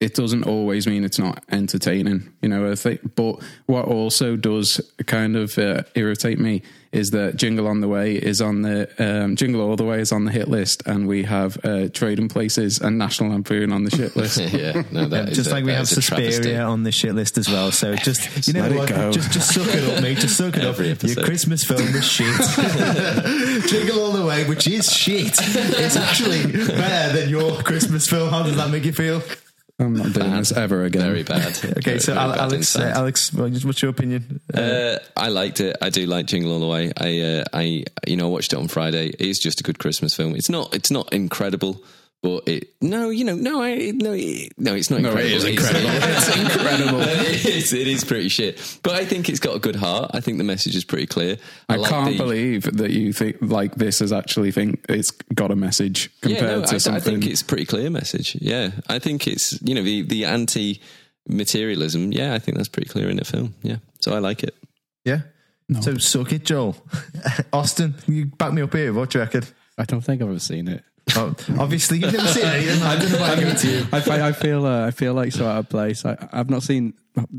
it 0.00 0.14
doesn't 0.14 0.44
always 0.44 0.86
mean 0.86 1.04
it's 1.04 1.18
not 1.18 1.42
entertaining, 1.50 2.32
you 2.42 2.48
know. 2.48 2.70
I 2.70 2.74
think, 2.74 3.14
but 3.14 3.40
what 3.66 3.86
also 3.86 4.36
does 4.36 4.80
kind 5.06 5.36
of 5.36 5.56
uh, 5.56 5.84
irritate 5.94 6.38
me 6.38 6.62
is 6.92 7.10
that 7.10 7.36
Jingle 7.36 7.66
on 7.66 7.80
the 7.80 7.88
Way 7.88 8.14
is 8.14 8.40
on 8.40 8.62
the 8.62 8.88
um, 8.98 9.34
Jingle 9.36 9.60
All 9.60 9.76
the 9.76 9.84
Way 9.84 10.00
is 10.00 10.12
on 10.12 10.24
the 10.26 10.32
hit 10.32 10.48
list, 10.48 10.82
and 10.86 11.08
we 11.08 11.22
have 11.24 11.58
uh, 11.64 11.88
Trading 11.88 12.28
Places 12.28 12.80
and 12.80 12.98
National 12.98 13.30
Lampoon 13.30 13.72
on 13.72 13.84
the 13.84 13.90
shit 13.90 14.14
list. 14.16 14.38
yeah, 14.38 14.82
no, 14.90 15.06
that 15.06 15.32
just 15.32 15.50
a, 15.50 15.54
like 15.54 15.64
we 15.64 15.72
have 15.72 15.88
Suspiria 15.88 16.62
on 16.64 16.82
the 16.82 16.92
shit 16.92 17.14
list 17.14 17.38
as 17.38 17.48
well. 17.48 17.72
So 17.72 17.94
just 17.94 18.46
you 18.48 18.52
know 18.52 18.68
what, 18.72 18.88
just 19.12 19.32
just 19.32 19.54
suck 19.54 19.68
it 19.68 19.84
up, 19.90 20.02
mate. 20.02 20.18
Just 20.18 20.36
suck 20.36 20.56
it 20.56 20.64
Every 20.64 20.90
up. 20.90 20.98
Episode. 20.98 21.16
Your 21.16 21.24
Christmas 21.24 21.64
film 21.64 21.80
is 21.80 22.04
shit. 22.04 22.26
Jingle 23.70 24.02
All 24.02 24.12
the 24.12 24.24
Way, 24.26 24.44
which 24.44 24.66
is 24.66 24.92
shit, 24.92 25.40
is 25.40 25.96
actually 25.96 26.46
better 26.52 27.20
than 27.20 27.28
your 27.28 27.62
Christmas 27.62 28.08
film. 28.08 28.30
How 28.30 28.42
does 28.42 28.56
that 28.56 28.70
make 28.70 28.84
you 28.84 28.92
feel? 28.92 29.22
I'm 29.78 29.94
not 29.94 30.12
doing 30.12 30.30
bad. 30.30 30.40
this 30.40 30.52
ever 30.52 30.84
again. 30.84 31.02
Very 31.02 31.24
bad. 31.24 31.46
okay, 31.64 31.80
very, 31.80 32.00
so 32.00 32.14
very 32.14 32.38
Alex, 32.38 32.76
uh, 32.76 32.92
Alex, 32.94 33.32
what's 33.32 33.82
your 33.82 33.90
opinion? 33.90 34.40
Uh, 34.52 34.98
I 35.16 35.28
liked 35.28 35.60
it. 35.60 35.76
I 35.82 35.90
do 35.90 36.06
like 36.06 36.26
Jingle 36.26 36.52
All 36.52 36.60
the 36.60 36.66
Way. 36.66 36.92
I, 36.96 37.20
uh, 37.20 37.44
I, 37.52 37.84
you 38.06 38.16
know, 38.16 38.26
I 38.26 38.30
watched 38.30 38.52
it 38.52 38.56
on 38.56 38.68
Friday. 38.68 39.08
It's 39.18 39.40
just 39.40 39.60
a 39.60 39.64
good 39.64 39.80
Christmas 39.80 40.14
film. 40.14 40.36
It's 40.36 40.48
not, 40.48 40.74
it's 40.74 40.92
not 40.92 41.12
incredible. 41.12 41.82
But 42.24 42.48
it 42.48 42.68
no, 42.80 43.10
you 43.10 43.22
know, 43.22 43.34
no, 43.34 43.62
I 43.62 43.90
no, 43.90 44.14
it, 44.14 44.54
no, 44.56 44.74
it's 44.74 44.88
not. 44.88 45.02
No, 45.02 45.10
incredible. 45.10 45.30
it 45.30 45.36
is 45.36 45.44
incredible. 45.44 45.90
it's 45.92 46.36
incredible. 46.38 47.00
it, 47.02 47.44
is, 47.44 47.72
it 47.74 47.86
is 47.86 48.02
pretty 48.02 48.30
shit. 48.30 48.78
But 48.82 48.94
I 48.94 49.04
think 49.04 49.28
it's 49.28 49.40
got 49.40 49.54
a 49.54 49.58
good 49.58 49.76
heart. 49.76 50.12
I 50.14 50.20
think 50.20 50.38
the 50.38 50.44
message 50.44 50.74
is 50.74 50.86
pretty 50.86 51.04
clear. 51.04 51.36
I, 51.68 51.74
I 51.74 51.76
like 51.76 51.90
can't 51.90 52.12
the, 52.12 52.16
believe 52.16 52.62
that 52.78 52.92
you 52.92 53.12
think 53.12 53.36
like 53.42 53.74
this 53.74 54.00
is 54.00 54.10
actually 54.10 54.52
think 54.52 54.86
it's 54.88 55.10
got 55.34 55.50
a 55.50 55.54
message 55.54 56.18
compared 56.22 56.42
yeah, 56.42 56.56
no, 56.60 56.64
to 56.64 56.74
I, 56.76 56.78
something. 56.78 56.94
I 56.94 57.04
think 57.04 57.26
it's 57.26 57.42
pretty 57.42 57.66
clear 57.66 57.90
message. 57.90 58.38
Yeah, 58.40 58.70
I 58.88 59.00
think 59.00 59.26
it's 59.26 59.60
you 59.60 59.74
know 59.74 59.82
the 59.82 60.00
the 60.00 60.24
anti 60.24 60.80
materialism. 61.28 62.10
Yeah, 62.10 62.32
I 62.32 62.38
think 62.38 62.56
that's 62.56 62.70
pretty 62.70 62.88
clear 62.88 63.10
in 63.10 63.18
the 63.18 63.26
film. 63.26 63.54
Yeah, 63.60 63.76
so 64.00 64.14
I 64.14 64.20
like 64.20 64.42
it. 64.42 64.54
Yeah. 65.04 65.20
No. 65.68 65.82
So 65.82 65.98
suck 65.98 66.32
it, 66.32 66.46
Joel. 66.46 66.74
Austin, 67.52 67.96
you 68.06 68.24
back 68.24 68.54
me 68.54 68.62
up 68.62 68.72
here. 68.72 68.94
What 68.94 69.10
do 69.10 69.18
you 69.18 69.24
reckon? 69.24 69.44
I 69.76 69.84
don't 69.84 70.00
think 70.00 70.22
I've 70.22 70.28
ever 70.30 70.38
seen 70.38 70.68
it. 70.68 70.84
Oh, 71.16 71.34
obviously, 71.58 71.98
you've 71.98 72.12
never 72.12 72.26
seen 72.28 72.44
anything. 72.44 72.82
I 72.82 72.98
don't 72.98 73.12
know 73.12 73.20
what 73.20 73.38
I 73.38 73.54
to 73.54 73.68
you. 73.68 73.86
I, 73.92 74.28
I 74.28 74.32
feel 74.32 74.64
uh, 74.64 74.86
I 74.86 74.90
feel 74.90 75.12
like 75.12 75.32
so 75.32 75.46
out 75.46 75.58
of 75.58 75.68
place. 75.68 76.04
I, 76.04 76.16
have 76.32 76.48
not 76.48 76.62
seen 76.62 76.94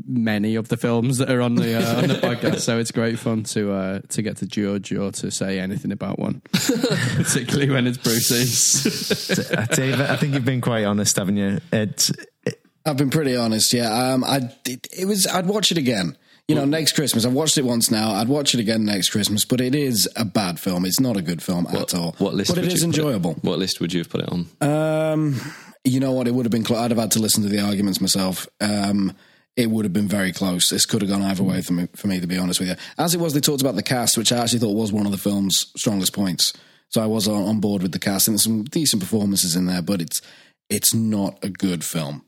many 0.06 0.54
of 0.54 0.68
the 0.68 0.76
films 0.76 1.18
that 1.18 1.30
are 1.30 1.42
on 1.42 1.56
the 1.56 1.74
uh, 1.74 2.02
on 2.02 2.08
the 2.08 2.14
podcast, 2.14 2.60
so 2.60 2.78
it's 2.78 2.92
great 2.92 3.18
fun 3.18 3.42
to 3.44 3.72
uh, 3.72 4.00
to 4.10 4.22
get 4.22 4.36
to 4.38 4.46
judge 4.46 4.92
or 4.92 5.10
to 5.12 5.30
say 5.30 5.58
anything 5.58 5.90
about 5.90 6.18
one, 6.18 6.42
particularly 6.52 7.68
when 7.68 7.86
it's 7.88 7.98
Brucey's. 7.98 9.36
Dave, 9.76 10.00
I 10.00 10.16
think 10.16 10.34
you've 10.34 10.44
been 10.44 10.60
quite 10.60 10.84
honest, 10.84 11.16
haven't 11.16 11.36
you? 11.36 11.58
It's, 11.72 12.12
it, 12.44 12.62
I've 12.84 12.96
been 12.96 13.10
pretty 13.10 13.34
honest. 13.34 13.72
Yeah, 13.72 14.12
um, 14.12 14.22
I 14.22 14.54
it, 14.64 14.86
it 14.96 15.06
was. 15.06 15.26
I'd 15.26 15.46
watch 15.46 15.72
it 15.72 15.78
again 15.78 16.16
you 16.48 16.54
know, 16.54 16.64
next 16.64 16.92
Christmas. 16.92 17.24
I've 17.24 17.32
watched 17.32 17.58
it 17.58 17.64
once 17.64 17.90
now. 17.90 18.12
I'd 18.12 18.28
watch 18.28 18.54
it 18.54 18.60
again 18.60 18.84
next 18.84 19.10
Christmas, 19.10 19.44
but 19.44 19.60
it 19.60 19.74
is 19.74 20.08
a 20.16 20.24
bad 20.24 20.60
film. 20.60 20.84
It's 20.84 21.00
not 21.00 21.16
a 21.16 21.22
good 21.22 21.42
film 21.42 21.64
what, 21.64 21.74
at 21.74 21.94
all. 21.94 22.14
What 22.18 22.34
list? 22.34 22.54
But 22.54 22.64
it 22.64 22.72
is 22.72 22.82
enjoyable. 22.84 23.32
It, 23.32 23.44
what 23.44 23.58
list 23.58 23.80
would 23.80 23.92
you 23.92 24.00
have 24.00 24.08
put 24.08 24.22
it 24.22 24.28
on? 24.28 24.46
Um, 24.60 25.40
You 25.86 26.00
know 26.00 26.12
what? 26.12 26.26
It 26.26 26.34
would 26.34 26.44
have 26.44 26.50
been. 26.50 26.64
Cl- 26.64 26.80
I'd 26.80 26.90
have 26.90 26.98
had 26.98 27.12
to 27.12 27.20
listen 27.20 27.44
to 27.44 27.48
the 27.48 27.60
arguments 27.60 28.00
myself. 28.00 28.48
Um, 28.60 29.14
it 29.56 29.70
would 29.70 29.84
have 29.84 29.92
been 29.92 30.08
very 30.08 30.32
close. 30.32 30.68
This 30.68 30.84
could 30.84 31.00
have 31.00 31.10
gone 31.10 31.22
either 31.22 31.44
way 31.44 31.62
for 31.62 31.72
me, 31.74 31.88
for 31.94 32.08
me, 32.08 32.20
to 32.20 32.26
be 32.26 32.36
honest 32.36 32.60
with 32.60 32.68
you. 32.68 32.74
As 32.98 33.14
it 33.14 33.20
was, 33.20 33.32
they 33.32 33.40
talked 33.40 33.62
about 33.62 33.76
the 33.76 33.82
cast, 33.82 34.18
which 34.18 34.32
I 34.32 34.38
actually 34.38 34.58
thought 34.58 34.74
was 34.74 34.92
one 34.92 35.06
of 35.06 35.12
the 35.12 35.18
film's 35.18 35.72
strongest 35.76 36.12
points. 36.12 36.52
So 36.88 37.02
I 37.02 37.06
was 37.06 37.26
on, 37.26 37.42
on 37.42 37.60
board 37.60 37.82
with 37.82 37.92
the 37.92 37.98
cast, 37.98 38.28
and 38.28 38.34
there's 38.34 38.42
some 38.42 38.64
decent 38.64 39.00
performances 39.00 39.54
in 39.56 39.66
there, 39.66 39.80
but 39.80 40.02
it's 40.02 40.20
it's 40.68 40.92
not 40.92 41.38
a 41.42 41.48
good 41.48 41.84
film. 41.84 42.24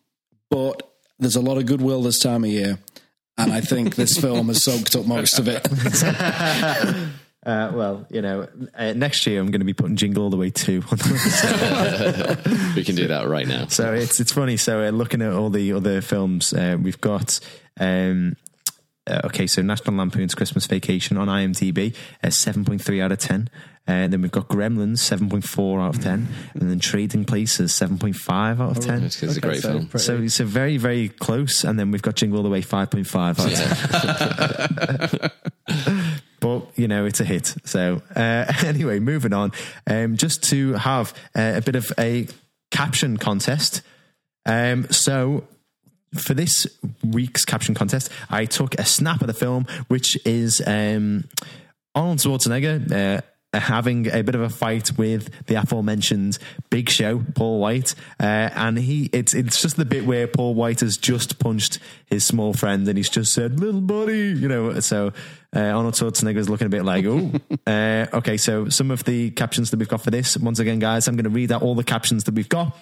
But 0.51 0.83
there's 1.19 1.37
a 1.37 1.43
lot 1.43 1.59
of 1.59 1.67
goodwill 1.67 2.03
this 2.03 2.21
time 2.21 2.45
of 2.45 2.51
year, 2.51 2.79
and 3.39 3.53
I 3.53 3.61
think 3.61 3.95
this 3.95 4.19
film 4.19 4.49
has 4.49 4.63
soaked 4.63 4.95
up 4.97 5.07
most 5.07 5.39
of 5.39 5.49
it. 5.49 5.67
Uh, 7.47 7.71
well, 7.73 8.07
you 8.11 8.21
know, 8.21 8.47
uh, 8.75 8.93
next 8.95 9.27
year 9.27 9.41
I'm 9.41 9.51
going 9.51 9.61
to 9.61 9.65
be 9.65 9.73
putting 9.73 9.97
Jingle 9.97 10.25
All 10.25 10.29
the 10.29 10.37
Way 10.37 10.51
2 10.51 10.83
on 10.91 10.99
the 10.99 12.37
list. 12.43 12.75
We 12.77 12.85
can 12.85 12.95
do 12.95 13.07
that 13.07 13.27
right 13.27 13.47
now. 13.47 13.69
So 13.69 13.95
it's 13.95 14.21
it's 14.21 14.33
funny. 14.33 14.59
So 14.59 14.85
uh, 14.85 14.91
looking 14.91 15.23
at 15.23 15.33
all 15.33 15.49
the 15.49 15.73
other 15.73 16.03
films, 16.03 16.53
uh, 16.53 16.77
we've 16.79 17.01
got. 17.01 17.41
Um, 17.81 18.37
uh, 19.09 19.21
okay, 19.27 19.47
so 19.47 19.63
National 19.63 19.97
Lampoon's 19.97 20.35
Christmas 20.35 20.67
Vacation 20.67 21.17
on 21.17 21.29
IMDb, 21.29 21.95
uh, 22.23 22.31
seven 22.31 22.65
point 22.65 22.83
three 22.83 23.01
out 23.01 23.11
of 23.13 23.19
ten. 23.19 23.49
Uh, 23.87 24.07
then 24.07 24.21
we've 24.21 24.31
got 24.31 24.49
Gremlins, 24.49 24.99
seven 24.99 25.31
point 25.31 25.45
four 25.45 25.81
out 25.81 25.97
of 25.97 26.03
ten, 26.03 26.29
and 26.53 26.71
then 26.71 26.79
Trading 26.79 27.25
Places, 27.25 27.75
seven 27.75 27.97
point 27.99 28.17
five 28.17 28.61
out 28.61 28.77
of 28.77 28.85
ten. 28.85 29.03
It's, 29.05 29.23
it's 29.23 29.37
a 29.37 29.41
great 29.41 29.63
so 29.63 29.71
film. 29.73 29.87
pretty- 29.87 30.05
So 30.05 30.17
it's 30.19 30.41
a 30.41 30.45
very 30.45 30.77
very 30.77 31.09
close, 31.09 31.65
and 31.65 31.79
then 31.79 31.91
we've 31.91 32.03
got 32.03 32.15
Jingle 32.17 32.39
All 32.39 32.43
the 32.43 32.51
Way, 32.51 32.61
five 32.61 32.91
point 32.91 33.07
five 33.07 33.39
out 33.41 33.47
of 33.51 33.55
ten. 35.19 35.31
but 36.41 36.79
you 36.79 36.87
know 36.87 37.07
it's 37.07 37.21
a 37.21 37.25
hit. 37.25 37.55
So 37.65 38.03
uh, 38.15 38.53
anyway, 38.65 38.99
moving 38.99 39.33
on. 39.33 39.53
Um, 39.87 40.17
just 40.19 40.43
to 40.51 40.75
have 40.75 41.15
uh, 41.35 41.55
a 41.57 41.61
bit 41.63 41.75
of 41.77 41.91
a 41.99 42.27
caption 42.71 43.17
contest. 43.17 43.81
Um, 44.45 44.87
so 44.91 45.45
for 46.15 46.35
this 46.35 46.67
week's 47.05 47.45
caption 47.45 47.75
contest, 47.75 48.11
I 48.31 48.45
took 48.45 48.75
a 48.79 48.85
snap 48.85 49.21
of 49.21 49.27
the 49.27 49.35
film, 49.35 49.67
which 49.89 50.19
is 50.27 50.63
um, 50.67 51.25
Arnold 51.95 52.19
Schwarzenegger. 52.19 53.19
Uh, 53.19 53.21
having 53.55 54.07
a 54.13 54.23
bit 54.23 54.35
of 54.35 54.43
a 54.43 54.49
fight 54.49 54.97
with 54.99 55.47
the 55.47 55.55
aforementioned 55.55 56.39
Big 56.71 56.91
Show, 56.91 57.25
Paul 57.35 57.61
Wight, 57.61 57.95
uh, 58.21 58.51
and 58.55 58.79
he 58.79 59.09
it's 59.13 59.35
it's 59.35 59.63
just 59.63 59.77
the 59.77 59.85
bit 59.85 60.05
where 60.05 60.27
Paul 60.27 60.55
Wight 60.55 60.81
has 60.81 60.99
just 60.99 61.39
punched 61.39 61.79
his 62.07 62.27
small 62.27 62.53
friend, 62.53 62.87
and 62.87 62.97
he's 62.97 63.09
just 63.09 63.33
said, 63.33 63.59
"Little 63.59 63.81
buddy," 63.81 64.29
you 64.29 64.49
know. 64.49 64.79
So 64.81 65.13
uh, 65.57 65.61
Arnold 65.61 65.95
is 66.01 66.49
looking 66.51 66.67
a 66.67 66.71
bit 66.71 66.85
like, 66.85 67.05
"Oh, 67.07 67.33
uh, 67.67 68.07
okay." 68.13 68.37
So 68.37 68.69
some 68.69 68.91
of 68.91 69.05
the 69.05 69.31
captions 69.31 69.71
that 69.71 69.79
we've 69.79 69.89
got 69.89 70.03
for 70.03 70.11
this, 70.11 70.37
once 70.37 70.59
again, 70.59 70.79
guys, 70.79 71.09
I'm 71.09 71.17
going 71.17 71.25
to 71.25 71.31
read 71.31 71.51
out 71.51 71.63
all 71.63 71.75
the 71.75 71.85
captions 71.85 72.25
that 72.25 72.35
we've 72.35 72.49
got 72.49 72.77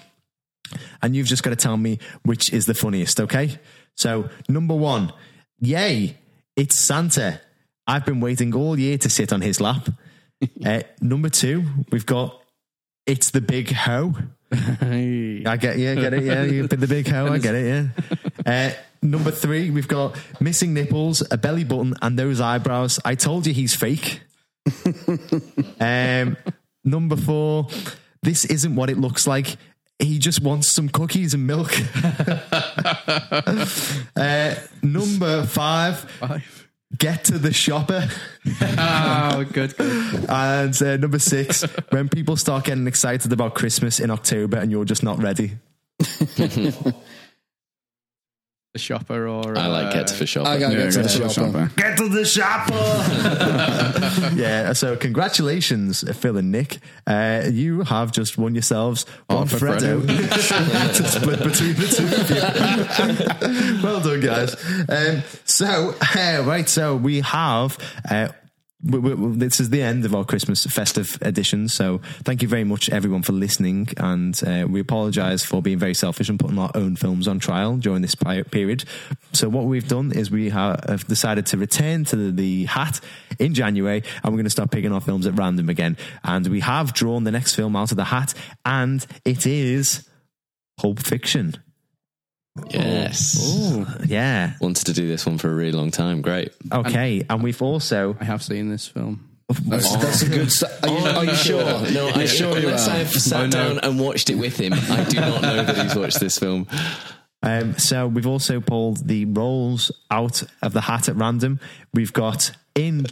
and 1.03 1.15
you've 1.15 1.27
just 1.27 1.43
got 1.43 1.51
to 1.51 1.57
tell 1.57 1.77
me 1.77 1.99
which 2.23 2.53
is 2.53 2.67
the 2.67 2.75
funniest, 2.75 3.21
okay? 3.21 3.59
So, 3.95 4.29
number 4.49 4.75
one, 4.75 5.13
yay, 5.61 6.19
it's 6.57 6.85
Santa. 6.85 7.41
I've 7.87 8.05
been 8.05 8.21
waiting 8.21 8.55
all 8.55 8.79
year 8.79 8.99
to 8.99 9.09
sit 9.09 9.33
on 9.33 9.41
his 9.41 9.61
lap. 9.61 9.89
uh, 10.65 10.83
number 11.01 11.29
two, 11.29 11.65
we've 11.91 12.07
got 12.07 12.41
it's 13.07 13.31
the 13.31 13.41
big 13.41 13.71
hoe. 13.71 14.15
Hey. 14.51 15.45
I 15.45 15.57
get, 15.57 15.79
yeah, 15.79 15.95
get 15.95 16.15
it, 16.15 16.25
yeah, 16.25 16.43
you 16.43 16.67
the 16.67 16.87
big 16.87 17.09
hoe, 17.09 17.27
I 17.27 17.39
get 17.39 17.55
it, 17.55 17.67
yeah. 17.67 18.19
Uh, 18.47 18.71
number 19.03 19.33
three, 19.33 19.71
we've 19.71 19.89
got 19.89 20.17
missing 20.41 20.73
nipples, 20.73 21.21
a 21.33 21.37
belly 21.37 21.65
button, 21.65 21.97
and 22.01 22.17
those 22.17 22.41
eyebrows. 22.41 23.01
I 23.05 23.17
told 23.17 23.45
you 23.45 23.53
he's 23.53 23.75
fake. 23.75 24.21
um, 25.81 26.37
number 26.85 27.17
four, 27.17 27.67
this 28.23 28.45
isn't 28.45 28.77
what 28.77 28.89
it 28.89 28.99
looks 28.99 29.27
like. 29.27 29.57
He 29.99 30.19
just 30.19 30.43
wants 30.43 30.71
some 30.71 30.89
cookies 30.91 31.33
and 31.35 31.47
milk. 31.47 31.73
uh, 34.17 34.55
number 34.83 35.45
five, 35.45 35.99
Five. 36.19 36.69
get 36.99 37.25
to 37.25 37.39
the 37.39 37.53
shopper. 37.53 38.07
Oh, 38.61 39.45
good, 39.53 39.77
good. 39.77 40.27
And 40.29 40.83
uh, 40.83 40.97
number 40.99 41.19
six, 41.19 41.63
when 41.91 42.09
people 42.11 42.37
start 42.37 42.65
getting 42.65 42.87
excited 42.87 43.33
about 43.33 43.55
Christmas 43.55 43.99
in 43.99 44.11
October 44.11 44.59
and 44.59 44.71
you're 44.71 44.85
just 44.85 45.03
not 45.03 45.19
ready. 45.23 45.53
The 48.77 48.83
shopper 48.83 49.27
or. 49.27 49.57
I 49.57 49.69
like 49.69 49.87
uh, 49.87 49.93
Get 49.95 50.07
to 50.09 50.19
the 50.19 50.27
Shopper. 50.27 50.49
I 50.51 50.59
gotta 50.59 50.75
Yeah, 50.77 50.91
get 50.91 50.93
to 50.93 50.99
the 51.03 51.19
go 51.19 51.29
shopper. 51.31 51.33
shopper. 51.51 51.71
Get 51.81 51.97
to 51.97 52.09
the 52.11 52.25
shopper. 52.27 52.75
yeah. 54.37 54.75
So 54.75 54.97
congratulations, 54.97 56.05
Phil 56.19 56.37
and 56.37 56.53
Nick. 56.53 56.81
Uh, 57.07 57.45
you 57.51 57.85
have 57.85 58.13
just 58.13 58.37
won 58.37 58.55
yourselves 58.55 59.07
one 59.29 59.47
for 59.47 59.57
Freddo 59.57 60.07
to 60.07 61.09
split 61.09 61.39
between 61.43 61.73
the 61.75 61.87
two 61.89 62.05
of 63.49 63.79
you. 63.79 63.83
well 63.83 64.01
done, 64.01 64.21
guys. 64.21 64.55
Um, 64.91 65.23
so 65.47 65.95
uh, 66.15 66.43
right, 66.45 66.69
so 66.69 66.97
we 66.97 67.23
have. 67.23 67.79
Uh, 68.11 68.29
we, 68.87 69.15
we, 69.15 69.37
this 69.37 69.61
is 69.61 69.71
the 69.71 69.83
end 69.83 70.05
of 70.05 70.15
our 70.15 70.25
Christmas 70.25 70.65
festive 70.65 71.19
edition. 71.21 71.69
So 71.69 72.01
thank 72.25 72.43
you 72.43 72.49
very 72.49 72.65
much, 72.65 72.89
everyone, 72.91 73.23
for 73.23 73.33
listening. 73.33 73.89
And 73.97 74.41
uh, 74.47 74.67
we 74.69 74.81
apologise 74.81 75.45
for 75.45 75.61
being 75.61 75.79
very 75.79 75.95
selfish 75.95 76.29
and 76.29 76.39
putting 76.39 76.59
our 76.59 76.71
own 76.75 76.97
films 76.97 77.29
on 77.29 77.39
trial 77.39 77.77
during 77.77 78.03
this 78.03 78.15
period. 78.15 78.85
So 79.33 79.49
what 79.49 79.65
we've 79.65 79.89
done 79.89 80.13
is 80.13 80.31
we 80.31 80.51
have 80.51 81.07
decided 81.07 81.47
to 81.47 81.57
return 81.57 82.05
to 82.07 82.17
the, 82.17 82.31
the 82.31 82.65
hat 82.67 83.01
in 83.39 83.55
January, 83.55 84.03
and 84.23 84.33
we're 84.33 84.39
going 84.39 84.45
to 84.45 84.51
start 84.51 84.71
picking 84.71 84.93
our 84.93 85.01
films 85.01 85.27
at 85.27 85.37
random 85.37 85.69
again. 85.69 85.97
And 86.25 86.47
we 86.47 86.61
have 86.61 86.95
drawn 86.95 87.25
the 87.25 87.33
next 87.33 87.55
film 87.55 87.77
out 87.77 87.91
of 87.91 87.97
the 87.97 88.05
hat, 88.05 88.35
and 88.65 89.05
it 89.25 89.47
is 89.47 90.09
Pulp 90.79 91.01
Fiction. 91.01 91.57
Yes. 92.71 93.37
Oh 93.41 93.87
yeah. 94.07 94.55
Wanted 94.61 94.87
to 94.87 94.93
do 94.93 95.07
this 95.07 95.27
one 95.27 95.39
for 95.39 95.51
a 95.51 95.55
really 95.55 95.73
long 95.73 95.91
time. 95.91 96.23
Great. 96.23 96.53
Okay. 96.73 97.25
And 97.29 97.43
we've 97.43 97.61
also 97.63 98.17
I 98.21 98.25
have 98.25 98.43
seen 98.43 98.69
this 98.71 98.87
film. 98.89 99.29
That's, 99.67 99.95
that's 99.97 100.23
a 100.23 100.29
good. 100.29 100.51
st- 100.51 100.73
Are 100.83 100.89
you, 100.89 101.07
are 101.19 101.25
you 101.25 101.35
sure? 101.37 101.63
No, 101.93 102.09
I'm 102.09 102.27
sure 102.27 102.51
you 102.59 102.67
unless 102.67 102.89
are? 102.89 102.97
I've 102.97 103.11
sat 103.13 103.41
Oh, 103.43 103.47
no. 103.47 103.51
down 103.51 103.79
and 103.81 104.01
watched 104.01 104.29
it 104.29 104.35
with 104.35 104.59
him, 104.59 104.73
I 104.73 105.05
do 105.05 105.21
not 105.21 105.41
know 105.43 105.63
that 105.63 105.77
he's 105.77 105.95
watched 105.95 106.19
this 106.19 106.37
film. 106.39 106.67
Um, 107.45 107.79
so 107.79 108.09
we've 108.09 108.27
also 108.27 108.61
pulled 108.61 109.07
the 109.07 109.25
roles 109.27 109.93
out 110.11 110.43
of 110.63 110.73
the 110.73 110.81
hat 110.81 111.09
at 111.09 111.15
random. 111.15 111.61
We've 111.95 112.13
got 112.13 112.51
in 112.75 113.07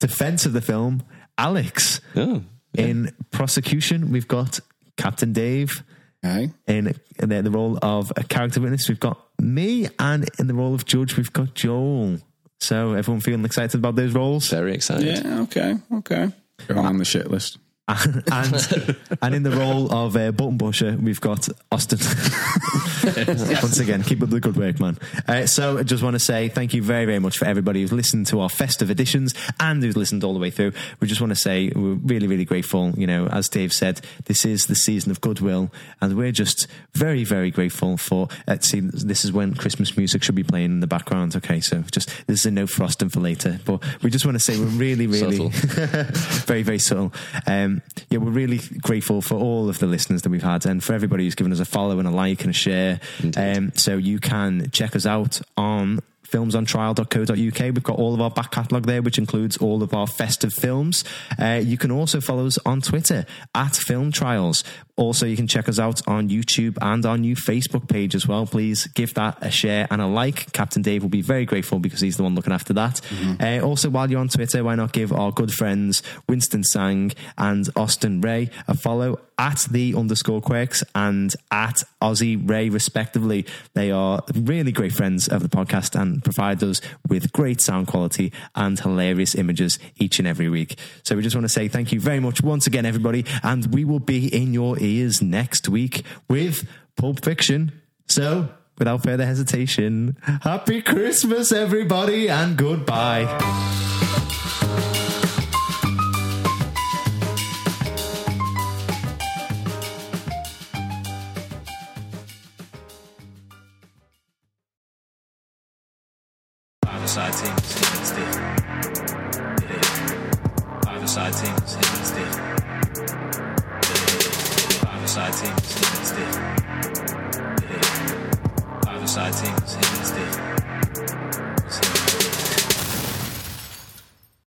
defense 0.00 0.44
of 0.44 0.52
the 0.52 0.60
film, 0.60 1.02
Alex. 1.38 2.02
Oh, 2.14 2.42
In 2.76 3.14
prosecution, 3.30 4.10
we've 4.12 4.28
got 4.28 4.60
Captain 4.98 5.32
Dave. 5.32 5.82
Okay. 6.24 6.50
In, 6.66 6.94
in 7.18 7.28
the, 7.28 7.42
the 7.42 7.50
role 7.50 7.78
of 7.82 8.12
a 8.16 8.22
character 8.22 8.60
witness, 8.60 8.88
we've 8.88 9.00
got 9.00 9.18
me, 9.38 9.88
and 9.98 10.28
in 10.38 10.46
the 10.46 10.54
role 10.54 10.74
of 10.74 10.84
judge, 10.84 11.16
we've 11.16 11.32
got 11.32 11.54
Joel. 11.54 12.18
So 12.58 12.92
everyone 12.92 13.20
feeling 13.22 13.44
excited 13.44 13.78
about 13.78 13.96
those 13.96 14.12
roles, 14.12 14.48
very 14.50 14.74
excited. 14.74 15.24
Yeah. 15.24 15.40
Okay. 15.42 15.76
Okay. 15.94 16.30
Going 16.68 16.84
on 16.84 16.98
the 16.98 17.06
shit 17.06 17.30
list. 17.30 17.56
and 18.32 18.96
and 19.20 19.34
in 19.34 19.42
the 19.42 19.50
role 19.50 19.92
of 19.92 20.16
uh, 20.16 20.30
button 20.32 20.58
pusher, 20.58 20.96
we've 21.00 21.20
got 21.20 21.48
Austin. 21.72 21.98
Once 23.62 23.78
again, 23.78 24.02
keep 24.02 24.22
up 24.22 24.30
the 24.30 24.38
good 24.40 24.56
work, 24.56 24.78
man. 24.78 24.98
Uh, 25.26 25.46
so 25.46 25.78
I 25.78 25.82
just 25.82 26.02
want 26.02 26.14
to 26.14 26.20
say 26.20 26.48
thank 26.48 26.74
you 26.74 26.82
very, 26.82 27.04
very 27.04 27.18
much 27.18 27.38
for 27.38 27.46
everybody 27.46 27.80
who's 27.80 27.92
listened 27.92 28.26
to 28.28 28.40
our 28.40 28.48
festive 28.48 28.90
editions 28.90 29.34
and 29.58 29.82
who's 29.82 29.96
listened 29.96 30.22
all 30.22 30.34
the 30.34 30.38
way 30.38 30.50
through. 30.50 30.72
We 31.00 31.08
just 31.08 31.20
want 31.20 31.30
to 31.32 31.36
say 31.36 31.72
we're 31.74 31.94
really, 31.94 32.26
really 32.26 32.44
grateful. 32.44 32.92
You 32.96 33.06
know, 33.06 33.26
as 33.26 33.48
Dave 33.48 33.72
said, 33.72 34.00
this 34.26 34.44
is 34.44 34.66
the 34.66 34.74
season 34.76 35.10
of 35.10 35.20
goodwill, 35.20 35.72
and 36.00 36.16
we're 36.16 36.32
just 36.32 36.68
very, 36.94 37.24
very 37.24 37.50
grateful 37.50 37.96
for. 37.96 38.28
Uh, 38.46 38.58
see, 38.60 38.80
this 38.80 39.24
is 39.24 39.32
when 39.32 39.54
Christmas 39.54 39.96
music 39.96 40.22
should 40.22 40.34
be 40.34 40.44
playing 40.44 40.66
in 40.66 40.80
the 40.80 40.86
background. 40.86 41.34
Okay, 41.34 41.60
so 41.60 41.82
just 41.90 42.08
this 42.26 42.40
is 42.40 42.46
a 42.46 42.50
no 42.50 42.66
frosting 42.66 43.08
for 43.08 43.20
later, 43.20 43.58
but 43.64 43.82
we 44.02 44.10
just 44.10 44.24
want 44.24 44.36
to 44.36 44.40
say 44.40 44.58
we're 44.58 44.66
really, 44.66 45.06
really 45.06 45.48
very, 45.48 46.62
very 46.62 46.78
subtle. 46.78 47.12
Um, 47.46 47.79
yeah, 48.10 48.18
we're 48.18 48.30
really 48.30 48.58
grateful 48.80 49.22
for 49.22 49.36
all 49.36 49.68
of 49.68 49.78
the 49.78 49.86
listeners 49.86 50.22
that 50.22 50.30
we've 50.30 50.42
had 50.42 50.66
and 50.66 50.82
for 50.82 50.92
everybody 50.92 51.24
who's 51.24 51.34
given 51.34 51.52
us 51.52 51.60
a 51.60 51.64
follow 51.64 51.98
and 51.98 52.08
a 52.08 52.10
like 52.10 52.42
and 52.42 52.50
a 52.50 52.54
share. 52.54 53.00
Um, 53.36 53.72
so 53.74 53.96
you 53.96 54.18
can 54.18 54.70
check 54.70 54.96
us 54.96 55.06
out 55.06 55.40
on 55.56 56.00
filmsontrial.co.uk. 56.30 57.58
We've 57.74 57.82
got 57.82 57.98
all 57.98 58.14
of 58.14 58.20
our 58.20 58.30
back 58.30 58.50
catalogue 58.52 58.86
there, 58.86 59.02
which 59.02 59.18
includes 59.18 59.56
all 59.56 59.82
of 59.82 59.94
our 59.94 60.06
festive 60.06 60.52
films. 60.52 61.04
Uh, 61.38 61.60
you 61.62 61.76
can 61.76 61.90
also 61.90 62.20
follow 62.20 62.46
us 62.46 62.58
on 62.64 62.80
Twitter 62.80 63.26
at 63.54 63.76
Film 63.76 64.12
Trials. 64.12 64.64
Also, 64.96 65.24
you 65.24 65.36
can 65.36 65.46
check 65.46 65.66
us 65.66 65.78
out 65.78 66.06
on 66.06 66.28
YouTube 66.28 66.76
and 66.82 67.06
our 67.06 67.16
new 67.16 67.34
Facebook 67.34 67.88
page 67.88 68.14
as 68.14 68.26
well. 68.26 68.44
Please 68.46 68.86
give 68.88 69.14
that 69.14 69.38
a 69.40 69.50
share 69.50 69.86
and 69.90 70.02
a 70.02 70.06
like. 70.06 70.52
Captain 70.52 70.82
Dave 70.82 71.02
will 71.02 71.08
be 71.08 71.22
very 71.22 71.46
grateful 71.46 71.78
because 71.78 72.00
he's 72.00 72.18
the 72.18 72.22
one 72.22 72.34
looking 72.34 72.52
after 72.52 72.74
that. 72.74 73.00
Uh, 73.40 73.60
also, 73.66 73.88
while 73.88 74.10
you're 74.10 74.20
on 74.20 74.28
Twitter, 74.28 74.62
why 74.62 74.74
not 74.74 74.92
give 74.92 75.10
our 75.12 75.32
good 75.32 75.52
friends 75.54 76.02
Winston 76.28 76.62
Sang 76.64 77.12
and 77.38 77.68
Austin 77.76 78.20
Ray 78.20 78.50
a 78.68 78.74
follow 78.74 79.18
at 79.40 79.66
the 79.70 79.94
underscore 79.94 80.42
quirks 80.42 80.84
and 80.94 81.34
at 81.50 81.82
Aussie 82.02 82.46
Ray, 82.46 82.68
respectively. 82.68 83.46
They 83.72 83.90
are 83.90 84.22
really 84.34 84.70
great 84.70 84.92
friends 84.92 85.28
of 85.28 85.42
the 85.42 85.48
podcast 85.48 85.98
and 85.98 86.22
provide 86.22 86.62
us 86.62 86.82
with 87.08 87.32
great 87.32 87.62
sound 87.62 87.86
quality 87.86 88.34
and 88.54 88.78
hilarious 88.78 89.34
images 89.34 89.78
each 89.96 90.18
and 90.18 90.28
every 90.28 90.50
week. 90.50 90.78
So 91.04 91.16
we 91.16 91.22
just 91.22 91.34
want 91.34 91.46
to 91.46 91.48
say 91.48 91.68
thank 91.68 91.90
you 91.90 92.00
very 92.00 92.20
much 92.20 92.42
once 92.42 92.66
again, 92.66 92.84
everybody, 92.84 93.24
and 93.42 93.72
we 93.72 93.86
will 93.86 93.98
be 93.98 94.26
in 94.28 94.52
your 94.52 94.78
ears 94.78 95.22
next 95.22 95.70
week 95.70 96.04
with 96.28 96.68
Pulp 96.96 97.24
Fiction. 97.24 97.72
So, 98.08 98.50
without 98.78 99.02
further 99.02 99.24
hesitation, 99.24 100.18
Happy 100.42 100.82
Christmas, 100.82 101.50
everybody, 101.50 102.28
and 102.28 102.58
goodbye. 102.58 103.24